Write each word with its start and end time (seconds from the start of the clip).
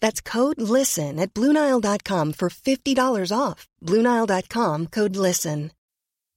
That's 0.00 0.20
code 0.20 0.60
LISTEN 0.60 1.18
at 1.18 1.32
Bluenile.com 1.32 2.32
for 2.34 2.48
$50 2.50 3.32
off. 3.38 3.66
Bluenile.com 3.82 4.86
code 4.88 5.16
LISTEN. 5.16 5.70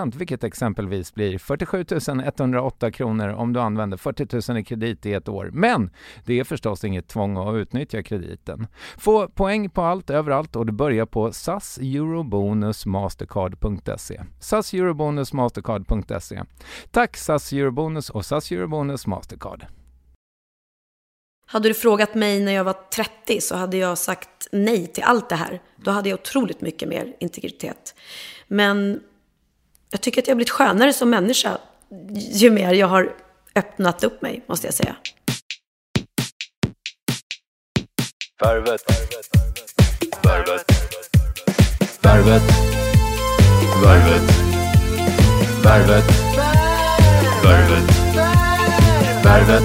procent 0.00 0.14
vilket 0.14 0.44
exempelvis 0.44 1.14
blir 1.14 1.38
47 1.38 1.84
108 2.24 2.90
kronor 2.90 3.28
om 3.28 3.52
du 3.52 3.60
använder 3.60 3.96
40 3.96 4.52
000 4.52 4.58
i 4.58 4.64
kredit 4.64 5.06
i 5.06 5.12
ett 5.12 5.28
år. 5.28 5.50
Men 5.52 5.90
det 6.26 6.40
är 6.40 6.44
förstås 6.44 6.84
inget 6.84 7.08
tvång 7.08 7.36
att 7.36 7.54
utnyttja 7.54 8.02
krediten. 8.02 8.66
Få 8.98 9.28
poäng 9.28 9.70
på 9.70 9.82
allt 9.82 10.10
överallt 10.10 10.56
och 10.56 10.66
du 10.66 10.72
börjar 10.72 11.06
på 11.06 11.32
SAS 11.32 11.78
Eurobonus 11.78 12.86
Mastercard.se. 12.86 14.20
SAS 14.40 14.74
Eurobonus 14.74 15.32
Mastercard.se. 15.32 16.42
Tack 16.90 17.16
SAS 17.16 17.52
Eurobonus 17.52 18.10
och 18.10 18.24
SAS 18.24 18.52
Eurobonus 18.52 19.06
Mastercard. 19.06 19.66
Hade 21.46 21.68
du 21.68 21.74
frågat 21.74 22.14
mig 22.14 22.40
när 22.40 22.52
jag 22.52 22.64
var 22.64 22.76
30 22.94 23.40
så 23.40 23.56
hade 23.56 23.76
jag 23.76 23.98
sagt 23.98 24.48
nej 24.52 24.86
till 24.86 25.02
allt 25.02 25.28
det 25.28 25.36
här. 25.36 25.60
Då 25.76 25.90
hade 25.90 26.08
jag 26.08 26.20
otroligt 26.20 26.60
mycket 26.60 26.88
mer 26.88 27.16
integritet. 27.20 27.94
Men 28.48 29.00
jag 29.90 30.00
tycker 30.00 30.22
att 30.22 30.28
jag 30.28 30.32
har 30.32 30.36
blivit 30.36 30.50
skönare 30.50 30.92
som 30.92 31.10
människa 31.10 31.58
ju 32.32 32.50
mer 32.50 32.72
jag 32.74 32.86
har 32.86 33.12
öppnat 33.54 34.04
upp 34.04 34.22
mig, 34.22 34.44
måste 34.46 34.66
jag 34.66 34.74
säga. 34.74 34.96
Värvet. 38.42 38.80
Värvet. 40.22 40.66
Värvet. 42.02 42.42
Värvet. 43.82 44.22
Värvet. 45.64 46.04
Värvet. 47.44 47.90
Värvet. 49.24 49.62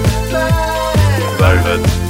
Värvet. 1.40 2.05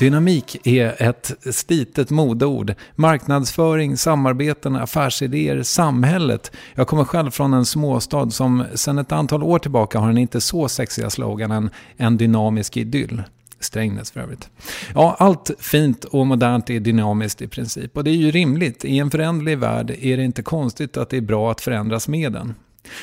Dynamik 0.00 0.66
är 0.66 1.02
ett 1.02 1.32
slitet 1.54 2.10
modeord. 2.10 2.74
Marknadsföring, 2.94 3.96
samarbeten, 3.96 4.76
affärsidéer, 4.76 5.62
samhället. 5.62 6.52
Jag 6.74 6.86
kommer 6.86 7.04
själv 7.04 7.30
från 7.30 7.54
en 7.54 7.64
småstad 7.64 8.30
som 8.30 8.64
sedan 8.74 8.98
ett 8.98 9.12
antal 9.12 9.42
år 9.42 9.58
tillbaka 9.58 9.98
har 9.98 10.06
den 10.06 10.18
inte 10.18 10.40
så 10.40 10.68
sexiga 10.68 11.10
sloganen 11.10 11.70
En 11.96 12.16
dynamisk 12.16 12.76
idyll. 12.76 13.22
Strängnäs 13.60 14.10
för 14.10 14.20
övrigt. 14.20 14.48
Ja, 14.94 15.16
allt 15.18 15.50
fint 15.58 16.04
och 16.04 16.26
modernt 16.26 16.70
är 16.70 16.80
dynamiskt 16.80 17.42
i 17.42 17.48
princip. 17.48 17.96
Och 17.96 18.04
det 18.04 18.10
är 18.10 18.16
ju 18.16 18.30
rimligt. 18.30 18.84
I 18.84 18.98
en 18.98 19.10
föränderlig 19.10 19.58
värld 19.58 19.90
är 20.00 20.16
det 20.16 20.24
inte 20.24 20.42
konstigt 20.42 20.96
att 20.96 21.10
det 21.10 21.16
är 21.16 21.20
bra 21.20 21.50
att 21.50 21.60
förändras 21.60 22.08
med 22.08 22.32
den. 22.32 22.54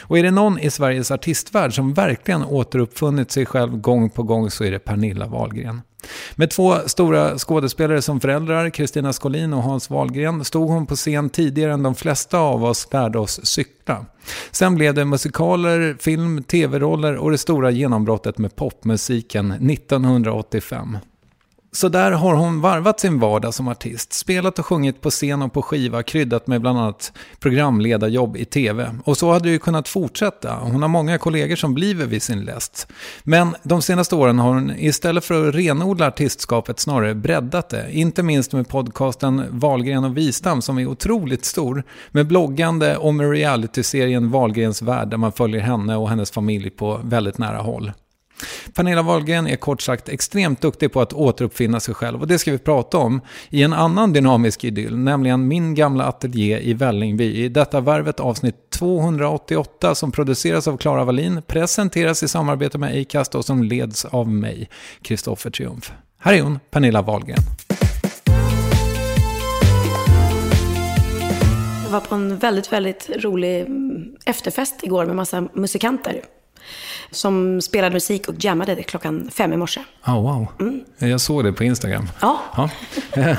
Och 0.01 0.17
är 0.17 0.23
det 0.23 0.31
någon 0.31 0.59
i 0.59 0.71
Sveriges 0.71 1.11
artistvärld 1.11 1.73
som 1.73 1.93
verkligen 1.93 2.43
återuppfunnit 2.43 3.31
sig 3.31 3.45
själv 3.45 3.77
gång 3.77 4.09
på 4.09 4.23
gång 4.23 4.51
så 4.51 4.63
är 4.63 4.71
det 4.71 4.79
Pernilla 4.79 5.27
Wahlgren. 5.27 5.81
Med 6.35 6.49
två 6.49 6.75
stora 6.85 7.37
skådespelare 7.37 8.01
som 8.01 8.19
föräldrar, 8.19 8.69
Kristina 8.69 9.13
Skolin 9.13 9.53
och 9.53 9.63
Hans 9.63 9.89
Wahlgren, 9.89 10.45
stod 10.45 10.69
hon 10.69 10.85
på 10.85 10.95
scen 10.95 11.29
tidigare 11.29 11.73
än 11.73 11.83
de 11.83 11.95
flesta 11.95 12.39
av 12.39 12.63
oss 12.63 12.87
lärde 12.91 13.19
oss 13.19 13.45
cykla. 13.45 14.05
Sen 14.51 14.75
blev 14.75 14.93
det 14.93 15.05
musikaler, 15.05 15.97
film, 15.99 16.43
tv-roller 16.43 17.15
och 17.15 17.31
det 17.31 17.37
stora 17.37 17.71
genombrottet 17.71 18.37
med 18.37 18.55
popmusiken 18.55 19.51
1985. 19.51 20.97
Så 21.71 21.89
där 21.89 22.11
har 22.11 22.33
hon 22.33 22.61
varvat 22.61 22.99
sin 22.99 23.19
vardag 23.19 23.53
som 23.53 23.67
artist, 23.67 24.13
spelat 24.13 24.59
och 24.59 24.65
sjungit 24.65 25.01
på 25.01 25.09
scen 25.09 25.41
och 25.41 25.53
på 25.53 25.61
skiva, 25.61 26.03
kryddat 26.03 26.47
med 26.47 26.61
bland 26.61 26.79
annat 26.79 27.13
programledarjobb 27.39 28.37
i 28.37 28.45
tv. 28.45 28.95
Och 29.03 29.17
så 29.17 29.31
hade 29.31 29.45
det 29.45 29.51
ju 29.51 29.59
kunnat 29.59 29.87
fortsätta. 29.87 30.55
Hon 30.55 30.81
har 30.81 30.89
många 30.89 31.17
kollegor 31.17 31.55
som 31.55 31.73
bliver 31.73 32.05
vid 32.05 32.23
sin 32.23 32.45
läst. 32.45 32.87
Men 33.23 33.55
de 33.63 33.81
senaste 33.81 34.15
åren 34.15 34.39
har 34.39 34.53
hon 34.53 34.71
istället 34.77 35.25
för 35.25 35.49
att 35.49 35.55
renodla 35.55 36.07
artistskapet 36.07 36.79
snarare 36.79 37.15
breddat 37.15 37.69
det. 37.69 37.91
Inte 37.91 38.23
minst 38.23 38.53
med 38.53 38.69
podcasten 38.69 39.43
Valgren 39.49 40.03
och 40.03 40.17
Wistam 40.17 40.61
som 40.61 40.77
är 40.77 40.87
otroligt 40.87 41.45
stor. 41.45 41.83
Med 42.11 42.27
bloggande 42.27 42.97
och 42.97 43.15
med 43.15 43.31
realityserien 43.31 44.31
Valgrens 44.31 44.81
värld 44.81 45.09
där 45.09 45.17
man 45.17 45.31
följer 45.31 45.61
henne 45.61 45.95
och 45.95 46.09
hennes 46.09 46.31
familj 46.31 46.69
på 46.69 46.99
väldigt 47.03 47.37
nära 47.37 47.57
håll. 47.57 47.91
Pernilla 48.73 49.01
Wahlgren 49.01 49.47
är 49.47 49.55
kort 49.55 49.81
sagt 49.81 50.09
extremt 50.09 50.61
duktig 50.61 50.93
på 50.93 51.01
att 51.01 51.13
återuppfinna 51.13 51.79
sig 51.79 51.93
själv 51.93 52.21
och 52.21 52.27
det 52.27 52.39
ska 52.39 52.51
vi 52.51 52.57
prata 52.57 52.97
om 52.97 53.21
i 53.49 53.63
en 53.63 53.73
annan 53.73 54.13
dynamisk 54.13 54.63
idyll, 54.63 54.97
nämligen 54.97 55.47
min 55.47 55.75
gamla 55.75 56.05
ateljé 56.05 56.59
i 56.59 56.73
Vällingby. 56.73 57.33
I 57.35 57.49
detta 57.49 57.81
värvet 57.81 58.19
avsnitt 58.19 58.55
288 58.69 59.95
som 59.95 60.11
produceras 60.11 60.67
av 60.67 60.77
Klara 60.77 61.03
Wallin, 61.03 61.41
presenteras 61.47 62.23
i 62.23 62.27
samarbete 62.27 62.77
med 62.77 63.01
Acast 63.01 63.35
och 63.35 63.45
som 63.45 63.63
leds 63.63 64.05
av 64.05 64.27
mig, 64.27 64.69
Kristoffer 65.01 65.49
Triumf. 65.49 65.91
Här 66.19 66.33
är 66.33 66.41
hon, 66.41 66.59
Pernilla 66.71 67.01
Wahlgren. 67.01 67.39
Jag 71.83 71.91
var 71.91 71.99
på 71.99 72.15
en 72.15 72.37
väldigt, 72.37 72.73
väldigt 72.73 73.09
rolig 73.09 73.61
mm, 73.61 74.15
efterfest 74.25 74.83
igår 74.83 75.05
med 75.05 75.15
massa 75.15 75.47
musikanter 75.53 76.21
som 77.11 77.61
spelade 77.61 77.93
musik 77.93 78.27
och 78.27 78.35
jammade 78.37 78.83
klockan 78.83 79.29
fem 79.33 79.53
i 79.53 79.57
morse. 79.57 79.81
Oh, 80.05 80.21
wow. 80.21 80.47
Mm. 80.59 80.83
Jag 80.97 81.21
såg 81.21 81.43
det 81.43 81.53
på 81.53 81.63
Instagram. 81.63 82.09
Ja. 82.21 82.39
ja. 82.55 82.69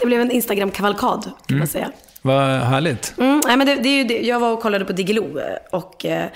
det 0.00 0.06
blev 0.06 0.20
en 0.20 0.30
Instagram-kavalkad, 0.30 1.22
kan 1.22 1.32
mm. 1.48 1.58
man 1.58 1.68
säga. 1.68 1.90
Vad 2.26 2.60
härligt. 2.60 3.14
Mm, 3.18 3.40
nej, 3.46 3.56
men 3.56 3.66
det, 3.66 3.74
det 3.74 3.88
är 3.88 3.96
ju 3.96 4.04
det. 4.04 4.20
Jag 4.20 4.40
var 4.40 4.52
och 4.52 4.62
kollade 4.62 4.84
på 4.84 4.92
Diggiloo 4.92 5.40
och 5.70 6.04
eh, 6.04 6.26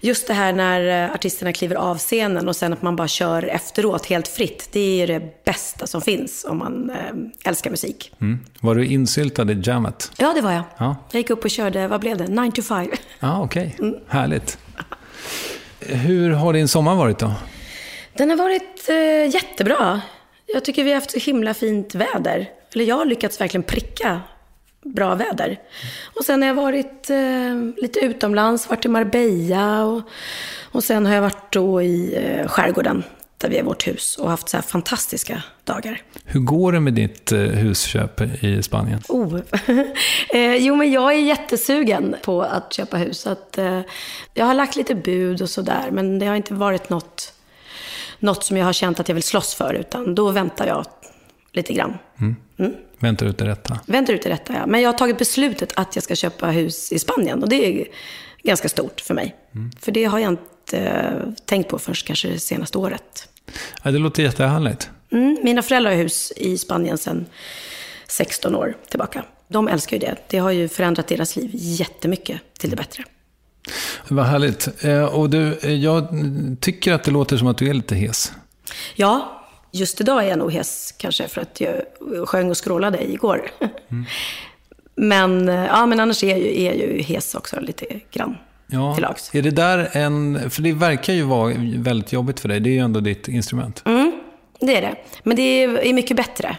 just 0.00 0.26
det 0.26 0.34
här 0.34 0.52
när 0.52 1.04
eh, 1.04 1.14
artisterna 1.14 1.52
kliver 1.52 1.76
av 1.76 1.98
scenen 1.98 2.48
och 2.48 2.56
sen 2.56 2.72
att 2.72 2.82
man 2.82 2.96
bara 2.96 3.08
kör 3.08 3.42
efteråt 3.42 4.06
helt 4.06 4.28
fritt. 4.28 4.68
Det 4.72 4.80
är 4.80 5.00
ju 5.00 5.06
det 5.06 5.44
bästa 5.44 5.86
som 5.86 6.00
finns 6.00 6.46
om 6.48 6.58
man 6.58 6.90
eh, 6.90 7.48
älskar 7.48 7.70
musik. 7.70 8.12
Mm. 8.20 8.38
Var 8.60 8.74
du 8.74 8.86
insyltad 8.86 9.52
i 9.52 9.60
jammet? 9.64 10.12
Ja, 10.16 10.32
det 10.34 10.40
var 10.40 10.52
jag. 10.52 10.62
Ja. 10.78 10.96
Jag 11.10 11.20
gick 11.20 11.30
upp 11.30 11.44
och 11.44 11.50
körde, 11.50 11.88
vad 11.88 12.00
blev 12.00 12.16
det? 12.16 12.28
9 12.28 12.52
to 12.52 12.62
5. 12.62 12.90
Ja, 13.20 13.42
okej. 13.42 13.74
Okay. 13.76 13.88
Mm. 13.88 14.00
Härligt. 14.08 14.58
Hur 15.80 16.30
har 16.30 16.52
din 16.52 16.68
sommar 16.68 16.94
varit 16.94 17.18
då? 17.18 17.32
Den 18.12 18.30
har 18.30 18.36
varit 18.36 18.88
eh, 18.88 19.34
jättebra. 19.34 20.00
Jag 20.46 20.64
tycker 20.64 20.84
vi 20.84 20.90
har 20.90 20.94
haft 20.94 21.10
så 21.10 21.18
himla 21.18 21.54
fint 21.54 21.94
väder. 21.94 22.48
Eller 22.74 22.84
jag 22.84 22.96
har 22.96 23.04
lyckats 23.04 23.40
verkligen 23.40 23.62
pricka 23.62 24.20
bra 24.84 25.14
väder. 25.14 25.58
Och 26.16 26.24
sen 26.24 26.42
har 26.42 26.48
jag 26.48 26.54
varit 26.54 27.10
eh, 27.10 27.82
lite 27.82 28.00
utomlands, 28.00 28.68
varit 28.68 28.84
i 28.84 28.88
Marbella 28.88 29.84
och, 29.84 30.02
och 30.72 30.84
sen 30.84 31.06
har 31.06 31.14
jag 31.14 31.22
varit 31.22 31.52
då 31.52 31.82
i 31.82 32.16
eh, 32.16 32.48
skärgården 32.48 33.02
där 33.40 33.48
vi 33.48 33.58
är 33.58 33.62
vårt 33.62 33.86
hus 33.86 34.16
och 34.16 34.30
haft 34.30 34.48
så 34.48 34.56
här 34.56 34.62
fantastiska 34.62 35.42
dagar. 35.64 36.02
Hur 36.24 36.40
går 36.40 36.72
det 36.72 36.80
med 36.80 36.94
ditt 36.94 37.32
eh, 37.32 37.38
husköp 37.38 38.20
i 38.44 38.62
Spanien? 38.62 39.02
Oh. 39.08 39.40
eh, 40.30 40.56
jo, 40.56 40.76
men 40.76 40.92
jag 40.92 41.14
är 41.14 41.20
jättesugen 41.20 42.16
på 42.22 42.42
att 42.42 42.72
köpa 42.72 42.96
hus. 42.96 43.26
Att, 43.26 43.58
eh, 43.58 43.80
jag 44.34 44.46
har 44.46 44.54
lagt 44.54 44.76
lite 44.76 44.94
bud 44.94 45.42
och 45.42 45.50
sådär, 45.50 45.90
men 45.90 46.18
det 46.18 46.26
har 46.26 46.36
inte 46.36 46.54
varit 46.54 46.90
något, 46.90 47.32
något 48.18 48.44
som 48.44 48.56
jag 48.56 48.64
har 48.64 48.72
känt 48.72 49.00
att 49.00 49.08
jag 49.08 49.14
vill 49.14 49.22
slåss 49.22 49.54
för, 49.54 49.74
utan 49.74 50.14
då 50.14 50.30
väntar 50.30 50.66
jag 50.66 50.86
lite 51.52 51.72
grann. 51.72 51.98
Mm. 52.20 52.36
Mm. 52.58 52.72
Väntar 52.98 53.26
ut 53.26 53.38
det 53.38 53.46
rätta. 53.46 53.80
Väntar 53.86 54.14
ut 54.14 54.22
det 54.22 54.30
rätta, 54.30 54.52
ja. 54.52 54.66
Men 54.66 54.80
jag 54.80 54.88
har 54.92 54.98
tagit 54.98 55.18
beslutet 55.18 55.72
att 55.76 55.96
jag 55.96 56.02
ska 56.02 56.14
köpa 56.14 56.46
hus 56.46 56.92
i 56.92 56.98
Spanien 56.98 57.42
och 57.42 57.48
det 57.48 57.66
är 57.66 57.86
ganska 58.42 58.68
stort 58.68 59.00
för 59.00 59.14
mig. 59.14 59.36
Mm. 59.54 59.70
För 59.80 59.92
det 59.92 60.04
har 60.04 60.18
jag 60.18 60.32
inte 60.32 60.42
eh, 60.72 61.12
tänkt 61.44 61.68
på 61.68 61.78
först 61.78 62.06
kanske 62.06 62.28
det 62.28 62.40
senaste 62.40 62.78
året. 62.78 63.28
Ja, 63.82 63.90
det 63.90 63.98
låter 63.98 64.22
jättehärligt. 64.22 64.90
Mm, 65.12 65.38
mina 65.42 65.62
föräldrar 65.62 65.90
har 65.90 65.98
hus 65.98 66.32
i 66.36 66.58
Spanien 66.58 66.98
sedan 66.98 67.26
16 68.08 68.54
år 68.54 68.76
tillbaka. 68.88 69.24
De 69.48 69.68
älskar 69.68 69.96
ju 69.96 70.00
det. 70.00 70.16
Det 70.28 70.38
har 70.38 70.50
ju 70.50 70.68
förändrat 70.68 71.08
deras 71.08 71.36
liv 71.36 71.50
jättemycket 71.52 72.40
till 72.58 72.70
det 72.70 72.76
bättre. 72.76 73.04
Vad 74.08 74.26
härligt. 74.26 74.84
Eh, 74.84 75.04
och 75.04 75.30
du, 75.30 75.58
eh, 75.62 75.72
jag 75.72 76.08
tycker 76.60 76.92
att 76.92 77.04
det 77.04 77.10
låter 77.10 77.36
som 77.36 77.48
att 77.48 77.58
du 77.58 77.68
är 77.68 77.74
lite 77.74 77.94
hes. 77.94 78.32
Ja, 78.94 79.42
just 79.72 80.00
idag 80.00 80.24
är 80.24 80.28
jag 80.28 80.38
nog 80.38 80.52
hes 80.52 80.94
kanske 80.96 81.28
för 81.28 81.40
att 81.40 81.60
jag 81.60 81.74
sjöng 82.28 82.50
och 82.50 82.56
skrålade 82.56 83.10
igår. 83.10 83.50
Mm. 83.88 84.04
Men, 84.94 85.48
eh, 85.48 85.66
ja, 85.66 85.86
men 85.86 86.00
annars 86.00 86.24
är 86.24 86.28
jag, 86.28 86.38
ju, 86.38 86.62
är 86.62 86.64
jag 86.64 86.76
ju 86.76 87.02
hes 87.02 87.34
också 87.34 87.60
lite 87.60 88.00
grann. 88.10 88.36
Ja, 88.72 88.94
till 88.94 89.02
lags. 89.02 89.34
Är 89.34 89.42
det 89.42 89.50
där 89.50 89.88
en, 89.92 90.50
för 90.50 90.62
det 90.62 90.72
verkar 90.72 91.12
ju 91.12 91.22
vara 91.22 91.54
väldigt 91.76 92.12
jobbigt 92.12 92.40
för 92.40 92.48
dig. 92.48 92.60
Det 92.60 92.70
är 92.70 92.72
ju 92.72 92.78
ändå 92.78 93.00
ditt 93.00 93.28
instrument. 93.28 93.82
Mm, 93.86 94.12
det 94.60 94.76
är 94.76 94.82
det. 94.82 94.94
Men 95.22 95.36
det 95.36 95.62
är 95.62 95.94
mycket 95.94 96.16
bättre. 96.16 96.56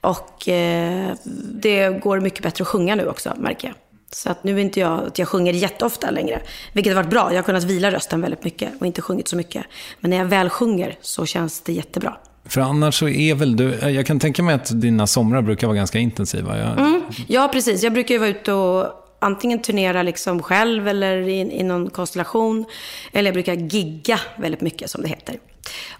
Och 0.00 0.48
eh, 0.48 1.10
det 1.54 2.02
går 2.02 2.20
mycket 2.20 2.42
bättre 2.42 2.62
att 2.62 2.68
sjunga 2.68 2.94
nu 2.94 3.06
också, 3.06 3.34
märker 3.38 3.68
jag. 3.68 3.74
Så 4.12 4.30
att 4.30 4.44
nu 4.44 4.56
är 4.56 4.58
inte 4.58 4.80
jag 4.80 5.06
att 5.06 5.18
jag 5.18 5.28
sjunger 5.28 5.52
jätteofta 5.52 6.10
längre. 6.10 6.40
Vilket 6.72 6.94
har 6.94 7.02
varit 7.02 7.10
bra. 7.10 7.30
Jag 7.30 7.38
har 7.38 7.42
kunnat 7.42 7.64
vila 7.64 7.90
rösten 7.90 8.20
väldigt 8.20 8.44
mycket 8.44 8.72
och 8.80 8.86
inte 8.86 9.02
sjungit 9.02 9.28
så 9.28 9.36
mycket. 9.36 9.64
Men 10.00 10.10
när 10.10 10.16
jag 10.16 10.24
väl 10.24 10.48
sjunger 10.48 10.96
så 11.00 11.26
känns 11.26 11.60
det 11.60 11.72
jättebra. 11.72 12.16
För 12.44 12.60
annars 12.60 12.98
så 12.98 13.08
är 13.08 13.34
väl 13.34 13.56
du, 13.56 13.74
jag 13.74 14.06
kan 14.06 14.20
tänka 14.20 14.42
mig 14.42 14.54
att 14.54 14.80
dina 14.80 15.06
somrar 15.06 15.42
brukar 15.42 15.66
vara 15.66 15.76
ganska 15.76 15.98
intensiva. 15.98 16.58
Jag... 16.58 16.78
Mm, 16.78 17.02
ja, 17.26 17.48
precis. 17.52 17.82
Jag 17.82 17.92
brukar 17.92 18.14
ju 18.14 18.18
vara 18.18 18.30
ute 18.30 18.52
och 18.52 18.99
antingen 19.20 19.62
turnera 19.62 20.02
liksom 20.02 20.42
själv 20.42 20.88
eller 20.88 21.16
i, 21.16 21.40
i 21.40 21.62
någon 21.62 21.90
konstellation. 21.90 22.64
Eller 23.12 23.28
jag 23.28 23.34
brukar 23.34 23.54
gigga 23.54 24.20
väldigt 24.36 24.60
mycket, 24.60 24.90
som 24.90 25.02
det 25.02 25.08
heter. 25.08 25.38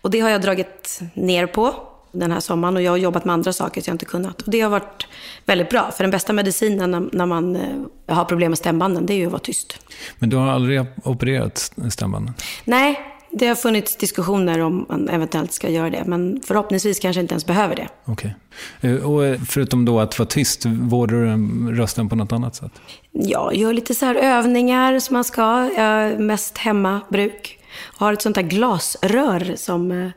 Och 0.01 0.11
det 0.11 0.21
har 0.21 0.31
jag 0.31 0.43
dragit 0.43 1.01
ner 1.15 1.47
på 1.47 1.75
den 2.13 2.33
här 2.33 2.41
sommaren 2.41 2.77
och 2.77 2.83
jag 2.83 2.91
har 2.91 2.97
jobbat 2.97 3.25
med 3.25 3.33
andra 3.33 3.53
saker 3.53 3.81
så 3.81 3.91
jag 3.91 3.95
inte 3.95 4.05
kunnat. 4.05 4.43
Och 4.43 4.51
det 4.51 4.61
har 4.61 4.71
varit 4.71 5.07
väldigt 5.47 5.71
bra, 5.71 5.91
för 5.91 6.05
den 6.05 6.11
bästa 6.11 6.33
medicinen 6.33 6.91
när, 6.91 7.09
när 7.13 7.27
man 7.27 7.57
eh, 7.57 8.17
har 8.17 8.25
problem 8.25 8.51
med 8.51 8.59
stämbanden, 8.59 9.07
det 9.07 9.13
är 9.13 9.17
ju 9.17 9.27
att 9.27 9.33
vara 9.33 9.43
tyst. 9.43 9.79
Men 10.19 10.31
du 10.31 10.37
har 10.37 10.49
aldrig 10.49 10.85
opererat 11.05 11.73
stämbanden? 11.91 12.35
Nej, 12.65 13.01
det 13.33 13.47
har 13.47 13.55
funnits 13.55 13.97
diskussioner 13.97 14.61
om 14.61 14.87
man 14.89 15.09
eventuellt 15.09 15.53
ska 15.53 15.69
göra 15.69 15.91
det, 15.91 16.05
men 16.07 16.41
förhoppningsvis 16.47 16.99
kanske 16.99 17.21
inte 17.21 17.33
ens 17.35 17.47
behöver 17.47 17.77
det. 17.77 17.89
Okej. 18.05 18.35
Okay. 18.81 18.91
Eh, 18.91 19.11
och 19.11 19.27
eh, 19.27 19.41
förutom 19.49 19.85
då 19.85 20.01
att 20.01 20.19
vara 20.19 20.29
tyst, 20.29 20.67
vårdar 20.67 21.17
du 21.17 21.77
rösten 21.77 22.09
på 22.09 22.17
något 22.17 22.33
annat 22.33 22.55
sätt? 22.55 22.73
Ja, 23.13 23.51
jag 23.53 23.55
gör 23.55 23.73
lite 23.73 23.95
så 23.95 24.07
här 24.07 24.15
övningar 24.15 24.99
som 24.99 25.15
man 25.15 25.25
ska. 25.25 25.71
Jag 25.77 26.21
mest 26.21 26.59
hemmabruk. 26.59 27.59
Och 27.85 28.01
har 28.01 28.13
ett 28.13 28.23
sånt 28.23 28.37
här 28.37 28.43
glasrör 28.43 29.53
som 29.57 29.93
eh, 29.93 30.11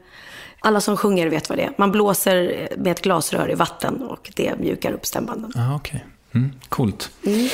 alla 0.59 0.81
som 0.81 0.97
sjunger 0.97 1.29
vet 1.29 1.49
vad 1.49 1.57
det 1.57 1.63
är. 1.63 1.71
Man 1.77 1.91
blåser 1.91 2.67
med 2.77 2.91
ett 2.91 3.01
glasrör 3.01 3.51
i 3.51 3.55
vatten 3.55 4.01
och 4.01 4.31
det 4.35 4.59
mjukar 4.59 4.91
upp 4.91 5.05
stämbanden. 5.05 5.51
Ah, 5.55 5.75
Okej, 5.75 6.05
okay. 6.29 6.41
mm, 6.41 6.51
coolt. 6.69 7.11
Mm. 7.25 7.49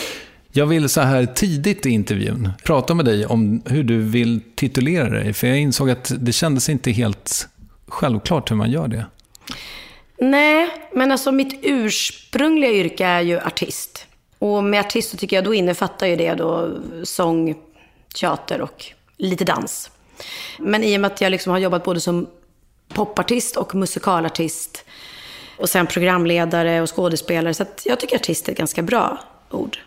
Jag 0.52 0.66
vill 0.66 0.90
så 0.90 1.02
här 1.02 1.26
tidigt 1.26 1.86
i 1.86 1.90
intervjun 1.90 2.50
prata 2.64 2.94
med 2.94 3.06
dig 3.06 3.26
om 3.26 3.62
hur 3.66 3.84
du 3.84 4.02
vill 4.02 4.42
titulera 4.56 5.10
dig. 5.10 5.34
För 5.34 5.48
jag 5.48 5.58
insåg 5.58 5.90
att 5.90 6.12
det 6.20 6.32
kändes 6.32 6.70
inte 6.70 6.92
helt 6.92 7.48
självklart 7.88 8.52
hur 8.52 8.56
man 8.56 8.72
gör 8.72 8.88
det. 8.88 9.06
Nej, 10.18 10.70
men 10.94 11.12
alltså 11.12 11.32
mitt 11.32 11.60
ursprungliga 11.64 12.72
yrke 12.72 13.06
är 13.06 13.22
ju 13.22 13.40
artist. 13.40 14.06
Och 14.40 14.64
med 14.64 14.80
artist 14.80 15.12
så 15.12 15.18
tycker 15.18 15.36
jag 15.36 15.46
då 15.46 15.54
innefattar 15.54 16.08
ju 16.08 16.16
det 16.16 16.34
då 16.34 16.80
sång, 17.04 17.56
teater 18.20 18.62
och 18.62 18.86
lite 19.18 19.46
dans. 19.46 19.92
Men 20.60 20.84
i 20.84 20.98
och 20.98 21.02
med 21.02 21.12
att 21.12 21.22
jag 21.22 21.32
liksom 21.32 21.52
har 21.52 21.60
jobbat 21.60 21.84
både 21.84 22.00
som 22.00 22.28
popartist 22.88 23.56
och 23.56 23.76
musikalartist 23.76 24.86
och 25.58 25.70
sen 25.70 25.88
programledare 25.88 26.82
och 26.82 26.96
skådespelare. 26.96 27.54
Så 27.54 27.66
jag 27.86 28.00
tycker 28.00 28.16
artist 28.16 28.48
är 28.48 28.52
ett 28.52 28.58
ganska 28.58 28.82
bra 28.82 29.20
ord. 29.50 29.78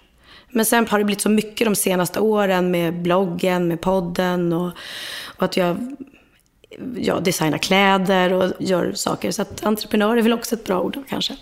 Men 0.52 0.64
sen 0.64 0.86
har 0.88 0.98
det 0.98 1.04
blivit 1.04 1.20
så 1.20 1.28
mycket 1.28 1.66
de 1.66 1.74
senaste 1.74 2.20
åren 2.20 2.70
med 2.70 3.02
bloggen, 3.02 3.68
med 3.68 3.80
podden 3.80 4.52
och, 4.52 4.72
och 5.24 5.42
att 5.42 5.56
jag 5.56 5.96
ja, 6.96 7.20
designar 7.20 7.58
kläder 7.58 8.32
och 8.32 8.52
gör 8.58 8.92
saker. 8.94 9.30
Så 9.30 9.42
att 9.42 9.64
entreprenör 9.64 10.16
är 10.16 10.22
väl 10.22 10.32
också 10.32 10.54
ett 10.54 10.64
bra 10.64 10.80
ord 10.80 10.98
kanske. 11.08 11.36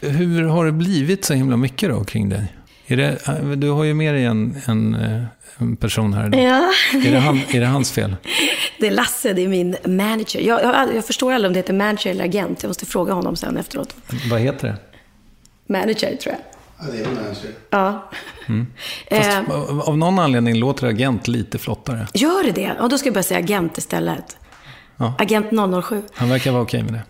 Hur 0.00 0.44
har 0.44 0.66
det 0.66 0.72
blivit 0.72 1.24
så 1.24 1.34
himla 1.34 1.56
mycket 1.56 1.88
då 1.88 2.04
kring 2.04 2.28
dig? 2.28 2.54
Det, 2.86 3.18
du 3.56 3.70
har 3.70 3.84
ju 3.84 3.94
med 3.94 4.14
dig 4.14 4.24
en, 4.24 4.56
en, 4.66 4.96
en 5.58 5.76
person 5.76 6.12
här. 6.12 6.26
idag. 6.26 6.40
Ja. 6.40 6.70
Är, 6.94 7.12
det 7.12 7.18
han, 7.18 7.40
är 7.48 7.60
det 7.60 7.66
hans 7.66 7.92
fel? 7.92 8.16
Det 8.80 8.86
är 8.86 8.90
Lasse, 8.90 9.32
det 9.32 9.44
är 9.44 9.48
min 9.48 9.76
manager. 9.84 10.40
Jag, 10.40 10.62
jag, 10.62 10.94
jag 10.96 11.04
förstår 11.04 11.32
aldrig 11.32 11.48
om 11.48 11.52
det 11.52 11.58
heter 11.58 11.74
manager 11.74 12.10
eller 12.10 12.24
agent. 12.24 12.62
Jag 12.62 12.68
måste 12.70 12.86
fråga 12.86 13.12
honom 13.12 13.36
sen 13.36 13.56
efteråt. 13.56 13.94
Vad 14.30 14.40
heter 14.40 14.68
det? 14.68 14.76
Manager, 15.72 16.16
tror 16.16 16.34
jag. 16.34 16.57
Ja, 16.80 16.86
det 16.92 17.00
är 17.00 17.04
manager. 17.06 17.50
Ja. 17.70 18.10
Fast 19.10 19.48
Eh, 19.48 19.88
av 19.88 19.98
någon 19.98 20.18
anledning 20.18 20.54
låter 20.58 20.86
agent 20.86 21.28
lite 21.28 21.58
flottare. 21.58 22.06
gör 22.14 22.44
det 22.44 22.52
det? 22.52 22.72
Ja, 22.78 22.88
då 22.88 22.98
ska 22.98 23.06
jag 23.06 23.14
börja 23.14 23.22
säga 23.22 23.40
agent 23.40 23.78
istället. 23.78 24.36
Ja. 24.96 25.14
Agent 25.18 25.46
007. 25.84 26.02
Han 26.14 26.28
verkar 26.28 26.52
vara 26.52 26.62
okej 26.62 26.82
med 26.82 26.92
det. 26.92 27.02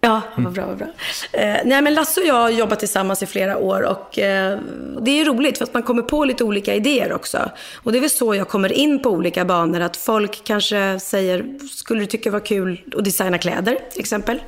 Ja, 0.00 0.20
vad 0.36 0.52
bra, 0.52 0.66
vad 0.66 0.76
bra. 0.78 0.86
Eh, 1.32 1.56
nej, 1.64 1.82
men 1.82 1.94
Lasse 1.94 2.20
och 2.20 2.26
jag 2.26 2.34
har 2.34 2.50
jobbat 2.50 2.78
tillsammans 2.78 3.22
i 3.22 3.26
flera 3.26 3.58
år 3.58 3.82
och 3.82 4.18
eh, 4.18 4.58
det 5.00 5.10
är 5.10 5.14
ju 5.16 5.24
roligt 5.24 5.58
för 5.58 5.64
att 5.64 5.74
man 5.74 5.82
kommer 5.82 6.02
på 6.02 6.24
lite 6.24 6.44
olika 6.44 6.74
idéer 6.74 7.12
också. 7.12 7.50
Och 7.76 7.92
det 7.92 7.98
är 7.98 8.00
väl 8.00 8.10
så 8.10 8.34
jag 8.34 8.48
kommer 8.48 8.72
in 8.72 9.02
på 9.02 9.10
olika 9.10 9.44
banor, 9.44 9.80
att 9.80 9.96
folk 9.96 10.44
kanske 10.44 11.00
säger, 11.00 11.58
skulle 11.68 12.00
du 12.00 12.06
tycka 12.06 12.30
det 12.30 12.32
var 12.32 12.46
kul 12.46 12.80
att 12.96 13.04
designa 13.04 13.38
kläder 13.38 13.78
till 13.90 14.00
exempel? 14.00 14.42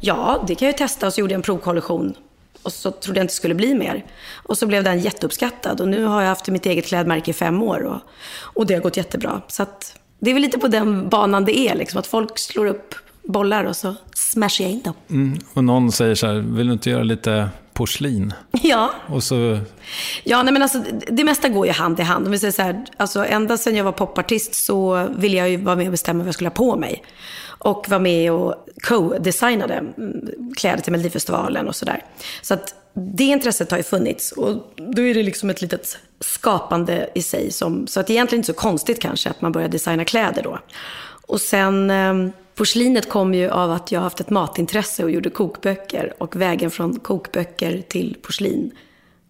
Ja, 0.00 0.44
det 0.48 0.54
kan 0.54 0.66
jag 0.66 0.72
ju 0.72 0.78
testa 0.78 1.06
och 1.06 1.12
så 1.14 1.20
gjorde 1.20 1.32
jag 1.32 1.38
en 1.38 1.42
provkollektion 1.42 2.14
och 2.62 2.72
så 2.72 2.90
trodde 2.90 3.20
jag 3.20 3.24
inte 3.24 3.32
det 3.32 3.36
skulle 3.36 3.54
bli 3.54 3.74
mer. 3.74 4.04
Och 4.34 4.58
så 4.58 4.66
blev 4.66 4.84
den 4.84 5.00
jätteuppskattad 5.00 5.80
och 5.80 5.88
nu 5.88 6.04
har 6.04 6.22
jag 6.22 6.28
haft 6.28 6.48
mitt 6.48 6.66
eget 6.66 6.86
klädmärke 6.86 7.30
i 7.30 7.34
fem 7.34 7.62
år 7.62 7.82
och, 7.82 8.00
och 8.40 8.66
det 8.66 8.74
har 8.74 8.80
gått 8.80 8.96
jättebra. 8.96 9.42
Så 9.48 9.62
att 9.62 9.98
det 10.18 10.30
är 10.30 10.34
väl 10.34 10.42
lite 10.42 10.58
på 10.58 10.68
den 10.68 11.08
banan 11.08 11.44
det 11.44 11.58
är, 11.58 11.74
liksom, 11.74 11.98
att 11.98 12.06
folk 12.06 12.38
slår 12.38 12.66
upp 12.66 12.94
bollar 13.22 13.64
och 13.64 13.76
så 13.76 13.94
smashar 14.14 14.64
jag 14.64 14.72
in 14.72 14.82
dem. 14.82 14.94
Mm. 15.10 15.38
Och 15.52 15.64
någon 15.64 15.92
säger 15.92 16.14
så 16.14 16.26
här, 16.26 16.34
vill 16.34 16.66
du 16.66 16.72
inte 16.72 16.90
göra 16.90 17.02
lite 17.02 17.48
porslin? 17.72 18.34
Ja, 18.62 18.90
Och 19.08 19.22
så, 19.24 19.58
ja 20.24 20.42
nej, 20.42 20.52
men 20.52 20.62
alltså, 20.62 20.78
det- 21.08 21.24
mesta 21.24 21.48
går 21.48 21.66
ju 21.66 21.72
hand 21.72 22.00
i 22.00 22.02
hand. 22.02 22.26
Om 22.26 22.32
vi 22.32 22.38
säger 22.38 22.52
så 22.52 22.62
här, 22.62 22.84
alltså, 22.96 23.24
ända 23.26 23.56
sedan 23.58 23.76
jag 23.76 23.84
var 23.84 23.92
popartist 23.92 24.54
så 24.54 25.08
ville 25.16 25.36
jag 25.36 25.50
ju 25.50 25.56
vara 25.56 25.76
med 25.76 25.86
och 25.86 25.90
bestämma 25.90 26.18
vad 26.18 26.26
jag 26.26 26.34
skulle 26.34 26.48
ha 26.50 26.54
på 26.54 26.76
mig. 26.76 27.02
Och 27.46 27.86
vara 27.88 28.00
med 28.00 28.32
och 28.32 28.54
co-designade 28.82 29.74
mm, 29.74 30.28
kläder 30.56 30.82
till 30.82 30.92
Melodifestivalen 30.92 31.68
och 31.68 31.76
sådär. 31.76 32.04
Så 32.42 32.54
att 32.54 32.74
det 32.94 33.24
intresset 33.24 33.70
har 33.70 33.78
ju 33.78 33.84
funnits. 33.84 34.32
Och 34.32 34.72
då 34.76 35.02
är 35.02 35.14
det 35.14 35.22
liksom 35.22 35.50
ett 35.50 35.62
litet 35.62 35.98
skapande 36.20 37.10
i 37.14 37.22
sig. 37.22 37.50
Som, 37.50 37.86
så 37.86 38.00
att 38.00 38.06
det 38.06 38.12
är 38.12 38.14
egentligen 38.14 38.38
inte 38.40 38.52
så 38.52 38.58
konstigt 38.58 39.00
kanske 39.00 39.30
att 39.30 39.40
man 39.40 39.52
börjar 39.52 39.68
designa 39.68 40.04
kläder 40.04 40.42
då. 40.42 40.58
Och 41.26 41.40
sen 41.40 41.90
eh, 41.90 42.14
porslinet 42.54 43.08
kom 43.08 43.34
ju 43.34 43.50
av 43.50 43.70
att 43.70 43.92
jag 43.92 44.00
haft 44.00 44.20
ett 44.20 44.30
matintresse 44.30 45.04
och 45.04 45.10
gjorde 45.10 45.30
kokböcker. 45.30 46.14
Och 46.18 46.36
vägen 46.36 46.70
från 46.70 47.00
kokböcker 47.00 47.82
till 47.88 48.16
porslin 48.22 48.70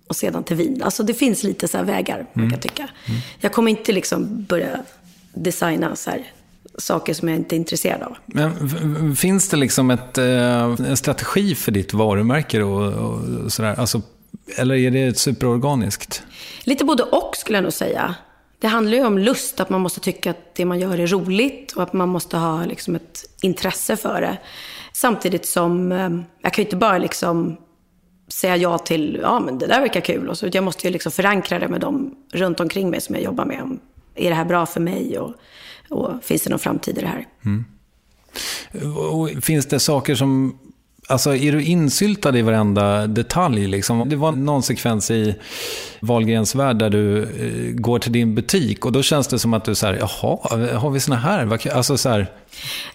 och 0.07 0.17
sedan 0.17 0.45
till 0.45 0.57
vin. 0.57 0.83
Alltså 0.83 1.03
det 1.03 1.15
finns 1.15 1.43
lite 1.43 1.69
så 1.69 1.77
här 1.79 1.85
vägar, 1.85 2.27
man 2.33 2.51
kan 2.51 2.61
tycka. 2.61 2.89
Jag 3.41 3.53
kommer 3.53 3.71
inte 3.71 3.93
liksom 3.93 4.45
börja 4.49 4.79
designa 5.35 5.97
så 5.97 6.11
här 6.11 6.33
saker 6.79 7.15
som 7.15 7.29
jag 7.29 7.39
inte 7.39 7.55
är 7.55 7.57
intresserad 7.57 8.03
av. 8.03 8.17
men 8.27 9.17
finns 9.17 9.49
det 9.49 9.57
liksom 9.57 9.91
ett, 9.91 10.19
eh, 10.19 10.63
en 10.63 10.97
strategi 10.97 11.55
för 11.55 11.73
ditt 11.73 11.95
varumärke 11.95 12.63
och, 12.63 12.93
och 12.93 13.53
sådär? 13.53 13.81
Alltså, 13.81 14.03
eller 14.57 14.75
är 14.75 14.91
det 14.91 15.19
superorganiskt? 15.19 16.23
Lite 16.65 16.85
både 16.85 17.03
och 17.03 17.37
skulle 17.37 17.57
jag 17.59 17.63
nog 17.63 17.73
säga. 17.73 18.15
Det 18.63 18.69
handlar 18.69 18.99
ju 18.99 19.05
om 19.05 19.19
lust, 19.19 19.61
att 19.61 19.71
man 19.71 19.81
måste 19.81 20.01
tycka 20.01 20.31
att 20.31 20.55
det 20.55 20.65
man 20.65 20.81
gör 20.81 20.99
är 20.99 21.07
roligt 21.07 21.73
och 21.73 21.83
att 21.83 21.93
man 21.93 22.09
måste 22.09 22.37
ha 22.37 22.65
liksom 22.65 22.95
ett 22.95 23.25
intresse 23.41 23.97
för 23.97 24.21
det. 24.21 24.39
Samtidigt 24.93 25.47
som, 25.47 25.93
eh, 25.93 26.11
jag 26.43 26.53
kan 26.53 26.63
ju 26.63 26.67
inte 26.67 26.77
bara 26.77 26.99
liksom 26.99 27.57
säga 28.29 28.57
ja 28.57 28.79
till, 28.79 29.19
ja 29.23 29.41
men 29.41 29.59
det 29.59 29.67
där 29.67 29.81
verkar 29.81 30.01
kul. 30.01 30.29
Och 30.29 30.39
så, 30.39 30.49
jag 30.53 30.65
måste 30.65 30.87
ju 30.87 30.93
liksom 30.93 31.13
förankra 31.13 31.59
det 31.59 31.69
med 31.69 31.81
dem 31.81 32.15
runt 32.33 32.61
omkring 32.61 32.91
mig 32.91 33.01
som 33.01 33.15
jag 33.15 33.25
jobbar 33.25 33.45
med. 33.45 33.79
Är 34.15 34.29
det 34.29 34.35
här 34.35 34.45
bra 34.45 34.67
för 34.67 34.81
mig 34.81 35.19
och, 35.19 35.35
och 35.89 36.25
finns 36.25 36.43
det 36.43 36.51
någon 36.51 36.59
framtid 36.59 36.99
i 36.99 37.01
det 37.01 37.07
här? 37.07 37.27
Mm. 37.45 37.65
Och 38.97 39.45
finns 39.45 39.67
det 39.67 39.81
saker 39.81 40.15
som... 40.15 40.59
Alltså 41.13 41.37
är 41.37 41.53
du 41.53 41.63
insyltad 41.63 42.39
i 42.39 42.43
varenda 42.43 43.07
detalj? 43.07 43.67
Liksom? 43.67 44.09
Det 44.09 44.17
var 44.17 44.33
någon 44.33 44.63
sekvens 44.63 45.11
i 45.11 45.35
Wahlgrens 46.01 46.55
värld 46.55 46.77
där 46.77 46.91
du 46.91 47.23
eh, 47.23 47.75
går 47.75 47.99
till 47.99 48.13
din 48.13 48.35
butik 48.35 48.87
och 48.87 48.93
då 48.93 49.03
känns 49.03 49.27
det 49.27 49.39
som 49.39 49.55
att 49.55 49.65
du 49.65 49.75
säger 49.75 49.95
jaha, 49.95 50.39
har 50.79 50.91
vi 50.91 51.01
såna 51.01 51.17
här? 51.17 51.45
Vad 51.45 51.61
kul." 51.61 51.73
Alltså 51.73 51.97
så 51.97 52.09
här, 52.09 52.27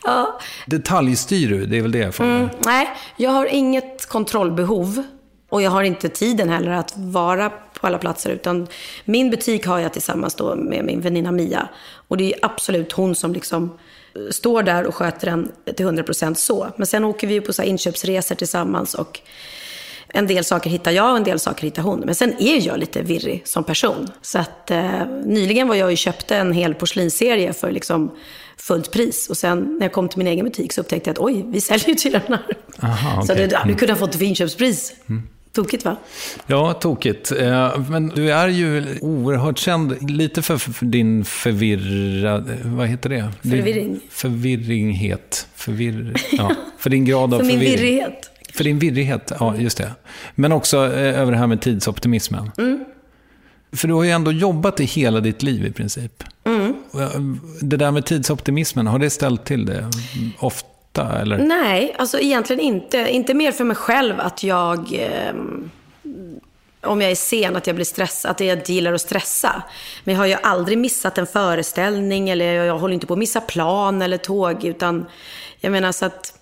Ja, 0.04 0.40
detaljstyr 0.66 1.50
du, 1.50 1.66
det 1.66 1.78
är 1.78 1.82
väl 1.82 1.92
det 1.92 2.00
jag 2.00 2.16
får 2.16 2.24
Mm, 2.24 2.50
nej, 2.66 2.90
jag 3.18 3.32
har 3.32 3.46
inget 3.46 4.06
kontrollbehov. 4.06 5.04
Och 5.50 5.62
jag 5.62 5.72
har 5.72 5.84
inte 5.84 6.10
tiden 6.10 6.50
heller 6.50 6.72
att 6.72 6.94
vara 6.98 7.50
på 7.50 7.88
alla 7.88 7.98
platser. 7.98 8.30
Utan 8.30 8.68
min 9.06 9.30
butik 9.30 9.66
har 9.66 9.80
jag 9.80 9.94
tillsammans 9.94 10.36
då 10.36 10.56
med 10.56 10.86
min 10.86 11.02
väninna 11.02 11.32
Mia. 11.32 11.70
Och 12.08 12.18
det 12.18 12.34
är 12.34 12.40
absolut 12.42 12.92
hon 12.92 13.16
som 13.16 13.34
liksom 13.34 13.78
står 14.32 14.64
där 14.64 14.84
och 14.84 14.96
sköter 14.96 15.28
den 15.28 15.52
till 15.76 15.86
100% 15.86 16.34
så. 16.34 16.68
Men 16.78 16.88
sen 16.88 17.04
åker 17.04 17.28
vi 17.28 17.42
på 17.42 17.54
så 17.54 17.64
inköpsresor 17.64 18.36
tillsammans. 18.36 18.94
Och 18.94 19.20
en 20.10 20.28
del 20.28 20.44
saker 20.44 20.70
hittar 20.70 20.92
jag 20.92 21.12
och 21.12 21.18
en 21.18 21.24
del 21.24 21.40
saker 21.40 21.64
hittar 21.64 21.82
hon. 21.82 22.00
Men 22.00 22.16
sen 22.16 22.34
är 22.40 22.68
jag 22.68 22.80
lite 22.80 23.02
virrig 23.02 23.42
som 23.46 23.64
person. 23.64 24.08
Så 24.22 24.40
att 24.40 24.72
eh, 24.72 25.06
nyligen 25.26 25.68
var 25.68 25.76
jag 25.76 25.92
och 25.92 25.98
köpte 25.98 26.36
en 26.36 26.54
hel 26.54 26.74
porslinsserie 26.74 27.54
för 27.54 27.72
liksom 27.72 28.12
fullt 28.58 28.92
pris. 28.92 29.30
Och 29.30 29.38
sen 29.38 29.78
när 29.80 29.86
jag 29.86 29.94
kom 29.94 30.10
till 30.10 30.18
min 30.18 30.28
egen 30.28 30.46
butik 30.46 30.74
så 30.74 30.82
upptäckte 30.82 31.10
jag 31.10 31.14
att 31.14 31.20
oj, 31.20 31.46
vi 31.48 31.62
säljer 31.62 31.88
ju 31.90 31.96
till 31.96 32.12
den 32.12 32.22
här. 32.28 32.58
Aha, 32.84 33.22
Så 33.22 33.34
okej. 33.34 33.46
Mm. 33.46 33.50
det, 33.50 33.56
ja, 33.56 33.68
du 33.68 33.76
kunde 33.76 33.94
ha 33.94 34.00
fått 34.00 34.16
för 34.16 34.26
inköpspris. 34.26 34.94
Tokigt 35.58 35.86
va? 35.86 35.96
Ja, 36.48 36.74
tokigt. 36.74 37.32
Eh, 37.32 37.80
Men 37.90 38.08
du 38.08 38.32
är 38.32 38.48
ju 38.48 38.98
oerhört 39.02 39.58
känd 39.58 40.12
lite 40.12 40.42
för 40.42 40.86
din 40.86 41.26
förvirrad... 41.26 42.50
Vad 42.64 42.88
heter 42.88 43.10
det? 43.10 43.32
Din 43.42 43.52
Förvirring. 43.52 44.00
Förvirringhet. 44.10 45.48
Förvirr... 45.56 46.14
Ja, 46.32 46.52
för 46.78 46.90
din 46.90 47.06
grad 47.06 47.34
av 47.34 47.38
För 47.40 47.46
min 47.46 47.60
förvirring. 47.60 47.78
virrighet. 47.82 48.30
För 48.54 48.64
din 48.64 48.80
virrighet, 48.80 49.32
ja 49.40 49.56
just 49.56 49.78
det. 49.78 49.92
Men 50.36 50.52
också 50.52 50.78
eh, 50.78 51.20
över 51.22 51.32
det 51.32 51.38
här 51.38 51.48
med 51.48 51.62
tidsoptimismen. 51.62 52.52
Mm. 52.58 52.86
För 53.72 53.88
du 53.88 53.94
har 53.94 54.04
ju 54.04 54.10
ändå 54.12 54.32
jobbat 54.32 54.80
i 54.80 54.84
hela 54.86 55.20
ditt 55.20 55.44
liv 55.44 55.66
i 55.66 55.72
princip. 55.72 56.24
Mm. 56.46 56.74
Eh, 56.94 57.10
Det 57.62 57.78
där 57.78 57.92
med 57.92 58.06
tidsoptimismen, 58.06 58.88
har 58.88 59.00
det 59.00 59.10
ställt 59.10 59.46
till 59.46 59.66
det 59.66 59.86
ofta? 60.40 60.68
Eller? 61.02 61.38
Nej, 61.38 61.96
alltså 61.98 62.20
egentligen 62.20 62.60
inte. 62.60 62.98
Inte 62.98 63.34
mer 63.34 63.52
för 63.52 63.64
mig 63.64 63.76
själv 63.76 64.20
att 64.20 64.44
jag, 64.44 64.94
eh, 64.94 65.34
om 66.82 67.02
jag 67.02 67.12
är 67.12 67.16
sen, 67.16 67.56
att 67.56 67.68
jag 67.68 67.76
blir 67.76 67.86
stressad, 67.86 68.32
att 68.32 68.40
jag 68.40 68.58
inte 68.58 68.74
gillar 68.74 68.94
att 68.94 69.02
stressa. 69.02 69.64
Men 70.04 70.14
jag 70.16 70.22
har 70.22 70.28
ju 70.28 70.36
aldrig 70.44 70.78
missat 70.78 71.18
en 71.18 71.28
föreställning 71.28 72.30
eller 72.30 72.54
jag 72.54 72.78
håller 72.78 72.94
inte 72.94 73.08
på 73.08 73.14
att 73.14 73.20
missa 73.20 73.42
plan 73.42 74.02
eller 74.02 74.18
tåg. 74.18 74.64
Utan 74.64 75.06
jag 75.60 75.72
menar 75.72 75.92
så 75.92 76.06
att 76.06 76.34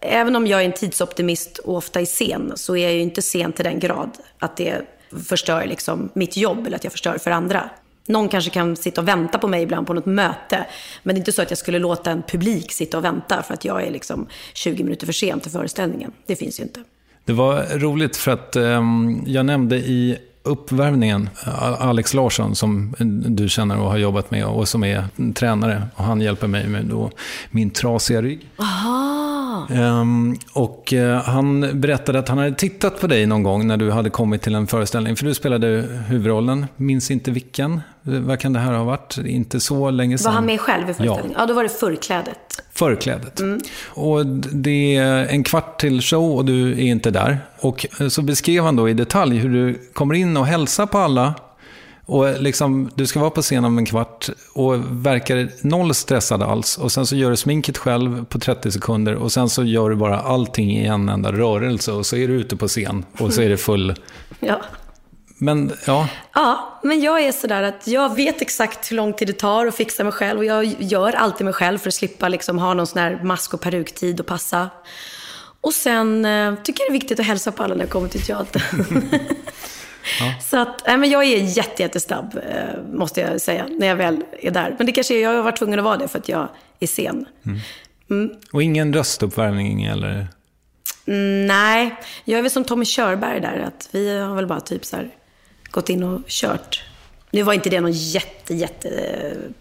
även 0.00 0.36
om 0.36 0.46
jag 0.46 0.60
är 0.60 0.64
en 0.64 0.72
tidsoptimist 0.72 1.58
och 1.58 1.76
ofta 1.76 2.00
är 2.00 2.06
sen 2.06 2.52
så 2.56 2.76
är 2.76 2.84
jag 2.84 2.94
ju 2.94 3.00
inte 3.00 3.22
sen 3.22 3.52
till 3.52 3.64
den 3.64 3.78
grad 3.78 4.10
att 4.38 4.56
det 4.56 4.82
förstör 5.28 5.66
liksom 5.66 6.10
mitt 6.14 6.36
jobb 6.36 6.66
eller 6.66 6.76
att 6.76 6.84
jag 6.84 6.92
förstör 6.92 7.18
för 7.18 7.30
andra. 7.30 7.70
Någon 8.08 8.28
kanske 8.28 8.50
kan 8.50 8.76
sitta 8.76 9.00
och 9.00 9.08
vänta 9.08 9.38
på 9.38 9.48
mig 9.48 9.62
ibland 9.62 9.86
på 9.86 9.94
något 9.94 10.06
möte. 10.06 10.66
Men 11.02 11.14
det 11.14 11.18
är 11.18 11.20
inte 11.20 11.32
så 11.32 11.42
att 11.42 11.50
jag 11.50 11.58
skulle 11.58 11.78
låta 11.78 12.10
en 12.10 12.22
publik 12.22 12.72
sitta 12.72 12.98
och 12.98 13.04
vänta 13.04 13.42
för 13.42 13.54
att 13.54 13.64
jag 13.64 13.86
är 13.86 13.90
liksom 13.90 14.26
20 14.54 14.84
minuter 14.84 15.06
för 15.06 15.12
sent 15.12 15.42
till 15.42 15.52
föreställningen. 15.52 16.12
Det 16.26 16.36
finns 16.36 16.60
ju 16.60 16.62
inte. 16.62 16.80
Det 17.24 17.32
var 17.32 17.78
roligt 17.78 18.16
för 18.16 18.30
att 18.30 18.56
ehm, 18.56 19.22
jag 19.26 19.46
nämnde 19.46 19.76
i 19.76 20.18
uppvärmningen 20.42 21.30
eh, 21.46 21.82
Alex 21.82 22.14
Larsson 22.14 22.56
som 22.56 22.94
du 23.26 23.48
känner 23.48 23.78
och 23.78 23.90
har 23.90 23.98
jobbat 23.98 24.30
med 24.30 24.46
och 24.46 24.68
som 24.68 24.84
är 24.84 25.04
tränare. 25.34 25.82
Och 25.94 26.04
han 26.04 26.20
hjälper 26.20 26.46
mig 26.46 26.68
med 26.68 26.84
då 26.84 27.10
min 27.50 27.70
trasiga 27.70 28.22
rygg. 28.22 28.48
Ehm, 29.70 30.36
och 30.52 30.92
eh, 30.92 31.22
han 31.22 31.80
berättade 31.80 32.18
att 32.18 32.28
han 32.28 32.38
hade 32.38 32.54
tittat 32.54 33.00
på 33.00 33.06
dig 33.06 33.26
någon 33.26 33.42
gång 33.42 33.66
när 33.66 33.76
du 33.76 33.90
hade 33.90 34.10
kommit 34.10 34.42
till 34.42 34.54
en 34.54 34.66
föreställning. 34.66 35.16
För 35.16 35.24
du 35.24 35.34
spelade 35.34 35.68
huvudrollen, 36.08 36.66
minns 36.76 37.10
inte 37.10 37.30
vilken. 37.30 37.80
Eh, 38.06 38.12
Vad 38.20 38.40
kan 38.40 38.52
det 38.52 38.58
här 38.60 38.72
ha 38.72 38.84
varit? 38.84 39.18
Inte 39.26 39.60
så 39.60 39.90
länge 39.90 40.18
sedan. 40.18 40.24
Var 40.30 40.34
han 40.34 40.46
med 40.46 40.60
själv 40.60 40.82
i 40.90 40.94
föreställningen? 40.94 41.32
Ja, 41.34 41.40
Ja, 41.40 41.46
då 41.46 41.54
var 41.54 41.62
det 41.62 41.68
förklädet. 41.68 42.38
förklädet. 42.72 43.40
Och 43.88 44.26
det 44.52 44.96
är 44.96 45.26
en 45.26 45.44
kvart 45.44 45.80
till 45.80 46.02
show 46.02 46.36
och 46.36 46.44
du 46.44 46.72
är 46.72 46.76
inte 46.86 47.10
där. 47.10 47.38
Och 47.60 47.86
eh, 48.00 48.08
så 48.08 48.22
beskrev 48.22 48.64
han 48.64 48.76
då 48.76 48.88
i 48.88 48.92
detalj 48.94 49.36
hur 49.38 49.48
du 49.48 49.78
kommer 49.92 50.14
in 50.14 50.36
och 50.36 50.46
hälsar 50.46 50.86
på 50.86 50.98
alla. 50.98 51.34
Och 52.08 52.40
liksom, 52.42 52.90
du 52.94 53.06
ska 53.06 53.20
vara 53.20 53.30
på 53.30 53.42
scen 53.42 53.64
om 53.64 53.78
en 53.78 53.86
kvart 53.86 54.28
och 54.54 54.74
verkar 55.06 55.48
noll 55.66 55.94
stressad 55.94 56.42
alls. 56.42 56.78
Och 56.78 56.92
sen 56.92 57.06
så 57.06 57.16
gör 57.16 57.30
du 57.30 57.36
sminket 57.36 57.78
själv 57.78 58.24
på 58.24 58.38
30 58.38 58.70
sekunder 58.70 59.14
och 59.14 59.32
sen 59.32 59.48
så 59.48 59.64
gör 59.64 59.90
du 59.90 59.96
bara 59.96 60.18
allting 60.20 60.70
i 60.70 60.86
en 60.86 61.08
enda 61.08 61.32
rörelse 61.32 61.92
och 61.92 62.06
så 62.06 62.16
är 62.16 62.28
du 62.28 62.34
ute 62.34 62.56
på 62.56 62.68
scen 62.68 63.04
och 63.18 63.32
så 63.32 63.42
är 63.42 63.48
det 63.48 63.56
full... 63.56 63.94
Ja. 64.40 64.60
Men 65.38 65.72
ja, 65.86 66.08
Ja, 66.34 66.80
men 66.82 67.00
jag 67.00 67.24
är 67.24 67.32
sådär 67.32 67.62
att 67.62 67.86
jag 67.86 68.16
vet 68.16 68.42
exakt 68.42 68.90
hur 68.90 68.96
lång 68.96 69.12
tid 69.12 69.28
det 69.28 69.32
tar 69.32 69.66
att 69.66 69.74
fixa 69.74 70.04
mig 70.04 70.12
själv. 70.12 70.38
Och 70.38 70.44
jag 70.44 70.64
gör 70.78 71.12
alltid 71.12 71.44
mig 71.44 71.54
själv 71.54 71.78
för 71.78 71.88
att 71.88 71.94
slippa 71.94 72.28
liksom 72.28 72.58
ha 72.58 72.74
någon 72.74 72.86
sån 72.86 73.02
här 73.02 73.20
mask 73.24 73.54
och 73.54 73.60
peruktid 73.60 74.20
och 74.20 74.26
passa. 74.26 74.70
Och 75.60 75.74
sen 75.74 76.24
eh, 76.24 76.54
tycker 76.54 76.82
jag 76.82 76.88
det 76.88 76.90
är 76.90 77.00
viktigt 77.00 77.20
att 77.20 77.26
hälsa 77.26 77.52
på 77.52 77.62
alla 77.62 77.74
när 77.74 77.82
jag 77.82 77.90
kommer 77.90 78.08
till 78.08 78.22
teatern. 78.22 79.08
Så 80.50 80.58
att, 80.58 80.82
nej, 80.86 80.96
men 80.96 81.10
jag 81.10 81.24
är 81.24 81.56
jätte, 81.56 81.82
jättesnabb, 81.82 82.40
eh, 82.50 82.82
måste 82.92 83.20
jag 83.20 83.40
säga, 83.40 83.66
när 83.70 83.86
jag 83.86 83.96
väl 83.96 84.24
är 84.40 84.50
där. 84.50 84.74
Men 84.78 84.86
det 84.86 84.92
kanske 84.92 85.14
är, 85.14 85.22
jag 85.22 85.34
har 85.34 85.42
varit 85.42 85.58
tvungen 85.58 85.78
att 85.78 85.84
vara 85.84 85.96
det 85.96 86.08
för 86.08 86.18
att 86.18 86.28
jag 86.28 86.48
är 86.80 86.86
sen. 86.86 87.26
och 88.52 88.62
ingen 88.62 88.94
röstuppvärmning 88.94 89.84
eller? 89.84 90.28
Mm, 91.06 91.46
nej, 91.46 91.96
jag 92.24 92.38
är 92.38 92.42
väl 92.42 92.50
som 92.50 92.64
Tommy 92.64 92.84
Körberg 92.84 93.40
där, 93.40 93.58
att 93.58 93.88
vi 93.90 94.18
har 94.18 94.34
väl 94.34 94.46
bara 94.46 94.60
typ 94.60 94.84
så 94.84 94.96
här 94.96 95.10
gått 95.76 95.88
in 95.88 96.02
och 96.02 96.20
kört. 96.26 96.82
Nu 97.30 97.42
var 97.42 97.52
inte 97.52 97.70
det 97.70 97.80
någon 97.80 97.92
jätte, 97.92 98.54
jätte 98.54 98.88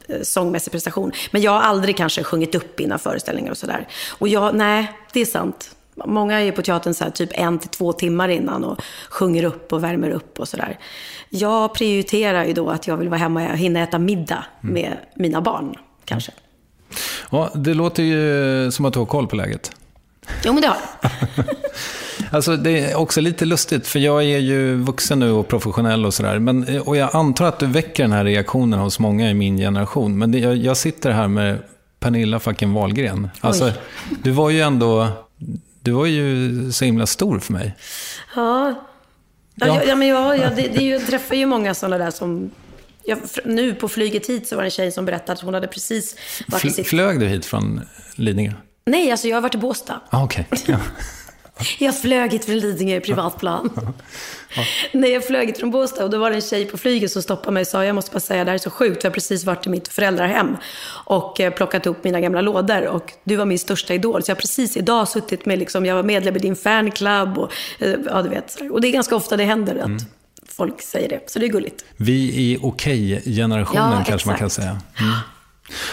eh, 0.07 0.21
sångmässig 0.21 0.71
prestation, 0.71 1.11
men 1.31 1.41
jag 1.41 1.51
har 1.51 1.61
aldrig 1.61 1.97
kanske 1.97 2.23
sjungit 2.23 2.55
upp 2.55 2.79
innan 2.79 2.99
föreställningar 2.99 3.51
och 3.51 3.57
sådär. 3.57 3.87
Och 4.17 4.27
jag, 4.27 4.55
nej, 4.55 4.91
det 5.13 5.21
är 5.21 5.25
sant. 5.25 5.75
Många 6.05 6.41
är 6.41 6.51
på 6.51 6.61
teatern 6.61 6.93
så 6.93 7.03
här, 7.03 7.11
typ 7.11 7.29
en 7.33 7.59
till 7.59 7.69
två 7.69 7.93
timmar 7.93 8.29
innan 8.29 8.63
och 8.63 8.81
sjunger 9.09 9.43
upp 9.43 9.73
och 9.73 9.83
värmer 9.83 10.09
upp 10.09 10.39
och 10.39 10.47
sådär. 10.47 10.79
Jag 11.29 11.73
prioriterar 11.73 12.45
ju 12.45 12.53
då 12.53 12.69
att 12.69 12.87
jag 12.87 12.97
vill 12.97 13.09
vara 13.09 13.19
hemma 13.19 13.51
och 13.51 13.57
hinna 13.57 13.79
äta 13.79 13.99
middag 13.99 14.45
med 14.61 14.97
mina 15.15 15.41
barn, 15.41 15.75
kanske. 16.05 16.31
Ja, 17.29 17.51
det 17.55 17.73
låter 17.73 18.03
ju 18.03 18.71
som 18.71 18.85
att 18.85 18.93
du 18.93 18.99
har 18.99 19.05
koll 19.05 19.27
på 19.27 19.35
läget. 19.35 19.71
Jo, 20.43 20.53
men 20.53 20.61
det 20.61 20.67
har 20.67 20.77
jag. 21.01 21.45
Alltså 22.31 22.57
det 22.57 22.79
är 22.79 22.95
också 22.95 23.21
lite 23.21 23.45
lustigt, 23.45 23.87
för 23.87 23.99
jag 23.99 24.23
är 24.23 24.37
ju 24.37 24.75
vuxen 24.75 25.19
nu 25.19 25.31
och 25.31 25.47
professionell 25.47 26.05
och 26.05 26.13
sådär. 26.13 26.39
Men- 26.39 26.79
Och 26.81 26.97
jag 26.97 27.09
antar 27.15 27.45
att 27.45 27.59
du 27.59 27.65
väcker 27.67 28.03
den 28.03 28.11
här 28.11 28.23
reaktionen 28.23 28.79
hos 28.79 28.99
många 28.99 29.29
i 29.29 29.33
min 29.33 29.57
generation. 29.57 30.17
Men 30.17 30.31
det, 30.31 30.39
jag, 30.39 30.55
jag 30.57 30.77
sitter 30.77 31.11
här 31.11 31.27
med 31.27 31.59
Pernilla 31.99 32.39
fucking 32.39 32.73
Wahlgren. 32.73 33.29
Alltså, 33.41 33.71
du 34.23 34.31
var 34.31 34.49
ju 34.49 34.61
ändå, 34.61 35.07
du 35.81 35.91
var 35.91 36.05
ju 36.05 36.51
så 36.71 36.85
himla 36.85 37.05
stor 37.05 37.39
för 37.39 37.53
mig. 37.53 37.75
Ja, 38.35 38.69
ja, 38.69 38.75
Ja. 39.55 39.67
ja. 39.67 39.81
ja 39.87 39.95
men 39.95 40.07
jag, 40.07 40.37
ja, 40.39 40.49
det, 40.49 40.61
det 40.61 40.77
är 40.77 40.81
ju, 40.81 40.89
jag 40.91 41.07
träffar 41.07 41.35
ju 41.35 41.45
många 41.45 41.73
sådana 41.73 41.97
där 41.97 42.11
som... 42.11 42.51
Jag, 43.07 43.19
nu 43.45 43.73
på 43.73 43.87
flyget 43.89 44.29
hit 44.29 44.47
så 44.47 44.55
var 44.55 44.63
det 44.63 44.67
en 44.67 44.71
tjej 44.71 44.91
som 44.91 45.05
berättade 45.05 45.31
att 45.33 45.39
hon 45.41 45.53
hade 45.53 45.67
precis 45.67 46.15
varit 46.47 46.65
i 46.65 46.69
sitt... 46.69 46.87
flög 46.87 47.19
du 47.19 47.25
hit 47.25 47.45
från 47.45 47.81
Lidingö? 48.15 48.51
Nej, 48.85 49.11
alltså 49.11 49.27
jag 49.27 49.35
har 49.35 49.41
varit 49.41 49.55
i 49.55 49.57
Båstad. 49.57 49.99
Ah, 50.09 50.23
Okej. 50.23 50.47
Ja. 50.65 50.77
Jag 51.79 52.01
flög 52.01 52.31
hit 52.31 52.45
från 52.45 52.57
Lidingö 52.59 52.95
i 52.95 52.99
privatplan. 52.99 53.69
Nej, 54.91 55.11
jag 55.11 55.27
flög 55.27 55.47
hit 55.47 55.57
från 55.57 55.71
Båstad 55.71 56.03
och 56.03 56.09
då 56.09 56.17
var 56.17 56.29
det 56.29 56.35
en 56.35 56.41
tjej 56.41 56.65
på 56.65 56.77
flyget 56.77 57.11
som 57.11 57.21
stoppade 57.21 57.51
mig 57.51 57.61
och 57.61 57.67
sa, 57.67 57.85
jag 57.85 57.95
måste 57.95 58.11
bara 58.11 58.19
säga, 58.19 58.43
det 58.43 58.51
här 58.51 58.55
är 58.55 58.59
så 58.59 58.69
sjukt, 58.69 59.03
jag 59.03 59.11
har 59.11 59.13
precis 59.13 59.43
varit 59.43 59.65
i 59.65 59.69
mitt 59.69 59.87
föräldrahem 59.87 60.57
och 61.05 61.39
eh, 61.39 61.53
plockat 61.53 61.87
upp 61.87 62.03
mina 62.03 62.19
gamla 62.21 62.41
lådor 62.41 62.87
och 62.87 63.13
du 63.23 63.35
var 63.35 63.45
min 63.45 63.59
största 63.59 63.93
idol. 63.93 64.23
Så 64.23 64.31
jag 64.31 64.35
har 64.35 64.41
precis 64.41 64.77
idag 64.77 65.07
suttit 65.07 65.45
med, 65.45 65.59
liksom, 65.59 65.85
jag 65.85 65.95
var 65.95 66.03
medlem 66.03 66.35
i 66.35 66.39
din 66.39 66.55
fanclub 66.55 67.37
och, 67.37 67.51
eh, 67.79 67.93
ja 68.05 68.21
du 68.21 68.29
vet. 68.29 68.57
Och 68.71 68.81
det 68.81 68.87
är 68.87 68.91
ganska 68.91 69.15
ofta 69.15 69.37
det 69.37 69.43
händer 69.43 69.75
att 69.75 70.05
folk 70.47 70.81
säger 70.81 71.09
det, 71.09 71.19
så 71.27 71.39
det 71.39 71.45
är 71.45 71.49
gulligt. 71.49 71.85
Vi 71.97 72.53
är 72.53 72.65
okej-generationen 72.65 73.91
Ja, 73.91 74.03
kanske 74.07 74.27
man 74.27 74.37
kan 74.37 74.47
exakt. 74.47 74.61
säga. 74.63 74.81
Mm. 74.99 75.13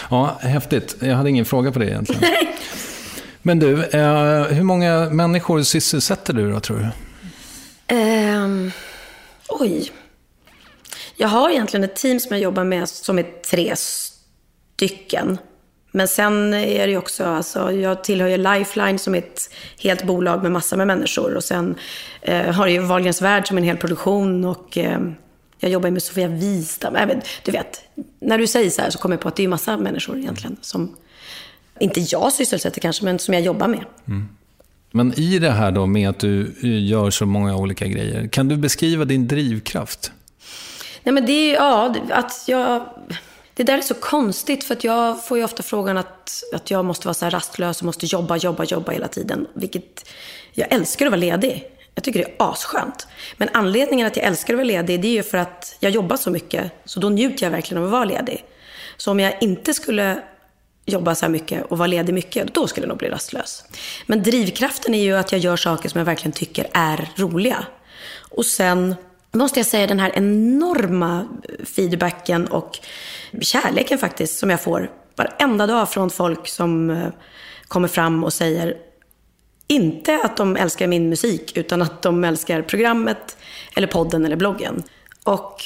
Ja, 0.09 0.37
häftigt. 0.41 0.95
Jag 0.99 1.15
hade 1.15 1.29
ingen 1.29 1.45
fråga 1.45 1.71
på 1.71 1.79
det 1.79 1.85
egentligen. 1.85 2.23
Men 3.45 3.59
du, 3.59 3.83
eh, 3.83 4.43
hur 4.43 4.63
många 4.63 5.09
människor 5.09 5.63
sysselsätter 5.63 6.33
du 6.33 6.51
då, 6.51 6.59
tror 6.59 6.77
du? 6.77 6.85
Eh, 7.95 8.47
oj. 9.49 9.91
Jag 11.15 11.27
har 11.27 11.49
egentligen 11.49 11.83
ett 11.83 11.95
team 11.95 12.19
som 12.19 12.31
jag 12.31 12.43
jobbar 12.43 12.63
med 12.63 12.89
som 12.89 13.19
är 13.19 13.25
tre 13.41 13.75
stycken. 13.75 15.37
Men 15.91 16.07
sen 16.07 16.53
är 16.53 16.87
det 16.87 16.91
ju 16.91 16.97
också, 16.97 17.25
alltså, 17.25 17.71
jag 17.71 18.03
tillhör 18.03 18.27
ju 18.27 18.37
Lifeline 18.37 18.99
som 18.99 19.15
är 19.15 19.19
ett 19.19 19.49
helt 19.79 20.03
bolag 20.03 20.43
med 20.43 20.51
massor 20.51 20.77
med 20.77 20.87
människor. 20.87 21.35
Och 21.35 21.43
sen 21.43 21.75
eh, 22.21 22.51
har 22.51 22.67
jag 22.67 22.73
ju 22.73 22.79
Wahlgrens 22.79 23.21
Värld 23.21 23.47
som 23.47 23.57
är 23.57 23.61
en 23.61 23.67
hel 23.67 23.77
produktion 23.77 24.45
och 24.45 24.77
eh, 24.77 24.99
jag 25.59 25.71
jobbar 25.71 25.87
ju 25.87 25.91
med 25.91 26.03
Sofia 26.03 26.27
Wistam. 26.27 26.95
Äh, 26.95 27.09
du 27.45 27.51
vet, 27.51 27.81
när 28.19 28.37
du 28.37 28.47
säger 28.47 28.69
så 28.69 28.81
här 28.81 28.89
så 28.89 28.99
kommer 28.99 29.15
jag 29.15 29.21
på 29.21 29.27
att 29.27 29.35
det 29.35 29.41
är 29.41 29.45
ju 29.45 29.49
massa 29.49 29.77
människor 29.77 30.17
egentligen 30.17 30.57
som, 30.61 30.95
inte 31.79 31.99
jag 31.99 32.33
sysselsätter 32.33 32.81
kanske, 32.81 33.05
men 33.05 33.19
som 33.19 33.33
jag 33.33 33.43
jobbar 33.43 33.67
med. 33.67 33.85
Men 34.91 35.19
i 35.19 35.39
det 35.39 35.51
här 35.51 35.71
då 35.71 35.85
med 35.85 36.09
att 36.09 36.19
du 36.19 36.41
eh, 36.63 36.85
gör 36.85 37.09
så 37.09 37.25
många 37.25 37.55
olika 37.55 37.87
grejer, 37.87 38.27
kan 38.27 38.47
du 38.47 38.57
beskriva 38.57 39.05
din 39.05 39.27
drivkraft? 39.27 40.11
Nej 41.03 41.13
men 41.13 41.25
det 41.25 41.31
är 41.31 41.53
ja, 41.53 41.95
att 42.09 42.43
jag... 42.47 42.85
Det 43.55 43.63
där 43.63 43.77
är 43.77 43.81
så 43.81 43.93
konstigt 43.93 44.63
för 44.63 44.73
att 44.75 44.83
jag 44.83 45.25
får 45.25 45.37
ju 45.37 45.43
ofta 45.43 45.63
frågan 45.63 45.97
att, 45.97 46.43
att 46.53 46.71
jag 46.71 46.85
måste 46.85 47.07
vara 47.07 47.13
så 47.13 47.25
här 47.25 47.31
rastlös 47.31 47.79
och 47.79 47.85
måste 47.85 48.05
jobba, 48.05 48.37
jobba, 48.37 48.63
jobba 48.63 48.91
hela 48.91 49.07
tiden. 49.07 49.47
Vilket, 49.53 50.09
jag 50.51 50.73
älskar 50.73 51.05
att 51.05 51.11
vara 51.11 51.19
ledig. 51.19 51.63
Jag 51.95 52.03
tycker 52.03 52.19
det 52.19 52.25
är 52.25 52.35
asskönt. 52.37 53.07
Men 53.37 53.49
anledningen 53.53 54.07
att 54.07 54.17
jag 54.17 54.25
älskar 54.25 54.53
att 54.53 54.57
vara 54.57 54.67
ledig, 54.67 55.01
det 55.01 55.07
är 55.07 55.11
ju 55.11 55.23
för 55.23 55.37
att 55.37 55.77
jag 55.79 55.91
jobbar 55.91 56.17
så 56.17 56.31
mycket. 56.31 56.71
Så 56.85 56.99
då 56.99 57.09
njuter 57.09 57.43
jag 57.45 57.51
verkligen 57.51 57.83
av 57.83 57.87
att 57.87 57.91
vara 57.91 58.05
ledig. 58.05 58.45
Så 58.97 59.11
om 59.11 59.19
jag 59.19 59.37
inte 59.41 59.73
skulle 59.73 60.23
jobba 60.85 61.15
så 61.15 61.25
här 61.25 61.31
mycket 61.31 61.65
och 61.65 61.77
vara 61.77 61.87
ledig 61.87 62.13
mycket, 62.13 62.53
då 62.53 62.67
skulle 62.67 62.83
jag 62.83 62.89
nog 62.89 62.97
bli 62.97 63.09
rastlös. 63.09 63.65
Men 64.05 64.23
drivkraften 64.23 64.93
är 64.93 65.03
ju 65.03 65.13
att 65.13 65.31
jag 65.31 65.41
gör 65.41 65.55
saker 65.55 65.89
som 65.89 65.99
jag 65.99 66.05
verkligen 66.05 66.31
tycker 66.31 66.67
är 66.73 67.09
roliga. 67.15 67.65
Och 68.17 68.45
sen 68.45 68.95
måste 69.31 69.59
jag 69.59 69.67
säga 69.67 69.87
den 69.87 69.99
här 69.99 70.11
enorma 70.15 71.27
feedbacken 71.75 72.47
och 72.47 72.79
kärleken 73.41 73.97
faktiskt 73.97 74.39
som 74.39 74.49
jag 74.49 74.61
får 74.61 74.91
varenda 75.15 75.67
dag 75.67 75.89
från 75.89 76.09
folk 76.09 76.47
som 76.47 76.89
eh, 76.89 77.07
kommer 77.67 77.87
fram 77.87 78.23
och 78.23 78.33
säger 78.33 78.77
inte 79.67 80.19
att 80.23 80.37
de 80.37 80.57
älskar 80.57 80.87
min 80.87 81.09
musik, 81.09 81.57
utan 81.57 81.81
att 81.81 82.01
de 82.01 82.23
älskar 82.23 82.61
programmet, 82.61 83.37
eller 83.75 83.87
podden 83.87 84.25
eller 84.25 84.35
bloggen. 84.35 84.83
Och 85.23 85.63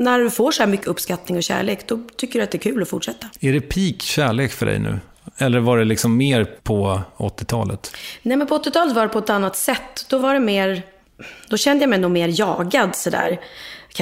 när 0.00 0.18
du 0.18 0.30
får 0.30 0.50
så 0.50 0.62
här 0.62 0.70
mycket 0.70 0.86
uppskattning 0.86 1.36
och 1.36 1.42
kärlek, 1.42 1.88
då 1.88 1.98
tycker 2.16 2.38
du 2.38 2.42
att 2.42 2.50
det 2.50 2.58
är 2.58 2.72
kul 2.72 2.82
att 2.82 2.88
fortsätta. 2.88 3.26
Är 3.40 3.52
det 3.52 3.60
peak 3.60 4.02
kärlek 4.02 4.52
för 4.52 4.66
dig 4.66 4.78
nu? 4.78 5.00
Eller 5.38 5.60
var 5.60 5.78
det 5.78 5.84
liksom 5.84 6.16
mer 6.16 6.44
på 6.44 7.00
80-talet? 7.16 7.96
Nej, 8.22 8.36
men 8.36 8.46
på 8.46 8.58
80-talet 8.58 8.94
var 8.94 9.02
det 9.02 9.08
på 9.08 9.18
ett 9.18 9.30
annat 9.30 9.56
sätt. 9.56 10.06
Då 10.08 10.18
var 10.18 10.34
det 10.34 10.40
mer... 10.40 10.82
Då 11.48 11.56
kände 11.56 11.82
jag 11.82 11.90
mig 11.90 11.98
nog 11.98 12.10
mer 12.10 12.40
jagad 12.40 12.96
sådär. 12.96 13.40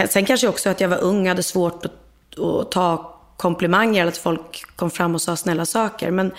Sen 0.09 0.25
kanske 0.25 0.49
också 0.49 0.71
att 0.71 0.81
jag 0.81 0.89
var 0.89 1.03
ung, 1.03 1.29
hade 1.29 1.43
svårt 1.43 1.85
att, 1.85 2.39
att 2.39 2.71
ta 2.71 3.17
komplimanger, 3.37 4.01
eller 4.01 4.13
att 4.13 4.19
folk 4.19 4.77
kom 4.77 4.91
fram 4.91 5.15
och 5.15 5.23
sa 5.23 5.37
snälla 5.37 5.67
saker. 5.67 6.11
Men 6.11 6.33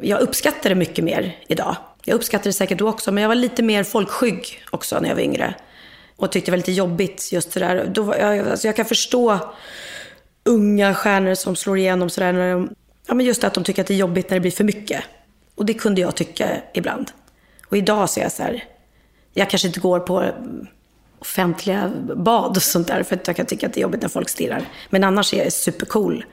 jag 0.00 0.20
uppskattar 0.20 0.68
det 0.68 0.74
mycket 0.76 1.04
mer 1.04 1.36
idag. 1.48 1.76
Jag 2.04 2.14
uppskattade 2.14 2.48
det 2.48 2.52
säkert 2.52 2.78
då 2.78 2.88
också, 2.88 3.12
men 3.12 3.22
jag 3.22 3.28
var 3.28 3.34
lite 3.34 3.62
mer 3.62 3.84
folkskygg 3.84 4.62
också 4.70 5.00
när 5.00 5.08
jag 5.08 5.16
var 5.16 5.22
yngre. 5.22 5.54
Och 6.18 6.32
tyckte 6.32 6.50
det 6.50 6.52
var 6.52 6.56
lite 6.56 6.72
jobbigt 6.72 7.32
just 7.32 7.52
sådär. 7.52 7.90
Då 7.94 8.02
var 8.02 8.16
jag, 8.16 8.48
alltså 8.48 8.68
jag 8.68 8.76
kan 8.76 8.84
förstå 8.84 9.38
unga 10.44 10.94
stjärnor 10.94 11.34
som 11.34 11.56
slår 11.56 11.78
igenom 11.78 12.10
sådär 12.10 12.32
när 12.32 12.52
de, 12.52 12.74
ja 13.06 13.14
men 13.14 13.26
just 13.26 13.44
att 13.44 13.54
de 13.54 13.64
tycker 13.64 13.82
att 13.82 13.88
det 13.88 13.94
är 13.94 13.98
jobbigt 13.98 14.30
när 14.30 14.36
det 14.36 14.40
blir 14.40 14.50
för 14.50 14.64
mycket. 14.64 15.04
Och 15.54 15.66
det 15.66 15.74
kunde 15.74 16.00
jag 16.00 16.14
tycka 16.14 16.48
ibland. 16.74 17.10
Och 17.66 17.76
idag 17.76 18.10
ser 18.10 18.22
jag 18.22 18.32
så 18.32 18.42
här, 18.42 18.64
jag 19.32 19.50
kanske 19.50 19.68
inte 19.68 19.80
går 19.80 20.00
på 20.00 20.20
mm, 20.20 20.66
offentliga 21.18 21.92
bad 22.16 22.56
och 22.56 22.62
sånt 22.62 22.88
där 22.88 23.02
för 23.02 23.16
att 23.16 23.26
jag 23.26 23.36
kan 23.36 23.46
tycka 23.46 23.66
att 23.66 23.74
det 23.74 23.80
är 23.80 23.82
jobbigt 23.82 24.02
när 24.02 24.08
folk 24.08 24.28
stirrar. 24.28 24.68
Men 24.90 25.04
annars 25.04 25.34
är 25.34 25.44
jag 25.44 25.52
supercool 25.52 26.24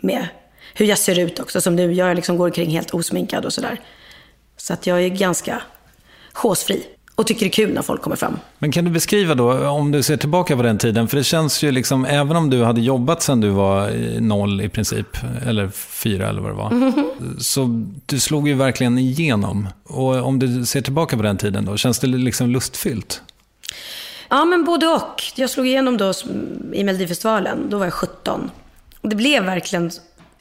med 0.00 0.28
hur 0.74 0.86
jag 0.86 0.98
ser 0.98 1.18
ut 1.18 1.40
också. 1.40 1.60
Som 1.60 1.76
nu, 1.76 1.92
jag 1.92 2.16
liksom 2.16 2.36
går 2.36 2.46
omkring 2.46 2.70
helt 2.70 2.94
osminkad 2.94 3.44
och 3.44 3.52
sådär. 3.52 3.80
Så 4.56 4.72
att 4.72 4.86
jag 4.86 5.02
är 5.02 5.08
ganska 5.08 5.62
håsfri 6.32 6.86
och 7.18 7.26
tycker 7.26 7.40
det 7.40 7.48
är 7.48 7.52
kul 7.66 7.74
när 7.74 7.82
folk 7.82 8.02
kommer 8.02 8.16
fram. 8.16 8.36
Men 8.58 8.72
kan 8.72 8.84
du 8.84 8.90
beskriva 8.90 9.34
då, 9.34 9.68
om 9.68 9.92
du 9.92 10.02
ser 10.02 10.16
tillbaka 10.16 10.56
på 10.56 10.62
den 10.62 10.78
tiden, 10.78 11.08
för 11.08 11.16
det 11.16 11.24
känns 11.24 11.62
ju 11.62 11.70
liksom, 11.70 12.04
även 12.04 12.36
om 12.36 12.50
du 12.50 12.64
hade 12.64 12.80
jobbat 12.80 13.22
sedan 13.22 13.40
du 13.40 13.48
var 13.48 13.90
noll 14.20 14.60
i 14.60 14.68
princip, 14.68 15.06
eller 15.46 15.68
fyra 15.70 16.28
eller 16.28 16.40
vad 16.40 16.50
det 16.50 16.56
var, 16.56 17.02
så 17.40 17.86
du 18.06 18.20
slog 18.20 18.48
ju 18.48 18.54
verkligen 18.54 18.98
igenom. 18.98 19.68
Och 19.84 20.14
om 20.14 20.38
du 20.38 20.66
ser 20.66 20.80
tillbaka 20.80 21.16
på 21.16 21.22
den 21.22 21.36
tiden 21.36 21.64
då, 21.64 21.76
känns 21.76 21.98
det 21.98 22.06
liksom 22.06 22.50
lustfyllt? 22.50 23.22
Ja, 24.28 24.44
men 24.44 24.64
både 24.64 24.86
och. 24.86 25.22
Jag 25.34 25.50
slog 25.50 25.66
igenom 25.66 25.96
då 25.96 26.12
i 26.72 26.84
Melodifestivalen. 26.84 27.70
Då 27.70 27.78
var 27.78 27.86
jag 27.86 27.94
17. 27.94 28.50
Och 29.00 29.08
det 29.08 29.16
blev 29.16 29.44
verkligen 29.44 29.90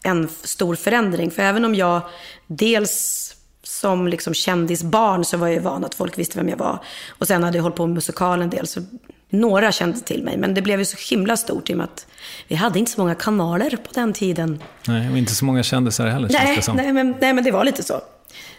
en 0.04 0.30
stor 0.44 0.76
förändring. 0.76 1.32
För 1.32 1.44
även 1.44 1.66
om 1.66 1.76
jag 1.76 2.02
dels 2.48 3.34
som 3.68 4.08
liksom 4.08 4.34
kändisbarn 4.34 5.26
så 5.26 5.38
var 5.38 5.48
jag 5.48 5.54
ju 5.54 5.60
van 5.60 5.86
att 5.86 5.96
folk 5.96 6.18
visste 6.18 6.38
vem 6.38 6.50
jag 6.50 6.58
var. 6.58 6.84
Och 7.10 7.28
sen 7.28 7.44
hade 7.44 7.58
jag 7.58 7.64
hållit 7.64 7.78
på 7.78 7.88
med 7.88 7.96
musikal 7.96 8.42
en 8.42 8.50
del. 8.50 8.68
Så 8.68 8.82
några 9.30 9.72
kände 9.72 10.00
till 10.00 10.24
mig. 10.24 10.38
Men 10.38 10.54
det 10.54 10.62
blev 10.62 10.80
ju 10.80 10.86
så 10.86 10.98
himla 11.16 11.38
stort 11.38 11.70
i 11.70 11.74
och 11.74 11.78
med 11.78 11.84
att 11.84 12.08
vi 12.48 12.56
hade 12.56 12.80
inte 12.80 12.92
så 12.92 13.02
många 13.02 13.16
kanaler 13.16 13.70
på 13.70 13.92
den 13.94 14.14
tiden. 14.14 14.64
Nej, 14.88 15.12
och 15.12 15.18
inte 15.18 15.36
så 15.36 15.46
många 15.46 15.64
kändisar 15.64 16.08
heller 16.08 16.30
känns 16.30 16.44
Nej, 16.44 16.56
det 16.56 16.62
som. 16.62 16.76
nej, 16.76 16.94
men, 16.94 17.16
nej, 17.22 17.34
men 17.34 17.44
det 17.44 17.52
var 17.52 17.64
lite 17.64 17.84
så. 17.84 18.02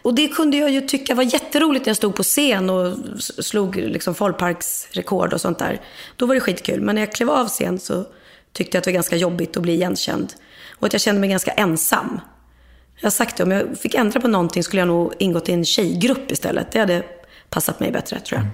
Och 0.02 0.14
det 0.14 0.28
kunde 0.28 0.56
jag 0.56 0.70
ju 0.70 0.80
tycka 0.80 1.14
var 1.14 1.22
jätteroligt 1.22 1.86
när 1.86 1.90
jag 1.90 1.96
stod 1.96 2.14
på 2.14 2.22
scen 2.22 2.70
och 2.70 2.96
slog 3.18 3.76
liksom 3.76 4.14
folkparksrekord 4.14 5.32
och 5.32 5.40
sånt 5.40 5.58
där. 5.58 5.80
Då 6.16 6.26
var 6.26 6.34
det 6.34 6.40
skitkul. 6.40 6.80
Men 6.80 6.94
när 6.94 7.02
jag 7.02 7.12
klev 7.12 7.30
av 7.30 7.48
scen 7.48 7.78
så 7.78 8.04
tyckte 8.52 8.76
jag 8.76 8.80
att 8.80 8.84
det 8.84 8.90
var 8.90 8.94
ganska 8.94 9.16
jobbigt 9.16 9.56
att 9.56 9.62
bli 9.62 9.72
igenkänd. 9.72 10.32
Och 10.70 10.86
att 10.86 10.92
jag 10.92 11.02
kände 11.02 11.20
mig 11.20 11.30
ganska 11.30 11.50
ensam. 11.50 12.20
Jag 13.00 13.06
har 13.06 13.10
sagt 13.10 13.36
det, 13.36 13.42
om 13.42 13.50
jag 13.50 13.78
fick 13.78 13.94
ändra 13.94 14.20
på 14.20 14.28
någonting 14.28 14.62
skulle 14.64 14.80
jag 14.80 14.88
nog 14.88 15.12
ingått 15.18 15.48
i 15.48 15.52
en 15.52 15.64
tjejgrupp 15.64 16.30
istället. 16.30 16.72
Det 16.72 16.78
hade 16.78 17.02
passat 17.50 17.80
mig 17.80 17.92
bättre, 17.92 18.20
tror 18.20 18.40
jag. 18.40 18.48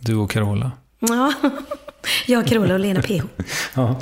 Du 0.00 0.16
och 0.16 0.30
Carola. 0.30 0.72
Ja, 0.98 1.32
jag, 2.26 2.46
Carola 2.46 2.74
och 2.74 2.80
Lena 2.80 3.02
PH. 3.02 3.22
Ja. 3.74 4.00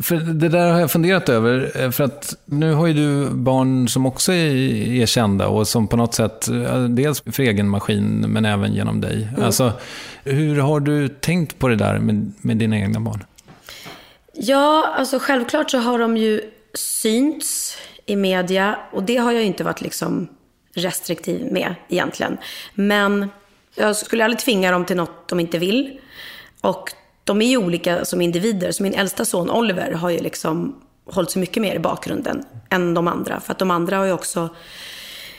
För 0.00 0.16
det 0.16 0.48
där 0.48 0.72
har 0.72 0.80
jag 0.80 0.90
funderat 0.90 1.28
över, 1.28 1.82
eh, 1.82 1.90
för 1.90 2.04
att 2.04 2.36
nu 2.44 2.72
har 2.72 2.86
ju 2.86 2.92
du 2.92 3.30
barn 3.30 3.88
som 3.88 4.06
också 4.06 4.32
är, 4.32 4.54
är 5.02 5.06
kända 5.06 5.48
och 5.48 5.68
som 5.68 5.88
på 5.88 5.96
något 5.96 6.14
sätt, 6.14 6.48
eh, 6.48 6.84
dels 6.84 7.22
för 7.26 7.42
egen 7.42 7.68
maskin 7.68 8.24
men 8.28 8.44
även 8.44 8.74
genom 8.74 9.00
dig. 9.00 9.28
Alltså, 9.42 9.72
hur 10.24 10.60
har 10.60 10.80
du 10.80 11.08
tänkt 11.08 11.58
på 11.58 11.68
det 11.68 11.76
där 11.76 11.98
med, 11.98 12.32
med 12.40 12.56
dina 12.56 12.78
egna 12.78 13.00
barn? 13.00 13.24
Ja, 14.34 14.94
alltså 14.96 15.18
självklart 15.18 15.70
så 15.70 15.78
har 15.78 15.98
de 15.98 16.16
ju 16.16 16.40
synts 16.74 17.76
i 18.08 18.16
media 18.16 18.78
och 18.92 19.02
det 19.02 19.16
har 19.16 19.32
jag 19.32 19.40
ju 19.40 19.46
inte 19.46 19.64
varit 19.64 19.80
liksom 19.80 20.28
restriktiv 20.74 21.52
med 21.52 21.74
egentligen. 21.88 22.36
Men 22.74 23.30
jag 23.74 23.96
skulle 23.96 24.24
aldrig 24.24 24.38
tvinga 24.38 24.70
dem 24.70 24.84
till 24.84 24.96
något 24.96 25.28
de 25.28 25.40
inte 25.40 25.58
vill. 25.58 26.00
Och 26.60 26.92
de 27.24 27.42
är 27.42 27.46
ju 27.46 27.56
olika 27.56 28.04
som 28.04 28.20
individer. 28.20 28.72
Så 28.72 28.82
min 28.82 28.94
äldsta 28.94 29.24
son 29.24 29.50
Oliver 29.50 29.92
har 29.92 30.10
ju 30.10 30.18
liksom 30.18 30.80
hållit 31.04 31.30
sig 31.30 31.40
mycket 31.40 31.62
mer 31.62 31.74
i 31.74 31.78
bakgrunden 31.78 32.44
än 32.70 32.94
de 32.94 33.08
andra. 33.08 33.40
För 33.40 33.52
att 33.52 33.58
de 33.58 33.70
andra 33.70 33.96
har 33.96 34.04
ju 34.04 34.12
också 34.12 34.48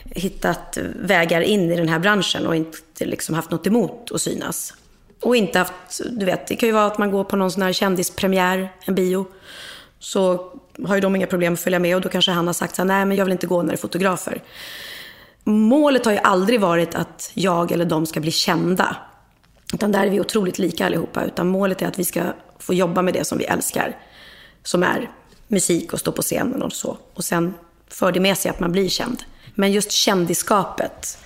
hittat 0.03 0.77
vägar 0.95 1.41
in 1.41 1.71
i 1.71 1.75
den 1.75 1.89
här 1.89 1.99
branschen 1.99 2.47
och 2.47 2.55
inte 2.55 3.05
liksom 3.05 3.35
haft 3.35 3.51
något 3.51 3.67
emot 3.67 4.11
att 4.11 4.21
synas. 4.21 4.73
Och 5.21 5.35
inte 5.35 5.59
haft, 5.59 6.01
du 6.09 6.25
vet, 6.25 6.47
det 6.47 6.55
kan 6.55 6.69
ju 6.69 6.73
vara 6.73 6.85
att 6.85 6.97
man 6.97 7.11
går 7.11 7.23
på 7.23 7.35
någon 7.35 7.51
sån 7.51 7.61
här 7.61 7.73
kändispremiär, 7.73 8.73
en 8.85 8.95
bio. 8.95 9.27
Så 9.99 10.51
har 10.87 10.95
ju 10.95 11.01
de 11.01 11.15
inga 11.15 11.27
problem 11.27 11.53
att 11.53 11.59
följa 11.59 11.79
med 11.79 11.95
och 11.95 12.01
då 12.01 12.09
kanske 12.09 12.31
han 12.31 12.47
har 12.47 12.53
sagt 12.53 12.75
så 12.75 12.81
här, 12.81 12.87
nej 12.87 13.05
men 13.05 13.17
jag 13.17 13.25
vill 13.25 13.31
inte 13.31 13.47
gå 13.47 13.61
när 13.61 13.69
det 13.69 13.75
är 13.75 13.77
fotografer. 13.77 14.43
Målet 15.43 16.05
har 16.05 16.11
ju 16.11 16.17
aldrig 16.17 16.61
varit 16.61 16.95
att 16.95 17.31
jag 17.33 17.71
eller 17.71 17.85
de 17.85 18.05
ska 18.05 18.19
bli 18.19 18.31
kända. 18.31 18.95
Utan 19.73 19.91
där 19.91 20.05
är 20.05 20.09
vi 20.09 20.19
otroligt 20.19 20.59
lika 20.59 20.85
allihopa. 20.85 21.23
Utan 21.23 21.47
målet 21.47 21.81
är 21.81 21.87
att 21.87 21.99
vi 21.99 22.05
ska 22.05 22.23
få 22.59 22.73
jobba 22.73 23.01
med 23.01 23.13
det 23.13 23.23
som 23.23 23.37
vi 23.37 23.43
älskar. 23.43 23.97
Som 24.63 24.83
är 24.83 25.11
musik 25.47 25.93
och 25.93 25.99
stå 25.99 26.11
på 26.11 26.21
scenen 26.21 26.61
och 26.61 26.73
så. 26.73 26.97
Och 27.13 27.23
sen 27.23 27.53
för 27.87 28.11
det 28.11 28.19
med 28.19 28.37
sig 28.37 28.51
att 28.51 28.59
man 28.59 28.71
blir 28.71 28.89
känd. 28.89 29.23
Men 29.55 29.71
just 29.71 29.91
kändiskapet 29.91 31.17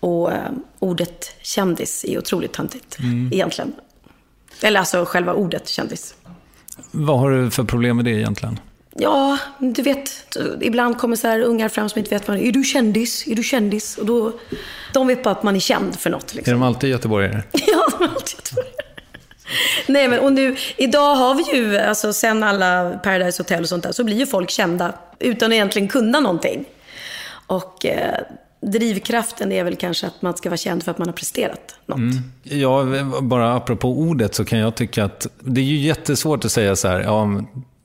och 0.00 0.32
eh, 0.32 0.50
ordet 0.78 1.34
kändis 1.42 2.04
är 2.04 2.18
otroligt 2.18 2.52
töntigt 2.52 2.98
egentligen. 3.32 3.72
Eller 4.62 4.80
alltså 4.80 5.04
själva 5.04 5.34
ordet 5.34 5.68
kändis. 5.68 6.14
Vad 6.90 7.18
har 7.18 7.30
du 7.30 7.50
för 7.50 7.64
problem 7.64 7.96
med 7.96 8.04
det 8.04 8.10
egentligen? 8.10 8.60
Ja, 9.00 9.38
du 9.58 9.82
vet, 9.82 10.36
ibland 10.60 10.98
kommer 10.98 11.16
så 11.16 11.28
här 11.28 11.40
ungar 11.40 11.68
fram 11.68 11.88
som 11.88 11.98
inte 11.98 12.10
vet 12.14 12.28
vad 12.28 12.36
är. 12.36 12.40
Är 12.42 12.52
du 12.52 12.64
kändis? 12.64 13.26
Är 13.26 13.34
du 13.34 13.42
kändis? 13.42 13.98
Och 13.98 14.06
då, 14.06 14.32
de 14.92 15.06
vet 15.06 15.22
bara 15.22 15.30
att 15.30 15.42
man 15.42 15.56
är 15.56 15.60
känd 15.60 15.98
för 15.98 16.10
något. 16.10 16.32
Är 16.32 16.36
Liksom. 16.36 16.52
de 16.52 16.62
alltid 16.62 16.90
göteborgare? 16.90 17.42
Ja, 17.52 17.88
de 17.98 18.04
är 18.04 18.08
alltid 18.08 18.34
göteborgare. 18.38 18.74
Nej, 19.86 20.08
men 20.08 20.18
och 20.20 20.32
nu, 20.32 20.56
idag 20.76 21.14
har 21.14 21.34
vi 21.34 21.56
ju, 21.58 21.78
alltså 21.78 22.12
sen 22.12 22.42
alla 22.42 22.98
Paradise 23.04 23.42
Hotel 23.42 23.62
och 23.62 23.68
sånt 23.68 23.82
där, 23.82 23.92
så 23.92 24.04
blir 24.04 24.16
ju 24.16 24.26
folk 24.26 24.50
kända 24.50 24.92
utan 25.18 25.50
att 25.50 25.54
egentligen 25.54 25.88
kunna 25.88 26.20
någonting. 26.20 26.64
Och 27.46 27.86
eh, 27.86 28.18
drivkraften 28.60 29.52
är 29.52 29.64
väl 29.64 29.76
kanske 29.76 30.06
att 30.06 30.22
man 30.22 30.36
ska 30.36 30.48
vara 30.48 30.56
känd 30.56 30.82
för 30.82 30.90
att 30.90 30.98
man 30.98 31.08
har 31.08 31.12
presterat 31.12 31.74
något. 31.86 32.14
Ja, 32.42 32.84
bara 33.22 33.54
apropå 33.54 33.88
ordet 33.98 34.34
så 34.34 34.44
kan 34.44 34.58
jag 34.58 34.74
tycka 34.74 35.04
att 35.04 35.26
det 35.40 35.60
är 35.60 35.64
ju 35.64 35.76
jättesvårt 35.76 36.44
att 36.44 36.52
säga 36.52 36.76
så 36.76 36.88
här, 36.88 37.00
ja, 37.00 37.28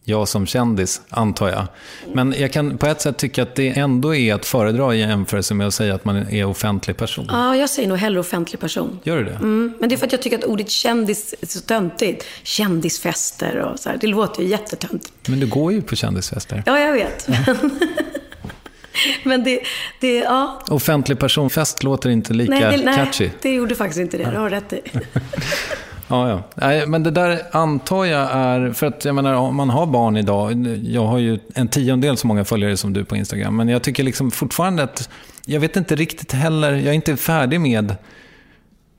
jag 0.06 0.28
som 0.28 0.46
kändis, 0.46 1.02
antar 1.10 1.50
jag. 1.50 1.66
Men 2.14 2.36
jag 2.38 2.52
kan 2.52 2.78
på 2.78 2.88
ett 2.88 3.02
sätt 3.02 3.18
tycka 3.18 3.44
att 3.44 3.56
det 3.56 3.70
ändå 3.70 4.16
är 4.16 4.34
att 4.34 4.46
föredra 4.46 4.96
i 4.96 5.00
jämförelse 5.00 5.54
med 5.54 5.68
att 5.68 5.74
säga 5.74 5.96
att 5.96 6.06
man 6.06 6.16
är 6.18 6.46
offentlig 6.46 6.98
person. 6.98 7.28
Ja, 7.30 7.56
jag 7.56 7.70
säger 7.70 7.90
nog 7.90 7.98
hellre 7.98 8.20
offentlig 8.20 8.60
person. 8.60 9.00
Gör 9.04 9.18
du 9.18 9.24
det? 9.24 9.32
Mm, 9.32 9.74
men 9.80 9.90
det 9.90 9.96
är 9.96 9.98
för 9.98 10.06
att 10.06 10.12
jag 10.12 10.22
tycker 10.22 10.38
att 10.38 10.44
ordet 10.44 10.70
kändis 10.70 11.36
är 11.42 11.48
så 11.48 11.60
töntigt. 11.60 12.26
Kändisfester 12.44 13.58
och 13.58 13.80
så 13.80 13.90
här. 13.90 13.98
Det 14.02 14.08
låter 14.08 14.42
ju 14.42 14.48
jättetöntigt. 14.48 15.28
Men 15.28 15.40
du 15.40 15.48
går 15.48 15.74
ju 15.74 15.82
på 15.82 15.96
kändisfester. 15.96 16.64
Ja, 16.66 16.80
jag 16.80 16.94
vet. 16.94 17.28
Men 19.24 19.44
det, 19.44 19.60
det, 20.00 20.18
ja. 20.18 20.62
Offentlig 20.68 21.20
personfest 21.20 21.84
låter 21.84 22.10
inte 22.10 22.34
lika 22.34 22.54
Nej, 22.54 22.78
det, 22.78 22.86
nej, 22.86 22.96
catchy. 22.96 23.30
det 23.42 23.50
gjorde 23.50 23.76
faktiskt 23.76 24.00
inte 24.00 24.18
det. 24.18 24.32
Du 24.32 24.38
har 24.38 24.50
rätt 24.50 24.74
i. 24.74 24.82
Ja, 26.14 26.30
ja. 26.30 26.44
Nej, 26.56 26.88
men 26.88 27.04
det 27.04 27.12
där 27.12 27.42
antar 27.52 28.06
jag 28.06 28.30
är, 28.32 28.72
för 28.74 28.88
att 28.88 29.06
jag 29.06 29.16
menar 29.16 29.34
om 29.34 29.56
man 29.56 29.70
har 29.70 29.86
barn 29.86 30.18
idag, 30.18 30.68
jag 30.84 31.06
har 31.06 31.18
ju 31.18 31.40
en 31.56 31.68
tiondel 31.68 32.18
så 32.18 32.28
många 32.28 32.46
följare 32.46 32.78
som 32.78 32.94
du 32.94 33.06
på 33.06 33.16
Instagram, 33.16 33.56
men 33.56 33.70
jag 33.70 33.82
tycker 33.82 34.04
liksom 34.04 34.32
fortfarande 34.32 34.84
att, 34.84 35.10
jag 35.46 35.60
vet 35.60 35.76
inte 35.76 35.96
riktigt 35.96 36.32
heller, 36.32 36.72
jag 36.72 36.86
är 36.86 36.94
inte 36.94 37.18
färdig 37.18 37.62
med 37.62 37.96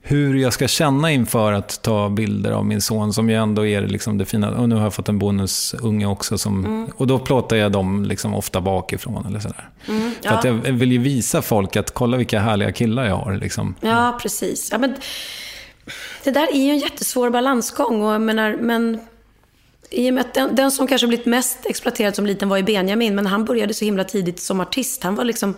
hur 0.07 0.35
jag 0.35 0.53
ska 0.53 0.67
känna 0.67 1.11
inför 1.11 1.53
att 1.53 1.81
ta 1.81 2.09
bilder 2.09 2.51
av 2.51 2.65
min 2.65 2.81
son, 2.81 3.13
som 3.13 3.29
ju 3.29 3.35
ändå 3.35 3.65
är 3.65 3.81
liksom 3.81 4.17
det 4.17 4.25
fina. 4.25 4.49
Och 4.51 4.69
nu 4.69 4.75
har 4.75 4.83
jag 4.83 4.93
fått 4.93 5.09
en 5.09 5.19
bonusunge 5.19 6.05
också, 6.05 6.37
som, 6.37 6.87
och 6.95 7.07
då 7.07 7.19
plåtar 7.19 7.55
jag 7.55 7.71
dem 7.71 8.03
liksom 8.03 8.35
ofta 8.35 8.61
bakifrån. 8.61 9.25
Eller 9.25 9.39
sådär. 9.39 9.69
För 10.23 10.35
att 10.35 10.43
jag 10.43 10.53
vill 10.53 10.91
ju 10.91 10.97
visa 10.97 11.41
folk 11.41 11.75
att 11.75 11.93
kolla 11.93 12.17
vilka 12.17 12.39
härliga 12.39 12.71
killar 12.71 13.05
jag 13.05 13.15
har. 13.15 13.33
Liksom. 13.33 13.75
Ja, 13.81 14.19
precis. 14.21 14.69
Ja, 14.71 14.77
men, 14.77 14.95
det 16.23 16.31
där 16.31 16.47
är 16.53 16.65
ju 16.65 16.69
en 16.69 16.77
jättesvår 16.77 17.29
balansgång. 17.29 18.01
Och 18.01 18.13
jag 18.13 18.21
menar, 18.21 18.57
men 18.59 18.99
i 19.89 20.09
och 20.09 20.13
med 20.13 20.21
att 20.21 20.33
den, 20.33 20.55
den 20.55 20.71
som 20.71 20.87
kanske 20.87 21.07
blivit 21.07 21.25
mest 21.25 21.65
exploaterad 21.65 22.15
som 22.15 22.25
liten 22.25 22.49
var 22.49 22.57
ju 22.57 22.63
Benjamin, 22.63 23.15
men 23.15 23.25
han 23.25 23.45
började 23.45 23.73
så 23.73 23.85
himla 23.85 24.03
tidigt 24.03 24.39
som 24.39 24.59
artist. 24.59 25.03
Han 25.03 25.15
var 25.15 25.23
liksom 25.23 25.53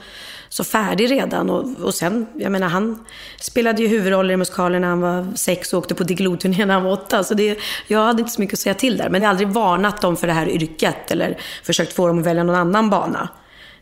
så 0.50 0.63
färdig 0.63 1.12
redan. 1.12 1.50
Och, 1.50 1.84
och 1.84 1.94
sen, 1.94 2.28
jag 2.36 2.52
menar, 2.52 2.68
han 2.68 3.06
spelade 3.40 3.82
ju 3.82 3.88
huvudroller 3.88 4.34
i 4.34 4.38
musikalen 4.38 4.82
när 4.82 4.88
han 4.88 5.02
var 5.02 5.36
sex 5.36 5.74
och 5.74 5.80
åkte 5.80 5.96
på 5.96 6.04
Diggiloo-turné 6.04 6.66
när 6.66 6.74
han 6.74 6.84
var 6.84 6.92
åtta. 6.92 7.24
Så 7.24 7.34
det, 7.34 7.60
jag 7.88 8.00
hade 8.00 8.22
inte 8.22 8.32
så 8.32 8.42
mycket 8.42 8.54
att 8.54 8.60
säga 8.60 8.74
till 8.74 8.98
där. 8.98 9.10
Men 9.10 9.22
jag 9.22 9.28
har 9.28 9.32
aldrig 9.32 9.50
varnat 9.50 10.02
dem 10.02 10.18
för 10.18 10.28
det 10.28 10.34
här 10.34 10.50
yrket 10.50 11.12
eller 11.12 11.38
försökt 11.63 11.94
få 11.94 12.08
dem 12.08 12.20
att 12.20 12.26
välja 12.26 12.44
någon 12.44 12.56
annan 12.56 12.90
bana. 12.90 13.30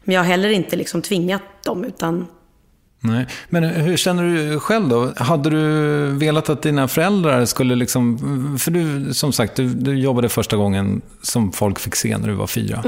Men 0.04 0.16
jag 0.16 0.22
har 0.22 0.28
heller 0.28 0.50
inte 0.50 0.76
liksom 0.76 1.02
tvingat 1.02 1.64
dem, 1.64 1.84
utan 1.86 2.28
Nej. 3.08 3.28
Men 3.50 3.64
hur 3.64 3.98
känner 3.98 4.24
du 4.24 4.60
själv 4.60 4.88
då? 4.88 5.14
Hade 5.18 5.50
du 5.50 6.06
velat 6.08 6.50
att 6.50 6.62
dina 6.62 6.88
föräldrar 6.88 7.46
skulle 7.46 7.76
liksom... 7.76 8.18
För 8.60 8.72
du, 8.72 9.14
som 9.14 9.34
sagt, 9.34 9.56
du, 9.56 9.68
du 9.68 10.00
jobbade 10.00 10.30
första 10.30 10.58
gången 10.58 11.02
som 11.22 11.52
folk 11.52 11.80
fick 11.80 11.96
se 11.96 12.18
när 12.18 12.28
du 12.28 12.34
var 12.34 12.48
fyra. 12.48 12.84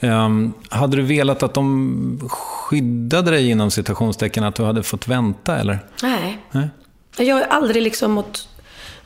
Um, 0.00 0.52
hade 0.68 0.96
du 0.96 1.02
velat 1.02 1.42
att 1.42 1.54
de 1.54 2.28
skyddade 2.30 3.30
dig 3.30 3.50
inom 3.50 3.70
citationstecken, 3.70 4.44
att 4.44 4.54
du 4.54 4.62
hade 4.62 4.82
fått 4.82 5.08
vänta 5.08 5.58
eller? 5.58 5.78
nej. 6.02 6.38
Nej. 6.52 6.68
Jag 7.16 7.36
har 7.36 7.42
aldrig 7.42 7.82
liksom 7.82 8.12
mått 8.12 8.48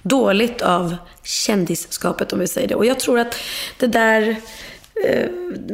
dåligt 0.03 0.63
av 0.63 0.97
kändisskapet 1.23 2.33
om 2.33 2.39
vi 2.39 2.49
säger 2.49 2.69
det. 2.69 2.75
Och 2.75 2.87
jag 2.87 3.01
tror 3.01 3.19
att 3.19 3.35
det 3.79 3.87
där... 3.87 4.37
Eh, 5.03 5.29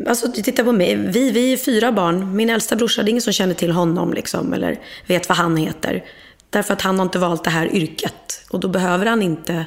alltså 0.06 0.33
titta 0.33 0.64
på 0.64 0.72
mig. 0.72 0.96
Vi, 0.96 1.30
vi 1.30 1.52
är 1.52 1.56
fyra 1.56 1.92
barn. 1.92 2.37
Min 2.37 2.50
äldsta 2.50 2.76
brorsa, 2.76 3.02
det 3.02 3.09
är 3.09 3.11
ingen 3.11 3.22
som 3.22 3.33
känner 3.33 3.54
till 3.54 3.70
honom 3.70 4.12
liksom, 4.12 4.52
eller 4.52 4.80
vet 5.06 5.28
vad 5.28 5.38
han 5.38 5.56
heter. 5.56 6.04
Därför 6.50 6.72
att 6.72 6.83
han 6.83 6.98
har 6.98 7.06
inte 7.06 7.18
valt 7.18 7.44
det 7.44 7.50
här 7.50 7.74
yrket. 7.74 8.46
Och 8.50 8.61
då 8.61 8.68
behöver 8.68 9.06
han 9.06 9.22
inte 9.22 9.66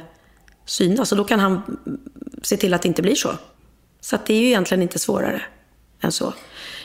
synas. 0.66 1.12
Och 1.12 1.18
då 1.18 1.24
kan 1.24 1.40
han 1.40 1.78
se 2.42 2.56
till 2.56 2.74
att 2.74 2.82
det 2.82 2.88
inte 2.88 3.02
blir 3.02 3.14
så. 3.14 3.30
Så 4.00 4.16
att 4.16 4.26
det 4.26 4.34
är 4.34 4.40
ju 4.40 4.46
egentligen 4.46 4.82
inte 4.82 4.98
svårare 4.98 5.42
än 6.00 6.12
så. 6.12 6.34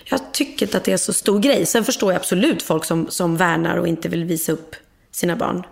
Jag 0.06 0.32
tycker 0.34 0.66
inte 0.66 0.78
att 0.78 0.84
det 0.84 0.92
är 0.92 0.98
så 0.98 1.14
stor 1.14 1.40
grej. 1.40 1.66
Sen 1.66 1.84
förstår 1.84 2.12
jag 2.12 2.20
absolut 2.20 2.62
folk 2.62 2.86
som, 2.86 3.08
som 3.10 3.38
värnar 3.38 3.78
och 3.78 3.88
inte 3.88 4.10
vill 4.10 4.24
visa 4.24 4.52
upp 4.52 4.76
sina 5.12 5.36
barn. 5.36 5.64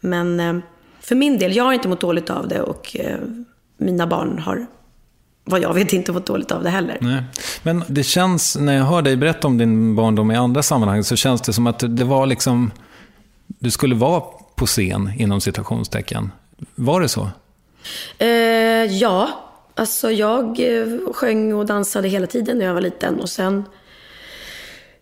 Men 0.00 0.40
eh, 0.40 0.58
för 1.00 1.14
min 1.14 1.38
del, 1.38 1.56
jag 1.56 1.64
har 1.64 1.72
inte 1.72 1.88
mått 1.88 2.00
dåligt 2.00 2.30
av 2.30 2.48
det 2.48 2.62
och 2.62 2.96
eh, 2.96 3.18
mina 3.76 4.06
barn 4.06 4.38
har, 4.38 4.66
vad 5.46 5.60
jag 5.60 5.74
vet, 5.74 5.92
inte 5.92 6.12
mått 6.12 6.26
dåligt 6.26 6.52
av 6.52 6.62
det 6.62 6.70
heller. 6.70 6.98
Nej. 7.00 7.22
Men 7.62 7.84
det 7.88 8.02
känns, 8.02 8.56
när 8.56 8.76
jag 8.76 8.84
hör 8.84 9.02
dig 9.02 9.16
berätta 9.16 9.48
om 9.48 9.58
din 9.58 9.96
barndom 9.96 10.30
i 10.30 10.36
andra 10.36 10.62
sammanhang, 10.62 11.04
så 11.04 11.16
känns 11.16 11.42
det 11.42 11.52
som 11.52 11.66
att 11.66 11.96
det 11.96 12.04
var 12.04 12.26
liksom... 12.26 12.70
Du 13.46 13.70
skulle 13.70 13.94
vara 13.94 14.22
på 14.54 14.66
scen, 14.66 15.12
inom 15.18 15.40
citationstecken. 15.40 16.30
Var 16.74 17.00
det 17.00 17.08
så? 17.08 17.30
Eh, 18.18 18.28
ja, 18.84 19.28
alltså 19.74 20.10
jag 20.10 20.60
eh, 20.60 21.12
sjöng 21.12 21.54
och 21.54 21.66
dansade 21.66 22.08
hela 22.08 22.26
tiden 22.26 22.58
när 22.58 22.66
jag 22.66 22.74
var 22.74 22.80
liten. 22.80 23.20
Och 23.20 23.28
sen 23.28 23.64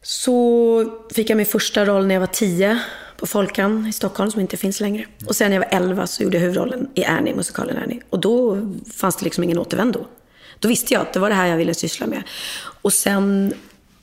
så 0.02 0.84
fick 1.14 1.30
jag 1.30 1.36
min 1.36 1.46
första 1.46 1.84
roll 1.84 2.06
när 2.06 2.14
jag 2.14 2.20
var 2.20 2.26
tio 2.26 2.78
på 3.16 3.26
Folkan 3.26 3.86
i 3.86 3.92
Stockholm, 3.92 4.30
som 4.30 4.40
inte 4.40 4.56
finns 4.56 4.80
längre. 4.80 5.04
Och 5.26 5.36
sen 5.36 5.50
när 5.50 5.56
jag 5.56 5.68
var 5.70 5.78
elva 5.78 6.06
så 6.06 6.22
gjorde 6.22 6.36
jag 6.36 6.42
huvudrollen 6.42 6.88
i 6.94 7.04
Annie, 7.04 7.34
musikalen 7.34 7.76
Annie. 7.84 8.00
Och 8.10 8.20
då 8.20 8.58
fanns 8.96 9.16
det 9.16 9.24
liksom 9.24 9.44
ingen 9.44 9.58
återvändo. 9.58 10.06
Då 10.64 10.68
visste 10.68 10.94
jag 10.94 11.02
att 11.02 11.12
det 11.12 11.20
var 11.20 11.28
det 11.28 11.34
här 11.34 11.46
jag 11.46 11.56
ville 11.56 11.74
syssla 11.74 12.06
med. 12.06 12.22
Och 12.82 12.92
sen 12.92 13.54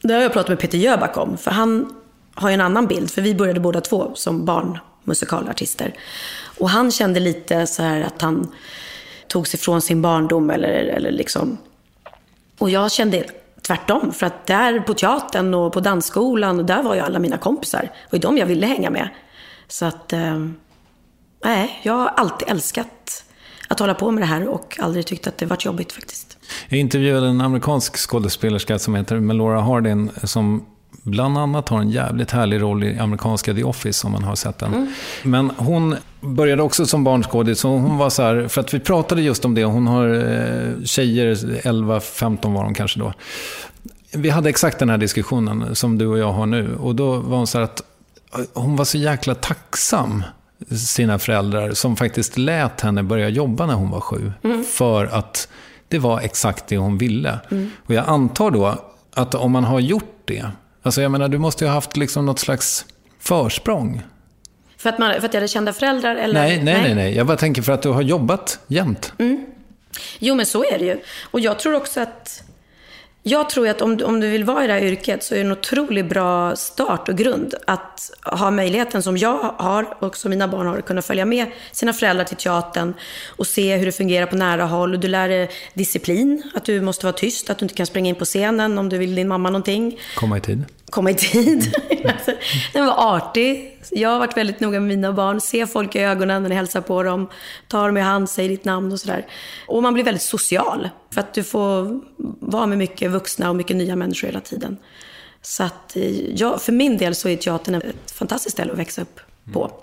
Det 0.02 0.14
har 0.14 0.22
jag 0.22 0.34
pratat 0.34 0.50
med 0.50 0.60
Peter 0.60 0.78
Jöback 0.78 1.18
om, 1.18 1.38
för 1.38 1.52
han 1.52 1.94
har 2.34 2.50
ju 2.50 2.54
en 2.54 2.62
annan 2.62 2.88
bild. 2.88 3.12
För 3.12 3.22
vi 3.22 3.36
började 3.36 3.60
båda 3.60 3.82
två 3.82 4.12
som 4.16 4.46
barnmusikalartister. 4.46 5.94
Och 6.60 6.70
han 6.70 6.92
kände 6.92 7.20
lite 7.20 7.68
så 7.68 7.84
här 7.84 8.02
att 8.02 8.22
han 8.22 8.52
tog 9.28 9.48
sig 9.48 9.60
från 9.60 9.82
sin 9.82 10.02
barndom 10.02 10.50
eller, 10.50 10.70
eller 10.70 11.12
liksom... 11.12 11.58
Och 12.58 12.70
jag 12.70 12.92
kände 12.92 13.24
tvärtom. 13.62 14.14
För 14.14 14.26
att 14.26 14.48
där 14.48 14.80
på 14.80 14.94
teatern 14.94 15.54
och 15.54 15.74
på 15.74 15.80
dansskolan, 15.80 16.60
och 16.60 16.66
där 16.66 16.84
var 16.84 16.96
ju 16.96 17.02
alla 17.02 17.20
mina 17.20 17.38
kompisar. 17.38 17.82
Det 17.82 18.08
var 18.10 18.18
ju 18.18 18.22
de 18.22 18.38
jag 18.38 18.46
ville 18.46 18.66
hänga 18.66 18.90
med. 18.90 19.10
Så 19.68 19.86
att... 19.86 20.14
Eh, 20.14 20.48
nej, 21.44 21.80
jag 21.84 21.94
har 21.94 22.08
alltid 22.08 22.50
älskat 22.50 23.24
att 23.72 23.80
hålla 23.80 23.94
på 23.94 24.12
med 24.12 24.22
det 24.22 24.28
här 24.28 24.48
och 24.48 24.78
aldrig 24.80 25.06
tyckt 25.06 25.28
att 25.28 25.38
det 25.38 25.46
varit 25.46 25.66
jobbigt 25.66 25.92
faktiskt. 25.92 26.38
Jag 26.70 26.80
intervjuade 26.80 27.28
en 27.28 27.42
amerikansk 27.42 27.98
skådespelerska 27.98 28.80
som 28.80 28.96
heter 28.96 29.20
Melora 29.20 29.62
Hardin 29.62 30.12
som 30.24 30.66
bland 31.04 31.38
annat 31.38 31.70
har 31.70 31.80
en 31.80 31.90
jävligt 31.90 32.32
härlig 32.32 32.62
roll 32.62 32.84
i 32.84 33.00
amerikanska 33.00 33.54
The 33.54 33.64
Office 33.64 34.08
om 34.08 34.14
man 34.14 34.24
har 34.24 34.36
sett 34.36 34.60
den. 34.60 34.74
Mm. 34.74 34.94
Men 35.24 35.52
hon 35.58 35.96
började 36.22 36.64
också 36.64 36.86
som 36.86 37.04
barnskådis 37.04 37.66
och 37.66 37.72
hon 37.72 37.98
var 37.98 38.10
så 38.10 38.24
här, 38.24 38.48
för 38.48 38.62
att 38.62 38.74
vi 38.74 38.80
pratade 38.80 39.22
just 39.22 39.46
om 39.46 39.56
det, 39.56 39.64
hon 39.64 39.88
har 39.88 40.08
eh, 40.08 40.84
tjejer, 40.84 41.36
11-15 41.36 42.54
var 42.54 42.64
de 42.64 42.74
kanske 42.74 43.00
då. 43.00 43.14
Vi 44.14 44.30
hade 44.30 44.50
exakt 44.50 44.80
den 44.80 44.90
här 44.90 44.98
diskussionen 44.98 45.76
som 45.76 45.98
du 45.98 46.08
och 46.08 46.18
jag 46.18 46.32
har 46.32 46.46
nu 46.46 46.76
och 46.76 46.96
då 46.96 47.16
var 47.16 47.38
hon 47.38 47.48
så 47.48 47.58
här 47.58 47.66
att 47.66 47.82
hon 48.54 48.76
var 48.76 48.86
så 48.86 48.98
jäkla 48.98 49.36
tacksam 49.36 50.24
sina 50.70 51.20
föräldrar 51.20 51.72
som 51.72 51.98
faktiskt 51.98 52.38
lät 52.38 52.82
henne 52.82 53.04
börja 53.04 53.30
jobba 53.30 53.66
när 53.66 53.74
hon 53.74 53.90
var 53.90 54.00
sju. 54.00 54.32
Mm. 54.44 54.64
För 54.64 55.06
att 55.06 55.48
det 55.88 56.00
var 56.00 56.22
exakt 56.22 56.68
det 56.68 56.78
hon 56.78 56.98
ville. 56.98 57.40
Mm. 57.52 57.72
Och 57.86 57.94
jag 57.94 58.06
antar 58.08 58.52
då 58.52 58.76
att 59.14 59.36
om 59.36 59.52
man 59.52 59.64
har 59.64 59.80
gjort 59.80 60.22
det, 60.26 60.46
alltså 60.82 61.02
jag 61.02 61.12
menar 61.12 61.28
du 61.28 61.38
måste 61.38 61.64
ju 61.64 61.68
ha 61.68 61.76
haft 61.76 61.98
liksom 61.98 62.26
något 62.26 62.40
slags 62.40 62.86
försprång. 63.20 64.02
För 64.78 64.90
att, 64.90 65.00
man, 65.00 65.14
för 65.14 65.26
att 65.26 65.34
jag 65.34 65.42
hade 65.42 65.48
kända 65.48 65.74
föräldrar? 65.74 66.16
Eller? 66.16 66.34
Nej, 66.34 66.64
nej, 66.64 66.82
nej, 66.84 66.96
nej. 66.96 67.16
Jag 67.16 67.28
bara 67.28 67.38
tänker 67.38 67.62
för 67.62 67.72
att 67.72 67.82
du 67.82 67.90
har 67.90 68.02
jobbat 68.02 68.60
jämt. 68.68 69.14
Mm. 69.18 69.46
Jo, 70.20 70.36
men 70.36 70.46
så 70.46 70.64
är 70.64 70.80
det 70.80 70.86
ju. 70.86 71.00
Och 71.32 71.40
jag 71.40 71.60
tror 71.60 71.74
också 71.74 72.02
att 72.02 72.44
jag 73.24 73.50
tror 73.50 73.68
att 73.68 73.82
om, 73.82 74.00
om 74.04 74.20
du 74.20 74.30
vill 74.30 74.44
vara 74.44 74.64
i 74.64 74.68
det 74.68 74.74
här 74.74 74.82
yrket 74.82 75.24
så 75.24 75.34
är 75.34 75.40
det 75.40 75.46
en 75.46 75.52
otroligt 75.52 76.06
bra 76.06 76.56
start 76.56 77.10
och 77.10 77.18
grund 77.18 77.54
att 77.68 78.12
ha 78.24 78.52
möjligheten 78.52 79.04
som 79.04 79.18
jag 79.18 79.56
har 79.58 80.04
och 80.04 80.18
som 80.18 80.30
mina 80.30 80.48
barn 80.48 80.68
har 80.68 80.78
att 80.78 80.86
kunna 80.86 81.02
följa 81.02 81.26
med 81.26 81.48
sina 81.72 81.94
föräldrar 81.94 82.26
till 82.26 82.38
teatern 82.38 82.94
och 83.28 83.48
se 83.48 83.78
hur 83.78 83.86
det 83.86 83.92
fungerar 83.92 84.26
på 84.26 84.36
nära 84.36 84.66
håll. 84.66 84.94
Och 84.94 85.00
du 85.00 85.08
lär 85.08 85.30
dig 85.30 85.50
disciplin, 85.74 86.44
att 86.56 86.66
du 86.66 86.82
måste 86.82 87.06
vara 87.06 87.14
tyst, 87.14 87.50
att 87.50 87.58
du 87.58 87.66
inte 87.66 87.76
kan 87.76 87.86
springa 87.86 88.10
in 88.10 88.16
på 88.16 88.26
scenen 88.26 88.78
om 88.78 88.90
du 88.90 88.98
vill 88.98 89.16
din 89.16 89.28
mamma 89.28 89.50
någonting. 89.50 90.00
Komma 90.16 90.38
i 90.38 90.42
tid. 90.42 90.66
Komma 90.92 91.12
i 91.12 91.16
tid. 91.16 91.74
Alltså, 92.06 92.32
den 92.74 92.86
var 92.86 93.16
artig. 93.16 93.78
Jag 93.92 94.10
har 94.10 94.20
varit 94.20 94.38
väldigt 94.38 94.60
noga 94.60 94.80
med 94.80 94.88
mina 94.88 95.14
barn. 95.14 95.42
Se 95.42 95.68
folk 95.68 95.96
i 95.96 96.00
ögonen 96.00 96.42
när 96.42 96.50
ni 96.50 96.56
hälsar 96.56 96.82
på 96.82 97.04
dem. 97.04 97.30
Ta 97.68 97.86
dem 97.86 97.98
i 97.98 98.02
hand, 98.02 98.30
säg 98.30 98.48
ditt 98.48 98.66
namn 98.66 98.92
och 98.92 99.00
sådär. 99.00 99.26
Och 99.68 99.84
man 99.84 99.94
blir 99.94 100.04
väldigt 100.04 100.22
social. 100.22 100.90
För 101.14 101.22
att 101.22 101.34
du 101.34 101.44
får 101.44 102.02
vara 102.40 102.66
med 102.66 102.78
mycket 102.78 103.12
vuxna 103.12 103.50
och 103.50 103.56
mycket 103.56 103.78
nya 103.78 103.96
människor 103.96 104.28
hela 104.28 104.40
tiden. 104.40 104.78
Så 105.42 105.64
att, 105.64 105.96
eh, 105.96 106.36
jag, 106.36 106.62
för 106.62 106.72
min 106.72 106.98
del 106.98 107.16
så 107.16 107.30
är 107.30 107.36
teatern 107.36 107.76
ett 107.76 108.12
fantastiskt 108.12 108.54
ställe 108.54 108.72
att 108.72 108.80
växa 108.80 109.02
upp 109.02 109.20
på. 109.54 109.66
Mm. 109.66 109.78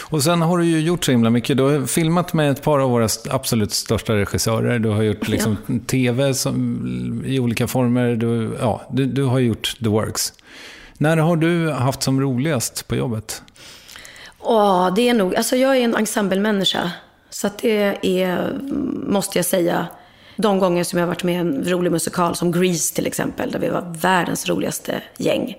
Och 0.00 0.22
sen 0.22 0.42
har 0.42 0.58
du 0.58 0.64
ju 0.64 0.80
gjort 0.80 1.04
så 1.04 1.10
himla 1.10 1.30
mycket. 1.30 1.56
Du 1.56 1.62
har 1.62 1.86
filmat 1.86 2.32
med 2.32 2.50
ett 2.50 2.62
par 2.62 2.78
av 2.78 2.90
våra 2.90 3.08
absolut 3.30 3.72
största 3.72 4.16
regissörer. 4.16 4.78
Du 4.78 4.88
har 4.88 5.02
gjort 5.02 5.28
liksom 5.28 5.56
ja. 5.66 5.74
tv 5.86 6.34
som, 6.34 7.22
i 7.26 7.40
olika 7.40 7.66
former. 7.66 8.16
Du, 8.16 8.56
ja, 8.60 8.82
du, 8.90 9.06
du, 9.06 9.24
har 9.24 9.38
gjort 9.38 9.76
the 9.78 9.88
works. 9.88 10.32
När 10.98 11.16
har 11.16 11.36
du 11.36 11.70
haft 11.70 12.02
som 12.02 12.20
roligast 12.20 12.88
på 12.88 12.96
jobbet? 12.96 13.42
Åh, 14.38 14.94
det 14.94 15.08
är 15.08 15.14
nog, 15.14 15.36
alltså 15.36 15.56
jag 15.56 15.76
är 15.76 15.80
en 15.80 15.94
ensemblemänniska. 15.94 16.92
Så 17.30 17.50
det 17.60 17.96
är, 18.02 18.58
måste 19.06 19.38
jag 19.38 19.46
säga, 19.46 19.86
de 20.36 20.58
gånger 20.58 20.84
som 20.84 20.98
jag 20.98 21.06
har 21.06 21.08
varit 21.08 21.24
med 21.24 21.34
i 21.34 21.38
en 21.38 21.64
rolig 21.68 21.92
musikal, 21.92 22.36
som 22.36 22.52
Grease 22.52 22.94
till 22.94 23.06
exempel, 23.06 23.50
där 23.50 23.58
vi 23.58 23.68
var 23.68 23.94
världens 24.00 24.48
roligaste 24.48 25.02
gäng. 25.16 25.56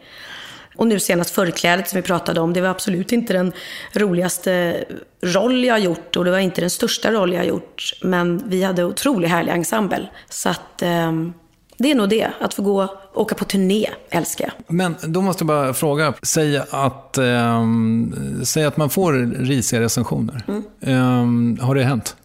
Och 0.79 0.87
nu 0.87 0.99
senast 0.99 1.29
Förklädet 1.29 1.89
som 1.89 1.97
vi 1.97 2.01
pratade 2.01 2.41
om, 2.41 2.53
det 2.53 2.61
var 2.61 2.69
absolut 2.69 3.11
inte 3.11 3.33
den 3.33 3.51
roligaste 3.93 4.83
roll 5.21 5.63
jag 5.65 5.73
har 5.73 5.79
gjort 5.79 6.15
och 6.15 6.25
det 6.25 6.31
var 6.31 6.39
inte 6.39 6.61
den 6.61 6.69
största 6.69 7.11
roll 7.11 7.33
jag 7.33 7.39
har 7.39 7.45
gjort. 7.45 7.93
Men 8.01 8.49
vi 8.49 8.63
hade 8.63 8.83
otroligt 8.83 9.29
härlig 9.29 9.51
ensemble. 9.51 10.09
Så 10.29 10.49
att 10.49 10.81
eh, 10.81 11.11
det 11.77 11.91
är 11.91 11.95
nog 11.95 12.09
det, 12.09 12.27
att 12.39 12.53
få 12.53 12.61
gå 12.61 12.99
åka 13.13 13.35
på 13.35 13.45
turné 13.45 13.89
älskar 14.09 14.45
jag. 14.45 14.75
Men 14.75 14.95
då 15.01 15.21
måste 15.21 15.41
jag 15.41 15.47
bara 15.47 15.73
fråga, 15.73 16.13
säg 16.21 16.57
att, 16.57 17.17
eh, 17.17 17.65
säg 18.43 18.65
att 18.65 18.77
man 18.77 18.89
får 18.89 19.13
risiga 19.45 19.81
recensioner. 19.81 20.43
Mm. 20.47 21.57
Eh, 21.59 21.65
har 21.65 21.75
det 21.75 21.83
hänt? 21.83 22.15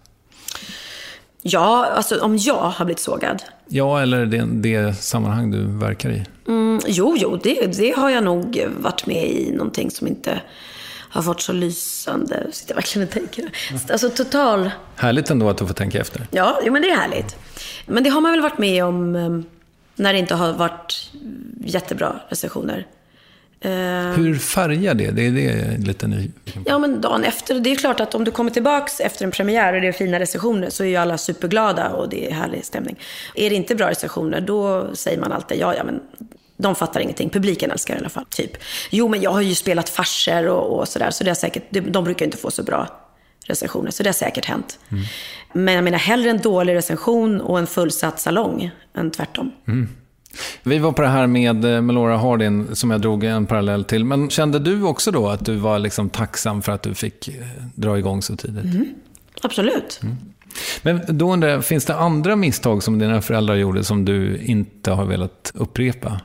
Ja, 1.46 1.86
alltså 1.86 2.20
om 2.20 2.36
jag 2.36 2.54
har 2.54 2.84
blivit 2.84 3.00
sågad. 3.00 3.42
Ja, 3.68 4.02
eller 4.02 4.26
det, 4.26 4.46
det 4.46 4.94
sammanhang 4.94 5.50
du 5.50 5.64
verkar 5.64 6.10
i. 6.10 6.22
Mm, 6.48 6.80
jo, 6.86 7.16
jo, 7.18 7.36
det, 7.42 7.78
det 7.78 7.90
har 7.96 8.10
jag 8.10 8.24
nog 8.24 8.64
varit 8.78 9.06
med 9.06 9.30
i 9.30 9.50
någonting 9.50 9.90
som 9.90 10.06
inte 10.06 10.40
har 11.10 11.22
fått 11.22 11.40
så 11.40 11.52
lysande. 11.52 12.46
Sitter 12.52 12.72
jag 12.72 12.76
verkligen 12.76 13.08
och 13.08 13.14
tänker. 13.14 13.50
Alltså 13.90 14.10
total... 14.10 14.70
Härligt 14.96 15.30
ändå 15.30 15.48
att 15.48 15.58
du 15.58 15.66
får 15.66 15.74
tänka 15.74 16.00
efter. 16.00 16.26
Ja, 16.30 16.60
jo, 16.64 16.72
men 16.72 16.82
det 16.82 16.90
är 16.90 16.96
härligt. 16.96 17.36
Men 17.86 18.04
det 18.04 18.10
har 18.10 18.20
man 18.20 18.32
väl 18.32 18.40
varit 18.40 18.58
med 18.58 18.84
om 18.84 19.16
ehm, 19.16 19.44
när 19.96 20.12
det 20.12 20.18
inte 20.18 20.34
har 20.34 20.52
varit 20.52 21.10
jättebra 21.64 22.20
recensioner. 22.28 22.86
Eh, 23.64 23.70
Hur 24.16 24.38
färgar 24.38 24.94
det? 24.94 25.10
Det 25.10 25.26
är 25.26 25.30
det 25.30 25.86
lite 25.86 26.06
ny. 26.06 26.30
Ja, 26.64 26.78
men 26.78 27.00
dagen 27.00 27.24
efter. 27.24 27.60
Det 27.60 27.72
är 27.72 27.76
klart 27.76 28.00
att 28.00 28.14
om 28.14 28.24
du 28.24 28.30
kommer 28.30 28.50
tillbaks 28.50 29.00
efter 29.00 29.24
en 29.24 29.30
premiär 29.30 29.74
och 29.74 29.80
det 29.80 29.88
är 29.88 29.92
fina 29.92 30.20
recensioner 30.20 30.70
så 30.70 30.84
är 30.84 30.88
ju 30.88 30.96
alla 30.96 31.18
superglada 31.18 31.88
och 31.90 32.08
det 32.08 32.30
är 32.30 32.34
härlig 32.34 32.64
stämning. 32.64 32.96
Är 33.34 33.50
det 33.50 33.56
inte 33.56 33.74
bra 33.74 33.90
recensioner, 33.90 34.40
då 34.40 34.86
säger 34.94 35.20
man 35.20 35.32
alltid 35.32 35.58
ja, 35.58 35.74
ja, 35.74 35.84
men 35.84 36.00
de 36.56 36.74
fattar 36.74 37.00
ingenting. 37.00 37.30
Publiken 37.30 37.70
älskar 37.70 37.94
det 37.94 37.98
i 37.98 38.00
alla 38.00 38.08
fall. 38.08 38.24
Typ. 38.30 38.50
Jo, 38.90 39.08
men 39.08 39.22
jag 39.22 39.30
har 39.30 39.40
ju 39.40 39.54
spelat 39.54 39.88
farser 39.88 40.48
och, 40.48 40.78
och 40.78 40.88
sådär, 40.88 41.10
så 41.10 41.24
det 41.24 41.30
har 41.30 41.34
säkert, 41.34 41.62
de 41.70 42.04
brukar 42.04 42.24
inte 42.24 42.38
få 42.38 42.50
så 42.50 42.62
bra 42.62 42.88
recensioner, 43.46 43.90
så 43.90 44.02
det 44.02 44.08
har 44.08 44.14
säkert 44.14 44.44
hänt. 44.44 44.78
Mm. 44.90 45.04
Men 45.52 45.74
jag 45.74 45.84
menar, 45.84 45.98
hellre 45.98 46.30
en 46.30 46.38
dålig 46.38 46.74
recension 46.74 47.40
och 47.40 47.58
en 47.58 47.66
fullsatt 47.66 48.20
salong 48.20 48.70
än 48.94 49.10
tvärtom. 49.10 49.52
Mm. 49.68 49.88
Vi 50.62 50.78
var 50.78 50.92
på 50.92 51.02
det 51.02 51.08
här 51.08 51.26
med 51.26 51.64
eh, 51.64 51.80
Melora 51.80 52.16
Hardin 52.16 52.76
som 52.76 52.90
jag 52.90 53.00
drog 53.00 53.24
en 53.24 53.46
parallell 53.46 53.84
till. 53.84 54.04
Men 54.04 54.30
kände 54.30 54.58
du 54.58 54.82
också 54.82 55.10
då 55.10 55.28
att 55.28 55.44
du 55.44 55.56
var 55.56 55.78
liksom 55.78 56.10
tacksam 56.10 56.62
för 56.62 56.72
att 56.72 56.82
du 56.82 56.94
fick 56.94 57.28
eh, 57.28 57.34
dra 57.74 57.98
igång 57.98 58.22
så 58.22 58.36
tidigt? 58.36 58.64
Mm. 58.64 58.94
Absolut. 59.42 60.00
Mm. 60.02 60.16
Men 60.82 61.18
då 61.18 61.32
undrar 61.32 61.48
jag, 61.48 61.64
finns 61.64 61.84
det 61.84 61.96
andra 61.96 62.36
misstag 62.36 62.82
som 62.82 62.98
dina 62.98 63.22
föräldrar 63.22 63.54
gjorde 63.54 63.84
som 63.84 64.04
du 64.04 64.38
inte 64.38 64.90
har 64.90 65.04
velat 65.04 65.52
upprepa? 65.54 66.20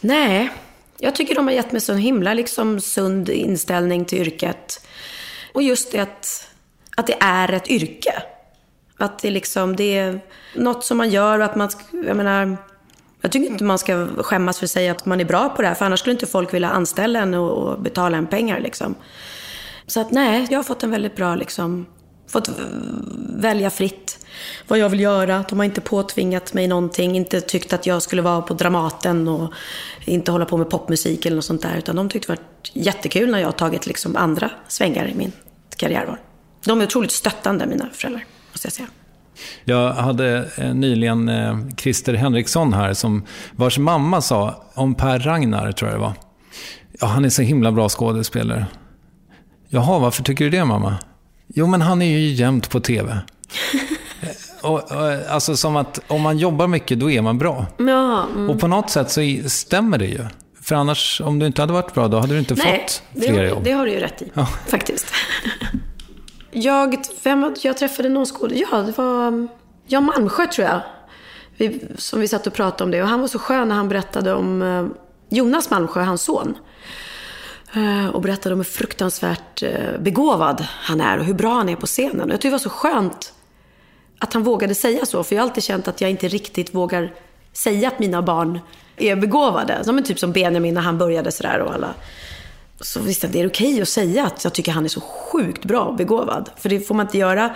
Nej, 0.00 0.50
jag 0.98 1.14
tycker 1.14 1.34
de 1.34 1.46
har 1.46 1.54
gett 1.54 1.72
mig 1.72 1.80
så 1.80 1.94
himla 1.94 2.34
liksom 2.34 2.80
sund 2.80 3.28
inställning 3.28 4.04
till 4.04 4.18
yrket. 4.18 4.86
Och 5.52 5.62
just 5.62 5.92
det 5.92 5.98
att, 5.98 6.48
att 6.96 7.06
det 7.06 7.16
är 7.20 7.52
ett 7.52 7.68
yrke. 7.68 8.22
Att 8.96 9.18
det, 9.18 9.30
liksom, 9.30 9.76
det 9.76 9.96
är 9.96 10.20
något 10.54 10.84
som 10.84 10.96
man 10.96 11.10
gör 11.10 11.38
och 11.38 11.44
att 11.44 11.56
man, 11.56 11.70
jag 12.06 12.16
menar, 12.16 12.56
jag 13.20 13.32
tycker 13.32 13.50
inte 13.50 13.64
man 13.64 13.78
ska 13.78 14.06
skämmas 14.06 14.58
för 14.58 14.66
att 14.66 14.70
säga 14.70 14.92
att 14.92 15.06
man 15.06 15.20
är 15.20 15.24
bra 15.24 15.48
på 15.48 15.62
det 15.62 15.68
här, 15.68 15.74
för 15.74 15.84
annars 15.84 16.00
skulle 16.00 16.12
inte 16.12 16.26
folk 16.26 16.54
vilja 16.54 16.70
anställa 16.70 17.20
en 17.20 17.34
och, 17.34 17.80
betala 17.80 18.16
en 18.16 18.26
pengar. 18.26 18.60
Liksom. 18.60 18.94
Så 19.86 20.00
att 20.00 20.10
nej, 20.10 20.46
jag 20.50 20.58
har 20.58 20.62
fått 20.62 20.82
en 20.82 20.90
väldigt 20.90 21.16
bra, 21.16 21.34
liksom, 21.34 21.86
fått 22.28 22.50
välja 23.36 23.70
fritt 23.70 24.26
vad 24.68 24.78
jag 24.78 24.88
vill 24.88 25.00
göra. 25.00 25.44
De 25.48 25.58
har 25.58 25.64
inte 25.64 25.80
påtvingat 25.80 26.54
mig 26.54 26.66
någonting, 26.66 27.16
inte 27.16 27.40
tyckt 27.40 27.72
att 27.72 27.86
jag 27.86 28.02
skulle 28.02 28.22
vara 28.22 28.42
på 28.42 28.54
Dramaten 28.54 29.28
och 29.28 29.52
inte 30.04 30.32
hålla 30.32 30.44
på 30.44 30.56
med 30.56 30.70
popmusik 30.70 31.26
eller 31.26 31.36
något 31.36 31.44
sånt 31.44 31.62
där. 31.62 31.76
Utan 31.76 31.96
de 31.96 32.08
tyckte 32.08 32.32
det 32.32 32.38
var 32.38 32.46
jättekul 32.82 33.30
när 33.30 33.38
jag 33.38 33.46
har 33.46 33.52
tagit 33.52 33.86
liksom 33.86 34.16
andra 34.16 34.50
svängar 34.68 35.08
i 35.08 35.14
min 35.14 35.32
karriär. 35.76 36.18
De 36.64 36.80
är 36.80 36.84
otroligt 36.84 37.12
stöttande, 37.12 37.66
mina 37.66 37.88
föräldrar, 37.92 38.24
måste 38.52 38.66
jag 38.66 38.72
säga. 38.72 38.88
Jag 39.64 39.92
hade 39.92 40.48
eh, 40.56 40.74
nyligen 40.74 41.28
eh, 41.28 41.58
Christer 41.76 42.14
Henriksson 42.14 42.72
här, 42.72 42.94
som, 42.94 43.24
vars 43.52 43.78
mamma 43.78 44.20
sa 44.20 44.64
om 44.74 44.94
Per 44.94 45.18
Ragnar, 45.18 45.72
tror 45.72 45.90
jag 45.90 46.00
det 46.00 46.02
var. 46.02 46.12
Ja, 47.00 47.06
han 47.06 47.24
är 47.24 47.28
så 47.28 47.42
himla 47.42 47.72
bra 47.72 47.88
skådespelare. 47.88 48.66
Jaha, 49.68 49.98
varför 49.98 50.22
tycker 50.22 50.44
du 50.44 50.50
det 50.50 50.64
mamma? 50.64 50.96
Jo, 51.48 51.66
men 51.66 51.82
han 51.82 52.02
är 52.02 52.18
ju 52.18 52.26
jämt 52.32 52.70
på 52.70 52.80
TV. 52.80 53.18
och, 54.62 54.92
och, 54.92 55.30
alltså 55.30 55.56
som 55.56 55.76
att 55.76 56.00
om 56.06 56.22
man 56.22 56.38
jobbar 56.38 56.66
mycket, 56.66 57.00
då 57.00 57.10
är 57.10 57.22
man 57.22 57.38
bra. 57.38 57.66
Ja, 57.78 58.26
mm. 58.34 58.50
Och 58.50 58.60
på 58.60 58.66
något 58.66 58.90
sätt 58.90 59.10
så 59.10 59.20
stämmer 59.46 59.98
det 59.98 60.06
ju. 60.06 60.24
För 60.62 60.74
annars, 60.74 61.20
om 61.24 61.38
du 61.38 61.46
inte 61.46 61.62
hade 61.62 61.72
varit 61.72 61.94
bra, 61.94 62.08
då 62.08 62.18
hade 62.18 62.32
du 62.32 62.38
inte 62.38 62.54
Nej, 62.54 62.86
fått 62.86 63.22
fler 63.22 63.42
det, 63.42 63.48
jobb. 63.48 63.64
det 63.64 63.72
har 63.72 63.86
du 63.86 63.92
ju 63.92 64.00
rätt 64.00 64.22
i, 64.22 64.30
ja. 64.34 64.46
faktiskt. 64.66 65.06
Jag, 66.50 66.96
vem, 67.22 67.54
jag 67.62 67.76
träffade 67.76 68.08
någon 68.08 68.26
skådespelare, 68.26 68.80
ja 68.80 68.86
det 68.86 68.98
var 68.98 69.48
Jan 69.86 70.04
Malmsjö 70.04 70.46
tror 70.46 70.68
jag. 70.68 70.80
Vi, 71.56 71.80
som 71.98 72.20
vi 72.20 72.28
satt 72.28 72.46
och 72.46 72.52
pratade 72.52 72.84
om 72.84 72.90
det. 72.90 73.02
Och 73.02 73.08
han 73.08 73.20
var 73.20 73.28
så 73.28 73.38
skön 73.38 73.68
när 73.68 73.74
han 73.74 73.88
berättade 73.88 74.34
om 74.34 74.62
eh, 74.62 74.86
Jonas 75.28 75.70
Malmsjö, 75.70 76.02
hans 76.02 76.22
son. 76.22 76.56
Eh, 77.74 78.06
och 78.06 78.22
berättade 78.22 78.52
om 78.52 78.58
hur 78.58 78.64
fruktansvärt 78.64 79.62
eh, 79.62 80.00
begåvad 80.00 80.66
han 80.70 81.00
är 81.00 81.18
och 81.18 81.24
hur 81.24 81.34
bra 81.34 81.54
han 81.54 81.68
är 81.68 81.76
på 81.76 81.86
scenen. 81.86 82.20
Och 82.20 82.30
jag 82.30 82.34
tyckte 82.34 82.48
det 82.48 82.52
var 82.52 82.58
så 82.58 82.70
skönt 82.70 83.32
att 84.18 84.32
han 84.32 84.42
vågade 84.42 84.74
säga 84.74 85.06
så. 85.06 85.24
För 85.24 85.34
jag 85.34 85.42
har 85.42 85.48
alltid 85.48 85.62
känt 85.62 85.88
att 85.88 86.00
jag 86.00 86.10
inte 86.10 86.28
riktigt 86.28 86.74
vågar 86.74 87.14
säga 87.52 87.88
att 87.88 87.98
mina 87.98 88.22
barn 88.22 88.60
är 88.96 89.16
begåvade. 89.16 89.84
Som 89.84 89.98
en 89.98 90.04
typ 90.04 90.18
som 90.18 90.32
Benjamin 90.32 90.74
när 90.74 90.80
han 90.80 90.98
började 90.98 91.32
sådär 91.32 91.60
och 91.60 91.74
alla. 91.74 91.94
Så 92.80 93.00
visst, 93.00 93.24
det 93.32 93.40
är 93.40 93.46
okej 93.46 93.82
att 93.82 93.88
säga 93.88 94.26
att 94.26 94.44
jag 94.44 94.52
tycker 94.52 94.72
han 94.72 94.84
är 94.84 94.88
så 94.88 95.00
sjukt 95.00 95.64
bra 95.64 95.80
och 95.84 95.96
begåvad. 95.96 96.50
För 96.56 96.68
det 96.68 96.80
får 96.80 96.94
man 96.94 97.06
inte 97.06 97.18
göra. 97.18 97.54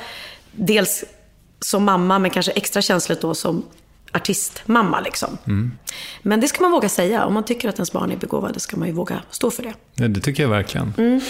Dels 0.53 1.05
som 1.61 1.85
mamma, 1.85 2.19
men 2.19 2.31
kanske 2.31 2.53
extra 2.53 2.83
känsligt 2.83 3.21
då 3.21 3.35
som 3.35 3.63
artistmamma. 4.13 5.01
Liksom. 5.01 5.39
Men 6.23 6.41
det 6.41 6.49
ska 6.49 6.63
man 6.63 6.71
våga 6.71 6.89
säga. 6.89 7.25
Om 7.25 7.35
man 7.35 7.45
tycker 7.45 7.69
att 7.69 7.75
ens 7.75 7.93
barn 7.93 8.11
är 8.11 8.17
begåvade 8.17 8.61
ska 8.61 8.77
man 8.77 8.89
ju 8.89 8.95
våga 8.95 9.23
stå 9.31 9.51
för 9.51 9.63
det. 9.63 9.75
Ja, 9.95 10.09
det 10.09 10.21
tycker 10.21 10.43
jag 10.43 10.51
verkligen. 10.51 11.21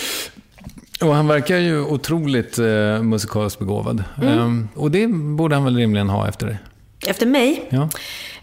Och 1.03 1.15
han 1.15 1.27
verkar 1.27 1.57
ju 1.57 1.81
otroligt 1.81 2.59
eh, 2.59 3.03
musikaliskt 3.03 3.59
begåvad. 3.59 4.05
Ehm, 4.23 4.69
och 4.75 4.91
det 4.91 5.07
borde 5.09 5.55
han 5.55 5.65
väl 5.65 5.77
rimligen 5.77 6.09
ha 6.09 6.29
efter 6.29 6.47
dig? 6.47 6.59
Efter 7.07 7.27
mig? 7.27 7.69
Ja. 7.71 7.89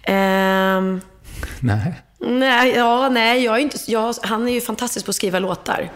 Ehm, 0.03 1.01
Nej. 1.59 2.01
Nej, 2.21 2.73
ja, 2.75 3.09
nej 3.09 3.43
jag 3.43 3.55
är 3.55 3.59
inte, 3.59 3.77
jag, 3.87 4.15
han 4.21 4.47
är 4.47 4.53
ju 4.53 4.61
fantastisk 4.61 5.05
på 5.05 5.09
att 5.09 5.15
skriva 5.15 5.39
låtar. 5.39 5.91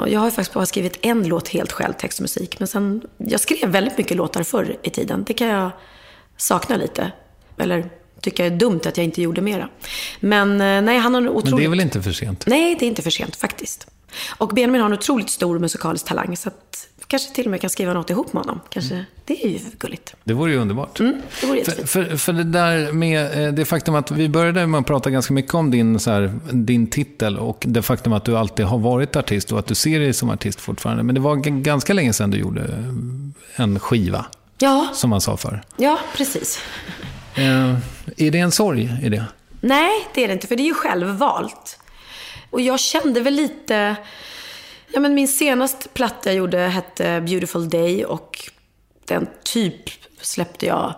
Och 0.00 0.08
jag 0.08 0.20
har 0.20 0.26
ju 0.26 0.30
faktiskt 0.30 0.52
bara 0.52 0.66
skrivit 0.66 0.98
en 1.02 1.28
låt 1.28 1.48
helt 1.48 1.72
själv, 1.72 1.92
text 1.92 2.18
och 2.18 2.22
musik. 2.22 2.58
Men 2.58 2.68
sen, 2.68 3.02
jag 3.18 3.40
skrev 3.40 3.68
väldigt 3.68 3.98
mycket 3.98 4.16
låtar 4.16 4.42
förr 4.42 4.76
i 4.82 4.90
tiden. 4.90 5.24
Det 5.26 5.34
kan 5.34 5.48
jag 5.48 5.70
sakna 6.36 6.76
lite. 6.76 7.12
Eller 7.58 7.90
tycka 8.20 8.46
är 8.46 8.50
dumt 8.50 8.80
att 8.84 8.96
jag 8.96 9.04
inte 9.04 9.22
gjorde 9.22 9.40
mera. 9.40 9.68
Men 10.20 10.60
eh, 10.60 10.82
nej, 10.82 10.98
han 10.98 11.14
har 11.14 11.20
en 11.20 11.28
otroligt... 11.28 11.50
Men 11.50 11.58
det 11.58 11.64
är 11.64 11.68
väl 11.68 11.80
inte 11.80 12.02
för 12.02 12.12
sent? 12.12 12.46
Nej, 12.46 12.76
det 12.78 12.84
är 12.84 12.88
inte 12.88 13.02
för 13.02 13.10
sent 13.10 13.36
faktiskt. 13.36 13.86
Och 14.38 14.48
Benjamin 14.48 14.80
har 14.80 14.88
en 14.88 14.94
otroligt 14.94 15.30
stor 15.30 15.58
musikalisk 15.58 16.06
talang. 16.06 16.36
Så 16.36 16.48
att 16.48 16.88
kanske 17.14 17.34
till 17.34 17.44
och 17.44 17.50
med 17.50 17.60
kan 17.60 17.70
skriva 17.70 17.92
något 17.92 18.10
ihop 18.10 18.32
med 18.32 18.42
honom. 18.42 18.60
Kanske, 18.68 19.04
Det 19.24 19.44
är 19.44 19.48
ju 19.48 19.58
gulligt. 19.78 20.14
Det 20.24 20.34
vore 20.34 20.52
ju 20.52 20.58
underbart. 20.58 21.00
Mm, 21.00 21.22
det 21.40 21.46
vore 21.46 21.64
För, 21.64 21.86
för, 21.86 22.16
för 22.16 22.32
det 22.32 22.44
där 22.44 22.92
med 22.92 23.46
eh, 23.46 23.52
det 23.52 23.64
faktum 23.64 23.94
att 23.94 24.10
vi 24.10 24.28
började 24.28 24.66
med 24.66 24.80
att 24.80 24.86
prata 24.86 25.10
ganska 25.10 25.34
mycket 25.34 25.54
om 25.54 25.70
din, 25.70 26.00
så 26.00 26.10
här, 26.10 26.32
din 26.52 26.86
titel 26.86 27.38
och 27.38 27.64
det 27.66 27.82
faktum 27.82 28.12
att 28.12 28.24
du 28.24 28.36
alltid 28.38 28.66
har 28.66 28.78
varit 28.78 29.16
artist 29.16 29.52
och 29.52 29.58
att 29.58 29.66
du 29.66 29.74
ser 29.74 30.00
dig 30.00 30.12
som 30.12 30.30
artist 30.30 30.60
fortfarande. 30.60 31.02
Men 31.02 31.14
det 31.14 31.20
var 31.20 31.36
ganska 31.36 31.92
länge 31.92 32.12
sedan 32.12 32.30
du 32.30 32.38
gjorde 32.38 32.60
eh, 32.62 33.60
en 33.64 33.80
skiva, 33.80 34.26
Ja, 34.58 34.88
som 34.94 35.10
man 35.10 35.20
sa 35.20 35.36
förr. 35.36 35.62
ja, 35.76 35.98
precis. 36.16 36.60
Eh, 37.34 37.74
är 38.16 38.30
det 38.30 38.38
en 38.38 38.52
sorg 38.52 38.90
i 39.02 39.08
det? 39.08 39.24
Nej, 39.60 39.90
det 40.14 40.24
är 40.24 40.28
det 40.28 40.34
inte, 40.34 40.46
för 40.46 40.56
det 40.56 40.62
är 40.62 40.66
ju 40.66 40.74
självvalt. 40.74 41.78
Och 42.50 42.60
jag 42.60 42.80
kände 42.80 43.20
väl 43.20 43.34
lite... 43.34 43.96
Ja, 44.94 45.00
men 45.00 45.14
min 45.14 45.28
senaste 45.28 45.88
platta 45.88 46.30
jag 46.30 46.36
gjorde 46.36 46.58
hette 46.58 47.20
Beautiful 47.20 47.68
Day 47.68 48.04
och 48.04 48.50
den 49.04 49.28
typ 49.44 49.90
släppte 50.20 50.66
jag... 50.66 50.94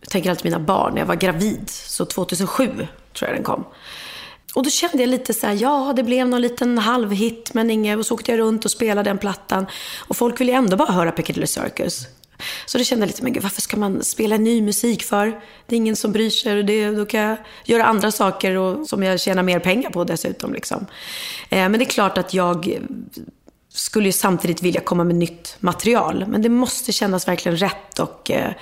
Jag 0.00 0.08
tänker 0.10 0.30
alltid 0.30 0.44
mina 0.44 0.58
barn, 0.58 0.92
när 0.92 1.00
jag 1.00 1.06
var 1.06 1.14
gravid. 1.14 1.70
Så 1.70 2.04
2007 2.04 2.66
tror 3.12 3.28
jag 3.30 3.36
den 3.36 3.44
kom. 3.44 3.64
Och 4.54 4.62
då 4.62 4.70
kände 4.70 4.98
jag 4.98 5.08
lite 5.08 5.34
så 5.34 5.46
här, 5.46 5.54
ja 5.60 5.92
det 5.96 6.02
blev 6.02 6.28
någon 6.28 6.40
liten 6.40 6.78
halvhit 6.78 7.54
men 7.54 7.70
inget. 7.70 7.98
Och 7.98 8.06
så 8.06 8.14
åkte 8.14 8.30
jag 8.30 8.38
runt 8.38 8.64
och 8.64 8.70
spelade 8.70 9.10
den 9.10 9.18
plattan. 9.18 9.66
Och 9.98 10.16
folk 10.16 10.40
ville 10.40 10.52
ju 10.52 10.58
ändå 10.58 10.76
bara 10.76 10.92
höra 10.92 11.12
Piccadilly 11.12 11.46
Circus. 11.46 12.06
Så 12.66 12.78
det 12.78 12.84
kände 12.84 13.02
jag 13.02 13.08
lite, 13.08 13.22
men 13.22 13.32
gud, 13.32 13.42
varför 13.42 13.60
ska 13.60 13.76
man 13.76 14.04
spela 14.04 14.36
ny 14.36 14.62
musik 14.62 15.02
för? 15.02 15.26
Det 15.66 15.74
är 15.74 15.76
ingen 15.76 15.96
som 15.96 16.12
bryr 16.12 16.30
sig. 16.30 16.58
och 16.58 16.64
Det, 16.64 16.90
då 16.90 17.06
kan 17.06 17.20
jag 17.20 17.36
göra 17.64 17.84
andra 17.84 18.10
saker 18.10 18.56
och, 18.56 18.86
som 18.86 19.02
jag 19.02 19.20
tjänar 19.20 19.42
mer 19.42 19.58
pengar 19.58 19.90
på 19.90 20.04
dessutom. 20.04 20.52
Liksom. 20.52 20.86
Eh, 21.50 21.68
men 21.68 21.72
det 21.72 21.84
är 21.84 21.90
klart 21.90 22.18
att 22.18 22.34
jag 22.34 22.78
skulle 23.68 24.06
ju 24.06 24.12
samtidigt 24.12 24.62
vilja 24.62 24.80
komma 24.80 25.04
med 25.04 25.16
nytt 25.16 25.56
material. 25.60 26.24
Men 26.28 26.42
det 26.42 26.48
måste 26.48 26.92
kännas 26.92 27.28
verkligen 27.28 27.58
rätt 27.58 27.98
och 27.98 28.30
eh, 28.30 28.52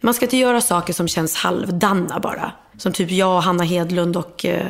man 0.00 0.14
ska 0.14 0.24
inte 0.24 0.36
göra 0.36 0.60
saker 0.60 0.92
som 0.92 1.08
känns 1.08 1.36
halvdanna 1.36 2.20
bara. 2.20 2.52
Som 2.78 2.92
typ 2.92 3.10
jag, 3.10 3.36
och 3.36 3.42
Hanna 3.42 3.64
Hedlund 3.64 4.16
och 4.16 4.44
eh, 4.44 4.66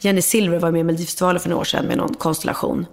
Jenny 0.00 0.22
Silver 0.22 0.58
var 0.58 0.70
med 0.70 0.80
i 0.80 0.84
Melodifestivalen 0.84 1.40
för 1.40 1.48
några 1.48 1.60
år 1.60 1.64
sedan 1.64 1.84
med 1.84 1.96
någon 1.96 2.14
konstellation. 2.14 2.86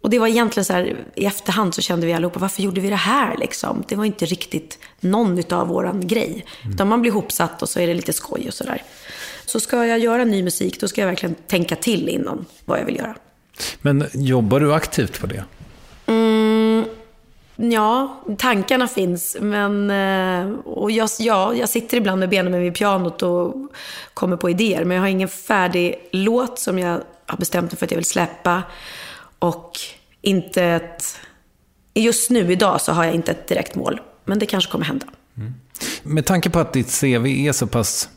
Och 0.00 0.10
det 0.10 0.18
var 0.18 0.26
egentligen 0.26 0.64
så 0.64 0.72
här, 0.72 0.96
i 1.14 1.26
efterhand 1.26 1.74
så 1.74 1.82
kände 1.82 2.06
vi 2.06 2.12
allihopa, 2.12 2.38
varför 2.38 2.62
gjorde 2.62 2.80
vi 2.80 2.90
det 2.90 2.96
här 2.96 3.36
liksom? 3.36 3.84
Det 3.88 3.96
var 3.96 4.04
inte 4.04 4.26
riktigt 4.26 4.78
någon 5.00 5.38
utav 5.38 5.68
våran 5.68 6.06
grej. 6.06 6.44
Utan 6.72 6.88
man 6.88 7.00
blir 7.00 7.10
ihopsatt 7.10 7.62
och 7.62 7.68
så 7.68 7.80
är 7.80 7.86
det 7.86 7.94
lite 7.94 8.12
skoj 8.12 8.48
och 8.48 8.54
sådär. 8.54 8.82
Så 9.46 9.60
ska 9.60 9.86
jag 9.86 9.98
göra 9.98 10.24
ny 10.24 10.42
musik, 10.42 10.80
då 10.80 10.88
ska 10.88 11.00
jag 11.00 11.08
verkligen 11.08 11.34
tänka 11.34 11.76
till 11.76 12.08
innan 12.08 12.46
vad 12.64 12.80
jag 12.80 12.84
vill 12.84 12.96
göra. 12.96 13.14
Men 13.80 14.06
jobbar 14.12 14.60
du 14.60 14.74
aktivt 14.74 15.20
på 15.20 15.26
det? 15.26 15.44
Ja, 17.62 18.22
tankarna 18.38 18.88
finns. 18.88 19.36
Men, 19.40 19.90
eh, 19.90 20.58
och 20.58 20.90
jag, 20.90 21.08
ja, 21.18 21.54
jag 21.54 21.68
sitter 21.68 21.96
ibland 21.96 22.20
med 22.20 22.28
benen 22.28 22.60
vid 22.60 22.74
pianot 22.74 23.22
och 23.22 23.54
kommer 24.14 24.36
på 24.36 24.50
idéer. 24.50 24.84
Men 24.84 24.94
jag 24.94 25.02
har 25.02 25.08
ingen 25.08 25.28
färdig 25.28 26.08
låt 26.12 26.58
som 26.58 26.78
jag 26.78 27.00
har 27.26 27.38
bestämt 27.38 27.72
mig 27.72 27.78
för 27.78 27.86
att 27.86 27.90
jag 27.90 27.98
vill 27.98 28.04
släppa. 28.04 28.62
Och 29.40 29.72
inte 30.22 30.64
ett... 30.64 31.16
Just 31.94 32.30
nu, 32.30 32.52
idag, 32.52 32.80
så 32.80 32.92
har 32.92 33.04
jag 33.04 33.14
inte 33.14 33.30
ett 33.30 33.48
direkt 33.48 33.74
mål. 33.74 34.00
Men 34.24 34.38
det 34.38 34.46
kanske 34.46 34.72
kommer 34.72 34.84
hända. 34.84 35.06
Med 36.02 36.26
tanke 36.26 36.50
på 36.50 36.58
att 36.58 36.72
ditt 36.72 37.00
CV 37.00 37.26
är 37.26 37.52
så 37.52 37.66
pass... 37.66 38.08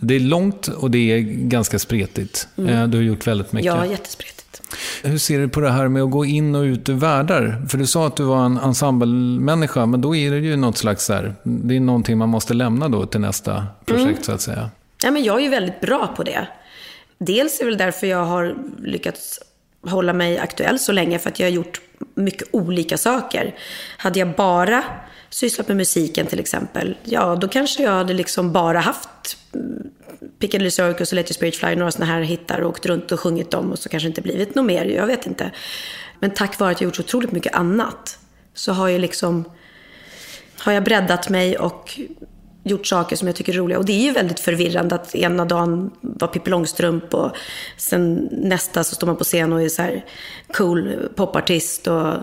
Det 0.00 0.14
är 0.14 0.20
långt 0.20 0.66
och 0.68 0.90
det 0.90 1.12
är 1.12 1.18
ganska 1.48 1.78
spretigt. 1.78 2.48
Eh, 2.56 2.86
Du 2.86 2.98
har 2.98 3.02
gjort 3.04 3.26
väldigt 3.26 3.52
mycket. 3.52 3.66
Ja, 3.66 3.86
jättespretigt. 3.86 4.62
Hur 5.02 5.18
ser 5.18 5.38
du 5.38 5.48
på 5.48 5.60
det 5.60 5.70
här 5.70 5.88
med 5.88 6.02
att 6.02 6.10
gå 6.10 6.24
in 6.24 6.54
och 6.54 6.62
ut 6.62 6.88
ur 6.88 6.94
världar? 6.94 7.66
För 7.68 7.78
du 7.78 7.86
sa 7.86 8.06
att 8.06 8.16
du 8.16 8.22
var 8.24 8.44
en 8.46 8.56
ensemblemänniska, 8.58 9.86
men 9.86 10.00
då 10.00 10.16
är 10.16 10.30
det 10.30 10.38
ju 10.38 10.56
något 10.56 10.76
slags 10.78 11.04
så 11.04 11.12
här, 11.12 11.34
det 11.42 11.76
är 11.76 11.80
någonting 11.80 12.18
man 12.18 12.28
måste 12.28 12.54
lämna 12.54 12.88
då 12.88 13.06
till 13.06 13.20
nästa 13.20 13.66
projekt 13.86 14.24
så 14.24 14.32
att 14.32 14.40
säga. 14.40 14.70
Ja, 15.02 15.10
men 15.10 15.24
jag 15.24 15.38
är 15.38 15.42
ju 15.42 15.48
väldigt 15.48 15.80
bra 15.80 16.06
på 16.16 16.22
det. 16.22 16.48
Dels 17.18 17.60
är 17.60 17.64
det 17.64 17.70
väl 17.70 17.78
därför 17.78 18.06
jag 18.06 18.24
har 18.24 18.56
lyckats 18.82 19.40
hålla 19.82 20.12
mig 20.12 20.38
aktuell 20.38 20.78
så 20.78 20.92
länge, 20.92 21.18
för 21.18 21.30
att 21.30 21.40
jag 21.40 21.46
har 21.46 21.52
gjort 21.52 21.80
mycket 22.14 22.48
olika 22.50 22.98
saker. 22.98 23.54
Hade 23.96 24.18
jag 24.18 24.34
bara 24.34 24.84
sysslat 25.30 25.68
med 25.68 25.76
musiken 25.76 26.26
till 26.26 26.40
exempel, 26.40 26.96
ja 27.04 27.36
då 27.36 27.48
kanske 27.48 27.82
jag 27.82 27.90
hade 27.90 28.14
liksom 28.14 28.52
bara 28.52 28.80
haft 28.80 29.36
mm, 29.54 29.82
Piccadilly 30.38 30.70
Circus 30.70 31.12
och 31.12 31.16
Let 31.16 31.26
Your 31.26 31.34
Spirit 31.34 31.56
Fly, 31.56 31.76
några 31.76 31.90
sådana 31.90 32.12
här 32.12 32.20
hittar 32.20 32.60
och 32.60 32.70
åkt 32.70 32.86
runt 32.86 33.12
och 33.12 33.20
sjungit 33.20 33.50
dem 33.50 33.72
och 33.72 33.78
så 33.78 33.88
kanske 33.88 34.08
inte 34.08 34.22
blivit 34.22 34.54
något 34.54 34.64
mer, 34.64 34.84
jag 34.84 35.06
vet 35.06 35.26
inte. 35.26 35.50
Men 36.20 36.30
tack 36.30 36.58
vare 36.58 36.70
att 36.70 36.80
jag 36.80 36.88
gjort 36.88 36.96
så 36.96 37.02
otroligt 37.02 37.32
mycket 37.32 37.54
annat 37.54 38.18
så 38.54 38.72
har 38.72 38.88
jag 38.88 39.00
liksom 39.00 39.44
har 40.58 40.72
jag 40.72 40.84
breddat 40.84 41.28
mig 41.28 41.58
och 41.58 42.00
gjort 42.68 42.86
saker 42.86 43.16
som 43.16 43.28
jag 43.28 43.36
tycker 43.36 43.52
är 43.52 43.56
roliga. 43.56 43.78
Och 43.78 43.84
det 43.84 43.92
är 43.92 44.04
ju 44.04 44.12
väldigt 44.12 44.40
förvirrande 44.40 44.94
att 44.94 45.14
ena 45.14 45.44
dagen 45.44 45.90
var 46.00 46.28
Pippi 46.28 46.50
Långstrump 46.50 47.14
och 47.14 47.36
sen 47.76 48.28
nästa 48.32 48.84
så 48.84 48.94
står 48.94 49.06
man 49.06 49.16
på 49.16 49.24
scen 49.24 49.52
och 49.52 49.62
är 49.62 49.68
så 49.68 49.82
här 49.82 50.04
cool 50.52 51.08
popartist. 51.14 51.86
Och, 51.86 52.14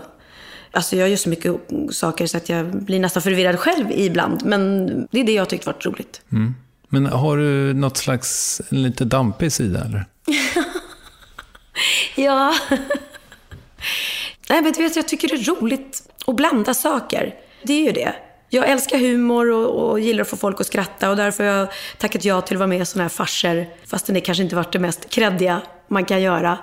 alltså 0.70 0.96
jag 0.96 1.08
gör 1.08 1.16
så 1.16 1.28
mycket 1.28 1.52
saker 1.90 2.26
så 2.26 2.36
att 2.36 2.48
jag 2.48 2.66
blir 2.66 3.00
nästan 3.00 3.22
förvirrad 3.22 3.58
själv 3.58 3.86
ibland. 3.90 4.44
Men 4.44 4.86
det 5.10 5.20
är 5.20 5.24
det 5.24 5.32
jag 5.32 5.40
har 5.40 5.46
tyckt 5.46 5.66
varit 5.66 5.86
roligt. 5.86 6.20
Men 6.88 7.06
har 7.06 7.36
du 7.36 7.74
något 7.74 7.96
slags 7.96 8.60
lite 8.68 9.04
dampig 9.04 9.52
sida 9.52 9.84
eller? 9.84 10.04
Ja. 12.14 12.54
Nej, 14.48 14.62
men 14.62 14.72
du 14.72 14.82
vet, 14.82 14.96
jag 14.96 15.08
tycker 15.08 15.28
det 15.28 15.34
är 15.34 15.60
roligt 15.60 16.02
att 16.26 16.36
blanda 16.36 16.74
saker. 16.74 17.34
Det 17.62 17.72
är 17.72 17.84
ju 17.84 17.92
det. 17.92 18.14
Jag 18.48 18.68
älskar 18.70 18.98
humor 18.98 19.50
och, 19.50 19.90
och 19.90 20.00
gillar 20.00 20.22
att 20.22 20.28
få 20.28 20.36
folk 20.36 20.60
att 20.60 20.66
skratta 20.66 21.10
och 21.10 21.16
därför 21.16 21.44
har 21.44 21.52
jag 21.52 21.68
tackat 21.98 22.24
ja 22.24 22.40
till 22.40 22.56
att 22.56 22.58
vara 22.58 22.66
med 22.66 22.80
i 22.80 22.84
sådana 22.84 23.04
här 23.04 23.08
farser. 23.08 23.68
Fastän 23.86 24.14
det 24.14 24.20
kanske 24.20 24.42
inte 24.42 24.56
varit 24.56 24.72
det 24.72 24.78
mest 24.78 25.10
kreddiga 25.10 25.60
man 25.88 26.04
kan 26.04 26.22
göra. 26.22 26.58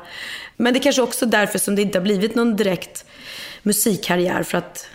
Men 0.57 0.73
det 0.73 0.79
är 0.79 0.83
kanske 0.83 1.01
också 1.01 1.25
därför 1.25 1.59
som 1.59 1.75
det 1.75 1.81
inte 1.81 1.97
har 1.97 2.03
blivit 2.03 2.35
någon 2.35 2.55
direkt 2.55 3.05
musikkarriär. 3.63 4.43
För 4.43 4.57
att 4.57 4.87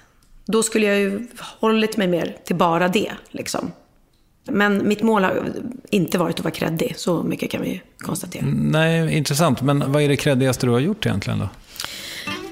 då 0.45 0.63
skulle 0.63 0.87
jag 0.87 0.99
ju 0.99 1.27
hållit 1.39 1.97
mig 1.97 2.09
mer 2.09 2.37
till 2.45 2.57
bara 2.57 2.89
det. 2.89 3.13
Liksom. 3.31 3.73
Men 4.45 4.89
mitt 4.89 5.03
mål 5.03 5.25
har 5.25 5.53
inte 5.91 6.19
varit 6.19 6.39
att 6.39 6.45
vara 6.45 6.55
kreddig. 6.55 6.95
Så 6.97 7.23
mycket 7.23 7.51
kan 7.51 7.63
vi 7.63 7.69
ju 7.69 7.79
konstatera. 7.99 8.45
Nej, 8.47 9.17
intressant. 9.17 9.63
Men 9.63 9.93
vad 9.93 10.03
är 10.03 10.09
det 10.09 10.17
kreddigaste 10.17 10.67
du 10.67 10.73
har 10.73 10.81
gjort 10.81 11.07
egentligen 11.07 11.39
då? 11.39 11.49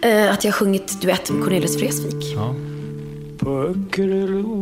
Eh, 0.08 0.32
att 0.32 0.44
jag 0.44 0.52
har 0.52 0.56
sjungit 0.56 1.00
duett 1.00 1.30
med 1.30 1.44
Cornelis 1.44 1.76
Vreeswijk. 1.76 2.24
Ja. 2.34 2.54
På 3.38 3.62
Öckerelåge 3.62 4.56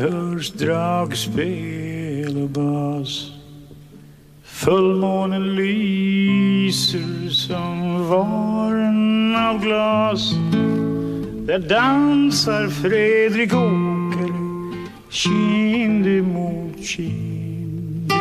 hörs 0.00 0.52
dragspel 0.52 2.42
och 2.42 2.48
bas. 2.48 3.30
Fullmånen 4.44 5.56
lyser 5.56 7.28
som 7.30 8.08
varen 8.08 9.36
av 9.36 9.60
glas. 9.62 10.32
Där 11.46 11.58
dansar 11.58 12.68
Fredrik 12.68 13.54
Åkare, 13.54 14.32
kind 15.10 16.06
emot 16.06 16.84
kind. 16.84 18.12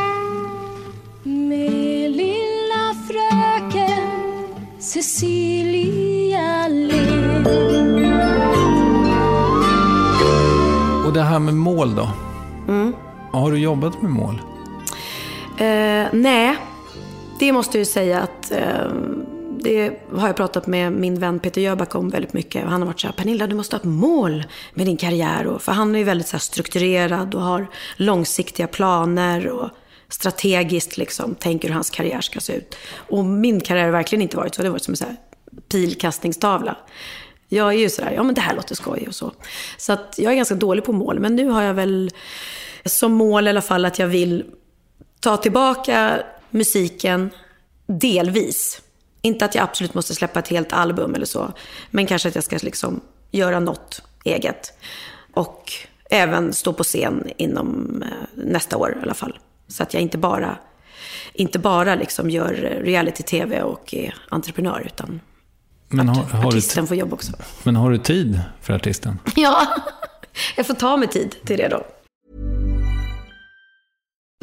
Med 1.23 2.11
lilla 2.11 2.95
fröken 3.07 4.09
Cecilia 4.79 6.67
Lind 6.67 8.02
Och 11.13 11.19
det 11.19 11.25
här 11.25 11.39
med 11.39 11.53
mål 11.53 11.95
då? 11.95 12.09
Har 13.31 13.51
du 13.51 13.57
jobbat 13.57 14.01
med 14.01 14.11
mål? 14.11 14.41
Eh, 15.57 16.07
nej, 16.13 16.57
det 17.39 17.51
måste 17.51 17.77
jag 17.77 17.79
ju 17.79 17.85
säga 17.85 18.21
att 18.21 18.51
eh, 18.51 18.91
det 19.59 19.99
har 20.15 20.27
jag 20.27 20.35
pratat 20.35 20.67
med 20.67 20.91
min 20.91 21.19
vän 21.19 21.39
Peter 21.39 21.61
Jöback 21.61 21.95
om 21.95 22.09
väldigt 22.09 22.33
mycket. 22.33 22.63
Han 22.63 22.81
har 22.81 22.87
varit 22.87 22.99
så 22.99 23.07
här, 23.07 23.13
Pernilla 23.13 23.47
du 23.47 23.55
måste 23.55 23.75
ha 23.75 23.79
ett 23.79 23.85
mål 23.85 24.43
med 24.73 24.85
din 24.85 24.97
karriär. 24.97 25.47
Och, 25.47 25.61
för 25.61 25.71
han 25.71 25.95
är 25.95 25.99
ju 25.99 26.05
väldigt 26.05 26.27
så 26.27 26.39
strukturerad 26.39 27.35
och 27.35 27.41
har 27.41 27.67
långsiktiga 27.95 28.67
planer 28.67 29.47
och 29.47 29.69
strategiskt 30.09 30.97
liksom 30.97 31.35
tänker 31.35 31.67
hur 31.67 31.73
hans 31.73 31.89
karriär 31.89 32.21
ska 32.21 32.39
se 32.39 32.53
ut. 32.53 32.75
Och 32.95 33.25
min 33.25 33.61
karriär 33.61 33.83
har 33.83 33.91
verkligen 33.91 34.21
inte 34.21 34.37
varit 34.37 34.55
så. 34.55 34.61
Det 34.61 34.67
har 34.67 34.71
varit 34.71 34.83
som 34.83 34.91
en 34.91 34.97
så 34.97 35.05
här, 35.05 35.15
pilkastningstavla. 35.71 36.77
Jag 37.53 37.73
är 37.73 37.77
ju 37.77 37.89
sådär, 37.89 38.11
ja 38.11 38.23
men 38.23 38.35
det 38.35 38.41
här 38.41 38.55
låter 38.55 38.75
skoj 38.75 39.05
och 39.07 39.15
så. 39.15 39.31
Så 39.77 39.93
att 39.93 40.15
jag 40.17 40.31
är 40.31 40.35
ganska 40.35 40.55
dålig 40.55 40.83
på 40.83 40.91
mål. 40.91 41.19
Men 41.19 41.35
nu 41.35 41.47
har 41.47 41.61
jag 41.61 41.73
väl 41.73 42.11
som 42.85 43.11
mål 43.11 43.47
i 43.47 43.49
alla 43.49 43.61
fall 43.61 43.85
att 43.85 43.99
jag 43.99 44.07
vill 44.07 44.45
ta 45.19 45.37
tillbaka 45.37 46.23
musiken 46.49 47.29
delvis. 47.85 48.81
Inte 49.21 49.45
att 49.45 49.55
jag 49.55 49.63
absolut 49.63 49.93
måste 49.93 50.15
släppa 50.15 50.39
ett 50.39 50.47
helt 50.47 50.73
album 50.73 51.15
eller 51.15 51.25
så. 51.25 51.53
Men 51.91 52.05
kanske 52.05 52.29
att 52.29 52.35
jag 52.35 52.43
ska 52.43 52.57
liksom 52.61 53.01
göra 53.31 53.59
något 53.59 54.01
eget. 54.23 54.73
Och 55.33 55.71
även 56.09 56.53
stå 56.53 56.73
på 56.73 56.83
scen 56.83 57.29
inom 57.37 58.01
eh, 58.03 58.43
nästa 58.43 58.77
år 58.77 58.97
i 58.99 59.03
alla 59.03 59.13
fall. 59.13 59.39
Så 59.67 59.83
att 59.83 59.93
jag 59.93 60.03
inte 60.03 60.17
bara, 60.17 60.57
inte 61.33 61.59
bara 61.59 61.95
liksom 61.95 62.29
gör 62.29 62.53
reality-tv 62.83 63.61
och 63.61 63.93
är 63.93 64.15
entreprenör. 64.29 64.83
Utan 64.85 65.19
men 65.93 66.09
har, 66.09 66.23
har, 66.23 66.41
du, 66.41 66.47
artisten 66.47 66.87
får 66.87 66.97
jobb 66.97 67.13
också. 67.13 67.31
men 67.63 67.75
har 67.75 67.91
du 67.91 67.97
tid 67.97 68.41
för 68.61 68.73
artisten? 68.73 69.19
Ja, 69.35 69.67
jag 70.55 70.67
får 70.67 70.73
ta 70.73 70.97
mig 70.97 71.07
tid 71.07 71.35
till 71.45 71.57
det 71.57 71.67
då. 71.67 71.85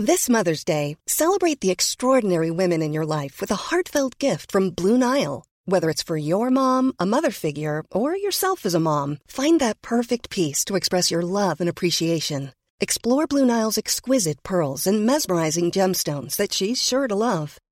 This 0.07 0.30
Mother's 0.30 0.64
Day, 0.64 0.96
celebrate 1.07 1.61
the 1.61 1.70
extraordinary 1.70 2.51
women 2.51 2.82
in 2.82 2.94
your 2.94 3.05
life 3.05 3.40
with 3.40 3.53
a 3.53 3.70
heartfelt 3.70 4.18
gift 4.18 4.53
from 4.53 4.70
Blue 4.70 4.96
Nile. 4.96 5.42
Whether 5.66 5.90
it's 5.90 6.03
for 6.07 6.16
your 6.16 6.51
mom, 6.51 6.94
a 6.98 7.05
mother 7.05 7.30
figure, 7.30 7.82
or 7.90 8.16
yourself 8.16 8.64
as 8.64 8.74
a 8.74 8.80
mom, 8.80 9.18
find 9.26 9.61
that 9.61 9.82
perfect 9.82 10.30
piece 10.30 10.64
to 10.64 10.76
express 10.76 11.11
your 11.11 11.22
love 11.22 11.61
and 11.61 11.68
appreciation. 11.68 12.53
Explore 12.80 13.26
Blue 13.26 13.44
Nile's 13.44 13.76
exquisite 13.76 14.42
pearls 14.42 14.86
and 14.86 15.05
mesmerizing 15.05 15.70
gemstones 15.70 16.36
that 16.36 16.55
she's 16.55 16.82
sure 16.82 17.07
to 17.07 17.14
love. 17.14 17.59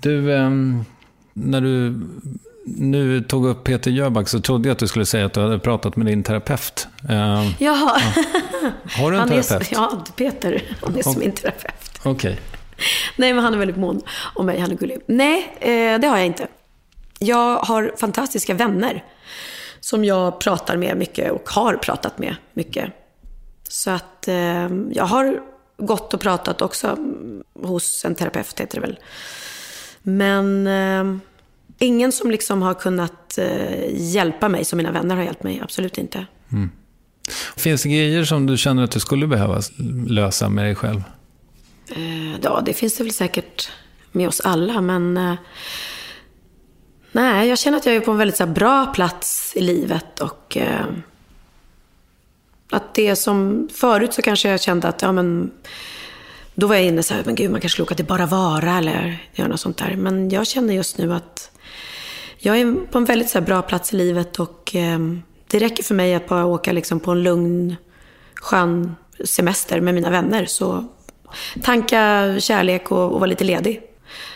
Du, 0.00 0.34
ehm, 0.36 0.84
när 1.32 1.60
du 1.60 2.00
nu 2.64 3.20
tog 3.22 3.46
upp 3.46 3.64
Peter 3.64 3.90
Jöback 3.90 4.28
så 4.28 4.40
trodde 4.40 4.68
jag 4.68 4.72
att 4.72 4.78
du 4.78 4.88
skulle 4.88 5.06
säga 5.06 5.26
att 5.26 5.32
du 5.32 5.40
hade 5.40 5.58
pratat 5.58 5.96
med 5.96 6.06
din 6.06 6.22
terapeut. 6.22 6.88
Ehm, 7.08 7.44
Jaha. 7.58 8.00
har 8.96 9.10
du 9.10 9.16
en 9.16 9.20
Han 9.20 9.32
är, 9.32 9.42
terapeut? 9.42 9.72
ja, 9.72 10.04
Peter. 10.16 10.62
Han 10.82 10.98
är 10.98 11.02
som 11.02 11.18
min 11.18 11.32
terapeut. 11.32 12.00
Okej. 12.02 12.40
Nej, 13.16 13.32
men 13.32 13.44
han 13.44 13.54
är 13.54 13.58
väldigt 13.58 13.76
mån 13.76 14.02
om 14.34 14.46
mig. 14.46 14.60
Han 14.60 14.70
är 14.70 14.76
gullig. 14.76 14.98
Nej, 15.06 15.56
eh, 15.60 16.00
det 16.00 16.06
har 16.06 16.16
jag 16.16 16.26
inte. 16.26 16.46
Jag 17.18 17.58
har 17.58 17.94
fantastiska 17.96 18.54
vänner 18.54 19.04
som 19.80 20.04
jag 20.04 20.40
pratar 20.40 20.76
med 20.76 20.96
mycket 20.96 21.30
och 21.32 21.48
har 21.50 21.74
pratat 21.74 22.18
med 22.18 22.36
mycket. 22.52 22.92
Så 23.68 23.90
att 23.90 24.28
eh, 24.28 24.68
jag 24.92 25.04
har 25.04 25.40
gått 25.78 26.14
och 26.14 26.20
pratat 26.20 26.62
också 26.62 26.96
hos 27.62 28.04
en 28.04 28.14
terapeut, 28.14 28.60
heter 28.60 28.80
det 28.80 28.86
väl. 28.86 28.98
Men 30.02 30.66
eh, 30.66 31.16
ingen 31.78 32.12
som 32.12 32.30
liksom 32.30 32.62
har 32.62 32.74
kunnat 32.74 33.38
eh, 33.38 33.84
hjälpa 34.12 34.48
mig 34.48 34.64
som 34.64 34.76
mina 34.76 34.92
vänner 34.92 35.16
har 35.16 35.22
hjälpt 35.22 35.42
mig. 35.42 35.60
Absolut 35.64 35.98
inte. 35.98 36.26
Finns 37.56 37.82
det 37.82 37.88
grejer 37.88 38.24
som 38.24 38.46
du 38.46 38.56
känner 38.56 38.82
att 38.82 38.90
du 38.90 39.00
skulle 39.00 39.26
behöva 39.26 39.60
lösa 40.06 40.48
med 40.48 40.64
dig 40.64 40.74
själv? 40.74 41.02
Eh, 41.88 42.40
Ja, 42.42 42.62
det 42.66 42.72
finns 42.72 42.96
det 42.96 43.04
väl 43.04 43.12
säkert 43.12 43.70
med 44.12 44.28
oss 44.28 44.40
alla, 44.40 44.80
men... 44.80 45.16
eh, 45.16 45.34
Nej, 47.12 47.48
jag 47.48 47.58
känner 47.58 47.78
att 47.78 47.86
jag 47.86 47.94
är 47.94 48.00
på 48.00 48.10
en 48.10 48.16
väldigt 48.18 48.36
så 48.36 48.44
här, 48.46 48.52
bra 48.52 48.86
plats 48.86 49.52
i 49.56 49.60
livet 49.60 50.20
och... 50.20 50.56
eh, 50.56 50.84
Att 52.70 52.94
det 52.94 53.16
som... 53.16 53.68
Förut 53.74 54.14
så 54.14 54.22
kanske 54.22 54.48
jag 54.50 54.60
kände 54.60 54.88
att, 54.88 55.02
ja 55.02 55.12
men... 55.12 55.50
Då 56.54 56.66
var 56.66 56.74
jag 56.74 56.84
inne 56.84 57.02
så 57.02 57.14
här, 57.14 57.22
men 57.26 57.34
gud, 57.34 57.50
man 57.50 57.60
kanske 57.60 57.74
skulle 57.74 57.84
åka 57.84 57.94
till 57.94 58.04
Bara 58.04 58.26
Vara 58.26 58.78
eller 58.78 59.18
göra 59.34 59.48
något 59.48 59.60
sånt 59.60 59.76
där. 59.78 59.96
Men 59.96 60.30
jag 60.30 60.46
känner 60.46 60.74
just 60.74 60.98
nu 60.98 61.14
att 61.14 61.50
jag 62.38 62.60
är 62.60 62.74
på 62.86 62.98
en 62.98 63.04
väldigt 63.04 63.30
så 63.30 63.40
bra 63.40 63.62
plats 63.62 63.92
i 63.92 63.96
livet 63.96 64.40
och 64.40 64.74
eh, 64.74 64.98
det 65.50 65.58
räcker 65.58 65.82
för 65.82 65.94
mig 65.94 66.14
att 66.14 66.28
bara 66.28 66.46
åka 66.46 66.72
liksom, 66.72 67.00
på 67.00 67.10
en 67.10 67.22
lugn, 67.22 67.76
skön 68.34 68.94
semester 69.24 69.80
med 69.80 69.94
mina 69.94 70.10
vänner. 70.10 70.44
Så 70.44 70.86
tanka 71.62 72.34
kärlek 72.38 72.92
och, 72.92 73.12
och 73.12 73.20
vara 73.20 73.26
lite 73.26 73.44
ledig. 73.44 73.82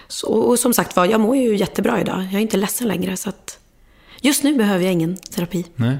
Så, 0.08 0.28
och 0.28 0.58
som 0.58 0.74
sagt 0.74 0.96
var, 0.96 1.06
jag 1.06 1.20
mår 1.20 1.36
ju 1.36 1.56
jättebra 1.56 2.00
idag. 2.00 2.22
Jag 2.22 2.34
är 2.34 2.38
inte 2.38 2.56
ledsen 2.56 2.88
längre. 2.88 3.16
Så 3.16 3.28
att 3.28 3.58
just 4.20 4.44
nu 4.44 4.54
behöver 4.54 4.84
jag 4.84 4.92
ingen 4.92 5.16
terapi. 5.16 5.66
Nej. 5.76 5.96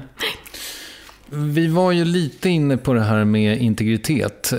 Vi 1.29 1.67
var 1.67 1.91
ju 1.91 2.05
lite 2.05 2.49
inne 2.49 2.77
på 2.77 2.93
det 2.93 3.01
här 3.01 3.25
med 3.25 3.61
integritet. 3.61 4.53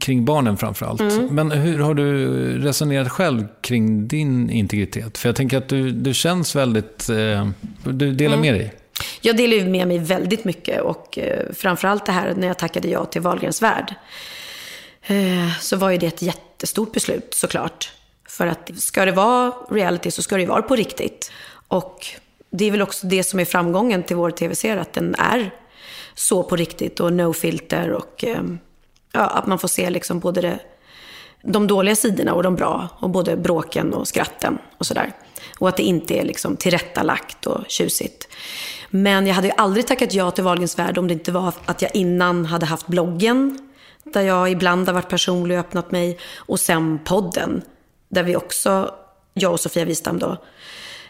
Kring 0.00 0.24
barnen 0.24 0.56
framför 0.56 0.86
allt. 0.86 1.00
Mm. 1.00 1.26
Men 1.26 1.50
hur 1.50 1.78
har 1.78 1.94
du 1.94 2.28
resonerat 2.58 3.08
själv 3.12 3.46
kring 3.60 4.08
din 4.08 4.50
integritet? 4.50 5.18
För 5.18 5.28
jag 5.28 5.36
tänker 5.36 5.58
att 5.58 5.68
du, 5.68 5.90
du 5.90 6.14
känns 6.14 6.56
väldigt... 6.56 7.08
Eh, 7.08 7.48
du 7.84 8.12
delar 8.12 8.36
Mm. 8.36 8.40
med 8.40 8.54
dig. 8.54 8.74
Jag 9.20 9.36
delar 9.36 9.68
med 9.68 9.88
mig 9.88 9.98
väldigt 9.98 10.44
mycket 10.44 10.80
och 10.80 11.18
eh, 11.18 11.52
framförallt 11.52 12.06
det 12.06 12.12
här 12.12 12.34
när 12.34 12.46
jag 12.46 12.58
tackade 12.58 12.88
ja 12.88 13.04
till 13.04 13.20
Wahlgrens 13.20 13.62
värld. 13.62 13.94
Eh, 15.02 15.58
så 15.60 15.76
var 15.76 15.90
ju 15.90 15.98
det 15.98 16.06
ett 16.06 16.22
jättestort 16.22 16.92
beslut 16.92 17.34
såklart. 17.34 17.92
För 18.28 18.46
att 18.46 18.70
ska 18.76 19.04
det 19.04 19.12
vara 19.12 19.52
reality 19.70 20.10
så 20.10 20.22
ska 20.22 20.34
det 20.34 20.42
ju 20.42 20.48
vara 20.48 20.62
på 20.62 20.76
riktigt. 20.76 21.32
Och 21.68 22.06
det 22.50 22.64
är 22.64 22.70
väl 22.70 22.82
också 22.82 23.06
det 23.06 23.24
som 23.24 23.40
är 23.40 23.44
framgången 23.44 24.02
till 24.02 24.16
vår 24.16 24.30
tv-serie, 24.30 24.80
att 24.80 24.92
den 24.92 25.14
är 25.14 25.50
så 26.14 26.42
på 26.42 26.56
riktigt 26.56 27.00
och 27.00 27.12
no 27.12 27.32
filter 27.32 27.90
och 27.92 28.24
eh, 28.24 28.42
ja, 29.12 29.20
att 29.20 29.46
man 29.46 29.58
får 29.58 29.68
se 29.68 29.90
liksom 29.90 30.20
både 30.20 30.40
det, 30.40 30.58
de 31.42 31.66
dåliga 31.66 31.96
sidorna 31.96 32.34
och 32.34 32.42
de 32.42 32.56
bra. 32.56 32.88
Och 32.98 33.10
både 33.10 33.36
bråken 33.36 33.94
och 33.94 34.08
skratten 34.08 34.58
och 34.78 34.86
sådär. 34.86 35.12
Och 35.58 35.68
att 35.68 35.76
det 35.76 35.82
inte 35.82 36.14
är 36.14 36.24
liksom 36.24 36.56
tillrättalagt 36.56 37.46
och 37.46 37.64
tjusigt. 37.68 38.28
Men 38.90 39.26
jag 39.26 39.34
hade 39.34 39.48
ju 39.48 39.54
aldrig 39.56 39.86
tackat 39.86 40.14
ja 40.14 40.30
till 40.30 40.44
Wahlgrens 40.44 40.78
värld 40.78 40.98
om 40.98 41.08
det 41.08 41.14
inte 41.14 41.32
var 41.32 41.54
att 41.64 41.82
jag 41.82 41.90
innan 41.94 42.46
hade 42.46 42.66
haft 42.66 42.86
bloggen. 42.86 43.70
Där 44.04 44.22
jag 44.22 44.50
ibland 44.50 44.88
har 44.88 44.94
varit 44.94 45.08
personlig 45.08 45.58
och 45.58 45.64
öppnat 45.64 45.90
mig. 45.90 46.18
Och 46.36 46.60
sen 46.60 46.98
podden. 47.04 47.62
Där 48.08 48.22
vi 48.22 48.36
också, 48.36 48.94
jag 49.34 49.52
och 49.52 49.60
Sofia 49.60 49.84
Wistam 49.84 50.18
då, 50.18 50.36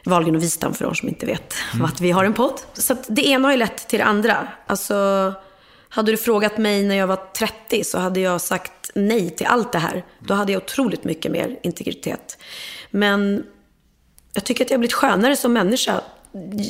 Wahlgren 0.05 0.37
och 0.37 0.43
Wistam 0.43 0.75
för 0.75 0.85
de 0.85 0.95
som 0.95 1.09
inte 1.09 1.27
vet 1.27 1.55
att 1.85 2.01
vi 2.01 2.11
har 2.11 2.25
en 2.25 2.35
podd. 2.35 2.61
Så 2.73 2.93
att 2.93 3.05
det 3.09 3.27
ena 3.27 3.49
har 3.49 3.53
ju 3.53 3.59
lett 3.59 3.89
till 3.89 3.99
det 3.99 4.05
andra. 4.05 4.49
Alltså, 4.67 5.33
hade 5.91 6.13
du 6.13 6.17
frågat 6.17 6.59
mig 6.59 6.83
när 6.83 6.95
jag 6.95 7.07
var 7.07 7.21
30 7.37 7.85
så 7.85 7.99
hade 7.99 8.21
jag 8.21 8.41
sagt 8.41 8.91
nej 8.95 9.31
till 9.31 9.47
allt 9.47 9.73
det 9.73 9.79
här. 9.79 10.05
Då 10.19 10.35
hade 10.35 10.53
jag 10.53 10.63
otroligt 10.63 11.05
mycket 11.05 11.33
mer 11.33 11.59
integritet. 11.63 12.39
Men 12.91 13.47
jag 14.33 14.45
tycker 14.45 14.65
att 14.65 14.71
jag 14.71 14.77
har 14.77 14.81
blivit 14.81 14.95
skönare 14.95 15.37
som 15.37 15.53
människa 15.53 16.01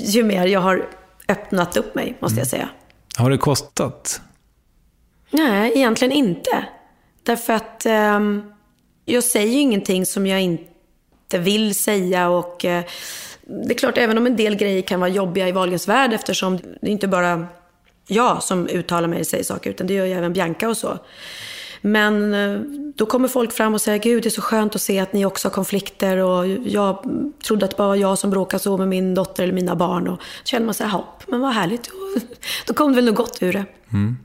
ju 0.05 0.25
mer 0.25 0.47
jag 0.47 0.61
har 0.61 0.89
öppnat 1.29 1.77
upp 1.77 1.95
mig, 1.95 2.17
måste 2.21 2.39
jag 2.39 2.47
säga. 2.47 2.69
Har 3.17 3.31
det 3.31 3.39
kostat? 3.39 4.21
Nej, 5.31 5.73
egentligen 5.75 6.13
inte. 6.13 6.65
Därför 7.23 7.53
att 7.53 7.87
ehm, 7.87 8.53
jag 9.05 9.25
säger 9.25 9.53
ju 9.53 9.59
ingenting 9.59 10.07
som 10.07 10.27
jag 10.27 10.41
inte 10.41 11.39
vill 11.39 11.75
säga 11.75 12.29
och 12.29 12.65
eh, 12.65 12.85
det 13.43 13.75
är 13.75 13.79
klart, 13.79 13.99
även 13.99 14.19
om 14.19 14.27
en 14.27 14.37
del 14.37 14.57
grejer 14.57 14.83
kan 14.83 15.01
vara 15.01 15.11
jobbiga 15.11 15.49
i 15.49 15.53
Wahlgrens 15.53 15.89
värld 15.89 16.13
eftersom 16.13 16.57
det 16.57 16.87
är 16.87 16.91
inte 16.91 17.09
bara 17.09 17.47
jag 18.11 18.43
som 18.43 18.69
uttalar 18.69 19.09
mig 19.09 19.21
och 19.21 19.27
säger 19.27 19.45
saker, 19.45 19.71
utan 19.71 19.87
det 19.87 19.95
gör 19.95 20.07
ju 20.07 20.13
även 20.13 20.33
Bianca 20.33 20.69
och 20.69 20.77
så. 20.77 20.99
Men 21.81 22.35
eh, 22.35 22.61
då 22.97 23.07
kommer 23.07 23.29
folk 23.29 23.53
fram 23.53 23.75
och 23.75 23.81
säger, 23.81 23.99
gud 23.99 24.23
det 24.23 24.29
är 24.29 24.31
så 24.31 24.43
skönt 24.43 24.75
att 24.75 24.81
se 24.81 24.99
att 24.99 25.13
ni 25.13 25.25
också 25.25 25.49
har 25.49 25.53
konflikter 25.53 26.17
och 26.17 26.47
jag 26.49 27.05
trodde 27.45 27.65
att 27.65 27.71
det 27.71 27.77
bara 27.77 27.89
var 27.89 27.97
jag 27.97 28.19
som 28.19 28.31
bråkade 28.31 28.63
så 28.63 28.77
med 28.77 28.89
min 28.89 29.15
dotter 29.15 29.43
eller 29.43 29.53
mina 29.53 29.77
barn. 29.77 30.09
Och 30.09 30.17
då 30.17 30.45
känner 30.45 30.67
man 30.67 30.75
sig, 30.75 30.89
hopp, 30.89 31.23
men 31.27 31.41
vad 31.41 31.53
härligt. 31.53 31.91
Då 32.67 32.75
kom 32.75 32.91
det 32.93 32.97
väl 32.97 33.05
något 33.05 33.15
gott 33.15 33.39
ur 33.41 33.53
det. 33.53 33.65
Mm. 33.93 34.17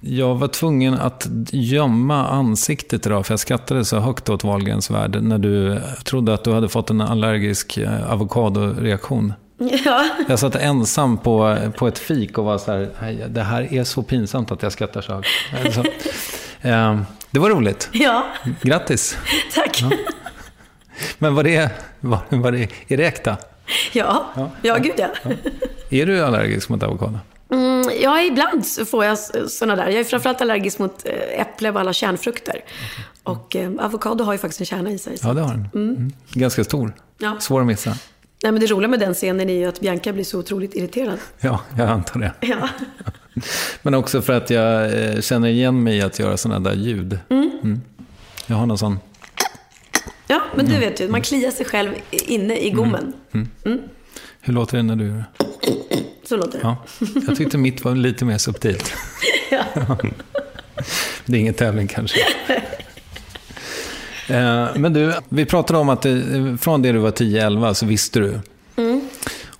Jag 0.00 0.34
var 0.34 0.48
tvungen 0.48 0.94
att 0.94 1.28
gömma 1.50 2.26
ansiktet 2.26 3.06
idag, 3.06 3.26
för 3.26 3.32
jag 3.32 3.40
skrattade 3.40 3.84
så 3.84 3.98
högt 3.98 4.28
åt 4.28 4.44
Wahlgrens 4.44 4.90
värld 4.90 5.22
när 5.22 5.38
du 5.38 5.80
trodde 6.04 6.34
att 6.34 6.44
du 6.44 6.52
hade 6.52 6.68
fått 6.68 6.90
en 6.90 7.00
allergisk 7.00 7.76
eh, 7.76 8.12
avokadoreaktion. 8.12 9.32
Ja, 9.84 10.08
Jag 10.28 10.38
satt 10.38 10.54
ensam 10.56 11.18
på, 11.18 11.56
på 11.76 11.88
ett 11.88 11.98
fik 11.98 12.38
och 12.38 12.44
var 12.44 12.58
så 12.58 12.72
här, 12.72 12.88
"Nej, 13.00 13.24
det 13.28 13.42
här 13.42 13.72
är 13.74 13.84
så 13.84 14.02
pinsamt 14.02 14.50
att 14.52 14.62
jag 14.62 14.72
skrattar 14.72 15.00
så. 15.00 15.22
Alltså, 15.64 15.80
eh, 16.60 17.00
det 17.30 17.38
var 17.38 17.50
roligt. 17.50 17.88
ja 17.92 18.26
Grattis. 18.62 19.18
tack. 19.54 19.82
Men 21.18 21.34
var 21.34 21.42
det, 21.44 21.70
var, 22.00 22.18
var 22.28 22.52
det, 22.52 22.68
är 22.88 22.96
det 22.96 23.04
äkta? 23.06 23.36
Ja, 23.92 24.26
ja, 24.62 24.76
gud 24.78 24.94
ja. 24.96 25.08
Är 25.90 26.06
du 26.06 26.24
allergisk 26.24 26.68
mot 26.68 26.82
avokado? 26.82 27.18
Mm, 27.50 27.90
ja, 28.02 28.22
ibland 28.22 28.66
får 28.90 29.04
jag 29.04 29.18
sådana 29.50 29.76
där. 29.76 29.90
Jag 29.90 30.00
är 30.00 30.04
framförallt 30.04 30.40
allergisk 30.40 30.78
mot 30.78 31.06
eh, 31.06 31.40
äpple 31.40 31.70
och 31.70 31.80
alla 31.80 31.92
kärnfrukter. 31.92 32.60
Och 33.22 33.56
eh, 33.56 33.70
avokado 33.78 34.24
har 34.24 34.32
ju 34.32 34.38
faktiskt 34.38 34.60
en 34.60 34.66
kärna 34.66 34.90
i 34.90 34.98
sig. 34.98 35.16
Ja, 35.22 35.32
det 35.32 35.40
har 35.40 35.48
den. 35.50 35.68
Mm. 35.74 36.12
Ganska 36.32 36.64
stor. 36.64 36.92
Ja. 37.18 37.36
Svår 37.40 37.60
att 37.60 37.66
missa. 37.66 37.96
Nej, 38.42 38.52
men 38.52 38.60
det 38.60 38.66
roliga 38.66 38.88
med 38.88 39.00
den 39.00 39.14
scenen 39.14 39.50
är 39.50 39.54
ju 39.54 39.64
att 39.64 39.80
Bianca 39.80 40.12
blir 40.12 40.24
så 40.24 40.38
otroligt 40.38 40.74
irriterad. 40.74 41.18
Ja, 41.40 41.60
jag 41.78 41.88
antar 41.88 42.20
det. 42.20 42.32
Ja. 42.40 42.68
Men 43.82 43.94
också 43.94 44.22
för 44.22 44.32
att 44.32 44.50
jag 44.50 45.04
eh, 45.04 45.20
känner 45.20 45.48
igen 45.48 45.82
mig 45.82 45.96
i 45.96 46.02
att 46.02 46.18
göra 46.18 46.36
sådana 46.36 46.70
där 46.70 46.76
ljud. 46.76 47.18
Mm. 47.30 47.80
Jag 48.46 48.56
har 48.56 48.66
någon 48.66 48.78
sån... 48.78 48.98
Ja, 50.26 50.42
men 50.56 50.66
du 50.66 50.78
vet 50.78 51.00
ju, 51.00 51.08
man 51.08 51.22
kliar 51.22 51.50
sig 51.50 51.66
själv 51.66 51.94
inne 52.10 52.58
i 52.58 52.70
gommen. 52.70 53.12
Hur 54.40 54.52
låter 54.52 54.76
det 54.76 54.82
när 54.82 54.96
du 54.96 55.06
gör 55.06 55.24
det? 55.38 55.46
Så 56.28 56.36
låter 56.36 56.58
det. 56.58 56.60
Ja, 56.62 56.76
jag 57.26 57.36
tyckte 57.36 57.58
mitt 57.58 57.84
var 57.84 57.94
lite 57.94 58.24
mer 58.24 58.38
subtilt. 58.38 58.92
Det 61.26 61.36
är 61.36 61.40
ingen 61.40 61.54
tävling 61.54 61.86
kanske. 61.86 62.18
Eh, 64.28 64.66
Men 64.76 64.92
du, 64.92 65.12
vi 65.28 65.44
pratade 65.44 65.78
om 65.78 65.88
att 65.88 66.02
det, 66.02 66.22
från 66.60 66.82
det 66.82 66.92
du 66.92 66.98
var 66.98 67.10
10-11 67.10 67.72
så 67.74 67.86
visste 67.86 68.20
du. 68.20 68.40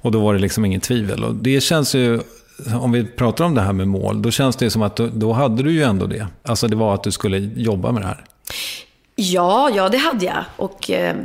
Och 0.01 0.13
då 0.13 0.21
var 0.21 0.35
det 0.35 0.41
liksom 0.41 0.65
ingen 0.65 0.81
tvivel. 0.81 1.25
Och 1.25 1.35
det 1.35 1.61
känns 1.61 1.95
ju, 1.95 2.21
om 2.81 2.93
vi 2.93 3.05
pratar 3.05 3.45
om 3.45 3.55
det 3.55 3.61
här 3.61 3.73
med 3.73 3.89
mål, 3.89 4.23
då 4.23 4.31
känns 4.31 4.57
det 4.57 4.71
som 4.71 4.83
att 4.83 4.97
då, 4.97 5.07
då 5.13 5.33
hade 5.33 5.63
du 5.63 5.73
ju 5.73 5.83
ändå 5.83 6.07
det. 6.07 6.27
Alltså 6.43 6.69
det 6.69 6.77
var 6.77 6.95
att 6.95 7.03
du 7.03 7.11
skulle 7.13 7.39
jobba 7.39 7.93
med 7.93 8.03
det 8.03 8.07
här. 8.07 8.25
Ja, 9.17 9.71
ja, 9.75 9.89
det 9.89 9.99
hade 9.99 10.25
jag. 10.27 10.45
Och 10.57 10.91
eh, 10.91 11.17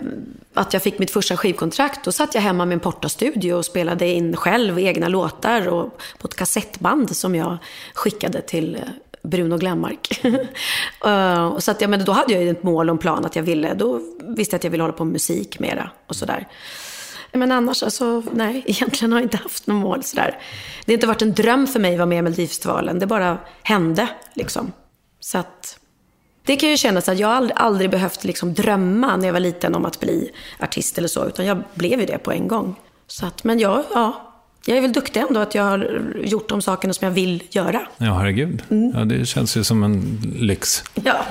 att 0.54 0.74
jag 0.74 0.82
fick 0.84 1.00
mitt 1.00 1.12
första 1.12 1.38
skivkontrakt, 1.38 2.06
då 2.06 2.12
satt 2.12 2.36
jag 2.36 2.42
hemma 2.42 2.66
med 2.66 2.74
en 2.74 2.80
portastudio 2.80 3.54
och 3.54 3.66
spelade 3.66 4.08
in 4.08 4.36
själv 4.36 4.80
egna 4.80 5.08
låtar 5.08 5.68
och 5.68 6.02
på 6.18 6.28
ett 6.28 6.36
kassettband 6.36 7.16
som 7.16 7.36
jag 7.36 7.58
skickade 7.94 8.42
till 8.42 8.76
eh, 8.76 8.82
Bruno 9.24 9.58
Glenmark. 9.58 10.22
uh, 11.06 11.60
så 11.60 11.72
att, 11.72 11.82
ja, 11.82 11.88
men 11.88 12.06
då 12.06 12.12
hade 12.12 12.34
jag 12.34 12.44
ju 12.44 12.50
ett 12.50 12.64
mål 12.64 12.90
och 12.90 12.94
en 12.94 12.98
plan 12.98 13.26
att 13.26 13.36
jag 13.36 13.44
ville, 13.44 13.74
då 13.74 14.02
visste 14.20 14.54
jag 14.54 14.60
att 14.60 14.64
jag 14.64 14.72
ville 14.72 14.84
hålla 14.84 14.94
på 14.94 15.04
med 15.04 15.14
musik 15.14 15.60
mera 15.60 15.92
och 16.08 16.16
sådär. 16.16 16.48
Men 17.32 17.52
annars, 17.52 17.84
alltså, 17.84 18.24
nej, 18.32 18.64
egentligen 18.66 19.12
har 19.12 19.20
jag 19.20 19.26
inte 19.26 19.38
haft 19.38 19.68
något 19.68 19.82
mål 19.82 20.04
sådär. 20.04 20.38
Det 20.86 20.92
har 20.92 20.94
inte 20.94 21.08
varit 21.08 21.22
en 21.22 21.34
dröm 21.34 21.68
för 21.68 21.80
mig 21.80 21.92
att 21.92 21.98
vara 21.98 22.06
med 22.06 22.18
i 22.18 22.22
Melodifestivalen, 22.22 23.00
det 23.00 23.08
bara 23.08 23.38
hände 23.64 24.08
liksom. 24.34 24.72
Så 25.20 25.38
att, 25.38 25.80
det 26.46 26.56
kan 26.56 26.70
ju 26.70 26.78
kännas 26.78 27.10
att 27.10 27.20
jag 27.20 27.30
aldrig, 27.30 27.58
aldrig 27.58 27.90
behövt 27.90 28.24
liksom 28.24 28.54
drömma 28.54 29.18
när 29.18 29.26
jag 29.26 29.34
var 29.34 29.40
liten 29.40 29.76
om 29.76 29.86
att 29.86 30.00
bli 30.00 30.32
artist 30.60 30.98
eller 30.98 31.08
så, 31.08 31.26
utan 31.26 31.46
jag 31.46 31.64
blev 31.74 32.00
ju 32.00 32.06
det 32.06 32.18
på 32.18 32.32
en 32.32 32.48
gång. 32.48 32.80
Så 33.08 33.26
att, 33.26 33.44
men 33.44 33.60
jag, 33.60 33.84
ja, 33.94 34.31
jag 34.66 34.78
är 34.78 34.82
väl 34.82 34.93
duktig 34.93 35.20
ändå 35.30 35.39
att 35.39 35.55
jag 35.55 35.64
har 35.64 36.01
gjort 36.24 36.49
de 36.49 36.62
sakerna 36.62 36.93
som 36.93 37.05
jag 37.05 37.14
vill 37.14 37.43
göra. 37.49 37.82
Ja, 37.97 38.14
herregud. 38.14 38.64
Ja, 38.93 38.99
det 39.05 39.26
känns 39.26 39.57
ju 39.57 39.64
som 39.64 39.84
en 39.84 40.22
lyx. 40.39 40.84
Ja, 41.03 41.26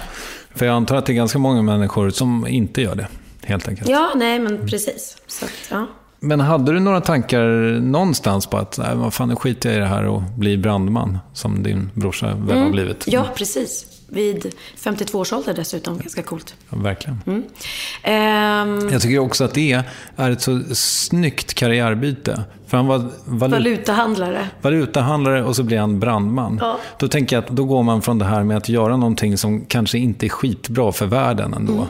För 0.54 0.66
jag 0.66 0.74
antar 0.74 0.96
att 0.96 1.06
det 1.06 1.12
är 1.12 1.14
ganska 1.14 1.38
många 1.38 1.62
människor 1.62 2.10
som 2.10 2.46
inte 2.46 2.82
gör 2.82 2.94
det, 2.94 3.06
helt 3.42 3.68
enkelt. 3.68 3.88
ja 3.90 4.12
nej 4.16 4.38
men 4.38 4.66
precis. 4.68 5.16
Så 5.26 5.46
ja. 5.70 5.86
Men 6.22 6.40
hade 6.40 6.72
du 6.72 6.80
några 6.80 7.00
tankar 7.00 7.44
någonstans 7.80 8.46
på 8.46 8.56
att, 8.56 8.78
nej, 8.78 8.96
vad 8.96 9.14
fan, 9.14 9.28
nu 9.28 9.36
skiter 9.36 9.68
jag 9.68 9.76
i 9.76 9.80
det 9.80 9.86
här 9.86 10.04
och 10.06 10.22
blir 10.36 10.56
brandman, 10.56 11.18
som 11.32 11.62
din 11.62 11.90
brorsa 11.94 12.34
väl 12.34 12.58
har 12.58 12.70
blivit? 12.70 13.04
ja, 13.06 13.26
precis. 13.36 13.86
Vid 14.12 14.54
52 14.76 15.18
års 15.18 15.32
ålder 15.32 15.54
dessutom, 15.54 15.98
ganska 15.98 16.22
coolt. 16.22 16.54
Ja, 16.70 16.76
verkligen. 16.78 17.18
Ehm, 18.02 18.88
Jag 18.92 19.02
tycker 19.02 19.18
också 19.18 19.44
att 19.44 19.54
det 19.54 19.82
är 20.16 20.30
ett 20.30 20.42
så 20.42 20.60
snyggt 20.74 21.54
karriärbyte. 21.54 22.42
För 22.66 22.76
han 22.76 22.86
var 22.86 22.98
valut- 23.24 23.50
valutahandlare. 23.52 24.48
valutahandlare 24.62 25.44
och 25.44 25.56
så 25.56 25.62
blir 25.62 25.78
han 25.78 26.00
brandman. 26.00 26.58
Ja. 26.60 26.78
Då 26.98 27.08
tänker 27.08 27.36
jag 27.36 27.44
att 27.44 27.50
då 27.50 27.64
går 27.64 27.82
man 27.82 28.02
från 28.02 28.18
det 28.18 28.24
här 28.24 28.42
med 28.44 28.56
att 28.56 28.68
göra 28.68 28.96
någonting 28.96 29.38
som 29.38 29.64
kanske 29.64 29.98
inte 29.98 30.26
är 30.26 30.28
skitbra 30.28 30.92
för 30.92 31.06
världen 31.06 31.54
ändå, 31.54 31.86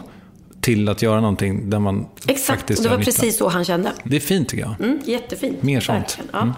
till 0.61 0.89
att 0.89 1.03
göra 1.03 1.21
någonting 1.21 1.71
där 1.71 1.79
man 1.79 1.95
Mm. 1.95 2.07
Exakt, 2.27 2.47
faktiskt 2.61 2.79
och 2.85 2.91
det 2.91 2.97
var 2.97 3.05
precis 3.05 3.37
så 3.39 3.49
han 3.49 3.65
kände. 3.65 3.93
Det 4.05 4.17
är 4.17 4.21
fint 4.21 4.49
tycker 4.49 4.65
jag. 4.65 4.75
Mm, 4.81 5.01
jättefint. 5.05 5.63
Mer 5.63 5.81
sånt. 5.81 6.19
Ja. 6.33 6.53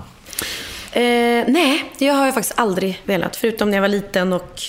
Eh, 0.92 1.44
nej, 1.48 1.92
det 1.98 2.08
har 2.08 2.24
jag 2.24 2.34
faktiskt 2.34 2.58
aldrig 2.58 3.02
velat. 3.04 3.36
Förutom 3.36 3.70
när 3.70 3.76
jag 3.76 3.82
var 3.82 3.88
liten 3.88 4.32
och 4.32 4.60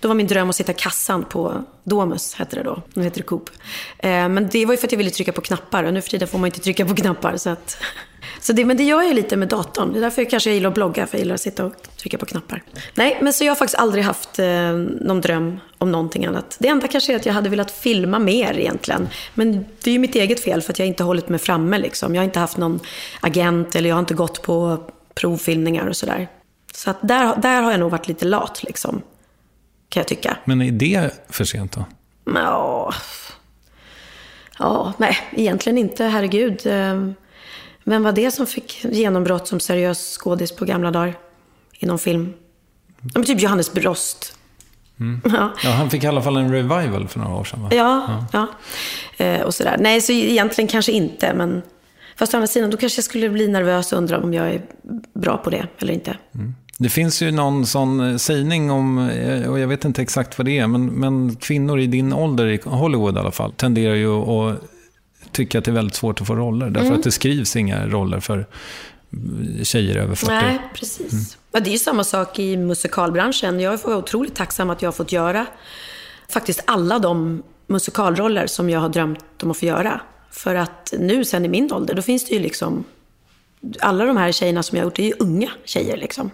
då 0.00 0.08
var 0.08 0.14
min 0.14 0.26
dröm 0.26 0.50
att 0.50 0.56
sitta 0.56 0.72
i 0.72 0.74
kassan 0.74 1.24
på 1.24 1.64
Domus, 1.84 2.34
hette 2.34 2.56
det 2.56 2.62
då. 2.62 2.82
Nu 2.94 3.04
heter 3.04 3.18
det 3.18 3.26
Coop. 3.26 3.50
Eh, 3.98 4.28
men 4.28 4.48
det 4.48 4.66
var 4.66 4.72
ju 4.72 4.78
för 4.78 4.86
att 4.86 4.92
jag 4.92 4.98
ville 4.98 5.10
trycka 5.10 5.32
på 5.32 5.40
knappar 5.40 5.84
och 5.84 5.94
nu 5.94 6.02
för 6.02 6.10
tiden 6.10 6.28
får 6.28 6.38
man 6.38 6.46
inte 6.46 6.60
trycka 6.60 6.86
på 6.86 6.94
knappar. 6.94 7.36
Så, 7.36 7.50
att, 7.50 7.76
så 8.40 8.52
det, 8.52 8.64
men 8.64 8.76
det 8.76 8.82
gör 8.82 9.02
jag 9.02 9.08
ju 9.08 9.14
lite 9.14 9.36
med 9.36 9.48
datorn. 9.48 9.92
Det 9.92 9.98
är 9.98 10.00
därför 10.00 10.22
jag 10.22 10.30
kanske 10.30 10.50
gillar 10.50 10.68
att 10.68 10.74
blogga, 10.74 11.06
för 11.06 11.16
jag 11.16 11.22
gillar 11.22 11.34
att 11.34 11.40
sitta 11.40 11.64
och 11.64 11.72
trycka 11.96 12.18
på 12.18 12.26
knappar. 12.26 12.62
Nej, 12.94 13.18
men 13.22 13.32
så 13.32 13.44
jag 13.44 13.50
har 13.50 13.56
faktiskt 13.56 13.78
aldrig 13.78 14.04
haft 14.04 14.38
eh, 14.38 14.72
någon 15.00 15.20
dröm 15.20 15.60
om 15.78 15.92
någonting 15.92 16.26
annat. 16.26 16.56
Det 16.60 16.68
enda 16.68 16.88
kanske 16.88 17.12
är 17.12 17.16
att 17.16 17.26
jag 17.26 17.32
hade 17.32 17.48
velat 17.48 17.70
filma 17.70 18.18
mer 18.18 18.58
egentligen. 18.58 19.08
Men 19.34 19.64
det 19.82 19.90
är 19.90 19.92
ju 19.92 19.98
mitt 19.98 20.14
eget 20.14 20.40
fel 20.44 20.62
för 20.62 20.72
att 20.72 20.78
jag 20.78 20.88
inte 20.88 21.02
har 21.02 21.06
hållit 21.06 21.28
mig 21.28 21.38
framme 21.38 21.78
liksom. 21.78 22.14
Jag 22.14 22.22
har 22.22 22.24
inte 22.24 22.38
haft 22.38 22.56
någon 22.56 22.80
agent 23.20 23.76
eller 23.76 23.88
jag 23.88 23.96
har 23.96 24.00
inte 24.00 24.14
gått 24.14 24.42
på 24.42 24.78
provfilmningar 25.14 25.86
och 25.86 25.96
sådär. 25.96 26.28
Så 26.74 26.90
att 26.90 26.98
där, 27.02 27.36
där 27.36 27.62
har 27.62 27.70
jag 27.70 27.80
nog 27.80 27.90
varit 27.90 28.08
lite 28.08 28.24
lat 28.24 28.62
liksom. 28.62 29.02
Kan 29.88 30.00
jag 30.00 30.08
tycka. 30.08 30.36
Men 30.44 30.62
är 30.62 30.72
det 30.72 31.10
för 31.28 31.44
sent 31.44 31.72
då? 31.72 31.84
Ja, 32.24 32.94
ja 34.58 34.92
nej, 34.96 35.16
egentligen 35.32 35.78
inte. 35.78 36.04
Herregud. 36.04 36.66
Eh, 36.66 37.12
Vem 37.84 38.02
var 38.02 38.12
det 38.12 38.30
som 38.30 38.46
fick 38.46 38.84
genombrott 38.84 39.48
som 39.48 39.60
seriös 39.60 40.18
skådis 40.18 40.56
på 40.56 40.64
gamla 40.64 40.90
dagar? 40.90 41.14
Inom 41.78 41.98
film? 41.98 42.32
Ja, 43.00 43.10
men 43.14 43.24
typ 43.24 43.40
Johannes 43.40 43.72
Brost. 43.72 44.38
Ja. 45.24 45.52
Ja, 45.64 45.70
han 45.70 45.90
fick 45.90 46.04
i 46.04 46.06
alla 46.06 46.22
fall 46.22 46.36
en 46.36 46.52
revival 46.52 47.08
för 47.08 47.18
några 47.20 47.34
år 47.36 47.44
sedan 47.44 47.62
va? 47.62 47.68
Ja, 47.72 48.26
ja. 48.32 48.46
Eh, 49.24 49.40
och 49.40 49.54
sådär. 49.54 49.76
Nej, 49.80 50.00
så 50.00 50.12
egentligen 50.12 50.68
kanske 50.68 50.92
inte, 50.92 51.34
men... 51.34 51.62
Fast 52.16 52.34
å 52.34 52.36
andra 52.36 52.46
sidan, 52.46 52.70
då 52.70 52.76
kanske 52.76 52.98
jag 52.98 53.04
skulle 53.04 53.28
bli 53.28 53.48
nervös 53.48 53.92
och 53.92 53.98
undra 53.98 54.18
om 54.18 54.34
jag 54.34 54.48
är 54.50 54.62
bra 55.14 55.36
på 55.36 55.50
det 55.50 55.66
eller 55.78 55.92
inte. 55.92 56.16
Det 56.78 56.88
finns 56.88 57.22
ju 57.22 57.30
någon 57.30 57.66
sån 57.66 58.10
eh, 58.10 58.16
sägning 58.16 58.70
om, 58.70 59.08
eh, 59.08 59.50
och 59.50 59.58
jag 59.58 59.68
vet 59.68 59.84
inte 59.84 60.02
exakt 60.02 60.38
vad 60.38 60.44
det 60.44 60.58
är, 60.58 60.66
men, 60.66 60.86
men 60.86 61.36
kvinnor 61.36 61.78
i 61.78 61.86
din 61.86 62.12
ålder, 62.12 62.46
i 62.46 62.60
Hollywood 62.64 63.16
i 63.16 63.18
alla 63.18 63.30
fall, 63.30 63.52
tenderar 63.52 63.94
ju 63.94 64.10
att 64.10 64.58
tycka 65.32 65.58
att 65.58 65.64
det 65.64 65.70
är 65.70 65.72
väldigt 65.72 65.94
svårt 65.94 66.20
att 66.20 66.26
få 66.26 66.34
roller. 66.34 66.66
Därför 66.70 66.86
Mm. 66.86 66.98
att 66.98 67.04
det 67.04 67.10
skrivs 67.10 67.56
inga 67.56 67.86
roller 67.86 68.20
för 68.20 68.46
mm, 69.12 69.64
tjejer 69.64 69.96
över 69.96 70.14
40. 70.14 70.32
Nej, 70.32 70.58
precis. 70.74 71.38
Ja, 71.52 71.60
det 71.60 71.70
är 71.70 71.72
ju 71.72 71.78
samma 71.78 72.04
sak 72.04 72.38
i 72.38 72.56
musikalbranschen. 72.56 73.60
Jag 73.60 73.74
är 73.74 73.94
otroligt 73.96 74.34
tacksam 74.34 74.70
att 74.70 74.82
jag 74.82 74.86
har 74.86 74.92
fått 74.92 75.12
göra 75.12 75.46
faktiskt 76.28 76.62
alla 76.66 76.98
de 76.98 77.42
musikalroller 77.66 78.46
som 78.46 78.70
jag 78.70 78.80
har 78.80 78.88
drömt 78.88 79.42
om 79.42 79.50
att 79.50 79.56
få 79.56 79.66
göra. 79.66 80.00
För 80.32 80.54
att 80.54 80.94
nu 80.98 81.24
sen 81.24 81.44
i 81.44 81.48
min 81.48 81.72
ålder, 81.72 81.94
då 81.94 82.02
finns 82.02 82.24
det 82.24 82.34
ju 82.34 82.40
liksom... 82.40 82.84
Alla 83.80 84.04
de 84.04 84.16
här 84.16 84.32
tjejerna 84.32 84.62
som 84.62 84.76
jag 84.76 84.84
har 84.84 84.86
gjort, 84.86 84.98
är 84.98 85.02
ju 85.02 85.12
unga 85.18 85.50
tjejer 85.64 85.96
liksom. 85.96 86.30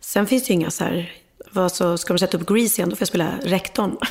Sen 0.00 0.26
finns 0.26 0.46
det 0.46 0.48
ju 0.48 0.54
inga 0.54 0.70
så 0.70 0.84
här... 0.84 1.12
Vad 1.52 1.72
så, 1.72 1.98
ska 1.98 2.12
de 2.12 2.18
sätta 2.18 2.38
upp 2.38 2.46
Grease 2.46 2.80
igen, 2.80 2.90
då 2.90 2.96
får 2.96 3.02
jag 3.02 3.08
spela 3.08 3.30
rektorn. 3.42 3.96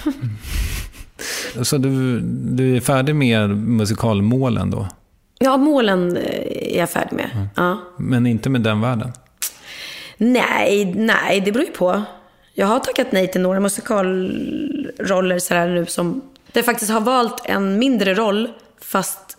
Så 1.64 1.78
du, 1.78 2.20
du 2.56 2.76
är 2.76 2.82
färdig 2.82 3.16
med 3.16 3.50
musikalmålen 3.50 4.72
då? 4.72 4.88
Ja, 5.40 5.58
målen 5.58 6.18
eh, 6.18 6.74
är 6.74 6.80
jag 6.80 6.90
färdig 6.90 7.16
med. 7.16 7.48
Ja. 7.56 7.82
Men 7.98 8.28
inte 8.28 8.50
med 8.50 8.62
den 8.62 8.82
världen? 8.82 9.12
Nej, 10.18 10.94
nej, 10.96 11.42
det 11.42 11.52
beror 11.52 11.66
ju 11.66 11.72
på. 11.72 12.02
Jag 12.54 12.68
har 12.68 12.80
tackat 12.80 13.12
nej 13.12 13.32
till 13.32 13.42
några 13.42 13.60
musikalroller 13.60 15.40
sådär 15.40 15.68
nu 15.68 15.86
som... 15.86 16.22
Där 16.52 16.60
jag 16.60 16.66
faktiskt 16.66 16.92
har 16.92 17.02
valt 17.02 17.46
en 17.46 17.80
mindre 17.80 18.14
roll, 18.14 18.50
fast 18.86 19.38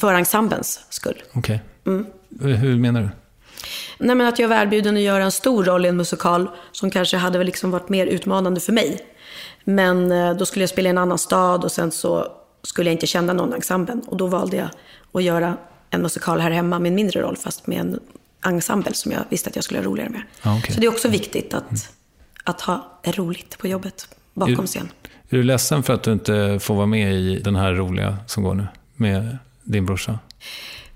för 0.00 0.14
ensemblens 0.14 0.80
skull. 0.88 1.22
Okej. 1.32 1.62
Hur 2.40 2.76
menar 2.76 3.00
du? 3.00 3.08
Nej, 3.98 4.16
men 4.16 4.26
att 4.26 4.38
jag 4.38 4.48
var 4.48 4.56
erbjuden 4.56 4.96
att 4.96 5.02
göra 5.02 5.24
en 5.24 5.32
stor 5.32 5.64
roll 5.64 5.86
i 5.86 5.88
en 5.88 5.96
musikal 5.96 6.50
som 6.72 6.90
kanske 6.90 7.16
hade 7.16 7.44
liksom 7.44 7.70
varit 7.70 7.88
mer 7.88 8.06
utmanande 8.06 8.60
för 8.60 8.72
mig. 8.72 9.00
Men 9.64 10.12
eh, 10.12 10.36
då 10.36 10.46
skulle 10.46 10.62
jag 10.62 10.70
spela 10.70 10.88
i 10.88 10.90
en 10.90 10.98
annan 10.98 11.18
stad 11.18 11.64
och 11.64 11.72
sen 11.72 11.90
så 11.90 12.32
skulle 12.62 12.90
jag 12.90 12.94
inte 12.94 13.06
känna 13.06 13.32
någon 13.32 13.52
ensemblen. 13.52 14.02
Och 14.06 14.16
då 14.16 14.26
valde 14.26 14.56
jag 14.56 14.68
att 15.12 15.22
göra 15.22 15.56
en 15.90 16.02
musikal 16.02 16.40
här 16.40 16.50
hemma 16.50 16.78
med 16.78 16.88
en 16.88 16.94
mindre 16.94 17.20
roll 17.20 17.36
fast 17.36 17.66
med 17.66 17.80
en 17.80 18.00
ensemble 18.44 18.94
som 18.94 19.12
jag 19.12 19.24
visste 19.28 19.50
att 19.50 19.56
jag 19.56 19.64
skulle 19.64 19.80
ha 19.80 19.86
roligare 19.86 20.10
med. 20.10 20.22
Okej. 20.58 20.74
Så 20.74 20.80
det 20.80 20.86
är 20.86 20.90
också 20.90 21.08
viktigt 21.08 21.54
att, 21.54 21.92
att 22.44 22.60
ha 22.60 23.00
roligt 23.04 23.58
på 23.58 23.68
jobbet 23.68 24.08
bakom 24.34 24.66
scen. 24.66 24.88
Är 25.32 25.36
du 25.36 25.42
ledsen 25.42 25.82
för 25.82 25.94
att 25.94 26.02
du 26.02 26.12
inte 26.12 26.58
får 26.62 26.74
vara 26.74 26.86
med 26.86 27.12
i 27.14 27.38
den 27.38 27.56
här 27.56 27.72
roliga 27.72 28.16
som 28.26 28.42
går 28.42 28.54
nu? 28.54 28.66
Med 28.96 29.38
din 29.62 29.86
brorsa? 29.86 30.18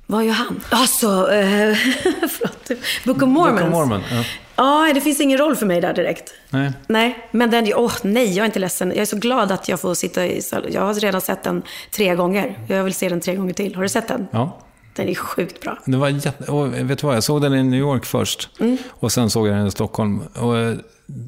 Vad 0.07 0.25
gör 0.25 0.33
han? 0.33 0.61
Alltså, 0.71 1.07
eh, 1.33 1.75
förlåt. 2.29 2.83
Book 3.05 3.23
of 3.23 3.29
Mormons. 3.29 3.61
Book 3.61 3.69
of 3.69 3.73
Mormon, 3.73 4.01
ja. 4.11 4.25
Ja, 4.57 4.93
det 4.95 5.01
finns 5.01 5.21
ingen 5.21 5.39
roll 5.39 5.57
för 5.57 5.67
mig 5.67 5.81
där 5.81 5.95
direkt. 5.95 6.35
Nej. 6.51 6.73
Nej, 6.87 7.29
men 7.31 7.51
den, 7.51 7.73
åh 7.77 7.93
nej, 8.03 8.27
jag 8.27 8.43
är 8.43 8.47
inte 8.47 8.59
ledsen. 8.59 8.89
Jag 8.89 8.99
är 8.99 9.05
så 9.05 9.17
glad 9.17 9.53
att 9.53 9.69
jag 9.69 9.81
får 9.81 9.95
sitta 9.95 10.27
i 10.27 10.41
Jag 10.71 10.81
har 10.81 10.95
redan 10.95 11.21
sett 11.21 11.43
den 11.43 11.63
tre 11.91 12.15
gånger. 12.15 12.59
Jag 12.69 12.85
vill 12.85 12.95
se 12.95 13.09
den 13.09 13.21
tre 13.21 13.35
gånger 13.35 13.53
till. 13.53 13.75
Har 13.75 13.83
du 13.83 13.89
sett 13.89 14.09
den? 14.09 14.27
Ja. 14.31 14.59
Den 14.95 15.09
är 15.09 15.15
sjukt 15.15 15.61
bra. 15.61 15.79
Det 15.85 15.97
var 15.97 16.09
jätte... 16.09 16.53
och 16.53 16.75
vet 16.75 16.99
du 16.99 17.07
vad, 17.07 17.17
jag 17.17 17.25
såg 17.25 17.43
den 17.43 17.55
i 17.55 17.63
New 17.63 17.81
York 17.81 18.05
först. 18.05 18.51
Mm. 18.61 18.77
Och 18.89 19.13
sen 19.13 19.31
såg 19.31 19.49
jag 19.49 19.57
den 19.57 19.67
i 19.67 19.71
Stockholm. 19.71 20.21
Och 20.35 20.59
eh, 20.59 20.77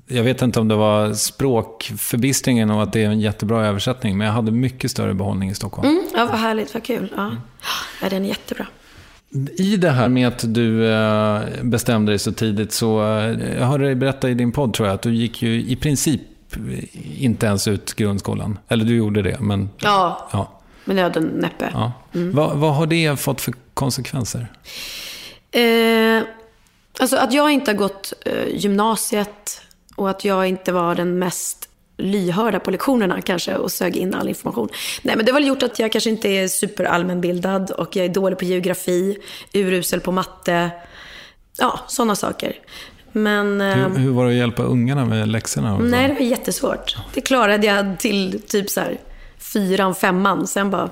jag 0.07 0.23
vet 0.23 0.43
inte 0.43 0.61
om 0.61 0.69
det 0.69 0.75
var 0.77 1.13
språkförbistringen 1.15 2.71
och 2.71 2.83
att 2.83 2.93
det 2.93 3.03
är 3.05 3.07
en 3.09 3.21
jättebra 3.21 3.67
översättning. 3.67 4.19
Men 4.19 4.27
jag 4.27 4.35
hade 4.35 4.51
mycket 4.53 4.91
större 4.91 5.15
behållning 5.15 5.51
i 5.51 5.55
Stockholm. 5.55 5.89
Mm, 5.89 6.03
ja, 6.15 6.27
vad 6.27 6.39
härligt, 6.41 6.75
vad 6.75 6.83
kul. 6.85 7.13
Ja, 7.17 7.31
ja 8.03 8.09
den 8.09 8.25
är 8.25 8.29
jättebra. 8.29 8.67
I 9.57 9.77
det 9.77 9.91
här 9.91 10.09
med 10.09 10.29
att 10.29 10.55
du 10.55 10.93
eh, 10.93 11.41
bestämde 11.63 12.13
dig 12.13 12.19
så 12.19 12.33
tidigt 12.33 12.73
så, 12.73 13.03
eh, 13.19 13.55
jag 13.59 13.67
hörde 13.67 13.85
dig 13.85 13.95
berätta 13.95 14.31
i 14.31 14.35
din 14.35 14.53
podd 14.53 14.75
tror 14.75 14.89
jag, 14.89 14.95
att 14.95 15.03
du 15.03 15.15
gick 15.15 15.43
ju 15.43 15.63
i 15.63 15.77
princip 15.77 16.21
inte 17.19 17.47
ens 17.47 17.69
ut 17.69 17.95
grundskolan. 17.95 18.59
Eller 18.69 18.85
du 18.85 18.97
gjorde 18.97 19.23
det, 19.23 19.37
men... 19.41 19.71
Ja, 19.79 20.29
Ja. 20.33 20.53
med 20.85 20.97
nöden 20.97 21.25
näppe. 21.25 21.71
ja. 21.73 21.93
Vad, 22.13 22.57
vad 22.57 22.75
har 22.75 22.87
det 22.87 23.21
fått 23.21 23.41
för 23.41 23.55
konsekvenser? 23.75 24.53
Eh, 25.51 26.23
alltså 27.01 27.17
att 27.17 27.33
jag 27.33 27.51
inte 27.53 27.71
har 27.71 27.77
gått 27.77 28.13
eh, 28.25 28.33
gymnasiet 28.57 29.63
och 29.97 30.11
att 30.11 30.25
jag 30.25 30.49
inte 30.49 30.73
var 30.73 30.95
den 30.95 31.19
mest 31.19 31.69
lyhörda 31.97 32.61
på 32.61 32.71
lektionerna 32.71 33.21
kanske 33.21 33.57
och 33.57 33.73
sög 33.73 33.97
in 33.97 34.15
all 34.15 34.29
information. 34.29 34.69
Nej, 35.03 35.17
men 35.17 35.27
det 35.27 35.33
har 35.33 35.41
väl 35.41 35.49
gjort 35.49 35.63
att 35.63 35.79
jag 35.79 35.93
kanske 35.93 36.11
inte 36.11 36.29
är 36.29 36.49
superallmänbildad 36.49 37.71
och 37.71 37.97
jag 37.97 38.05
är 38.05 38.09
dålig 38.09 38.39
på 38.39 38.45
geografi, 38.45 39.19
urusel 39.53 40.01
på 40.01 40.13
matte. 40.13 40.71
Ja, 41.59 41.81
sådana 41.87 42.17
saker. 42.17 42.57
Men... 43.13 43.61
Hur, 43.61 43.99
hur 43.99 44.11
var 44.11 44.25
det 44.25 44.31
att 44.31 44.37
hjälpa 44.37 44.63
ungarna 44.63 45.05
med 45.05 45.29
läxorna? 45.29 45.79
Nej, 45.79 46.09
det 46.09 46.15
var 46.15 46.21
jättesvårt. 46.21 46.97
Det 47.15 47.21
klarade 47.21 47.67
jag 47.67 47.99
till 47.99 48.43
typ 48.47 48.71
så 48.71 48.81
här 48.81 48.99
fyran, 49.39 49.95
femman. 49.95 50.47
Sen 50.47 50.71
bara 50.71 50.91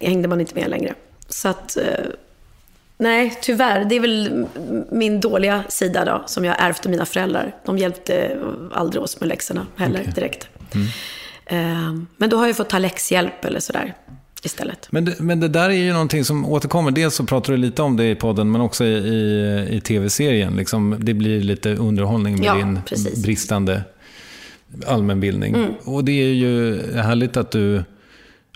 hängde 0.00 0.28
man 0.28 0.40
inte 0.40 0.54
med 0.54 0.70
längre. 0.70 0.94
Så 1.28 1.48
att, 1.48 1.76
eh, 1.76 1.84
nej, 2.98 3.38
tyvärr. 3.42 3.84
Det 3.84 3.96
är 3.96 4.00
väl 4.00 4.46
min 4.90 5.20
dåliga 5.20 5.64
sida 5.68 6.04
då, 6.04 6.22
som 6.26 6.44
jag 6.44 6.56
ärvt 6.58 6.86
av 6.86 6.90
mina 6.90 7.06
föräldrar. 7.06 7.54
De 7.64 7.78
hjälpte 7.78 8.38
aldrig 8.72 9.02
oss 9.02 9.20
med 9.20 9.28
läxorna 9.28 9.66
heller 9.76 10.12
direkt. 10.14 10.48
Eh, 11.46 11.92
Men 12.16 12.30
då 12.30 12.36
har 12.36 12.46
jag 12.46 12.56
fått 12.56 12.68
ta 12.70 12.78
läxhjälp 12.78 13.44
eller 13.44 13.60
sådär 13.60 13.94
istället. 14.42 14.88
Men 14.90 15.04
det, 15.04 15.14
men 15.20 15.40
det 15.40 15.48
där 15.48 15.70
är 15.70 15.74
ju 15.74 15.92
någonting 15.92 16.24
som 16.24 16.46
återkommer. 16.46 16.90
Dels 16.90 17.14
så 17.14 17.24
pratar 17.24 17.52
du 17.52 17.56
lite 17.56 17.82
om 17.82 17.96
det 17.96 18.10
i 18.10 18.14
podden, 18.14 18.50
men 18.50 18.60
också 18.60 18.84
i, 18.84 18.88
i, 18.88 19.76
i 19.76 19.80
tv-serien. 19.80 20.56
Liksom, 20.56 20.96
det 20.98 21.14
blir 21.14 21.40
lite 21.40 21.74
underhållning 21.74 22.34
med 22.38 22.44
Ja, 22.46 22.54
din 22.54 22.78
precis. 22.86 23.22
bristande 23.22 23.82
allmänbildning. 24.86 25.74
Och 25.84 26.04
det 26.04 26.12
är 26.12 26.34
ju 26.34 26.82
härligt 26.96 27.36
att 27.36 27.50
du 27.50 27.84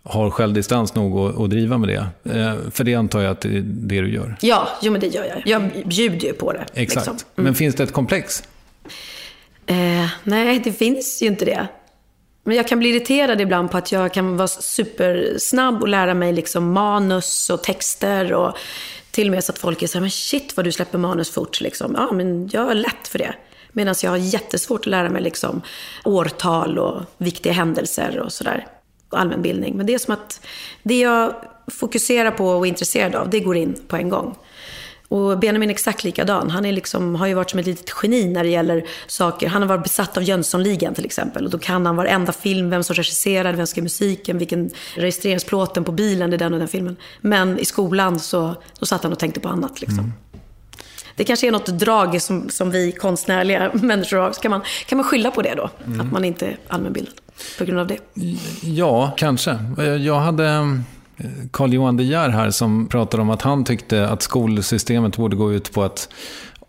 har 0.05 0.31
självdistans 0.31 0.95
nog 0.95 1.19
att, 1.19 1.41
att 1.41 1.51
driva 1.51 1.79
med 1.79 1.89
det. 1.89 2.33
Eh, 2.39 2.55
för 2.71 2.85
det 2.85 2.95
antar 2.95 3.21
jag 3.21 3.31
att 3.31 3.41
det 3.41 3.49
är 3.49 3.63
det 3.65 4.01
du 4.01 4.15
gör. 4.15 4.37
Ja, 4.41 4.69
jo 4.83 4.93
men 4.93 5.01
det 5.01 5.07
gör 5.07 5.25
jag. 5.25 5.43
Jag 5.47 5.89
bjuder 5.89 6.27
ju 6.27 6.33
på 6.33 6.53
det. 6.53 6.65
Exakt. 6.75 7.07
liksom. 7.07 7.29
Men 7.35 7.55
finns 7.55 7.75
det 7.75 7.83
ett 7.83 7.93
komplex? 7.93 8.43
Eh, 9.67 10.07
nej, 10.25 10.61
det 10.65 10.73
finns 10.73 11.23
ju 11.23 11.27
inte 11.27 11.45
det. 11.45 11.67
Men 12.45 12.57
jag 12.57 12.69
kan 12.69 12.79
bli 12.79 12.89
irriterad 12.89 13.41
ibland 13.41 13.71
på 13.71 13.77
att 13.77 13.93
jag 13.93 14.15
kan 14.15 14.37
vara 14.37 14.49
supersnabb 14.49 15.83
och 15.83 15.89
lära 15.89 16.15
mig 16.15 16.33
liksom 16.33 16.73
manus 16.73 17.51
och 17.51 17.63
texter 17.63 18.33
och 18.33 18.57
till 19.11 19.29
och 19.29 19.35
med 19.35 19.45
så 19.45 19.53
att 19.53 19.59
folk 19.59 19.83
är 19.83 19.87
så 19.87 19.99
här, 19.99 20.01
men 20.01 20.11
shit 20.11 20.57
vad 20.57 20.67
du 20.67 20.73
släpper 20.73 20.99
manus 20.99 21.31
fort 21.31 21.61
liksom. 21.61 21.95
Ja, 21.97 22.13
men 22.13 22.49
jag 22.53 22.71
är 22.71 22.75
lätt 22.75 23.09
för 23.09 23.19
det. 23.19 23.35
Medan 23.73 23.95
jag 24.03 24.11
har 24.11 24.17
jättesvårt 24.17 24.81
att 24.81 24.87
lära 24.87 25.11
mig 25.11 25.23
liksom 25.23 25.63
årtal 26.05 26.79
och 26.79 27.03
viktiga 27.19 27.53
händelser 27.53 28.19
och 28.19 28.33
sådär. 28.33 28.67
Allmänbildning. 29.17 29.77
Men 29.77 29.87
det 29.87 29.95
är 29.95 29.99
som 29.99 30.15
att 30.15 30.41
det 30.83 31.01
jag 31.01 31.35
fokuserar 31.67 32.31
på 32.31 32.49
och 32.49 32.67
är 32.67 32.69
intresserad 32.69 33.15
av, 33.15 33.31
det 33.31 33.41
går 33.41 33.57
in 33.57 33.77
på 33.89 33.97
en 33.97 34.09
gång. 34.09 34.37
Och 35.13 35.39
Benjamin 35.39 35.71
är 35.71 35.75
exakt 35.75 36.05
likadan. 36.05 36.51
Han 36.51 36.65
är 36.65 36.73
liksom, 36.73 37.15
har 37.15 37.27
ju 37.27 37.35
varit 37.35 37.51
som 37.51 37.61
ett 37.61 37.67
litet 37.67 37.91
geni 38.03 38.29
när 38.29 38.45
det 38.45 38.51
gäller 38.51 38.85
saker. 39.07 39.49
Han 39.49 39.63
har 39.63 39.69
varit 39.69 39.83
besatt 39.83 40.17
av 40.17 40.23
Jönssonligan 40.23 40.95
till 40.95 41.05
exempel. 41.05 41.45
Och 41.45 41.51
då 41.51 41.59
kan 41.59 41.87
han 41.87 41.97
varenda 41.97 42.33
film, 42.33 42.71
vem 42.71 42.85
som 42.85 42.95
regisserade, 42.95 43.57
vem 43.57 43.67
som 43.67 43.71
skrev 43.71 43.83
musiken, 43.83 44.39
vilken 44.39 44.71
registreringsplåten 44.95 45.85
på 45.85 45.93
bilen, 45.93 46.31
det 46.31 46.37
är 46.37 46.39
den 46.39 46.53
och 46.53 46.59
den 46.59 46.69
filmen. 46.69 46.97
Men 47.21 47.59
i 47.59 47.65
skolan 47.65 48.21
så 48.21 48.55
då 48.79 48.87
satt 48.87 49.03
han 49.03 49.13
och 49.13 49.19
tänkte 49.19 49.41
på 49.41 49.49
annat. 49.49 49.81
Liksom. 49.81 49.99
Mm. 49.99 50.13
Det 51.17 51.25
kanske 51.25 51.47
är 51.47 51.53
något 51.53 51.67
drag 51.67 52.23
som, 52.23 52.49
som 52.49 52.71
vi 52.71 52.93
konstnärliga 52.93 53.71
människor 53.75 54.17
har. 54.17 54.33
Så 54.33 54.41
kan 54.41 54.51
man, 54.51 54.61
kan 54.87 54.99
man 54.99 55.05
skylla 55.05 55.31
på 55.31 55.43
det 55.43 55.55
då? 55.55 55.71
Att 56.01 56.13
man 56.13 56.25
inte 56.25 56.47
är 56.47 56.57
allmänbildad 56.69 57.15
på 57.59 57.65
grund 57.65 57.81
av 57.81 57.87
det. 57.87 57.99
Ja, 58.63 59.15
kanske. 59.17 59.59
Jag 60.01 60.21
hade 60.21 60.47
eh, 60.47 61.27
Carl 61.51 61.73
Johan 61.73 61.97
De 61.97 62.05
Geer 62.05 62.29
här 62.29 62.51
som 62.51 62.89
pratade 62.89 63.23
om 63.23 63.31
att 63.31 63.43
han 63.43 63.65
tyckte 63.65 64.09
att 64.09 64.23
skolsystemet 64.23 65.17
borde 65.17 65.37
gå 65.37 65.53
ut 65.53 65.73
på 65.73 65.83
att 65.83 66.09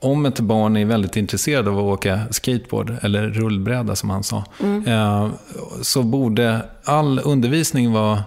om 0.03 0.25
ett 0.25 0.39
barn 0.39 0.77
är 0.77 0.85
väldigt 0.85 1.15
intresserad 1.15 1.67
av 1.67 1.77
att 1.77 1.83
åka 1.83 2.19
skateboard, 2.31 2.95
eller 3.01 3.27
rullbräda 3.27 3.95
som 3.95 4.09
han 4.09 4.23
sa, 4.23 4.43
eh, 4.85 5.29
så 5.81 6.03
borde 6.03 6.65
all 6.83 7.21
undervisning 7.23 7.91
vara 7.91 8.23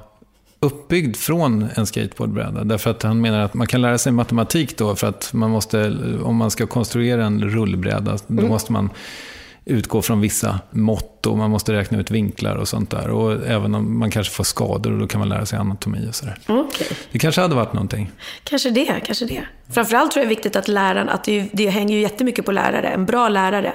uppbyggd 0.61 1.17
från 1.17 1.69
en 1.75 1.87
skateboardbräda. 1.87 2.65
Därför 2.65 2.91
att 2.91 3.03
han 3.03 3.21
menar 3.21 3.41
att 3.41 3.55
man 3.55 3.67
kan 3.67 3.83
lära 3.83 3.99
sig 3.99 4.13
matematik 4.13 4.79
då, 4.79 4.95
för 4.95 5.07
att 5.07 5.33
man 5.33 5.51
måste, 5.51 5.97
om 6.23 6.37
man 6.37 6.51
ska 6.51 6.67
konstruera 6.67 7.25
en 7.25 7.51
rullbräda, 7.51 8.19
då 8.27 8.47
måste 8.47 8.73
man 8.73 8.91
utgå 9.69 10.03
från 10.03 10.21
vissa 10.21 10.61
mått 10.71 11.27
och 11.27 11.39
man 11.39 11.51
måste 11.51 11.73
räkna 11.73 11.99
ut 11.99 12.11
vinklar 12.11 12.57
och 12.57 12.69
sånt 12.69 12.91
där. 12.91 13.11
Och 13.11 13.47
även 13.47 13.75
om 13.75 13.99
man 13.99 14.11
kanske 14.11 14.33
får 14.33 14.45
skador, 14.45 14.93
och 14.93 14.99
då 14.99 15.07
kan 15.07 15.19
man 15.19 15.29
lära 15.29 15.47
sig 15.47 15.59
anatomi 15.59 16.09
och 16.11 16.15
sådär. 16.15 16.39
Okej. 16.47 16.87
Det 17.13 17.19
kanske 17.19 17.41
hade 17.41 17.55
varit 17.55 17.73
någonting. 17.73 18.11
Kanske 18.45 18.71
det, 18.71 19.01
kanske 19.07 19.25
det. 19.25 19.43
Framförallt 19.71 20.13
tror 20.13 20.21
jag 20.21 20.29
det 20.29 20.35
är 20.35 20.37
viktigt 20.37 20.57
att 20.57 20.69
läraren, 20.69 21.09
att 21.09 21.25
det, 21.25 21.49
det 21.53 21.69
hänger 21.69 21.95
ju 21.95 22.01
jättemycket 22.01 22.45
på 22.45 22.53
lärare. 22.53 22.89
En 22.89 23.07
bra 23.07 23.29
lärare 23.29 23.75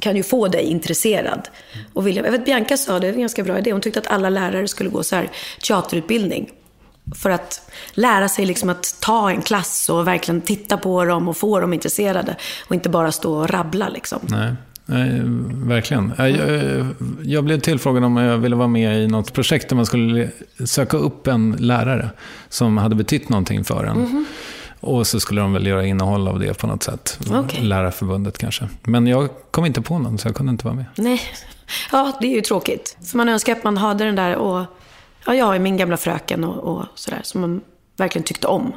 kan 0.00 0.16
ju 0.16 0.22
få 0.22 0.48
dig 0.48 0.62
intresserad. 0.62 1.48
Och 1.92 2.06
vilja, 2.06 2.24
jag 2.24 2.32
vet 2.32 2.44
Bianca 2.44 2.76
sa 2.76 2.92
det, 2.92 3.00
det 3.00 3.06
är 3.06 3.12
en 3.12 3.20
ganska 3.20 3.44
bra 3.44 3.58
idé. 3.58 3.72
Hon 3.72 3.80
tyckte 3.80 4.00
att 4.00 4.06
alla 4.06 4.30
lärare 4.30 4.68
skulle 4.68 4.90
gå 4.90 5.02
så 5.02 5.16
här 5.16 5.30
teaterutbildning. 5.62 6.50
För 7.14 7.30
att 7.30 7.70
lära 7.92 8.28
sig 8.28 8.46
liksom 8.46 8.70
att 8.70 9.00
ta 9.00 9.30
en 9.30 9.42
klass 9.42 9.88
och 9.88 10.06
verkligen 10.06 10.40
titta 10.40 10.76
på 10.76 11.04
dem 11.04 11.28
och 11.28 11.36
få 11.36 11.60
dem 11.60 11.72
intresserade. 11.72 12.36
Och 12.68 12.74
inte 12.74 12.88
bara 12.88 13.12
stå 13.12 13.36
och 13.36 13.50
rabbla 13.50 13.88
liksom. 13.88 14.18
Nej. 14.22 14.52
Nej, 14.88 15.20
verkligen. 15.66 16.12
Jag, 16.18 16.86
jag, 17.22 17.44
blev 17.44 17.60
tillfrågad 17.60 18.04
om 18.04 18.16
jag 18.16 18.38
ville 18.38 18.56
vara 18.56 18.68
med 18.68 19.02
i 19.02 19.06
något 19.06 19.32
projekt 19.32 19.68
där 19.68 19.76
man 19.76 19.86
skulle 19.86 20.30
söka 20.64 20.96
upp 20.96 21.26
en 21.26 21.56
lärare 21.58 22.10
som 22.48 22.78
hade 22.78 22.94
betytt 22.94 23.28
någonting 23.28 23.64
för 23.64 23.84
en. 23.84 24.26
Och 24.80 25.06
så 25.06 25.20
skulle 25.20 25.40
de 25.40 25.52
väl 25.52 25.66
göra 25.66 25.86
innehåll 25.86 26.28
av 26.28 26.40
det 26.40 26.58
på 26.58 26.66
något 26.66 26.82
sätt. 26.82 27.18
Okej. 27.30 27.62
Lärarförbundet 27.62 28.38
kanske. 28.38 28.68
Men 28.82 29.06
jag 29.06 29.28
kom 29.50 29.66
inte 29.66 29.82
på 29.82 29.98
någon 29.98 30.18
så 30.18 30.28
jag 30.28 30.36
kunde 30.36 30.50
inte 30.50 30.64
vara 30.64 30.74
med. 30.74 30.84
Nej, 30.96 31.20
ja 31.92 32.12
det 32.20 32.26
är 32.26 32.34
ju 32.34 32.40
tråkigt. 32.40 32.96
För 33.04 33.16
man 33.16 33.28
önskar 33.28 33.52
att 33.52 33.64
man 33.64 33.76
hade 33.76 34.04
den 34.04 34.16
där, 34.16 34.36
och, 34.36 34.64
ja 35.26 35.34
jag 35.34 35.54
är 35.54 35.58
min 35.58 35.76
gamla 35.76 35.96
fröken 35.96 36.44
och, 36.44 36.76
och 36.76 36.84
sådär, 36.94 37.20
som 37.22 37.40
man 37.40 37.60
verkligen 37.96 38.24
tyckte 38.24 38.46
om. 38.46 38.72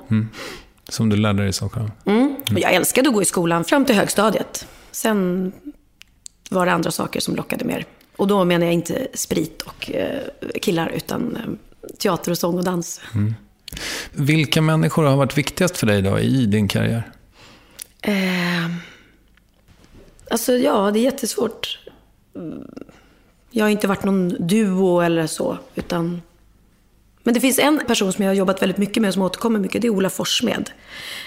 Som 0.89 1.09
du 1.09 1.15
lärde 1.15 1.39
dig 1.39 1.49
i 1.49 1.53
Stockholm. 1.53 1.91
Mm. 2.05 2.35
Och 2.53 2.59
jag 2.59 2.73
älskade 2.73 3.09
att 3.09 3.15
gå 3.15 3.21
i 3.21 3.25
skolan 3.25 3.63
fram 3.63 3.85
till 3.85 3.95
högstadiet. 3.95 4.67
Sen 4.91 5.51
var 6.49 6.65
det 6.65 6.71
andra 6.71 6.91
saker 6.91 7.19
som 7.19 7.35
lockade 7.35 7.65
mer. 7.65 7.85
Och 8.15 8.27
då 8.27 8.45
menar 8.45 8.65
jag 8.65 8.73
inte 8.73 9.07
sprit 9.13 9.61
och 9.61 9.91
eh, 9.91 10.21
killar, 10.61 10.89
utan 10.89 11.35
eh, 11.35 11.41
teater 11.97 12.31
och 12.31 12.37
sång 12.37 12.57
och 12.57 12.63
dans. 12.63 13.01
Vilka 14.11 14.61
människor 14.61 15.03
har 15.03 15.17
varit 15.17 15.37
viktigast 15.37 15.77
för 15.77 15.87
dig 15.87 16.01
då 16.01 16.19
i 16.19 16.45
din 16.45 16.67
karriär? 16.67 17.11
Eh, 18.01 18.13
alltså 20.29 20.53
ja, 20.53 20.91
det 20.91 20.99
är 20.99 21.03
jättesvårt. 21.03 21.79
Mm, 22.35 22.67
Jag 23.51 23.65
har 23.65 23.69
inte 23.69 23.87
varit 23.87 24.03
någon 24.03 24.47
duo 24.47 24.99
eller 25.01 25.27
så, 25.27 25.57
utan... 25.75 26.21
Men 27.23 27.33
det 27.33 27.39
finns 27.39 27.59
en 27.59 27.81
person 27.87 28.13
som 28.13 28.23
jag 28.23 28.29
har 28.29 28.35
jobbat 28.35 28.61
väldigt 28.61 28.77
mycket 28.77 29.01
med 29.01 29.13
som 29.13 29.21
återkommer 29.21 29.59
mycket. 29.59 29.81
Det 29.81 29.87
är 29.87 29.91
Ola 29.91 30.09
Forssmed. 30.09 30.69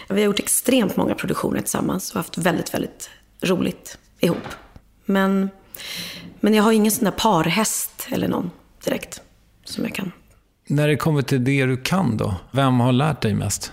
Vi 0.08 0.14
har 0.14 0.26
gjort 0.26 0.38
extremt 0.38 0.96
många 0.96 1.14
produktioner 1.14 1.60
tillsammans 1.60 2.10
och 2.10 2.16
haft 2.16 2.38
väldigt, 2.38 2.74
väldigt 2.74 3.10
roligt 3.40 3.98
ihop. 4.20 4.48
Men, 5.04 5.50
men 6.40 6.54
jag 6.54 6.62
har 6.62 6.72
ingen 6.72 6.92
sån 6.92 7.04
där 7.04 7.10
parhäst 7.10 8.06
eller 8.10 8.28
någon 8.28 8.50
direkt 8.84 9.20
som 9.64 9.84
jag 9.84 9.94
kan 9.94 10.12
När 10.66 10.88
det 10.88 10.96
kommer 10.96 11.22
till 11.22 11.44
det 11.44 11.66
du 11.66 11.76
kan 11.76 12.16
då, 12.16 12.34
vem 12.50 12.80
har 12.80 12.92
lärt 12.92 13.20
dig 13.20 13.34
mest? 13.34 13.72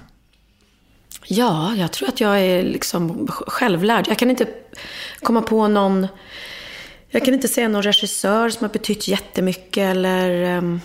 Ja, 1.26 1.76
jag 1.76 1.92
tror 1.92 2.10
att 2.10 2.22
jag 2.22 2.40
är 2.40 2.64
liksom 2.64 3.28
självlärd. 3.28 4.06
Jag 4.08 4.18
kan 4.18 4.30
inte 4.30 4.48
komma 5.22 5.42
på 5.42 5.68
någon... 5.68 6.08
Jag 7.10 7.26
kan 7.26 7.34
inte 7.34 7.48
säga 7.48 7.68
någon 7.68 7.84
regissör 7.84 8.50
som 8.50 8.64
har 8.64 8.74
betytt 8.74 9.08
jättemycket 9.08 9.92
eller 9.92 10.30
ehm, 10.30 10.82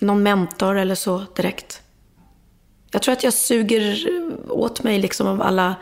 någon 0.00 0.22
mentor 0.22 0.78
eller 0.78 0.94
så 0.94 1.24
direkt. 1.36 1.82
Jag 2.90 3.02
tror 3.02 3.12
att 3.12 3.24
jag 3.24 3.32
suger 3.32 4.08
åt 4.48 4.82
mig 4.82 4.98
liksom 4.98 5.26
av 5.26 5.42
alla 5.42 5.74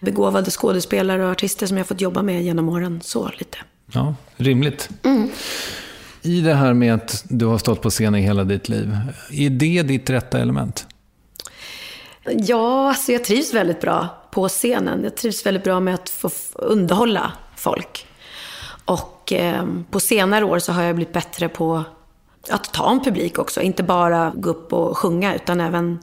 begåvade 0.00 0.50
skådespelare 0.50 1.24
och 1.24 1.30
artister 1.30 1.66
som 1.66 1.76
jag 1.76 1.86
fått 1.86 2.00
jobba 2.00 2.22
med 2.22 2.42
genom 2.42 2.68
åren. 2.68 3.00
Så 3.02 3.30
lite. 3.38 3.58
Ja, 3.92 4.14
rimligt. 4.36 4.88
I 6.22 6.40
det 6.40 6.54
här 6.54 6.74
med 6.74 6.94
att 6.94 7.24
du 7.28 7.46
har 7.46 7.58
stått 7.58 7.82
på 7.82 7.90
scen 7.90 8.14
i 8.14 8.20
hela 8.20 8.44
ditt 8.44 8.68
liv, 8.68 8.96
är 9.30 9.50
det 9.50 9.82
ditt 9.82 10.10
rätta 10.10 10.38
element? 10.38 10.86
Ja, 12.24 12.88
alltså 12.88 13.12
jag 13.12 13.24
trivs 13.24 13.54
väldigt 13.54 13.80
bra 13.80 14.08
på 14.30 14.48
scenen. 14.48 15.04
Jag 15.04 15.16
trivs 15.16 15.46
väldigt 15.46 15.64
bra 15.64 15.80
med 15.80 15.94
att 15.94 16.08
få 16.08 16.30
underhålla 16.52 17.32
folk. 17.56 18.06
Och 18.84 19.32
eh, 19.32 19.64
på 19.90 20.00
senare 20.00 20.44
år 20.44 20.58
så 20.58 20.72
har 20.72 20.82
jag 20.82 20.96
blivit 20.96 21.12
bättre 21.12 21.48
på 21.48 21.84
att 22.50 22.72
ta 22.72 22.90
en 22.90 23.04
publik 23.04 23.38
också. 23.38 23.60
Inte 23.60 23.82
bara 23.82 24.32
gå 24.36 24.50
upp 24.50 24.72
och 24.72 24.98
sjunga, 24.98 25.34
utan 25.34 25.60
även 25.60 25.98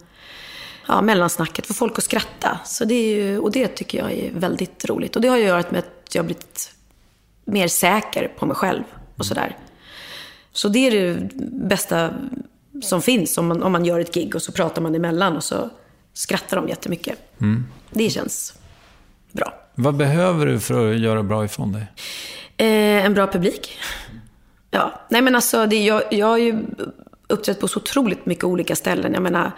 ja, 0.94 1.02
mellansnacket, 1.02 1.66
få 1.66 1.74
folk 1.74 1.98
att 1.98 2.04
skratta. 2.04 2.60
Så 2.66 2.86
det 2.86 2.94
är 2.94 3.16
ju, 3.16 3.40
och 3.40 3.52
det 3.52 3.68
tycker 3.68 3.98
jag 3.98 4.12
är 4.12 4.32
väldigt 4.32 4.86
roligt. 4.86 5.16
Och 5.16 5.22
det 5.22 5.28
har 5.28 5.38
ju 5.38 5.44
göra 5.44 5.64
med 5.70 5.80
att 5.80 6.16
jag 6.16 6.24
har 6.24 6.26
blivit 6.26 6.72
mer 7.46 7.68
säker 7.68 8.28
på 8.38 8.46
mig 8.46 8.56
själv 8.56 8.84
och 9.18 9.26
sådär. 9.26 9.58
Så 10.52 10.68
det 10.68 10.88
är 10.88 10.92
det 10.92 11.30
bästa 11.68 12.14
som 12.82 13.02
finns 13.02 13.38
om 13.38 13.48
man, 13.48 13.64
om 13.64 13.72
man 13.72 13.86
gör 13.86 14.00
ett 14.00 14.14
gig 14.14 14.36
och 14.36 14.42
så 14.42 14.52
pratar 14.52 14.82
man 14.82 14.96
emellan 14.96 15.36
och 15.36 15.44
så 15.44 15.70
skrattar 16.14 16.58
de 16.58 16.68
jättemycket. 16.68 17.20
Det 17.92 18.10
känns 18.10 18.54
bra. 19.32 19.54
Vad 19.76 19.96
behöver 19.96 20.46
du 20.46 20.60
för 20.60 20.92
att 20.92 21.00
göra 21.00 21.24
bra 21.24 21.46
ifrån 21.46 21.72
dig? 21.72 21.86
Eh, 22.58 23.06
en 23.06 23.14
bra 23.14 23.28
publik. 23.28 23.80
Ja, 24.72 25.02
nej 25.10 25.22
men 25.22 25.36
alltså 25.36 25.66
det, 25.66 25.84
jag, 25.84 26.04
jag 26.12 26.28
har 26.28 26.38
ju 26.38 26.66
uppträtt 27.28 27.60
på 27.60 27.68
så 27.68 27.80
otroligt 27.80 28.26
mycket 28.26 28.44
olika 28.44 28.76
ställen. 28.76 29.14
Jag 29.14 29.24
menar, 29.24 29.52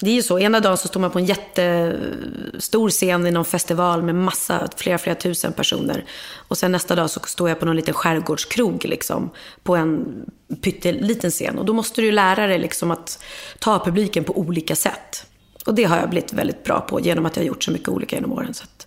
det 0.00 0.10
är 0.10 0.14
ju 0.14 0.22
så, 0.22 0.38
ena 0.38 0.60
dagen 0.60 0.76
så 0.76 0.88
står 0.88 1.00
man 1.00 1.10
på 1.10 1.18
en 1.18 1.24
jättestor 1.24 2.90
scen 2.90 3.26
i 3.26 3.30
någon 3.30 3.44
festival 3.44 4.02
med 4.02 4.14
massa, 4.14 4.68
flera, 4.76 4.98
flera 4.98 5.16
tusen 5.16 5.52
personer. 5.52 6.04
Och 6.48 6.58
sen 6.58 6.72
nästa 6.72 6.94
dag 6.94 7.10
så 7.10 7.20
står 7.20 7.48
jag 7.48 7.60
på 7.60 7.66
någon 7.66 7.76
liten 7.76 7.94
skärgårdskrog 7.94 8.84
liksom, 8.84 9.30
på 9.62 9.76
en 9.76 10.24
pytteliten 10.62 11.30
scen. 11.30 11.58
Och 11.58 11.64
då 11.64 11.72
måste 11.72 12.00
du 12.00 12.12
lära 12.12 12.46
dig 12.46 12.58
liksom 12.58 12.90
att 12.90 13.24
ta 13.58 13.84
publiken 13.84 14.24
på 14.24 14.38
olika 14.38 14.76
sätt. 14.76 15.26
Och 15.66 15.74
det 15.74 15.84
har 15.84 15.96
jag 15.96 16.10
blivit 16.10 16.32
väldigt 16.32 16.64
bra 16.64 16.80
på 16.80 17.00
genom 17.00 17.26
att 17.26 17.36
jag 17.36 17.42
har 17.42 17.48
gjort 17.48 17.64
så 17.64 17.70
mycket 17.70 17.88
olika 17.88 18.16
genom 18.16 18.32
åren. 18.32 18.54
Så 18.54 18.64
att, 18.64 18.86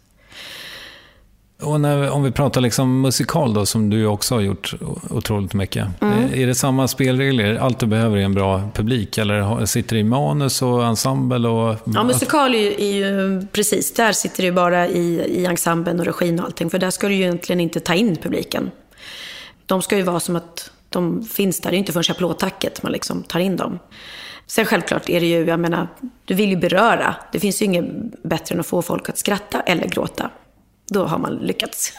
och 1.62 1.82
när, 1.82 2.10
om 2.10 2.24
vi 2.24 2.32
pratar 2.32 2.62
liksom 2.62 3.02
musikal 3.02 3.54
då, 3.54 3.66
som 3.66 3.90
du 3.90 4.06
också 4.06 4.36
har 4.36 4.42
gjort 4.42 4.74
otroligt 5.10 5.54
mycket. 5.54 5.88
Är 6.34 6.48
det 6.48 6.56
samma 6.56 6.88
spelregler? 6.88 7.56
Allt 7.56 7.80
du 7.80 7.86
behöver 7.86 8.18
är 8.18 8.22
en 8.22 8.34
bra 8.34 8.70
publik? 8.74 9.18
Eller 9.18 9.66
sitter 9.66 9.96
det 9.96 10.00
i 10.00 10.04
manus 10.04 10.62
och 10.62 10.86
ensemble? 10.86 11.48
Och, 11.48 11.76
Ja, 11.94 12.04
musikal 12.04 12.56
är 12.56 12.60
ju, 12.60 12.74
är 12.74 12.94
ju 12.94 13.48
precis, 13.52 13.94
där 13.94 14.12
sitter 14.12 14.38
det 14.38 14.46
ju 14.48 14.52
bara 14.52 14.88
i, 14.88 15.22
i 15.28 15.46
ensemblen 15.46 16.00
och 16.00 16.06
regin 16.06 16.40
och 16.40 16.46
allting. 16.46 16.70
För 16.70 16.80
där 16.80 16.92
ska 16.92 17.08
du 17.08 17.14
ju 17.14 17.22
egentligen 17.22 17.60
inte 17.60 17.80
ta 17.80 17.94
in 17.94 18.16
publiken. 18.16 18.72
De 19.66 19.82
ska 19.82 19.98
ju 19.98 20.04
vara 20.04 20.20
som 20.20 20.36
att 20.36 20.72
de 20.90 21.24
finns 21.24 21.60
där. 21.60 21.70
Det 21.70 21.76
är 21.76 21.80
inte 21.80 21.94
förrän 21.94 22.16
applådtacket 22.16 22.84
man 22.84 22.92
liksom 22.92 23.24
tar 23.24 23.40
in 23.40 23.56
dem. 23.56 23.80
Sen 24.48 24.66
självklart 24.66 25.10
är 25.10 25.20
det 25.20 25.28
ju, 25.28 25.46
jag 25.46 25.60
menar, 25.60 25.88
du 26.26 26.34
vill 26.34 26.50
ju 26.50 26.56
beröra. 26.56 27.16
Det 27.32 27.40
finns 27.40 27.62
ju 27.62 27.66
inget 27.66 27.86
bättre 28.24 28.54
än 28.56 28.60
att 28.60 28.68
få 28.68 28.82
folk 28.82 29.10
att 29.10 29.18
skratta 29.18 29.62
eller 29.62 29.88
gråta. 29.88 30.30
Då 30.90 31.06
har 31.06 31.18
man 31.18 31.36
lyckats. 31.36 31.94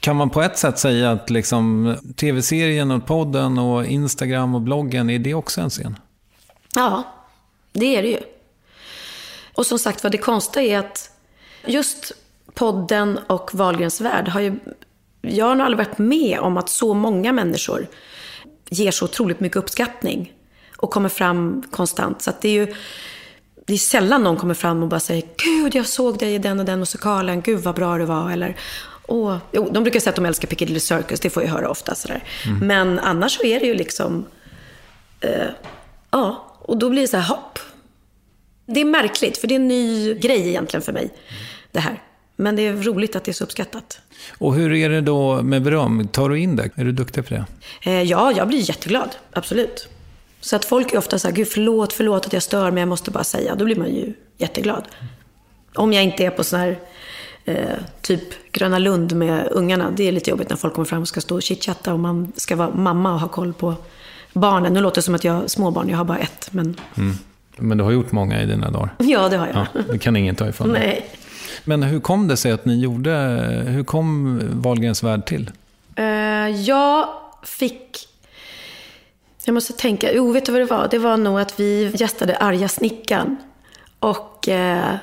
Kan 0.00 0.16
man 0.16 0.30
på 0.30 0.42
ett 0.42 0.58
sätt 0.58 0.78
säga 0.78 1.10
att 1.10 1.30
liksom, 1.30 1.96
tv-serien 2.16 2.90
och 2.90 3.06
podden 3.06 3.58
och 3.58 3.86
Instagram 3.86 4.54
och 4.54 4.60
bloggen, 4.60 5.10
är 5.10 5.18
det 5.18 5.34
också 5.34 5.60
en 5.60 5.70
scen? 5.70 5.98
Ja, 6.74 7.02
det 7.72 7.96
är 7.96 8.02
det 8.02 8.08
ju. 8.08 8.20
Och 9.54 9.66
som 9.66 9.78
sagt 9.78 10.02
vad 10.02 10.12
det 10.12 10.18
konstiga 10.18 10.64
är 10.64 10.78
att 10.78 11.10
just 11.66 12.12
podden 12.54 13.18
och 13.26 13.50
Wahlgrens 13.54 14.00
värld 14.00 14.28
har 14.28 14.40
ju... 14.40 14.58
Jag 15.20 15.46
har 15.46 15.54
nog 15.54 15.64
aldrig 15.64 15.86
varit 15.86 15.98
med 15.98 16.38
om 16.40 16.56
att 16.56 16.68
så 16.68 16.94
många 16.94 17.32
människor 17.32 17.86
ger 18.68 18.90
så 18.90 19.04
otroligt 19.04 19.40
mycket 19.40 19.56
uppskattning 19.56 20.32
och 20.76 20.90
kommer 20.90 21.08
fram 21.08 21.62
konstant. 21.70 22.22
Så 22.22 22.30
att 22.30 22.42
det 22.42 22.48
är 22.48 22.52
ju... 22.52 22.74
Det 23.68 23.74
är 23.74 23.78
sällan 23.78 24.22
någon 24.22 24.36
kommer 24.36 24.54
fram 24.54 24.82
och 24.82 24.88
bara 24.88 25.00
säger 25.00 25.22
Gud, 25.36 25.74
jag 25.74 25.86
såg 25.86 26.18
dig 26.18 26.34
i 26.34 26.38
den 26.38 26.58
och 26.58 26.64
den 26.64 26.78
musikalen. 26.78 27.40
Gud, 27.40 27.60
vad 27.60 27.74
bra 27.74 27.98
du 27.98 28.04
var. 28.04 28.30
Eller, 28.30 28.56
Åh, 29.06 29.36
jo, 29.52 29.70
de 29.72 29.82
brukar 29.82 30.00
säga 30.00 30.10
att 30.10 30.16
de 30.16 30.26
älskar 30.26 30.48
Piccadilly 30.48 30.80
Circus. 30.80 31.20
Det 31.20 31.30
får 31.30 31.42
jag 31.42 31.50
höra 31.50 31.70
ofta. 31.70 31.94
Sådär. 31.94 32.24
Men 32.62 32.98
annars 32.98 33.32
så 33.32 33.44
är 33.44 33.60
det 33.60 33.66
ju 33.66 33.74
liksom... 33.74 34.26
Eh, 35.20 35.46
ja, 36.10 36.56
och 36.60 36.78
då 36.78 36.90
blir 36.90 37.02
det 37.02 37.08
så 37.08 37.16
här, 37.16 37.28
hopp. 37.28 37.58
Det 38.66 38.80
är 38.80 38.84
märkligt, 38.84 39.38
för 39.38 39.48
det 39.48 39.54
är 39.54 39.56
en 39.56 39.68
ny 39.68 40.14
grej 40.14 40.48
egentligen 40.48 40.82
för 40.82 40.92
mig. 40.92 41.10
Det 41.72 41.80
här. 41.80 42.02
Men 42.36 42.56
det 42.56 42.66
är 42.66 42.72
roligt 42.72 43.16
att 43.16 43.24
det 43.24 43.30
är 43.30 43.32
så 43.32 43.44
uppskattat. 43.44 44.00
Och 44.38 44.54
hur 44.54 44.72
är 44.72 44.88
det 44.88 45.00
då 45.00 45.42
med 45.42 45.62
beröm? 45.62 46.08
Tar 46.08 46.28
du 46.28 46.38
in 46.38 46.56
det? 46.56 46.70
Är 46.74 46.84
du 46.84 46.92
duktig 46.92 47.28
på 47.28 47.34
det? 47.34 47.44
Eh, 47.82 48.02
ja, 48.02 48.32
jag 48.36 48.48
blir 48.48 48.68
jätteglad. 48.68 49.16
Absolut. 49.32 49.88
Så 50.40 50.56
att 50.56 50.64
folk 50.64 50.92
är 50.92 50.98
ofta 50.98 51.18
så 51.18 51.28
här, 51.28 51.34
gud 51.34 51.48
förlåt, 51.48 51.92
förlåt 51.92 52.26
att 52.26 52.32
jag 52.32 52.42
stör, 52.42 52.70
men 52.70 52.80
jag 52.80 52.88
måste 52.88 53.10
bara 53.10 53.24
säga. 53.24 53.54
Då 53.54 53.64
blir 53.64 53.76
man 53.76 53.88
ju 53.88 54.12
jätteglad. 54.38 54.84
Om 55.74 55.92
jag 55.92 56.04
inte 56.04 56.24
är 56.24 56.30
på 56.30 56.44
sån 56.44 56.60
här, 56.60 56.78
eh, 57.44 57.78
typ 58.02 58.52
Gröna 58.52 58.78
Lund 58.78 59.12
med 59.16 59.48
ungarna. 59.50 59.90
Det 59.96 60.08
är 60.08 60.12
lite 60.12 60.30
jobbigt 60.30 60.50
när 60.50 60.56
folk 60.56 60.74
kommer 60.74 60.86
fram 60.86 61.02
och 61.02 61.08
ska 61.08 61.20
stå 61.20 61.34
och 61.34 61.42
chitchatta 61.42 61.92
och 61.92 62.00
man 62.00 62.32
ska 62.36 62.56
vara 62.56 62.70
mamma 62.70 63.14
och 63.14 63.20
ha 63.20 63.28
koll 63.28 63.52
på 63.52 63.74
barnen. 64.32 64.72
Nu 64.72 64.80
låter 64.80 64.96
det 64.96 65.02
som 65.02 65.14
att 65.14 65.24
jag 65.24 65.32
har 65.32 65.46
småbarn, 65.46 65.88
jag 65.88 65.96
har 65.96 66.04
bara 66.04 66.18
ett. 66.18 66.48
Men 66.50 66.76
Men 67.56 67.78
du 67.78 67.84
har 67.84 67.90
gjort 67.90 68.12
många 68.12 68.42
i 68.42 68.46
dina 68.46 68.70
dagar. 68.70 68.94
ja, 68.98 69.28
det 69.28 69.36
har 69.36 69.46
jag. 69.46 69.56
Ja, 69.56 69.82
det 69.92 69.98
kan 69.98 70.16
ingen 70.16 70.34
ta 70.34 70.48
ifrån 70.48 70.68
dig. 70.68 70.80
Nej. 70.80 71.06
Men 71.64 71.82
hur 71.82 72.00
kom 72.00 72.28
det 72.28 72.36
sig 72.36 72.52
att 72.52 72.64
ni 72.64 72.80
gjorde, 72.80 73.10
hur 73.66 73.84
kom 73.84 74.40
Wahlgrens 74.52 75.02
värld 75.02 75.26
till? 75.26 75.50
Eh, 75.96 76.04
jag 76.48 77.08
fick... 77.42 78.08
Jag 79.48 79.54
måste 79.54 79.72
tänka. 79.72 80.12
Jo, 80.12 80.32
vet 80.32 80.46
du 80.46 80.52
vad 80.52 80.60
det 80.60 80.64
var? 80.64 80.88
Det 80.90 80.98
var 80.98 81.16
nog 81.16 81.40
att 81.40 81.60
vi 81.60 81.90
gästade 81.94 82.36
Arga 82.36 82.68
snickaren. 82.68 83.36
Och 83.98 84.48
eh, 84.48 84.94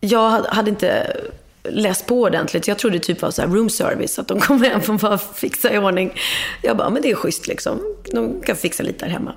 jag 0.00 0.30
hade- 0.30 0.70
inte 0.70 1.16
läst 1.64 2.06
på 2.06 2.20
ordentligt. 2.22 2.68
Jag 2.68 2.78
trodde 2.78 2.96
det 2.98 3.04
typ 3.04 3.22
var 3.22 3.30
så 3.30 3.42
här 3.42 3.48
room 3.48 3.70
service. 3.70 4.18
Att 4.18 4.28
de 4.28 4.40
kom 4.40 4.62
hem 4.62 4.80
och 4.88 4.94
bara 4.98 5.18
fixa 5.18 5.72
i 5.74 5.78
ordning. 5.78 6.14
Jag 6.62 6.76
bara, 6.76 6.90
men 6.90 7.02
det 7.02 7.10
är 7.10 7.14
schysst 7.14 7.46
liksom. 7.46 7.80
De 8.12 8.40
kan 8.40 8.56
fixa 8.56 8.82
lite 8.82 9.04
där 9.04 9.12
hemma. 9.12 9.34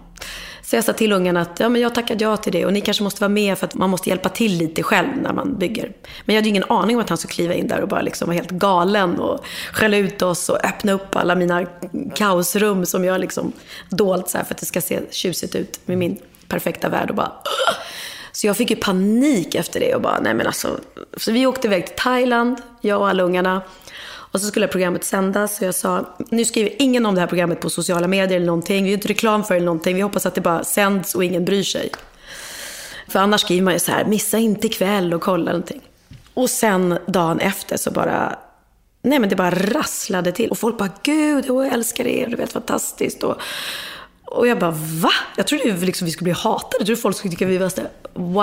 Så 0.72 0.78
jag 0.78 0.84
sa 0.84 0.94
till 0.94 1.12
ungarna 1.14 1.42
att 1.42 1.60
ja, 1.60 1.70
men 1.70 1.82
jag 1.82 1.96
tackade 1.96 2.24
ja 2.24 2.38
till 2.38 2.52
det 2.52 2.66
och 2.66 2.74
ni 2.74 2.82
kanske 2.82 3.04
måste 3.04 3.22
vara 3.22 3.30
med 3.30 3.58
för 3.58 3.68
att 3.68 3.76
man 3.76 3.90
måste 3.90 4.10
hjälpa 4.10 4.30
till 4.30 4.58
lite 4.58 4.84
själv 4.84 5.08
när 5.22 5.34
man 5.34 5.58
bygger. 5.58 5.94
Men 6.26 6.36
jag 6.36 6.42
hade 6.42 6.48
ju 6.48 6.50
ingen 6.50 6.64
aning 6.70 6.96
om 6.96 7.02
att 7.02 7.10
han 7.10 7.18
skulle 7.18 7.34
kliva 7.34 7.54
in 7.54 7.68
där 7.68 7.82
och 7.82 7.88
bara 7.88 8.02
liksom 8.02 8.28
vara 8.28 8.36
helt 8.36 8.52
galen 8.52 9.20
och 9.20 9.46
skälla 9.72 9.98
ut 9.98 10.22
oss 10.22 10.50
och 10.50 10.66
öppna 10.66 10.92
upp 10.92 11.16
alla 11.16 11.36
mina 11.36 11.66
kaosrum 12.16 12.86
som 12.86 13.06
jag 13.06 13.20
liksom 13.20 13.52
dolt 13.90 14.30
så 14.30 14.38
här 14.38 14.46
för 14.46 14.54
att 14.54 14.60
det 14.60 14.66
ska 14.66 14.82
se 14.82 15.00
tjusigt 15.12 15.56
ut 15.56 15.80
med 15.86 15.98
min 15.98 16.20
perfekta 16.48 16.90
värld 16.90 17.10
och 17.10 17.16
bara 17.16 17.32
Åh! 17.46 17.76
Så 18.32 18.48
jag 18.48 18.58
fick 18.58 18.70
ju 18.70 18.76
panik 18.76 19.56
efter 19.56 19.80
det 19.80 19.96
och 19.96 20.02
bara, 20.02 20.20
nej 20.20 20.34
men 20.34 20.48
alltså. 20.48 20.80
Så 21.18 21.32
vi 21.32 21.46
åkte 21.46 21.68
iväg 21.68 21.86
till 21.86 21.96
Thailand, 21.96 22.62
jag 22.82 23.02
och 23.02 23.10
alla 23.10 23.24
ungarna. 23.24 23.62
Och 24.32 24.42
så 24.42 24.48
skulle 24.48 24.68
programmet 24.68 25.04
sändas 25.04 25.62
och 25.62 25.68
jag 25.68 25.76
sa, 25.76 26.16
nu 26.30 26.46
skriver 26.46 26.82
ingen 26.82 27.06
om 27.06 27.16
det 27.16 27.22
här 27.22 27.28
programmet 27.28 27.60
på 27.60 27.70
sociala 27.70 28.08
medier 28.08 28.36
eller 28.36 28.48
någonting. 28.48 28.84
Vi 28.84 28.90
gör 28.90 28.98
inte 28.98 29.08
reklam 29.08 29.44
för 29.44 29.54
det 29.54 29.58
eller 29.58 29.66
någonting. 29.66 29.96
Vi 29.96 30.02
hoppas 30.02 30.26
att 30.26 30.36
det 30.36 30.42
bara 30.42 30.64
sänds 30.64 31.16
och 31.16 31.24
ingen 31.24 31.46
bryr 31.46 31.64
sig. 31.64 31.92
För 33.08 33.20
annars 33.20 33.42
skriver 33.42 33.62
man 33.62 33.74
ju 33.74 33.80
så 33.80 33.92
här, 33.92 34.06
missa 34.06 34.38
inte 34.38 34.68
ikväll 34.68 35.14
och 35.14 35.22
kolla 35.22 35.52
någonting. 35.52 35.82
Och 36.34 36.50
sen 36.50 36.98
dagen 37.08 37.40
efter 37.40 37.78
så 37.78 37.92
bara 37.92 38.36
Nej 39.02 39.20
men 39.20 39.30
det 39.30 39.36
bara 39.36 39.52
rasslade 39.52 40.32
till. 40.32 40.50
Och 40.50 40.58
folk 40.58 40.78
bara, 40.78 40.90
gud, 41.04 41.46
jag 41.48 41.68
älskar 41.68 42.08
er, 42.08 42.28
du 42.28 42.36
vet 42.36 42.52
fantastiskt. 42.52 43.24
Och, 43.24 43.36
och 44.26 44.48
jag 44.48 44.60
bara, 44.60 44.72
va? 45.02 45.12
Jag 45.38 45.48
trodde 45.48 45.86
liksom 45.86 46.06
vi 46.06 46.12
skulle 46.12 46.24
bli 46.24 46.34
hatade. 46.34 46.76
Jag 46.80 46.86
trodde 46.86 47.02
folk 47.02 47.18
skulle 47.18 47.32
tycka 47.32 47.46
vi 47.46 47.58
var 47.58 47.72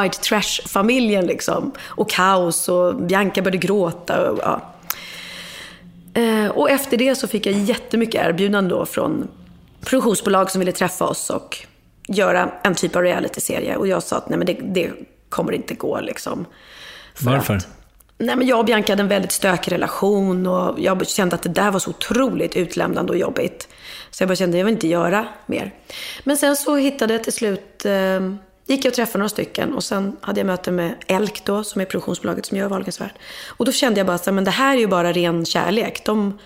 white 0.03 0.19
trash-familjen 0.19 1.27
liksom. 1.27 1.73
Och 1.85 2.11
kaos 2.11 2.69
och 2.69 2.95
Bianca 2.95 3.43
började 3.43 3.59
gråta. 3.59 4.31
Och, 4.31 4.39
ja. 4.43 4.75
Eh, 6.19 6.49
och 6.49 6.71
efter 6.71 6.97
det 6.97 7.15
så 7.15 7.29
fick 7.29 7.47
jag 7.47 7.55
jättemycket 7.55 8.27
erbjudanden 8.27 8.79
då 8.79 8.87
från 8.87 9.29
produktionsbolag 9.81 10.51
som 10.51 10.59
ville 10.59 10.73
träffa 10.73 11.05
oss 11.05 11.31
och 11.31 11.59
göra 12.09 12.53
en 12.63 12.75
typ 12.75 12.97
av 12.97 13.03
realityserie. 13.03 13.77
Och 13.77 13.89
jag 13.89 14.03
sa 14.03 14.17
att 14.17 14.29
nej 14.29 14.39
men 14.39 14.47
det, 14.47 14.53
det 14.53 14.91
kommer 15.29 15.53
inte 15.53 15.75
gå 15.75 16.01
liksom. 16.01 16.47
För 17.15 17.25
Varför? 17.25 17.55
Att, 17.55 17.69
nej 18.19 18.37
men 18.37 18.47
jag 18.47 18.59
och 18.59 18.65
Bianca 18.65 18.93
hade 18.93 19.03
en 19.03 19.09
väldigt 19.09 19.33
stökig 19.33 19.73
relation 19.73 20.47
och 20.47 20.81
jag 20.81 21.09
kände 21.09 21.35
att 21.35 21.43
det 21.43 21.49
där 21.49 21.71
var 21.71 21.79
så 21.79 21.91
otroligt 21.91 22.57
utlämnande 22.57 23.13
och 23.13 23.19
jobbigt. 23.19 23.69
Så 24.11 24.23
jag 24.23 24.29
bara 24.29 24.37
kände, 24.37 24.59
jag 24.59 24.65
vill 24.65 24.75
inte 24.75 24.89
göra 24.89 25.27
mer. 25.47 25.75
Men 26.25 26.37
sen 26.37 26.57
så 26.57 26.77
hittade 26.77 27.13
jag 27.13 27.25
till 27.25 27.33
slut, 27.33 27.85
eh, 27.85 28.21
gick 28.69 28.85
jag 28.85 28.91
och 28.91 28.95
träffade 28.95 29.19
några 29.19 29.29
stycken 29.29 29.75
och 29.75 29.85
sen 29.85 30.17
hade 30.21 30.41
jag 30.41 30.47
möte 30.47 30.71
med 30.71 30.95
Elk 31.07 31.45
då, 31.45 31.65
som 31.65 31.81
är 31.81 31.85
produktionsbolaget 31.85 32.47
som 32.47 32.57
gör 32.57 32.69
Wahlgrens 32.69 33.01
värld. 33.01 33.13
Och 33.47 33.65
då 33.65 33.73
kände 33.73 34.01
jag 34.01 34.07
bara 34.07 34.19
så 34.19 34.25
här, 34.25 34.33
men 34.33 34.45
det 34.45 34.51
här 34.51 34.77
är 34.77 34.81
ju 34.81 34.87
bara 34.87 35.13
ren 35.13 35.45
kärlek. 35.45 36.05
De, 36.05 36.39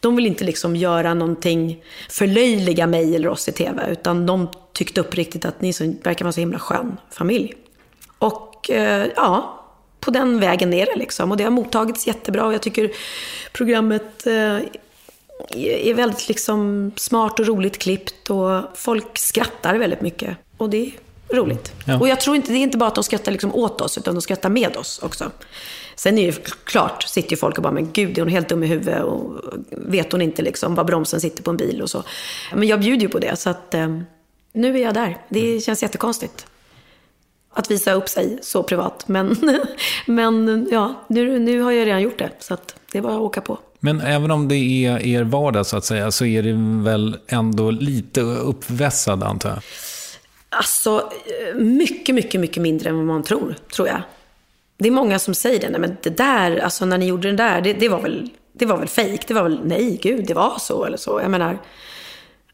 de 0.00 0.16
vill 0.16 0.26
inte 0.26 0.44
liksom 0.44 0.76
göra 0.76 1.14
någonting, 1.14 1.84
förlöjliga 2.10 2.86
mig 2.86 3.16
eller 3.16 3.28
oss 3.28 3.48
i 3.48 3.52
TV, 3.52 3.90
utan 3.90 4.26
de 4.26 4.48
tyckte 4.72 5.00
uppriktigt 5.00 5.44
att 5.44 5.60
ni 5.60 5.72
så, 5.72 5.94
verkar 6.02 6.24
vara 6.24 6.32
så 6.32 6.40
himla 6.40 6.58
skön 6.58 6.96
familj. 7.10 7.54
Och 8.18 8.70
eh, 8.70 9.06
ja, 9.16 9.64
på 10.00 10.10
den 10.10 10.40
vägen 10.40 10.72
är 10.72 10.86
det 10.86 10.96
liksom. 10.96 11.30
Och 11.30 11.36
det 11.36 11.44
har 11.44 11.50
mottagits 11.50 12.06
jättebra 12.06 12.46
och 12.46 12.54
jag 12.54 12.62
tycker 12.62 12.90
programmet 13.52 14.26
eh, 14.26 14.58
är 15.56 15.94
väldigt 15.94 16.28
liksom 16.28 16.92
smart 16.96 17.40
och 17.40 17.46
roligt 17.46 17.78
klippt 17.78 18.30
och 18.30 18.62
folk 18.74 19.18
skrattar 19.18 19.74
väldigt 19.74 20.00
mycket. 20.00 20.36
Och 20.56 20.70
det 20.70 20.92
roligt. 21.32 21.72
Ja. 21.84 21.98
Och 21.98 22.08
jag 22.08 22.20
tror 22.20 22.36
inte, 22.36 22.52
det 22.52 22.58
är 22.58 22.62
inte 22.62 22.78
bara 22.78 22.88
att 22.88 22.94
de 22.94 23.04
skrattar 23.04 23.32
liksom 23.32 23.54
åt 23.54 23.80
oss, 23.80 23.98
utan 23.98 24.14
de 24.14 24.20
skrattar 24.20 24.48
med 24.48 24.76
oss 24.76 24.98
också. 25.02 25.30
Sen 25.96 26.18
är 26.18 26.22
ju 26.22 26.32
klart, 26.64 27.02
sitter 27.02 27.30
ju 27.30 27.36
folk 27.36 27.56
och 27.56 27.62
bara, 27.62 27.72
men 27.72 27.92
gud, 27.92 28.18
är 28.18 28.22
hon 28.22 28.30
helt 28.30 28.48
dum 28.48 28.62
i 28.62 28.66
huvudet? 28.66 29.04
Och 29.04 29.32
vet 29.70 30.12
hon 30.12 30.22
inte 30.22 30.42
liksom 30.42 30.74
var 30.74 30.84
bromsen 30.84 31.20
sitter 31.20 31.42
på 31.42 31.50
en 31.50 31.56
bil 31.56 31.82
och 31.82 31.90
så. 31.90 32.02
Men 32.54 32.68
jag 32.68 32.80
bjuder 32.80 33.02
ju 33.02 33.08
på 33.08 33.18
det, 33.18 33.36
så 33.36 33.50
att 33.50 33.74
eh, 33.74 34.00
nu 34.52 34.78
är 34.78 34.82
jag 34.82 34.94
där. 34.94 35.16
Det 35.28 35.60
känns 35.60 35.82
jättekonstigt. 35.82 36.46
Att 37.52 37.70
visa 37.70 37.92
upp 37.92 38.08
sig 38.08 38.38
så 38.42 38.62
privat. 38.62 39.08
Men, 39.08 39.36
men 40.06 40.68
ja, 40.70 41.04
nu, 41.08 41.38
nu 41.38 41.60
har 41.60 41.72
jag 41.72 41.86
redan 41.86 42.02
gjort 42.02 42.18
det. 42.18 42.30
Så 42.38 42.54
att 42.54 42.74
det 42.92 42.98
är 42.98 43.02
bara 43.02 43.14
att 43.14 43.20
åka 43.20 43.40
på. 43.40 43.58
Men 43.80 44.00
även 44.00 44.30
om 44.30 44.48
det 44.48 44.56
är 44.56 45.06
er 45.06 45.24
vardag 45.24 45.66
så 45.66 45.76
att 45.76 45.84
säga, 45.84 46.10
så 46.10 46.24
är 46.24 46.42
det 46.42 46.82
väl 46.90 47.16
ändå 47.28 47.70
lite 47.70 48.20
uppvässad 48.20 49.22
antar 49.22 49.48
jag? 49.48 49.62
Alltså, 50.50 51.10
mycket, 51.54 52.14
mycket, 52.14 52.40
mycket 52.40 52.62
mindre 52.62 52.90
än 52.90 52.96
vad 52.96 53.06
man 53.06 53.22
tror, 53.22 53.56
tror 53.72 53.88
jag. 53.88 54.02
Det 54.78 54.88
är 54.88 54.92
många 54.92 55.18
som 55.18 55.34
säger 55.34 55.60
det, 55.60 55.68
nej 55.68 55.80
men 55.80 55.96
det 56.02 56.16
där, 56.16 56.56
alltså 56.56 56.84
när 56.84 56.98
ni 56.98 57.06
gjorde 57.06 57.28
den 57.28 57.36
där, 57.36 57.60
det, 57.60 57.72
det 57.72 57.88
var 57.88 58.00
väl, 58.00 58.30
det 58.52 58.66
var 58.66 58.76
väl 58.76 58.88
fejk, 58.88 59.28
det 59.28 59.34
var 59.34 59.42
väl, 59.42 59.60
nej 59.64 59.98
gud, 60.02 60.26
det 60.26 60.34
var 60.34 60.58
så 60.58 60.84
eller 60.84 60.96
så. 60.96 61.20
Jag 61.20 61.30
menar, 61.30 61.58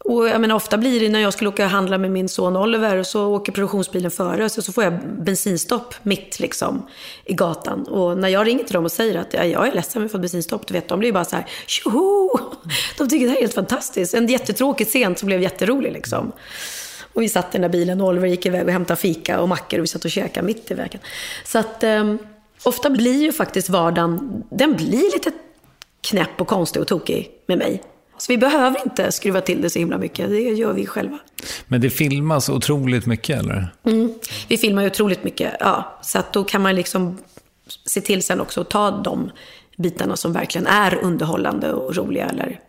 och 0.05 0.29
jag 0.29 0.41
menar, 0.41 0.55
ofta 0.55 0.79
blir 0.79 1.01
det 1.01 1.09
när 1.09 1.21
jag 1.21 1.33
skulle 1.33 1.49
åka 1.49 1.65
och 1.65 1.71
handla 1.71 1.99
med 1.99 2.11
min 2.11 2.29
son 2.29 2.57
Oliver 2.57 2.97
och 2.97 3.07
så 3.07 3.27
åker 3.27 3.53
produktionsbilen 3.53 4.11
före 4.11 4.45
och 4.45 4.51
så 4.51 4.73
får 4.73 4.85
jag 4.85 4.93
bensinstopp 5.25 5.95
mitt 6.03 6.41
liksom 6.41 6.87
i 7.25 7.35
gatan. 7.35 7.83
Och 7.83 8.19
när 8.19 8.29
jag 8.29 8.47
ringer 8.47 8.65
till 8.65 8.75
dem 8.75 8.85
och 8.85 8.93
säger 8.93 9.19
att 9.19 9.35
ja, 9.35 9.45
jag 9.45 9.69
är 9.69 9.73
ledsen 9.73 10.03
vi 10.03 10.07
att 10.07 10.13
fått 10.13 10.21
bensinstopp, 10.21 10.67
du 10.67 10.75
vet, 10.75 10.89
de 10.89 10.99
blir 10.99 11.13
bara 11.13 11.25
så 11.25 11.37
här, 11.37 11.47
tjoho! 11.67 12.39
De 12.99 13.09
tycker 13.09 13.27
det 13.27 13.31
här 13.31 13.37
är 13.37 13.41
helt 13.41 13.55
fantastiskt. 13.55 14.15
En 14.15 14.27
jättetråkig 14.27 14.87
scen 14.87 15.17
som 15.17 15.27
blev 15.27 15.43
jätterolig 15.43 15.93
liksom. 15.93 16.33
Och 17.15 17.23
vi 17.23 17.29
satt 17.29 17.47
i 17.47 17.49
den 17.53 17.63
där 17.63 17.69
bilen 17.69 18.01
och 18.01 18.09
Oliver 18.09 18.29
gick 18.29 18.47
iväg 18.47 18.67
och 18.67 18.73
hämtade 18.73 19.01
fika 19.01 19.41
och 19.41 19.49
mackor 19.49 19.79
och 19.79 19.83
vi 19.83 19.89
satt 19.89 20.05
och 20.05 20.11
käkade 20.11 20.47
mitt 20.47 20.71
i 20.71 20.75
vägen. 20.75 21.01
Så 21.45 21.59
att 21.59 21.83
eh, 21.83 22.15
ofta 22.63 22.91
blir 22.91 23.23
ju 23.23 23.33
faktiskt 23.33 23.69
vardagen, 23.69 24.45
den 24.51 24.77
blir 24.77 25.13
lite 25.15 25.31
knäpp 26.01 26.41
och 26.41 26.49
konstig 26.49 26.83
och 26.83 26.89
tokig 26.89 27.31
med 27.47 27.59
mig. 27.59 27.83
Så 28.19 28.33
vi 28.33 28.39
behöver 28.39 28.81
inte 28.85 29.13
skruva 29.13 29.41
till 29.41 29.63
det 29.63 29.71
så 29.71 29.79
himla 29.79 29.99
mycket, 29.99 30.31
det 30.31 30.41
gör 30.41 30.73
vi 30.73 30.87
själva. 30.87 31.19
Men 31.67 31.81
det 31.81 31.91
filmas 31.91 32.49
otroligt 32.49 33.07
mycket 33.07 33.39
eller? 33.39 33.75
Mm. 33.87 34.15
Vi 34.49 34.59
filmar 34.59 34.83
ju 34.83 34.89
otroligt 34.89 35.25
mycket, 35.25 35.53
ja. 35.61 35.99
Så 36.03 36.19
att 36.19 36.33
då 36.33 36.45
kan 36.45 36.63
man 36.63 36.75
liksom 36.75 37.19
se 37.87 38.01
till 38.01 38.23
sen 38.23 38.41
också 38.41 38.61
att 38.61 38.71
ta 38.71 38.91
de 38.91 39.31
bitarna 39.77 40.17
som 40.17 40.33
verkligen 40.33 40.67
är 40.67 40.99
underhållande 41.03 41.73
och 41.73 41.97
roliga 41.97 42.27
eller 42.27 42.61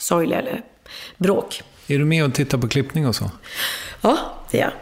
sorgliga 0.00 0.38
eller 0.38 0.62
bråk. 1.16 1.62
Är 1.88 1.98
du 1.98 2.04
med 2.04 2.24
och 2.24 2.34
tittar 2.34 2.58
på 2.58 2.68
klippning 2.68 3.06
och 3.06 3.16
så? 3.16 3.30
Ja, 4.00 4.18
det 4.50 4.60
är 4.60 4.62
jag. 4.62 4.72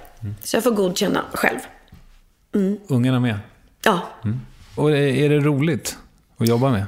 Så 0.43 0.57
jag 0.57 0.65
får 0.65 0.71
godkänna 0.71 1.25
själv. 1.33 1.59
Ungarna 2.89 3.21
med? 3.21 3.39
Ja, 3.85 4.01
Och 4.75 4.91
är 4.91 4.95
är 4.97 5.29
det 5.29 5.39
roligt 5.41 5.97
att 6.37 6.49
jobba 6.49 6.71
med? 6.71 6.87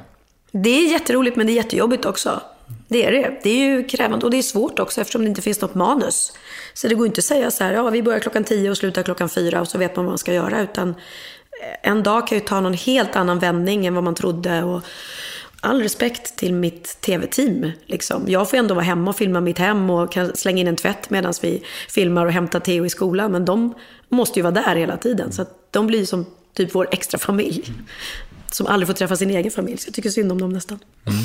det 0.51 0.69
är 0.69 0.91
jätteroligt 0.91 1.35
men 1.35 1.47
det 1.47 1.53
är 1.53 1.55
jättejobbigt 1.55 2.05
också. 2.05 2.41
Det 2.87 3.05
är 3.05 3.11
det. 3.11 3.39
Det 3.43 3.49
är 3.49 3.65
ju 3.65 3.83
krävande 3.83 4.25
och 4.25 4.31
det 4.31 4.37
är 4.37 4.41
svårt 4.41 4.79
också 4.79 5.01
eftersom 5.01 5.21
det 5.21 5.27
inte 5.27 5.41
finns 5.41 5.61
något 5.61 5.75
manus. 5.75 6.33
Så 6.73 6.87
det 6.87 6.95
går 6.95 7.07
inte 7.07 7.19
att 7.19 7.25
säga 7.25 7.51
så 7.51 7.63
här, 7.63 7.73
ja 7.73 7.89
vi 7.89 8.03
börjar 8.03 8.19
klockan 8.19 8.43
tio 8.43 8.69
och 8.71 8.77
slutar 8.77 9.03
klockan 9.03 9.29
fyra 9.29 9.61
och 9.61 9.67
så 9.67 9.77
vet 9.77 9.95
man 9.95 10.05
vad 10.05 10.11
man 10.11 10.17
ska 10.17 10.33
göra. 10.33 10.61
Utan 10.61 10.95
en 11.81 12.03
dag 12.03 12.27
kan 12.27 12.37
ju 12.37 12.43
ta 12.43 12.61
någon 12.61 12.73
helt 12.73 13.15
annan 13.15 13.39
vändning 13.39 13.85
än 13.85 13.95
vad 13.95 14.03
man 14.03 14.15
trodde. 14.15 14.63
Och 14.63 14.81
all 15.61 15.81
respekt 15.81 16.35
till 16.35 16.53
mitt 16.53 17.01
tv-team. 17.01 17.71
Liksom. 17.85 18.23
Jag 18.27 18.49
får 18.49 18.57
ändå 18.57 18.75
vara 18.75 18.85
hemma 18.85 19.09
och 19.09 19.17
filma 19.17 19.41
mitt 19.41 19.57
hem 19.57 19.89
och 19.89 20.11
kan 20.11 20.35
slänga 20.35 20.61
in 20.61 20.67
en 20.67 20.75
tvätt 20.75 21.09
medan 21.09 21.33
vi 21.41 21.63
filmar 21.89 22.25
och 22.25 22.31
hämtar 22.31 22.59
Theo 22.59 22.85
i 22.85 22.89
skolan. 22.89 23.31
Men 23.31 23.45
de 23.45 23.73
måste 24.09 24.39
ju 24.39 24.43
vara 24.43 24.53
där 24.53 24.75
hela 24.75 24.97
tiden. 24.97 25.31
Så 25.31 25.41
att 25.41 25.71
de 25.71 25.87
blir 25.87 26.05
som 26.05 26.25
typ 26.53 26.75
vår 26.75 26.87
extra 26.91 27.17
familj. 27.17 27.73
Som 28.51 28.67
aldrig 28.67 28.87
får 28.87 28.93
träffa 28.93 29.15
sin 29.15 29.29
egen 29.29 29.51
familj. 29.51 29.77
Så 29.77 29.87
jag 29.87 29.93
tycker 29.93 30.09
synd 30.09 30.31
om 30.31 30.41
dem 30.41 30.53
nästan. 30.53 30.79
Mm. 31.05 31.19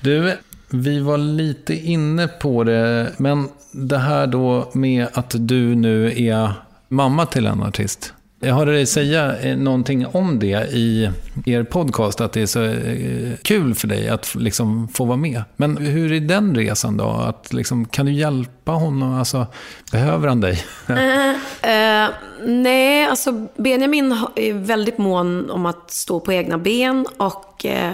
Du, 0.00 0.36
vi 0.68 1.00
var 1.00 1.18
lite 1.18 1.74
inne 1.74 2.28
på 2.28 2.64
det, 2.64 3.12
men 3.16 3.48
det 3.72 3.98
här 3.98 4.26
då 4.26 4.70
med 4.74 5.08
att 5.12 5.34
du 5.38 5.74
nu 5.74 6.26
är 6.28 6.52
mamma 6.88 7.26
till 7.26 7.46
en 7.46 7.62
artist. 7.62 8.12
Jag 8.40 8.54
hörde 8.54 8.72
dig 8.72 8.86
säga 8.86 9.38
eh, 9.38 9.56
någonting 9.56 10.06
om 10.06 10.38
det 10.38 10.68
i 10.72 11.10
er 11.46 11.62
podcast, 11.62 12.20
att 12.20 12.32
det 12.32 12.42
är 12.42 12.46
så 12.46 12.62
eh, 12.62 13.36
kul 13.42 13.74
för 13.74 13.88
dig 13.88 14.08
att 14.08 14.34
liksom 14.34 14.88
få 14.88 15.04
vara 15.04 15.16
med. 15.16 15.42
Men 15.56 15.76
hur 15.76 16.12
är 16.12 16.20
den 16.20 16.56
resan 16.56 16.96
då? 16.96 17.08
Att 17.08 17.52
liksom, 17.52 17.84
kan 17.84 18.06
du 18.06 18.12
hjälpa 18.12 18.72
honom? 18.72 19.14
Alltså, 19.14 19.46
behöver 19.92 20.28
han 20.28 20.40
dig? 20.40 20.64
Eh, 21.62 22.08
nej, 22.44 23.06
alltså 23.06 23.46
Benjamin 23.56 24.12
är 24.36 24.52
väldigt 24.52 24.98
mån 24.98 25.50
om 25.50 25.66
att 25.66 25.90
stå 25.90 26.20
på 26.20 26.32
egna 26.32 26.58
ben. 26.58 27.06
Och 27.16 27.64
uh, 27.64 27.92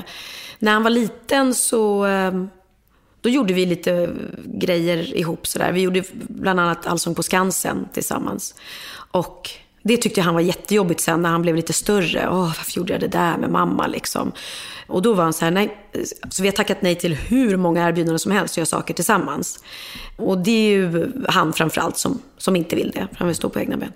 när 0.59 0.72
han 0.72 0.82
var 0.82 0.90
liten 0.90 1.55
så 1.55 2.07
då 3.20 3.28
gjorde 3.28 3.55
vi 3.55 3.66
lite 3.66 4.11
grejer 4.45 5.16
ihop. 5.16 5.47
Sådär. 5.47 5.72
Vi 5.72 5.80
gjorde 5.80 6.03
bland 6.28 6.61
annat 6.61 6.86
Allsång 6.86 7.14
på 7.14 7.22
Skansen 7.22 7.88
tillsammans. 7.93 8.55
Och 9.11 9.51
det 9.83 9.97
tyckte 9.97 10.20
han 10.20 10.35
var 10.35 10.41
jättejobbigt 10.41 11.01
sen 11.01 11.22
när 11.22 11.30
han 11.30 11.43
blev 11.43 11.57
lite 11.57 11.72
större. 11.72 12.28
Åh, 12.30 12.39
varför 12.39 12.76
gjorde 12.76 12.93
jag 12.93 13.01
det 13.01 13.09
där 13.09 13.37
med 13.37 13.51
mamma 13.51 13.87
liksom? 13.87 14.33
Och 14.87 15.03
då 15.03 15.14
var 15.14 15.24
han 15.24 15.33
så 15.33 15.45
här, 15.45 15.53
nej. 15.53 15.76
Så 16.30 16.43
vi 16.43 16.49
har 16.49 16.53
tackat 16.53 16.83
nej 16.83 16.95
till 16.95 17.14
hur 17.14 17.57
många 17.57 17.89
erbjudanden 17.89 18.18
som 18.18 18.33
helst 18.33 18.53
att 18.53 18.57
göra 18.57 18.66
saker 18.66 18.95
tillsammans. 18.95 19.64
Och 20.16 20.39
det 20.39 20.51
är 20.51 20.70
ju 20.70 21.12
han 21.28 21.53
framförallt 21.53 21.99
som, 21.99 22.22
som 22.39 22.57
inte 22.57 22.76
vill 22.76 22.91
det, 22.91 23.07
för 23.11 23.16
han 23.16 23.26
vill 23.26 23.37
stå 23.37 23.49
på 23.49 23.61
egna 23.61 23.76
ben. 23.76 23.93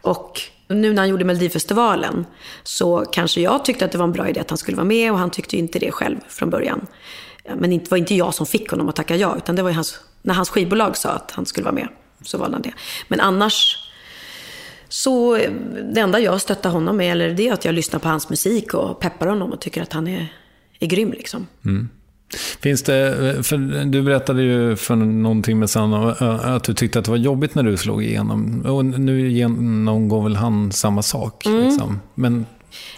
Och 0.00 0.40
nu 0.68 0.92
när 0.92 1.02
han 1.02 1.08
gjorde 1.08 1.24
Melodifestivalen 1.24 2.26
så 2.62 3.04
kanske 3.12 3.40
jag 3.40 3.64
tyckte 3.64 3.84
att 3.84 3.92
det 3.92 3.98
var 3.98 4.04
en 4.04 4.12
bra 4.12 4.28
idé 4.28 4.40
att 4.40 4.50
han 4.50 4.58
skulle 4.58 4.76
vara 4.76 4.86
med 4.86 5.12
och 5.12 5.18
han 5.18 5.30
tyckte 5.30 5.56
ju 5.56 5.62
inte 5.62 5.78
det 5.78 5.90
själv 5.90 6.16
från 6.28 6.50
början. 6.50 6.86
Men 7.56 7.70
det 7.70 7.90
var 7.90 7.98
inte 7.98 8.14
jag 8.14 8.34
som 8.34 8.46
fick 8.46 8.70
honom 8.70 8.88
att 8.88 8.96
tacka 8.96 9.16
ja, 9.16 9.36
utan 9.36 9.56
det 9.56 9.62
var 9.62 9.70
ju 9.70 9.76
hans, 9.76 10.00
när 10.22 10.34
hans 10.34 10.50
skivbolag 10.50 10.96
sa 10.96 11.10
att 11.10 11.30
han 11.30 11.46
skulle 11.46 11.64
vara 11.64 11.74
med 11.74 11.88
så 12.22 12.38
valde 12.38 12.54
han 12.54 12.62
det. 12.62 12.72
Men 13.08 13.20
annars 13.20 13.81
så 14.92 15.36
eh, 15.36 15.50
det 15.94 16.00
enda 16.00 16.20
jag 16.20 16.40
stöttar 16.40 16.70
honom 16.70 16.96
med 16.96 17.12
eller 17.12 17.30
det 17.30 17.48
är 17.48 17.52
att 17.52 17.64
jag 17.64 17.74
lyssnar 17.74 18.00
på 18.00 18.08
hans 18.08 18.30
musik 18.30 18.74
och 18.74 19.00
peppar 19.00 19.26
honom 19.26 19.52
och 19.52 19.60
tycker 19.60 19.82
att 19.82 19.92
han 19.92 20.06
är, 20.06 20.32
är 20.80 20.86
grym 20.86 21.12
liksom. 21.12 21.46
Finns 22.60 22.82
det, 22.82 23.36
för 23.42 23.84
du 23.84 24.02
berättade 24.02 24.42
ju 24.42 24.76
för 24.76 24.96
någonting 24.96 25.58
med 25.58 25.70
Sanna 25.70 26.16
eh, 26.20 26.54
att 26.54 26.64
du 26.64 26.74
tyckte 26.74 26.98
att 26.98 27.04
det 27.04 27.10
var 27.10 27.18
jobbigt 27.18 27.54
när 27.54 27.62
du 27.62 27.76
slog 27.76 28.04
igenom. 28.04 28.62
Och 28.66 28.84
nu 28.84 29.30
genomgår 29.30 30.22
väl 30.22 30.36
han 30.36 30.72
samma 30.72 31.02
sak. 31.02 31.44
Liksom. 31.46 32.00
Men 32.14 32.46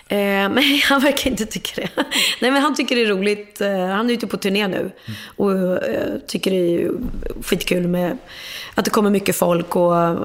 Eh, 0.08 0.16
men 0.48 0.62
han 0.88 1.00
verkar 1.00 1.30
inte 1.30 1.46
tycka 1.46 1.80
det. 1.80 1.90
Nej, 2.40 2.50
men 2.50 2.62
han 2.62 2.74
tycker 2.74 2.96
det 2.96 3.02
är 3.02 3.06
roligt. 3.06 3.60
Eh, 3.60 3.86
han 3.86 4.10
är 4.10 4.14
ute 4.14 4.26
på 4.26 4.36
turné 4.36 4.68
nu 4.68 4.90
och 5.36 5.52
eh, 5.84 6.18
tycker 6.26 6.50
det 6.50 6.56
är 6.56 6.90
skitkul 7.42 7.88
med 7.88 8.18
att 8.74 8.84
det 8.84 8.90
kommer 8.90 9.10
mycket 9.10 9.36
folk 9.36 9.76
och 9.76 9.98
eh, 9.98 10.18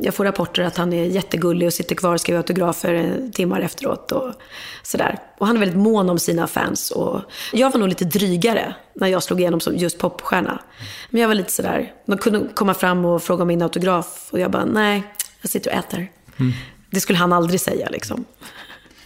jag 0.00 0.14
får 0.14 0.24
rapporter 0.24 0.62
att 0.62 0.76
han 0.76 0.92
är 0.92 1.04
jättegullig 1.04 1.66
och 1.66 1.72
sitter 1.72 1.94
kvar 1.94 2.14
och 2.14 2.20
skriver 2.20 2.38
autografer 2.38 2.94
eh, 2.94 3.30
timmar 3.32 3.60
efteråt 3.60 4.12
och 4.12 4.32
sådär. 4.82 5.18
Och 5.38 5.46
han 5.46 5.56
är 5.56 5.60
väldigt 5.60 5.78
mån 5.78 6.10
om 6.10 6.18
sina 6.18 6.46
fans 6.46 6.90
och 6.90 7.20
jag 7.52 7.70
var 7.70 7.80
nog 7.80 7.88
lite 7.88 8.04
drygare 8.04 8.74
när 8.94 9.08
jag 9.08 9.22
slog 9.22 9.40
igenom 9.40 9.60
som 9.60 9.76
just 9.76 9.98
popstjärna. 9.98 10.62
Men 11.10 11.20
jag 11.20 11.28
var 11.28 11.34
lite 11.34 11.52
sådär, 11.52 11.92
de 12.06 12.18
kunde 12.18 12.48
komma 12.54 12.74
fram 12.74 13.04
och 13.04 13.22
fråga 13.22 13.42
om 13.42 13.48
min 13.48 13.62
autograf 13.62 14.28
och 14.30 14.40
jag 14.40 14.50
bara, 14.50 14.64
nej, 14.64 15.02
jag 15.40 15.50
sitter 15.50 15.70
och 15.70 15.76
äter. 15.76 16.08
Det 16.90 17.00
skulle 17.00 17.18
han 17.18 17.32
aldrig 17.32 17.60
säga 17.60 17.88
liksom. 17.88 18.24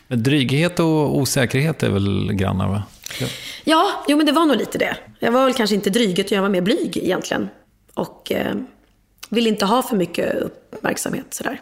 Men 0.08 0.22
Dryghet 0.22 0.80
och 0.80 1.16
osäkerhet 1.16 1.82
är 1.82 1.90
väl 1.90 2.32
grannar 2.32 2.68
va? 2.68 2.82
Ja. 3.20 3.26
Ja, 3.64 4.04
jo 4.08 4.16
men 4.16 4.26
det 4.26 4.32
var 4.32 4.46
nog 4.46 4.56
lite 4.56 4.78
det. 4.78 4.96
Jag 5.18 5.32
var 5.32 5.44
väl 5.44 5.54
kanske 5.54 5.74
inte 5.76 5.90
dryg, 5.90 6.18
utan 6.18 6.36
jag 6.36 6.42
var 6.42 6.48
mer 6.48 6.60
blyg 6.60 6.96
egentligen. 6.96 7.48
Och 7.94 8.32
eh, 8.32 8.54
ville 9.28 9.48
inte 9.48 9.64
ha 9.66 9.82
för 9.82 9.96
mycket 9.96 10.34
uppmärksamhet 10.34 11.26
sådär. 11.34 11.60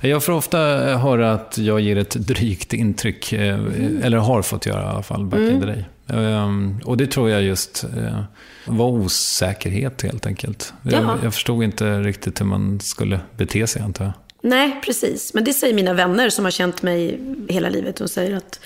Jag 0.00 0.24
får 0.24 0.32
ofta 0.32 0.58
höra 0.96 1.32
att 1.32 1.58
jag 1.58 1.80
ger 1.80 1.96
ett 1.96 2.10
drygt 2.10 2.72
intryck, 2.72 3.32
eh, 3.32 3.54
Mm. 3.58 4.02
eller 4.02 4.16
har 4.18 4.42
fått 4.42 4.66
göra 4.66 4.82
i 4.82 4.86
alla 4.86 5.02
fall, 5.02 5.24
back 5.26 5.40
in 5.40 5.60
the 5.60 5.66
day. 5.66 5.84
Ehm, 6.08 6.80
Och 6.84 6.96
det 6.96 7.06
tror 7.06 7.30
jag 7.30 7.42
just 7.42 7.84
eh, 7.84 8.20
var 8.66 8.86
osäkerhet 8.86 10.02
helt 10.02 10.26
enkelt. 10.26 10.72
Ja. 10.82 10.90
Jag, 10.92 11.18
jag 11.24 11.34
förstod 11.34 11.64
inte 11.64 12.00
riktigt 12.00 12.40
hur 12.40 12.46
man 12.46 12.80
skulle 12.80 13.20
bete 13.36 13.66
sig 13.66 13.82
antar 13.82 14.04
jag. 14.04 14.12
Nej, 14.48 14.80
precis. 14.84 15.34
Men 15.34 15.44
det 15.44 15.52
säger 15.52 15.74
mina 15.74 15.92
vänner 15.92 16.30
som 16.30 16.44
har 16.44 16.52
känt 16.52 16.82
mig 16.82 17.20
hela 17.48 17.68
livet. 17.68 17.96
De 17.96 18.08
säger 18.08 18.36
att 18.36 18.60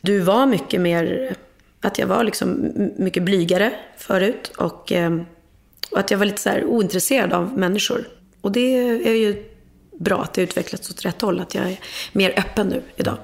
du 0.00 0.18
var 0.18 0.46
mycket 0.46 0.80
mer, 0.80 1.34
att 1.80 1.98
jag 1.98 2.06
var 2.06 2.24
liksom 2.24 2.72
mycket 2.96 3.22
blygare 3.22 3.72
förut. 3.98 4.52
Och, 4.56 4.92
eh, 4.92 5.20
och 5.90 5.98
att 5.98 6.10
jag 6.10 6.18
var 6.18 6.26
lite 6.26 6.40
så 6.40 6.48
här 6.48 6.64
ointresserad 6.64 7.32
av 7.32 7.58
människor. 7.58 8.08
Och 8.40 8.52
det 8.52 8.78
är 9.08 9.14
ju 9.14 9.44
bra 9.98 10.22
att 10.22 10.34
det 10.34 10.42
utvecklats 10.42 10.90
åt 10.90 11.04
rätt 11.04 11.22
håll. 11.22 11.40
Att 11.40 11.54
jag 11.54 11.64
är 11.70 11.78
mer 12.12 12.38
öppen 12.38 12.66
nu 12.66 12.82
idag. 12.96 13.16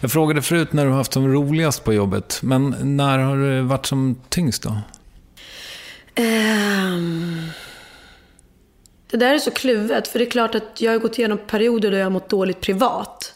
Jag 0.00 0.12
frågade 0.12 0.42
förut 0.42 0.72
när 0.72 0.84
du 0.84 0.90
har 0.90 0.96
haft 0.96 1.12
som 1.12 1.32
roligast 1.32 1.84
på 1.84 1.92
jobbet, 1.92 2.40
men 2.42 2.96
när 2.96 3.18
har 3.18 3.36
det 3.36 3.62
varit 3.62 3.86
som 3.86 4.20
tyngst 4.28 4.62
då? 4.62 4.76
Ehm, 6.14 7.50
Det 9.10 9.16
där 9.16 9.34
är 9.34 9.38
så 9.38 9.50
kluvet, 9.50 10.08
för 10.08 10.18
det 10.18 10.24
är 10.24 10.30
klart 10.30 10.54
att 10.54 10.80
jag 10.80 10.92
har 10.92 10.98
gått 10.98 11.18
igenom 11.18 11.38
perioder 11.38 11.90
då 11.90 11.96
jag 11.96 12.04
har 12.04 12.10
mått 12.10 12.28
dåligt 12.28 12.60
privat. 12.60 13.34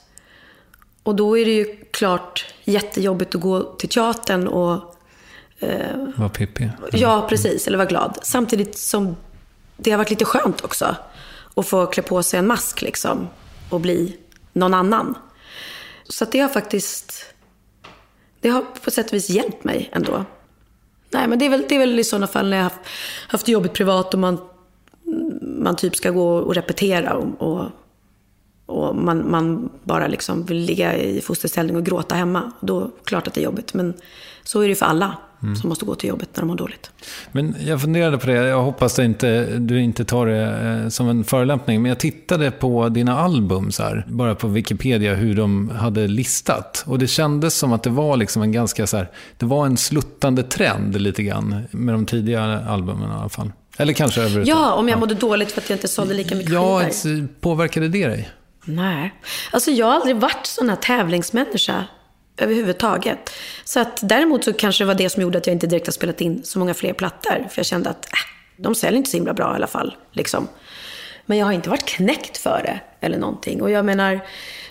Och 1.03 1.15
då 1.15 1.39
är 1.39 1.45
det 1.45 1.51
ju 1.53 1.77
klart 1.91 2.55
jättejobbigt 2.65 3.35
att 3.35 3.41
gå 3.41 3.63
till 3.63 3.89
teatern 3.89 4.49
och, 4.49 4.97
Var 6.17 6.29
Pippi? 6.29 6.71
ja 6.93 7.27
precis, 7.29 7.67
eller 7.67 7.79
vara 7.79 7.89
glad. 7.89 8.19
Samtidigt 8.23 8.79
som 8.79 9.17
det 9.77 9.91
har 9.91 9.99
varit 9.99 10.11
lite 10.11 10.25
skönt 10.25 10.65
också. 10.65 10.97
Att 11.55 11.67
få 11.67 11.87
klä 11.87 12.03
på 12.03 12.23
sig 12.23 12.39
en 12.39 12.47
mask 12.47 12.83
liksom 12.83 13.29
och 13.71 13.81
bli 13.81 14.17
någon 14.53 14.75
annan. 14.75 15.15
Så 16.09 16.25
det 16.25 16.41
har 16.41 16.49
faktiskt, 16.49 17.35
det 18.41 18.49
har 18.49 18.65
på 18.85 18.91
sätt 18.91 19.07
och 19.07 19.13
vis 19.13 19.31
hjälpt 19.31 19.65
mig 19.65 19.91
ändå. 19.93 20.25
Nej, 21.11 21.29
men 21.29 21.39
det 21.39 21.45
är 21.45 21.51
väl, 21.51 21.65
det 21.69 21.75
är 21.75 21.79
väl 21.79 21.99
i 21.99 22.05
sådana 22.05 22.27
fall 22.27 22.51
när 22.51 22.57
jag 22.57 22.65
har 22.65 22.71
haft, 22.71 22.81
haft 23.29 23.49
jobbigt 23.49 23.73
privat 23.73 24.15
och 24.15 24.21
man, 24.21 24.39
man 25.63 25.77
typ 25.77 25.97
ska 25.97 26.11
gå 26.11 26.37
och 26.37 26.55
repetera 26.55 27.15
och, 27.15 27.43
och, 27.43 27.65
och 28.67 28.97
man, 28.97 29.31
man 29.31 29.71
bara 29.85 30.07
liksom 30.07 30.45
vill 30.45 30.59
ligga 30.59 30.97
i 30.97 31.21
fosterställning 31.21 31.77
och 31.77 31.85
gråta 31.85 32.15
hemma. 32.15 32.53
Då 32.61 32.81
är 32.81 32.85
det 32.85 32.91
klart 33.05 33.27
att 33.27 33.35
det 33.35 33.41
är 33.41 33.45
jobbigt. 33.45 33.75
Men 33.75 33.95
så 34.45 34.61
är 34.61 34.69
det 34.69 34.75
för 34.75 34.87
alla 34.87 35.17
som 35.61 35.69
måste 35.69 35.85
gå 35.85 35.95
till 35.95 36.09
jobbet 36.09 36.29
när 36.35 36.41
de 36.41 36.47
mår 36.47 36.57
dåligt. 36.57 36.91
Men 37.33 37.57
jag 37.61 37.81
funderade 37.81 38.19
på 38.19 38.27
det, 38.27 38.33
jag 38.33 38.63
hoppas 38.63 38.99
att 38.99 39.05
inte, 39.05 39.59
du 39.59 39.81
inte 39.81 40.05
tar 40.05 40.27
det 40.27 40.81
eh, 40.83 40.89
som 40.89 41.09
en 41.09 41.25
förolämpning, 41.25 41.83
men 41.83 41.89
jag 41.89 41.99
tittade 41.99 42.51
på 42.51 42.89
dina 42.89 43.19
album 43.19 43.73
så 43.73 43.83
här, 43.83 44.07
bara 44.09 44.35
på 44.35 44.49
Wikipedia, 44.49 45.15
hur 45.15 45.35
de 45.35 45.69
hade 45.69 46.09
listat. 46.09 46.85
Och 46.87 46.99
det 46.99 47.07
kändes 47.07 47.55
som 47.59 47.73
att 47.73 47.83
det 47.83 47.91
var 47.91 48.17
liksom 48.17 48.43
en 48.43 48.53
ganska 48.53 48.87
så 48.87 48.97
här, 48.97 49.11
det 49.39 49.47
var 49.47 49.67
en 49.67 49.77
sluttande 49.77 50.43
trend 50.43 51.01
lite 51.01 51.23
grann 51.23 51.63
med 51.71 51.95
de 51.95 52.07
tidiga 52.07 52.43
albumen 52.69 53.11
i 53.11 53.15
alla 53.15 53.29
fall. 53.29 53.53
Eller 53.79 53.93
kanske 53.93 54.21
överhuvudtaget. 54.21 54.61
Ja, 54.61 54.73
om 54.73 54.89
jag 54.89 54.99
mådde 54.99 55.15
dåligt 55.15 55.53
för 55.53 55.61
att 55.61 55.71
jag 55.71 55.77
inte 55.77 55.89
sålde 55.89 56.15
lika 56.15 56.35
mycket 56.35 56.53
Ja, 56.53 56.81
skivor. 56.91 57.25
ett- 57.25 57.41
påverkade 57.41 57.89
det 57.89 58.07
dig? 58.07 58.31
Nej. 58.65 59.15
Alltså 59.51 59.71
jag 59.71 59.87
har 59.87 59.93
aldrig 59.95 60.17
varit 60.17 60.47
sån 60.47 60.69
här 60.69 60.77
tävlingsmänniska 60.77 61.85
överhuvudtaget. 62.37 63.31
Så 63.65 63.81
att 63.81 64.01
däremot 64.03 64.45
så 64.45 64.53
kanske 64.53 64.85
det 64.85 64.89
var 64.89 64.95
det 64.95 65.09
som 65.11 65.23
gjorde 65.23 65.39
att 65.39 65.47
jag 65.47 65.55
inte 65.55 65.67
direkt 65.67 65.87
har 65.87 65.93
spelat 65.93 66.21
in 66.21 66.41
så 66.45 66.59
många 66.59 66.75
fler 66.75 66.93
plattor. 66.93 67.47
För 67.51 67.59
jag 67.59 67.67
kände 67.67 67.91
att 67.91 68.05
äh, 68.07 68.19
de 68.57 68.75
säljer 68.75 68.99
inte 68.99 69.11
så 69.11 69.17
himla 69.17 69.35
bra 69.35 69.53
i 69.53 69.57
alla 69.57 69.67
fall. 69.67 69.97
Liksom. 70.13 70.49
Men 71.27 71.39
jag 71.39 71.47
har 71.47 71.53
inte 71.53 71.69
varit 71.71 71.85
knäckt 71.85 72.37
för 72.39 72.61
det 72.65 73.07
eller 73.07 73.19
någonting. 73.19 73.63
Och 73.63 73.71
jag 73.71 73.85
menar, 73.85 74.21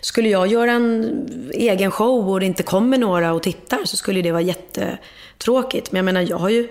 skulle 0.02 0.30
jag 0.30 0.48
göra 0.48 0.72
en 0.72 1.50
egen 1.54 1.92
show 1.92 2.30
och 2.30 2.40
det 2.40 2.46
inte 2.46 2.64
kommer 2.64 2.98
några 2.98 3.34
och 3.34 3.44
tittar 3.44 3.80
så 3.86 3.98
skulle 3.98 4.22
det 4.22 4.32
vara 4.32 4.42
jättetråkigt. 4.42 5.92
Men 5.92 5.98
jag 5.98 6.06
menar, 6.06 6.22
jag 6.30 6.38
har 6.38 6.50
ju 6.50 6.68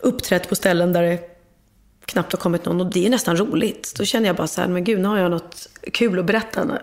uppträtt 0.00 0.48
på 0.48 0.54
ställen 0.54 0.92
där 0.92 1.02
det 1.02 1.18
knappt 2.08 2.32
har 2.32 2.38
kommit 2.38 2.64
någon 2.64 2.80
och 2.80 2.86
det 2.86 3.06
är 3.06 3.10
nästan 3.10 3.36
roligt. 3.36 3.94
Då 3.96 4.04
känner 4.04 4.26
jag 4.26 4.36
bara 4.36 4.46
så 4.46 4.60
här, 4.60 4.68
men 4.68 4.84
gud, 4.84 5.00
nu 5.00 5.08
har 5.08 5.18
jag 5.18 5.30
något 5.30 5.68
kul 5.92 6.18
att 6.18 6.24
berätta. 6.24 6.64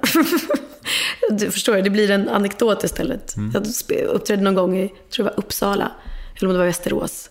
du 1.30 1.52
förstår, 1.52 1.76
det 1.76 1.90
blir 1.90 2.12
en 2.12 2.30
anekdot 2.30 2.84
istället. 2.84 3.36
Jag 3.54 3.64
spe- 3.64 4.06
uppträdde 4.06 4.42
någon 4.44 4.56
gång 4.56 4.78
i, 4.78 4.88
tror 4.88 5.26
det 5.26 5.32
var 5.32 5.40
Uppsala, 5.40 5.92
eller 6.36 6.48
om 6.48 6.54
det 6.54 6.60
var 6.60 6.66
Västerås. 6.66 7.30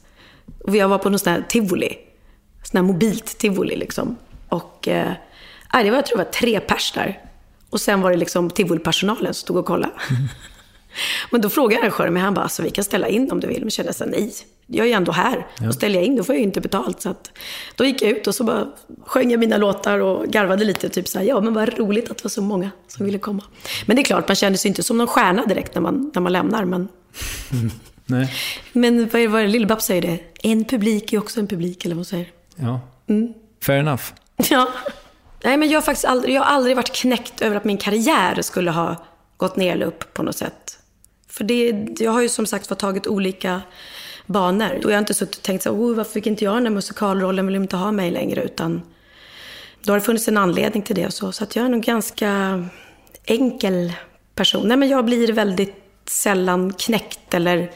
Och 0.65 0.77
jag 0.77 0.89
var 0.89 0.99
på 0.99 1.11
någon 1.11 1.19
sån 1.19 1.33
här 1.33 1.45
tivoli. 1.49 1.99
Sån 2.63 2.79
här 2.79 2.83
mobilt 2.83 3.39
tivoli 3.39 3.77
liksom. 3.77 4.17
Och 4.49 4.89
eh, 4.89 5.13
det 5.73 5.91
var, 5.91 5.97
jag 5.97 6.07
tror 6.07 6.19
det 6.19 6.25
var 6.25 6.31
tre 6.31 6.61
pers 6.61 6.93
där. 6.93 7.21
Och 7.71 7.81
sen 7.81 8.01
var 8.01 8.11
det 8.11 8.17
liksom 8.17 8.51
tivolipersonalen 8.51 9.35
som 9.35 9.41
stod 9.41 9.57
och 9.57 9.67
kollade. 9.67 9.93
Men 11.31 11.41
då 11.41 11.49
frågade 11.49 11.83
arrangören 11.83 12.15
mig, 12.15 12.23
han 12.23 12.35
bara, 12.35 12.43
alltså, 12.43 12.63
vi 12.63 12.71
kan 12.71 12.85
ställa 12.85 13.09
in 13.09 13.33
om 13.33 13.41
du 13.41 13.47
vill. 13.47 13.57
Men 13.57 13.65
jag 13.67 13.73
kände 13.73 13.93
så 13.93 14.05
här, 14.05 14.11
nej, 14.11 14.33
jag 14.67 14.85
är 14.85 14.89
ju 14.89 14.95
ändå 14.95 15.13
här. 15.13 15.47
Och 15.69 15.75
ställer 15.75 15.95
jag 15.95 16.05
in, 16.05 16.17
då 16.17 16.25
får 16.25 16.35
jag 16.35 16.41
ju 16.41 16.45
inte 16.47 16.61
betalt. 16.61 17.01
Så 17.03 17.11
att, 17.11 17.31
då 17.75 17.85
gick 17.85 18.03
jag 18.03 18.11
ut 18.11 18.27
och 18.27 18.35
så 18.35 18.45
bara 18.45 18.67
sjöng 19.07 19.31
jag 19.31 19.41
mina 19.41 19.57
låtar 19.57 19.99
och 19.99 20.27
garvade 20.27 20.65
lite. 20.65 20.89
Typ 20.89 21.09
så 21.09 21.19
här, 21.19 21.27
ja 21.27 21.41
men 21.41 21.55
vad 21.55 21.79
roligt 21.79 22.11
att 22.11 22.17
det 22.17 22.25
var 22.25 22.31
så 22.31 22.43
många 22.43 22.71
som 22.89 23.07
ville 23.07 23.19
komma. 23.19 23.43
Men 23.87 23.97
det 23.97 24.03
är 24.03 24.05
klart, 24.05 24.29
man 24.29 24.35
känner 24.35 24.57
sig 24.57 24.69
inte 24.69 24.83
som 24.83 24.99
någon 24.99 25.07
stjärna 25.07 25.45
direkt 25.47 25.75
när 25.75 25.83
man, 25.83 26.11
när 26.15 26.23
man 26.23 26.33
lämnar. 26.33 26.65
Men, 26.65 26.89
Nej. 28.07 28.33
men 28.73 29.09
vad 29.09 29.23
är 29.23 29.29
vad 29.29 29.41
är 29.41 29.45
det 29.45 29.51
Lill-Babs 29.53 29.81
säger 29.81 30.03
det? 30.03 30.19
En 30.43 30.65
publik 30.65 31.13
är 31.13 31.19
också 31.19 31.41
en 31.41 31.47
publik, 31.47 31.85
eller 31.85 31.95
vad 31.95 32.07
säger 32.07 32.27
Ja. 32.57 32.81
Mm. 33.09 33.35
Fair 33.63 33.79
enough. 33.79 34.03
Ja. 34.51 34.69
Nej, 35.45 35.57
men 35.57 35.69
jag 35.69 35.77
har 35.77 35.83
faktiskt 35.83 36.05
aldrig, 36.05 36.35
jag 36.35 36.43
har 36.43 36.51
aldrig 36.55 36.77
varit 36.77 36.93
knäckt 36.95 37.43
över 37.43 37.57
att 37.57 37.65
min 37.65 37.77
karriär 37.79 38.43
skulle 38.43 38.71
ha 38.71 38.97
gått 39.37 39.57
ner 39.57 39.73
eller 39.73 39.87
upp 39.87 40.15
på 40.15 40.23
något 40.23 40.37
sätt. 40.37 40.79
För 41.37 41.45
det, 41.45 41.87
jag 41.99 42.11
har 42.11 42.23
ju 42.23 42.29
som 42.29 42.47
sagt 42.47 42.67
fått 42.67 42.79
tagit 42.79 43.07
olika 43.07 43.61
banor. 44.27 44.81
Och 44.85 44.91
jag 44.91 44.97
har 44.97 44.99
inte 44.99 45.15
suttit 45.15 45.37
och 45.37 45.43
tänkt 45.43 45.63
så 45.63 45.71
oh, 45.71 45.95
varför 45.95 46.13
fick 46.13 46.27
inte 46.27 46.45
jag 46.45 46.57
den 46.57 46.65
där 46.65 46.71
musikalrollen, 46.71 47.47
vill 47.47 47.55
de 47.55 47.63
inte 47.63 47.77
ha 47.77 47.93
mig 47.93 48.11
längre? 48.11 48.43
Utan 48.43 48.83
då 49.83 49.93
har 49.93 49.99
det 49.99 50.05
funnits 50.05 50.29
en 50.29 50.37
anledning 50.37 50.83
till 50.83 50.97
det 50.97 51.07
och 51.07 51.13
så. 51.13 51.33
Så 51.33 51.45
att 51.45 51.57
jag 51.57 51.65
är 51.65 51.69
nog 51.69 51.83
ganska 51.83 52.65
enkel 53.25 53.93
person. 54.35 54.69
Nej, 54.69 54.77
men 54.77 54.89
jag 54.89 55.05
blir 55.05 55.33
väldigt 55.33 55.75
sällan 56.07 56.73
knäckt 56.73 57.35
eller, 57.35 57.71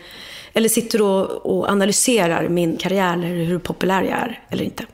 eller 0.52 0.68
sitter 0.68 1.02
och, 1.02 1.46
och 1.46 1.68
analyserar 1.68 2.48
min 2.48 2.76
karriär 2.76 3.12
eller 3.12 3.44
hur 3.44 3.59
populär 3.59 4.02
jag 4.02 4.12
är 4.12 4.44
eller 4.48 4.64
inte. 4.64 4.86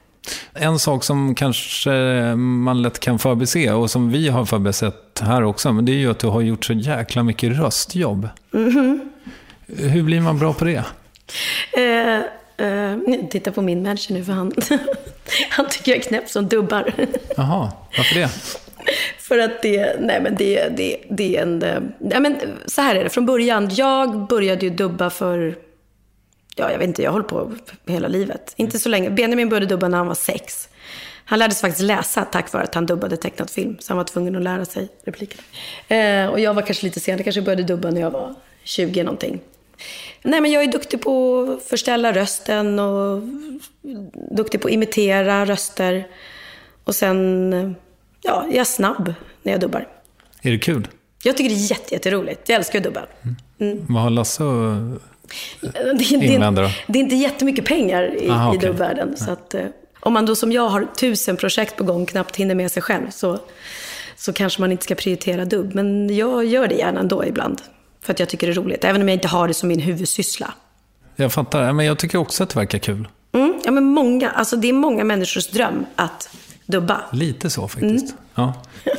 En 0.53 0.79
sak 0.79 1.05
som 1.05 1.35
kanske 1.35 1.91
man 2.37 2.83
lätt 2.83 3.01
kan 3.01 3.19
förbise 3.19 3.73
och 3.73 3.91
som 3.91 4.11
vi 4.11 4.29
har 4.29 4.45
förbisett 4.45 5.23
här 5.23 5.45
också, 5.45 5.73
men 5.73 5.85
det 5.85 5.93
är 5.93 5.97
ju 5.97 6.11
att 6.11 6.19
du 6.19 6.27
har 6.27 6.41
gjort 6.41 6.65
så 6.65 6.73
jäkla 6.73 7.23
mycket 7.23 7.59
röstjobb. 7.59 8.29
Hur 9.67 10.03
blir 10.03 10.21
man 10.21 10.39
bra 10.39 10.53
på 10.53 10.65
det? 10.65 10.85
Eh, 11.73 12.67
eh, 12.67 12.99
titta 13.31 13.53
på 13.53 13.63
min 13.63 13.83
manager 13.83 14.15
nu 14.15 14.25
för 14.25 14.33
han, 14.33 14.53
han 15.51 15.69
tycker 15.69 15.93
jag 15.93 15.99
är 15.99 16.03
knäpp 16.03 16.29
som 16.29 16.49
dubbar. 16.49 16.93
Jaha, 17.37 17.73
varför 17.97 18.15
det? 18.15 18.31
för 19.19 19.39
att 19.39 19.63
det, 19.63 19.97
nej 20.01 20.21
men 20.23 20.35
det, 20.35 20.69
det, 20.77 20.97
det 21.11 21.37
är 21.37 21.43
en, 21.43 21.63
eh, 21.63 21.81
nej 21.99 22.21
men 22.21 22.37
så 22.67 22.81
här 22.81 22.95
är 22.95 23.05
det 23.05 23.11
från 23.11 23.27
början. 23.27 23.71
Jag 23.73 24.27
började 24.27 24.67
ju 24.67 24.71
dubba 24.71 25.11
för, 25.11 25.55
ja 26.55 26.71
jag 26.71 26.79
vet 26.79 26.89
inte, 26.89 27.03
jag 27.03 27.13
håller 27.13 27.25
på 27.25 27.53
hela 27.87 28.09
livet. 28.09 28.55
Inte 28.57 28.79
så 28.79 28.89
länge. 28.89 29.11
Benjamin 29.11 29.49
började 29.49 29.67
dubba 29.67 29.89
när 29.89 29.99
han 29.99 30.07
var 30.07 30.15
sex. 30.15 30.69
Han 31.25 31.39
lärde 31.39 31.55
sig 31.55 31.61
faktiskt 31.61 31.87
läsa 31.87 32.25
tack 32.25 32.53
vare 32.53 32.63
att 32.63 32.75
han 32.75 32.87
dubbade 32.87 33.17
tecknad 33.17 33.51
film. 33.51 33.77
Så 33.81 33.91
han 33.93 33.97
var 33.97 34.05
tvungen 34.05 34.37
att 34.37 34.43
lära 34.43 34.65
sig 34.65 34.89
replikerna. 35.05 35.43
Eh, 35.89 36.27
och 36.27 36.41
jag 36.41 36.55
var 36.55 36.63
kanske 36.63 36.87
lite 36.87 37.01
sen. 37.01 37.17
Jag 37.17 37.25
kanske 37.25 37.43
började 37.43 37.63
dubba 37.63 37.91
när 37.91 38.01
jag 38.01 38.11
var 38.11 38.35
20 38.65 39.03
någonting. 39.03 39.41
Nej, 40.23 40.41
men 40.41 40.53
jag 40.53 40.63
är 40.63 40.73
duktig 40.73 41.01
på 41.01 41.43
att 41.43 41.69
förställa 41.69 42.13
rösten 42.13 42.79
och 42.79 43.23
duktig 44.37 44.61
på 44.61 44.69
att 44.69 44.75
imitera 44.75 45.45
röster. 45.47 46.07
Och 46.85 46.95
sen, 46.95 47.77
ja, 48.23 48.47
jag 48.51 48.57
är 48.61 48.65
snabb 48.65 49.15
när 49.43 49.53
jag 49.53 49.61
dubbar. 49.61 49.89
Är 50.43 50.51
det 50.51 50.59
kul? 50.59 50.89
Jag 51.23 51.37
tycker 51.37 51.51
det 51.51 51.61
är 51.61 51.71
jätte, 51.71 51.95
jätteroligt. 51.95 52.49
Jag 52.49 52.57
älskar 52.57 52.79
att 52.79 52.85
dubba. 52.85 53.07
Vad 53.89 54.03
har 54.03 54.11
Lasse 54.11 54.45
och... 54.45 55.01
Det 55.61 55.69
är, 55.69 56.53
det, 56.53 56.71
det 56.87 56.99
är 56.99 57.03
inte 57.03 57.15
jättemycket 57.15 57.65
pengar 57.65 58.23
i, 58.23 58.29
Aha, 58.31 58.55
i 58.55 58.59
dubbvärlden. 58.59 59.17
Så 59.17 59.31
att, 59.31 59.55
eh, 59.55 59.67
om 60.01 60.13
man 60.13 60.27
då 60.27 60.37
som 60.37 60.53
jag 60.53 60.69
har 60.69 60.87
tusen 61.01 61.37
projekt 61.37 61.77
på 61.77 61.85
gång, 61.85 62.07
knappt 62.07 62.37
hinner 62.37 62.55
med 62.55 62.71
sig 62.71 62.83
själv, 62.83 63.11
så, 63.11 63.39
så 64.17 64.33
kanske 64.33 64.61
man 64.61 64.73
inte 64.73 64.85
ska 64.85 64.95
prioritera 64.95 65.45
dubb. 65.45 65.75
Men 65.75 66.17
jag 66.17 66.45
gör 66.45 66.69
det 66.69 66.75
gärna 66.75 67.01
ändå 67.01 67.25
ibland. 67.25 67.63
För 68.03 68.13
att 68.13 68.21
jag 68.21 68.29
tycker 68.29 68.47
det 68.47 68.53
är 68.53 68.55
roligt. 68.55 68.85
Även 68.85 69.03
om 69.03 69.09
jag 69.09 69.17
inte 69.17 69.29
har 69.29 69.49
det 69.49 69.55
som 69.55 69.69
min 69.69 69.81
huvudsyssla. 69.81 70.55
Jag 71.17 71.33
fattar, 71.33 71.73
men 71.73 71.87
jag 71.87 71.99
tycker 71.99 72.19
också 72.19 72.43
att 72.43 72.51
det 72.51 72.59
verkar 72.59 72.79
kul. 72.79 73.09
Mm, 73.33 73.61
ja, 73.65 73.71
men 73.71 73.85
många, 73.85 74.31
alltså 74.31 74.57
det 74.57 74.69
är 74.69 74.73
många 74.73 75.05
människors 75.05 75.47
dröm 75.47 75.87
att 75.97 76.29
dubba. 76.67 77.01
Lite 77.13 77.51
så 77.51 77.69
faktiskt. 77.69 78.15
Ja. 78.35 78.55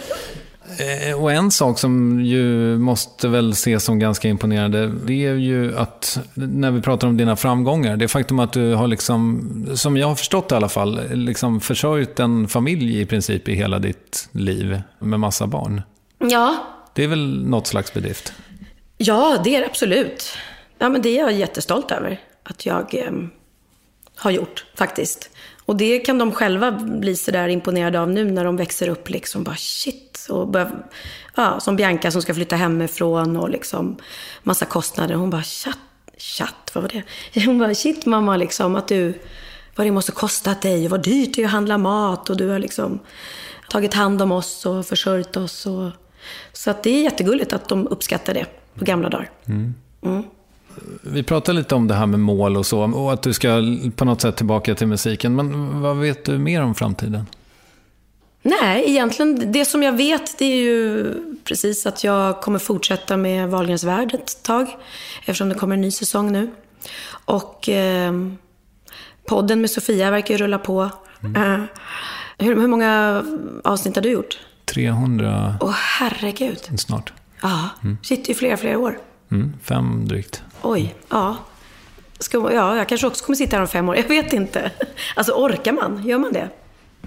Eh, 1.10 1.22
Och 1.22 1.32
en 1.32 1.52
sak 1.52 1.80
som 1.80 2.22
ju 2.26 2.78
måste 2.78 3.28
väl 3.28 3.52
ses 3.52 3.84
som 3.84 4.00
ganska 4.00 4.28
imponerande, 4.28 4.88
det 4.88 5.26
är 5.26 5.34
ju 5.34 5.78
att 5.78 6.20
när 6.34 6.72
vi 6.72 6.82
pratar 6.82 7.08
om 7.08 7.18
dina 7.18 7.36
framgångar, 7.36 7.98
det 7.98 8.08
faktum 8.08 8.40
att 8.40 8.54
du 8.54 8.74
har 8.74 8.88
liksom, 8.88 9.50
som 9.76 9.98
jag 9.98 10.08
har 10.08 10.16
förstått 10.16 10.52
i 10.52 10.56
alla 10.56 10.70
fall, 10.70 11.00
liksom 11.12 11.60
försörjt 11.62 12.20
en 12.20 12.48
familj 12.48 13.02
i 13.02 13.06
princip 13.06 13.48
i 13.50 13.54
hela 13.56 13.80
ditt 13.80 14.30
liv 14.32 14.82
med 15.00 15.20
massa 15.20 15.48
barn. 15.48 15.82
Ja, 16.20 16.56
Det 16.94 17.04
är 17.04 17.08
väl 17.08 17.46
något 17.48 17.68
slags 17.68 17.94
bedrift? 17.94 18.34
ja 18.98 19.38
det 19.44 19.56
är 19.56 19.60
det 19.60 19.66
absolut. 19.68 20.38
Ja, 20.80 20.90
men 20.90 21.02
det 21.02 21.10
är 21.18 21.22
jag 21.22 21.34
jättestolt 21.34 21.92
över 21.92 22.20
att 22.44 22.66
jag 22.66 22.96
eh, 22.96 23.12
har 24.16 24.32
gjort 24.32 24.66
faktiskt. 24.76 25.30
Och 25.66 25.76
det 25.76 26.00
kan 26.00 26.18
de 26.18 26.32
själva 26.32 26.72
bli 26.72 27.16
sådär 27.16 27.48
imponerade 27.48 28.00
av 28.00 28.10
nu 28.10 28.32
när 28.32 28.46
de 28.46 28.58
växer 28.58 28.90
upp 28.90 29.10
liksom 29.10 29.44
bara 29.44 29.56
shit. 29.56 30.28
Och 30.30 30.48
börjar, 30.48 30.86
ja, 31.36 31.60
som 31.60 31.76
Bianca 31.76 32.12
som 32.12 32.22
ska 32.22 32.34
flytta 32.34 32.56
hemifrån 32.56 33.38
och 33.38 33.50
liksom 33.50 33.98
massa 34.44 34.66
kostnader. 34.66 35.16
Hon 35.16 35.30
bara 35.30 35.44
chatt, 35.44 35.78
chatt, 36.18 36.72
vad 36.74 36.84
var 36.84 36.92
det? 37.34 37.46
Hon 37.46 37.60
bara 37.60 37.76
shit 37.76 38.06
mamma 38.06 38.38
liksom 38.38 38.76
att 38.76 38.88
du, 38.88 39.14
vad 39.76 39.88
det 39.88 39.92
måste 39.92 40.12
kosta 40.12 40.56
dig 40.62 40.86
och 40.86 40.92
vad 40.92 41.04
dyrt 41.04 41.36
det 41.36 41.42
är 41.42 41.46
att 41.46 41.52
handla 41.52 41.78
mat 41.78 42.30
och 42.30 42.38
du 42.38 42.50
har 42.50 42.60
liksom 42.60 43.00
tagit 43.70 43.94
hand 43.94 44.22
om 44.22 44.32
oss 44.32 44.66
och 44.66 44.86
försörjt 44.86 45.38
oss. 45.38 45.66
Och, 45.66 45.92
så 46.54 46.72
att 46.72 46.84
det 46.84 46.90
är 46.90 47.04
jättegulligt 47.04 47.54
att 47.54 47.70
de 47.70 47.88
uppskattar 47.88 48.34
det 48.34 48.46
på 48.76 48.86
gamla 48.86 49.10
dagar. 49.10 49.30
Vi 51.02 51.24
pratade 51.24 51.58
lite 51.58 51.76
om 51.76 51.88
det 51.88 51.94
här 51.94 52.06
med 52.06 52.20
mål 52.20 52.58
och 52.58 52.66
så, 52.66 52.82
och 52.82 53.14
att 53.14 53.22
du 53.22 53.34
ska 53.34 53.62
på 53.96 54.06
något 54.06 54.22
sätt 54.22 54.36
tillbaka 54.36 54.76
till 54.76 54.88
musiken. 54.88 55.36
Men 55.36 55.82
vad 55.82 55.98
vet 55.98 56.26
du 56.26 56.38
mer 56.38 56.62
om 56.62 56.76
framtiden? 56.76 57.26
Nej, 58.42 58.84
egentligen 58.90 59.52
det 59.52 59.66
som 59.66 59.84
jag 59.84 59.98
vet 59.98 60.38
det 60.38 60.46
är 60.46 60.56
ju 60.56 61.14
precis 61.44 61.86
att 61.86 62.04
jag 62.04 62.42
kommer 62.42 62.60
fortsätta 62.60 63.18
med 63.18 63.50
Wahlgrens 63.50 63.84
värld 63.84 64.14
ett 64.14 64.44
tag. 64.44 64.68
Eftersom 65.20 65.50
det 65.50 65.56
kommer 65.56 65.76
en 65.76 65.82
ny 65.82 65.92
säsong 65.92 66.32
nu. 66.32 66.52
Och 67.26 67.70
eh, 67.70 68.14
podden 69.28 69.62
med 69.62 69.72
Sofia 69.72 70.12
verkar 70.12 70.34
ju 70.34 70.38
rulla 70.38 70.58
på. 70.60 70.90
Eh, 71.36 71.62
hur, 72.38 72.56
hur 72.56 72.68
många 72.68 73.24
avsnitt 73.64 73.96
har 73.96 74.04
du 74.04 74.10
gjort? 74.10 74.40
300 74.66 75.58
Åh 75.62 75.72
herregud. 75.72 76.80
snart. 76.80 77.14
Ja, 77.42 77.70
sitter 78.04 78.30
ju 78.30 78.36
flera, 78.36 78.58
flera 78.58 78.78
år. 78.78 79.00
Mm, 79.32 79.54
fem 79.64 80.08
drygt. 80.08 80.44
Oj, 80.62 80.96
ja. 81.10 81.36
Ska, 82.20 82.38
ja, 82.54 82.78
jag 82.78 82.90
kanske 82.90 83.08
också 83.08 83.26
kommer 83.26 83.38
sitta 83.38 83.56
här 83.56 83.62
om 83.62 83.68
fem 83.68 83.90
år. 83.90 83.96
Jag 83.96 84.08
vet 84.08 84.34
inte. 84.34 84.72
Alltså 85.16 85.34
orkar 85.34 85.72
man? 85.72 86.04
Gör 86.08 86.18
man 86.18 86.34
det? 86.34 86.50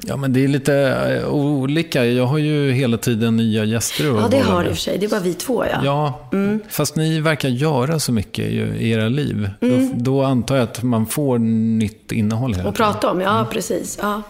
Ja, 0.06 0.16
men 0.16 0.32
det 0.32 0.44
är 0.44 0.48
lite 0.48 0.74
eh, 1.22 1.28
olika. 1.28 2.04
Jag 2.04 2.26
har 2.26 2.38
ju 2.38 2.72
hela 2.72 2.96
tiden 2.98 3.36
nya 3.36 3.64
gäster 3.64 4.10
att 4.16 4.22
Ja, 4.22 4.28
det 4.28 4.40
har 4.40 4.62
du 4.62 4.68
i 4.68 4.72
och 4.72 4.76
för 4.76 4.82
sig. 4.82 4.98
Det 4.98 5.06
är 5.06 5.10
bara 5.10 5.20
vi 5.20 5.34
två, 5.34 5.64
ja. 5.64 5.80
Ja, 5.84 6.30
fast 6.68 6.96
ni 6.96 7.20
verkar 7.20 7.48
göra 7.48 7.98
så 8.00 8.12
mycket 8.12 8.44
i 8.44 8.90
era 8.90 9.08
liv. 9.08 9.50
Mm. 9.60 9.90
Då, 9.98 10.12
då 10.20 10.22
antar 10.22 10.56
jag 10.56 10.62
att 10.62 10.82
man 10.82 11.06
får 11.06 11.38
nytt 11.38 12.12
innehåll 12.12 12.54
hela 12.54 12.68
Och 12.68 12.74
tiden. 12.74 12.92
prata 12.92 13.10
om, 13.10 13.20
ja 13.20 13.46
precis. 13.50 13.98
Ja. 14.02 14.22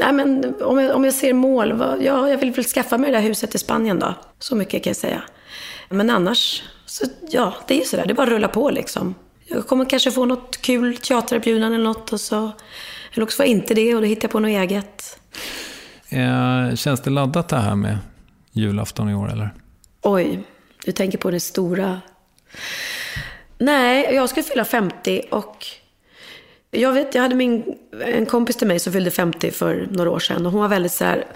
Nej, 0.00 0.12
men 0.12 0.54
om, 0.62 0.80
jag, 0.80 0.96
om 0.96 1.04
jag 1.04 1.14
ser 1.14 1.32
mål, 1.32 1.72
vad, 1.72 2.02
ja, 2.02 2.28
jag 2.28 2.38
vill 2.38 2.52
väl 2.52 2.64
skaffa 2.64 2.98
mig 2.98 3.10
det 3.10 3.16
där 3.16 3.22
huset 3.22 3.54
i 3.54 3.58
Spanien 3.58 3.98
då. 3.98 4.14
Så 4.38 4.56
mycket 4.56 4.84
kan 4.84 4.90
jag 4.90 4.96
säga. 4.96 5.22
Men 5.88 6.10
annars, 6.10 6.62
så, 6.94 7.04
ja, 7.30 7.54
det 7.66 7.74
är 7.74 7.78
ju 7.78 7.84
sådär. 7.84 8.06
Det 8.06 8.14
bara 8.14 8.22
att 8.22 8.28
rulla 8.28 8.48
på 8.48 8.70
liksom. 8.70 9.14
Jag 9.44 9.66
kommer 9.66 9.84
kanske 9.84 10.10
få 10.10 10.24
något 10.24 10.56
kul 10.60 10.96
teatererbjudande 10.96 11.74
eller 11.74 11.84
något. 11.84 12.12
Och 12.12 12.20
så, 12.20 12.52
eller 13.12 13.22
också 13.22 13.36
får 13.36 13.46
jag 13.46 13.50
inte 13.50 13.74
det 13.74 13.94
och 13.94 14.00
då 14.00 14.06
hittar 14.06 14.24
jag 14.24 14.30
på 14.30 14.40
något 14.40 14.48
eget. 14.48 15.18
Eh, 16.08 16.74
känns 16.74 17.00
det 17.00 17.10
laddat 17.10 17.48
det 17.48 17.56
här 17.56 17.74
med 17.74 17.98
julafton 18.52 19.10
i 19.10 19.14
år 19.14 19.32
eller? 19.32 19.54
Oj, 20.02 20.44
du 20.84 20.92
tänker 20.92 21.18
på 21.18 21.30
det 21.30 21.40
stora. 21.40 22.00
Nej, 23.58 24.14
jag 24.14 24.28
ska 24.28 24.42
fylla 24.42 24.64
50 24.64 25.22
och 25.30 25.66
jag 26.74 26.92
vet, 26.92 27.14
jag 27.14 27.22
hade 27.22 27.34
min, 27.34 27.64
en 28.04 28.26
kompis 28.26 28.56
till 28.56 28.66
mig 28.66 28.78
som 28.78 28.92
fyllde 28.92 29.10
50 29.10 29.50
för 29.50 29.88
några 29.90 30.10
år 30.10 30.18
sedan 30.18 30.46
och 30.46 30.52
hon 30.52 30.60
var 30.60 30.68
väldigt 30.68 30.92
så 30.92 31.04
här, 31.04 31.26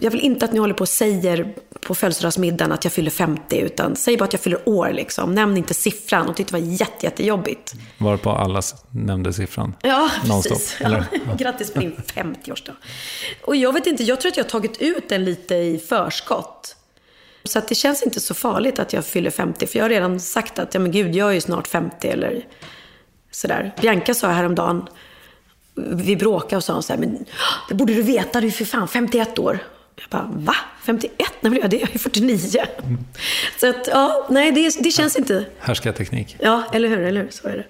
jag 0.00 0.10
vill 0.10 0.20
inte 0.20 0.44
att 0.44 0.52
ni 0.52 0.58
håller 0.58 0.74
på 0.74 0.80
och 0.80 0.88
säger 0.88 1.54
på 1.80 1.94
födelsedagsmiddagen 1.94 2.72
att 2.72 2.84
jag 2.84 2.92
fyller 2.92 3.10
50 3.10 3.58
utan 3.58 3.96
säg 3.96 4.16
bara 4.16 4.24
att 4.24 4.32
jag 4.32 4.40
fyller 4.40 4.68
år 4.68 4.90
liksom. 4.92 5.34
Nämn 5.34 5.56
inte 5.56 5.74
siffran 5.74 6.28
och 6.28 6.36
tyckte 6.36 6.56
det 6.56 6.60
var 6.60 6.68
jätte, 6.68 7.06
jättejobbigt. 7.06 7.74
Varpå 7.98 8.30
alla 8.30 8.62
nämnde 8.90 9.32
siffran. 9.32 9.76
Ja, 9.82 10.10
Nonstop, 10.26 10.52
precis. 10.52 10.76
Ja. 10.80 11.04
Grattis 11.38 11.72
på 11.72 11.80
din 11.80 11.96
50-årsdag. 12.14 12.72
Och 13.44 13.56
jag 13.56 13.72
vet 13.72 13.86
inte, 13.86 14.02
jag 14.02 14.20
tror 14.20 14.30
att 14.30 14.36
jag 14.36 14.44
har 14.44 14.50
tagit 14.50 14.82
ut 14.82 15.08
den 15.08 15.24
lite 15.24 15.54
i 15.54 15.78
förskott. 15.78 16.76
Så 17.44 17.58
att 17.58 17.68
det 17.68 17.74
känns 17.74 18.02
inte 18.02 18.20
så 18.20 18.34
farligt 18.34 18.78
att 18.78 18.92
jag 18.92 19.04
fyller 19.04 19.30
50. 19.30 19.66
För 19.66 19.78
jag 19.78 19.84
har 19.84 19.90
redan 19.90 20.20
sagt 20.20 20.58
att, 20.58 20.74
ja 20.74 20.80
men 20.80 20.92
gud, 20.92 21.14
jag 21.14 21.28
är 21.28 21.32
ju 21.32 21.40
snart 21.40 21.68
50 21.68 22.08
eller 22.08 22.44
sådär. 23.32 23.72
Bianca 23.80 24.14
sa 24.14 24.28
häromdagen, 24.28 24.88
vi 25.74 26.16
bråkade 26.16 26.56
och 26.56 26.64
sa 26.64 26.72
hon 26.72 26.82
så 26.82 26.92
här, 26.92 27.00
men 27.00 27.24
det 27.68 27.74
borde 27.74 27.94
du 27.94 28.02
veta, 28.02 28.40
du 28.40 28.46
är 28.46 28.50
för 28.50 28.64
fan 28.64 28.88
51 28.88 29.38
år. 29.38 29.58
Jag 29.96 30.06
bara, 30.10 30.30
va? 30.32 30.54
51? 30.84 31.28
När 31.40 31.50
blev 31.50 31.62
jag 31.62 31.70
det? 31.70 31.76
Jag 31.76 31.94
är 31.94 31.98
49. 31.98 32.38
Så 33.60 33.68
att, 33.68 33.88
ja, 33.88 34.26
nej, 34.30 34.52
det, 34.52 34.82
det 34.82 34.90
känns 34.90 35.16
inte... 35.16 35.44
Härskarteknik. 35.58 36.36
Ja, 36.40 36.62
eller 36.72 36.88
hur? 36.88 36.98
Eller 36.98 37.20
hur? 37.20 37.30
Så 37.30 37.48
är 37.48 37.66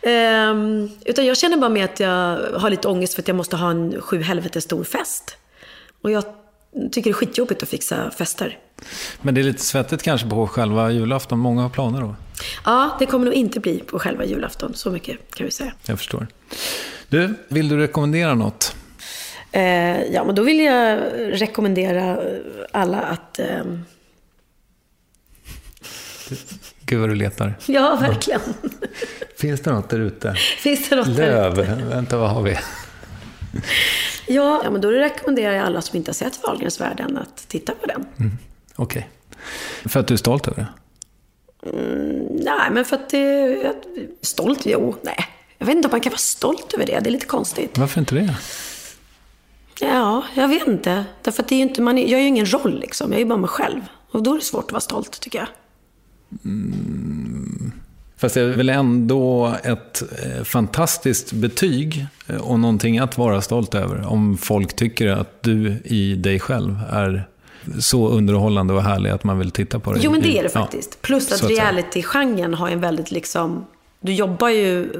det. 0.00 0.10
Ehm, 0.10 0.90
utan 1.04 1.26
jag 1.26 1.36
känner 1.36 1.56
bara 1.56 1.70
med 1.70 1.84
att 1.84 2.00
jag 2.00 2.38
har 2.58 2.70
lite 2.70 2.88
ångest 2.88 3.14
för 3.14 3.22
att 3.22 3.28
jag 3.28 3.36
måste 3.36 3.56
ha 3.56 3.70
en 3.70 4.00
sju 4.00 4.22
helvetes 4.22 4.64
stor 4.64 4.84
fest. 4.84 5.36
Och 6.02 6.10
jag 6.10 6.24
tycker 6.92 7.02
det 7.02 7.10
är 7.10 7.12
skitjobbigt 7.12 7.62
att 7.62 7.68
fixa 7.68 8.10
fester. 8.10 8.58
Men 9.22 9.34
det 9.34 9.40
är 9.40 9.42
lite 9.42 9.62
svettigt 9.62 10.02
kanske 10.02 10.28
på 10.28 10.46
själva 10.46 10.90
julafton. 10.90 11.38
Många 11.38 11.62
har 11.62 11.68
planer 11.68 12.00
då. 12.00 12.14
Ja, 12.64 12.96
det 12.98 13.06
kommer 13.06 13.24
nog 13.24 13.34
inte 13.34 13.60
bli 13.60 13.78
på 13.78 13.98
själva 13.98 14.24
julafton. 14.24 14.74
Så 14.74 14.90
mycket 14.90 15.34
kan 15.34 15.46
vi 15.46 15.52
säga. 15.52 15.72
Jag 15.86 15.98
förstår. 15.98 16.26
Du, 17.08 17.34
vill 17.48 17.68
du 17.68 17.76
rekommendera 17.76 18.34
något? 18.34 18.74
Eh, 19.52 20.02
ja, 20.02 20.24
men 20.24 20.34
då 20.34 20.42
vill 20.42 20.60
jag 20.60 20.98
rekommendera 21.16 22.18
alla 22.72 23.00
att... 23.00 23.38
ehm, 23.38 23.84
Gud 26.84 27.00
vad 27.00 27.08
du 27.08 27.14
letar. 27.14 27.54
ja, 27.66 27.98
verkligen. 28.00 28.40
Finns 29.36 29.60
det 29.60 29.72
något 29.72 29.88
där 29.90 30.00
ute? 30.00 30.34
Finns 30.58 30.88
det 30.88 30.96
något 30.96 31.16
där? 31.16 31.26
Löv. 31.26 31.88
Vänta, 31.88 32.16
vad 32.16 32.30
har 32.30 32.42
vi? 32.42 32.58
Ja, 34.26 34.60
ja, 34.64 34.70
men 34.70 34.80
då 34.80 34.90
rekommenderar 34.90 35.52
jag 35.52 35.66
alla 35.66 35.80
som 35.80 35.96
inte 35.96 36.08
har 36.08 36.14
sett 36.14 36.42
Wahlgrens 36.42 36.80
värld 36.80 37.00
än 37.00 37.18
att 37.18 37.48
titta 37.48 37.72
på 37.74 37.86
den. 37.86 38.06
Okej. 38.76 39.08
För 39.84 40.00
att 40.00 40.06
du 40.06 40.14
är 40.14 40.18
stolt 40.18 40.48
över 40.48 40.56
det? 40.62 40.66
Nej, 42.30 42.70
men 42.70 42.84
för 42.84 42.96
att 42.96 43.08
det... 43.10 43.46
jag- 43.62 43.74
Stolt? 44.20 44.66
Jo, 44.66 44.96
nej. 45.02 45.16
Jag 45.58 45.66
vet 45.66 45.76
inte 45.76 45.88
om 45.88 45.92
man 45.92 46.00
kan 46.00 46.10
vara 46.10 46.18
stolt 46.18 46.74
över 46.74 46.86
det. 46.86 47.00
Det 47.00 47.08
är 47.08 47.12
lite 47.12 47.26
konstigt. 47.26 47.78
Varför 47.78 48.00
inte 48.00 48.14
det? 48.14 48.34
Ja, 49.80 50.24
jag 50.34 50.48
vet 50.48 50.66
inte. 50.68 51.04
Därför 51.22 51.42
att 51.42 51.48
det 51.48 51.54
är 51.54 51.60
inte, 51.60 51.82
man 51.82 51.98
jag 51.98 52.10
är 52.10 52.18
ju 52.18 52.26
ingen 52.26 52.52
roll 52.52 52.80
liksom. 52.80 53.10
Jag 53.12 53.16
är 53.16 53.22
ju 53.24 53.28
bara 53.28 53.38
mig 53.38 53.48
själv. 53.50 53.80
Och 54.10 54.22
då 54.22 54.32
är 54.32 54.36
det 54.38 54.44
svårt 54.44 54.64
att 54.64 54.72
vara 54.72 54.80
stolt, 54.80 55.20
tycker 55.20 55.38
jag. 55.38 55.48
Fast 58.16 58.34
det 58.34 58.40
är 58.40 58.48
väl 58.48 58.68
ändå 58.68 59.54
ett 59.64 60.02
eh, 60.24 60.44
fantastiskt 60.44 61.32
betyg 61.32 62.06
eh, 62.26 62.36
och 62.36 62.60
någonting 62.60 62.98
att 62.98 63.18
vara 63.18 63.40
stolt 63.42 63.74
över. 63.74 64.06
Om 64.06 64.38
folk 64.38 64.76
tycker 64.76 65.08
att 65.08 65.42
du 65.42 65.76
i 65.84 66.14
dig 66.14 66.40
själv 66.40 66.78
är 66.90 67.28
så 67.80 68.08
underhållande 68.08 68.74
och 68.74 68.82
härlig 68.82 69.10
att 69.10 69.24
man 69.24 69.38
vill 69.38 69.50
titta 69.50 69.78
på 69.78 69.92
det. 69.92 70.00
Jo, 70.02 70.10
men 70.10 70.20
det 70.20 70.38
är 70.38 70.42
det 70.42 70.50
Ja, 70.54 70.60
faktiskt. 70.60 71.02
Plus 71.02 71.28
så 71.28 71.34
att 71.34 71.50
reality-genren 71.50 72.54
har 72.54 72.68
en 72.68 72.80
väldigt 72.80 73.10
liksom... 73.10 73.66
Du 74.00 74.12
jobbar 74.12 74.48
ju, 74.48 74.92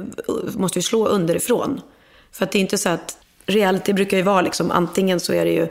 måste 0.53 0.79
ju 0.79 0.83
slå 0.83 1.07
underifrån. 1.07 1.81
För 2.31 2.45
att 2.45 2.51
det 2.51 2.57
är 2.57 2.61
inte 2.61 2.77
så 2.77 2.89
att... 2.89 3.17
Reality 3.45 3.93
brukar 3.93 4.17
ju 4.17 4.23
vara 4.23 4.41
liksom, 4.41 4.71
antingen 4.71 5.19
så 5.19 5.33
är 5.33 5.45
det 5.45 5.51
ju 5.51 5.67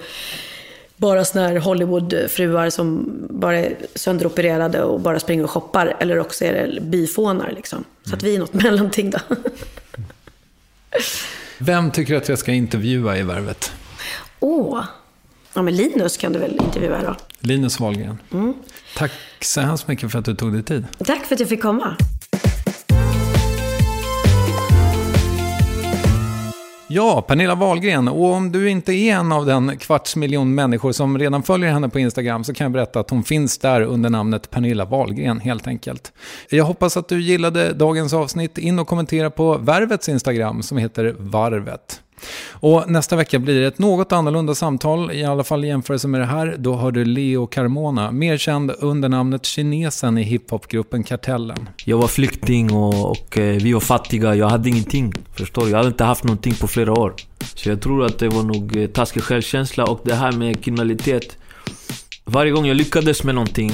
bara 0.97 1.25
såna 1.25 1.49
här 1.49 1.57
Hollywoodfruar 1.57 2.71
som 2.71 3.13
bara 3.31 3.59
är 3.59 3.77
sönderopererade 3.95 4.83
och 4.83 5.01
bara 5.01 5.21
springer 5.21 5.45
och 5.45 5.51
shoppar. 5.51 5.97
Eller 6.01 6.19
också 6.19 6.45
är 6.45 6.53
det 6.53 6.81
byfånar 6.81 7.53
liksom. 7.57 7.85
Så 8.05 8.15
att 8.15 8.23
vi 8.23 8.35
är 8.35 8.39
något 8.39 8.53
mellanting 8.63 9.11
då. 9.11 9.19
Vem 11.59 11.91
tycker 11.91 12.17
att 12.17 12.29
jag 12.29 12.39
ska 12.39 12.53
intervjua 12.53 13.19
i 13.19 13.23
Värvet? 13.23 13.73
Åh, 14.41 14.85
Ja, 15.55 15.63
men 15.63 15.77
Linus 15.77 16.17
kan 16.17 16.33
du 16.33 16.39
väl 16.39 16.61
intervjua 16.63 17.03
då? 17.03 17.17
Linus 17.41 17.81
Wahlgren. 17.81 18.19
Tack 18.97 19.13
så 19.41 19.61
hemskt 19.61 19.89
mycket 19.89 20.13
för 20.13 20.19
att 20.19 20.25
du 20.25 20.35
tog 20.35 20.53
dig 20.53 20.63
tid. 20.63 20.85
Tack 21.05 21.27
för 21.27 21.35
att 21.35 21.41
jag 21.41 21.49
fick 21.49 21.63
komma. 21.63 21.97
Ja, 26.93 27.23
Pernilla 27.29 27.55
Wahlgren. 27.55 28.09
Och 28.09 28.25
om 28.25 28.53
du 28.53 28.71
inte 28.71 28.93
är 28.93 29.15
en 29.15 29.33
av 29.33 29.47
den 29.47 29.77
kvarts 29.79 30.17
miljon 30.17 30.55
människor 30.55 30.93
som 30.93 31.19
redan 31.19 31.43
följer 31.43 31.73
henne 31.73 31.89
på 31.89 31.99
Instagram 31.99 32.45
så 32.45 32.55
kan 32.55 32.65
jag 32.65 32.73
berätta 32.73 33.01
att 33.01 33.11
hon 33.11 33.25
finns 33.25 33.59
där 33.59 33.81
under 33.81 34.11
namnet 34.11 34.51
Pernilla 34.51 34.85
Wahlgren 34.85 35.41
helt 35.41 35.67
enkelt. 35.67 36.13
Jag 36.49 36.65
hoppas 36.65 36.97
att 36.97 37.09
du 37.09 37.21
gillade 37.21 37.73
dagens 37.73 38.13
avsnitt. 38.13 38.59
In 38.59 38.79
och 38.79 38.87
kommentera 38.87 39.31
på 39.31 39.57
Värvets 39.59 40.09
Instagram 40.09 40.63
som 40.63 40.79
heter 40.79 41.15
Varvet. 41.19 42.01
Och 42.51 42.91
nästa 42.91 43.17
vecka 43.17 43.39
blir 43.39 43.61
det 43.61 43.67
ett 43.67 43.79
något 43.79 44.13
annorlunda 44.13 44.55
samtal, 44.55 45.13
i 45.13 45.25
alla 45.25 45.45
fall 45.45 45.65
i 45.65 45.69
jämförelse 45.69 46.09
med 46.09 46.21
det 46.21 46.27
här. 46.27 46.57
Då 46.59 46.75
har 46.75 46.93
du 46.93 47.05
Leo 47.05 47.47
Carmona, 47.47 48.11
mer 48.11 48.37
känd 48.37 48.73
under 48.79 49.09
namnet 49.09 49.45
kinesen 49.45 50.19
i 50.19 50.23
hiphopgruppen 50.23 51.05
Kartellen. 51.05 51.69
Jag 51.85 51.99
var 51.99 52.09
flykting 52.09 52.73
och, 52.73 53.11
och 53.11 53.39
eh, 53.39 53.57
vi 53.57 53.73
var 53.73 53.81
fattiga. 53.81 54.35
Jag 54.35 54.49
hade 54.49 54.69
ingenting. 54.69 55.13
Förstår 55.35 55.65
du? 55.65 55.71
Jag 55.71 55.77
hade 55.77 55.89
inte 55.89 56.05
haft 56.05 56.25
någonting 56.25 56.55
på 56.55 56.69
flera 56.69 56.93
år. 56.93 57.15
Så 57.55 57.69
jag 57.69 57.83
tror 57.83 58.05
att 58.05 58.19
det 58.19 58.29
var 58.29 58.43
nog 58.43 58.77
eh, 58.77 58.87
taskig 58.87 59.23
självkänsla 59.23 59.85
och 59.85 60.01
det 60.05 60.15
här 60.15 60.33
med 60.33 60.65
kriminalitet. 60.65 61.37
Varje 62.25 62.53
gång 62.53 62.67
jag 62.67 62.77
lyckades 62.77 63.25
med 63.25 63.35
någonting 63.35 63.73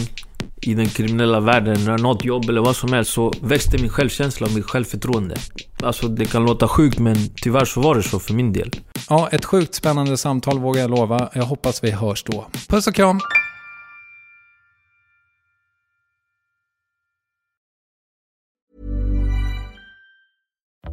i 0.66 0.74
den 0.74 0.86
kriminella 0.86 1.40
världen, 1.40 1.84
när 1.84 1.98
något 1.98 2.24
jobb 2.24 2.48
eller 2.48 2.60
vad 2.60 2.76
som 2.76 2.92
helst, 2.92 3.12
så 3.12 3.32
växte 3.42 3.78
min 3.78 3.90
självkänsla 3.90 4.46
och 4.46 4.52
mitt 4.52 4.64
självförtroende. 4.64 5.36
Alltså 5.82 6.08
det 6.08 6.24
kan 6.24 6.44
låta 6.44 6.68
sjukt 6.68 6.98
men 6.98 7.16
tyvärr 7.42 7.64
så 7.64 7.80
var 7.80 7.94
det 7.94 8.02
så 8.02 8.18
för 8.18 8.34
min 8.34 8.52
del. 8.52 8.70
Ja, 9.08 9.28
ett 9.32 9.44
sjukt 9.44 9.74
spännande 9.74 10.16
samtal 10.16 10.58
vågar 10.58 10.80
jag 10.80 10.90
lova. 10.90 11.28
Jag 11.34 11.44
hoppas 11.44 11.84
vi 11.84 11.90
hörs 11.90 12.24
då. 12.24 12.46
Puss 12.68 12.86
och 12.86 12.94
kram! 12.94 13.20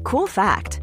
Cool 0.03 0.27
fact 0.27 0.82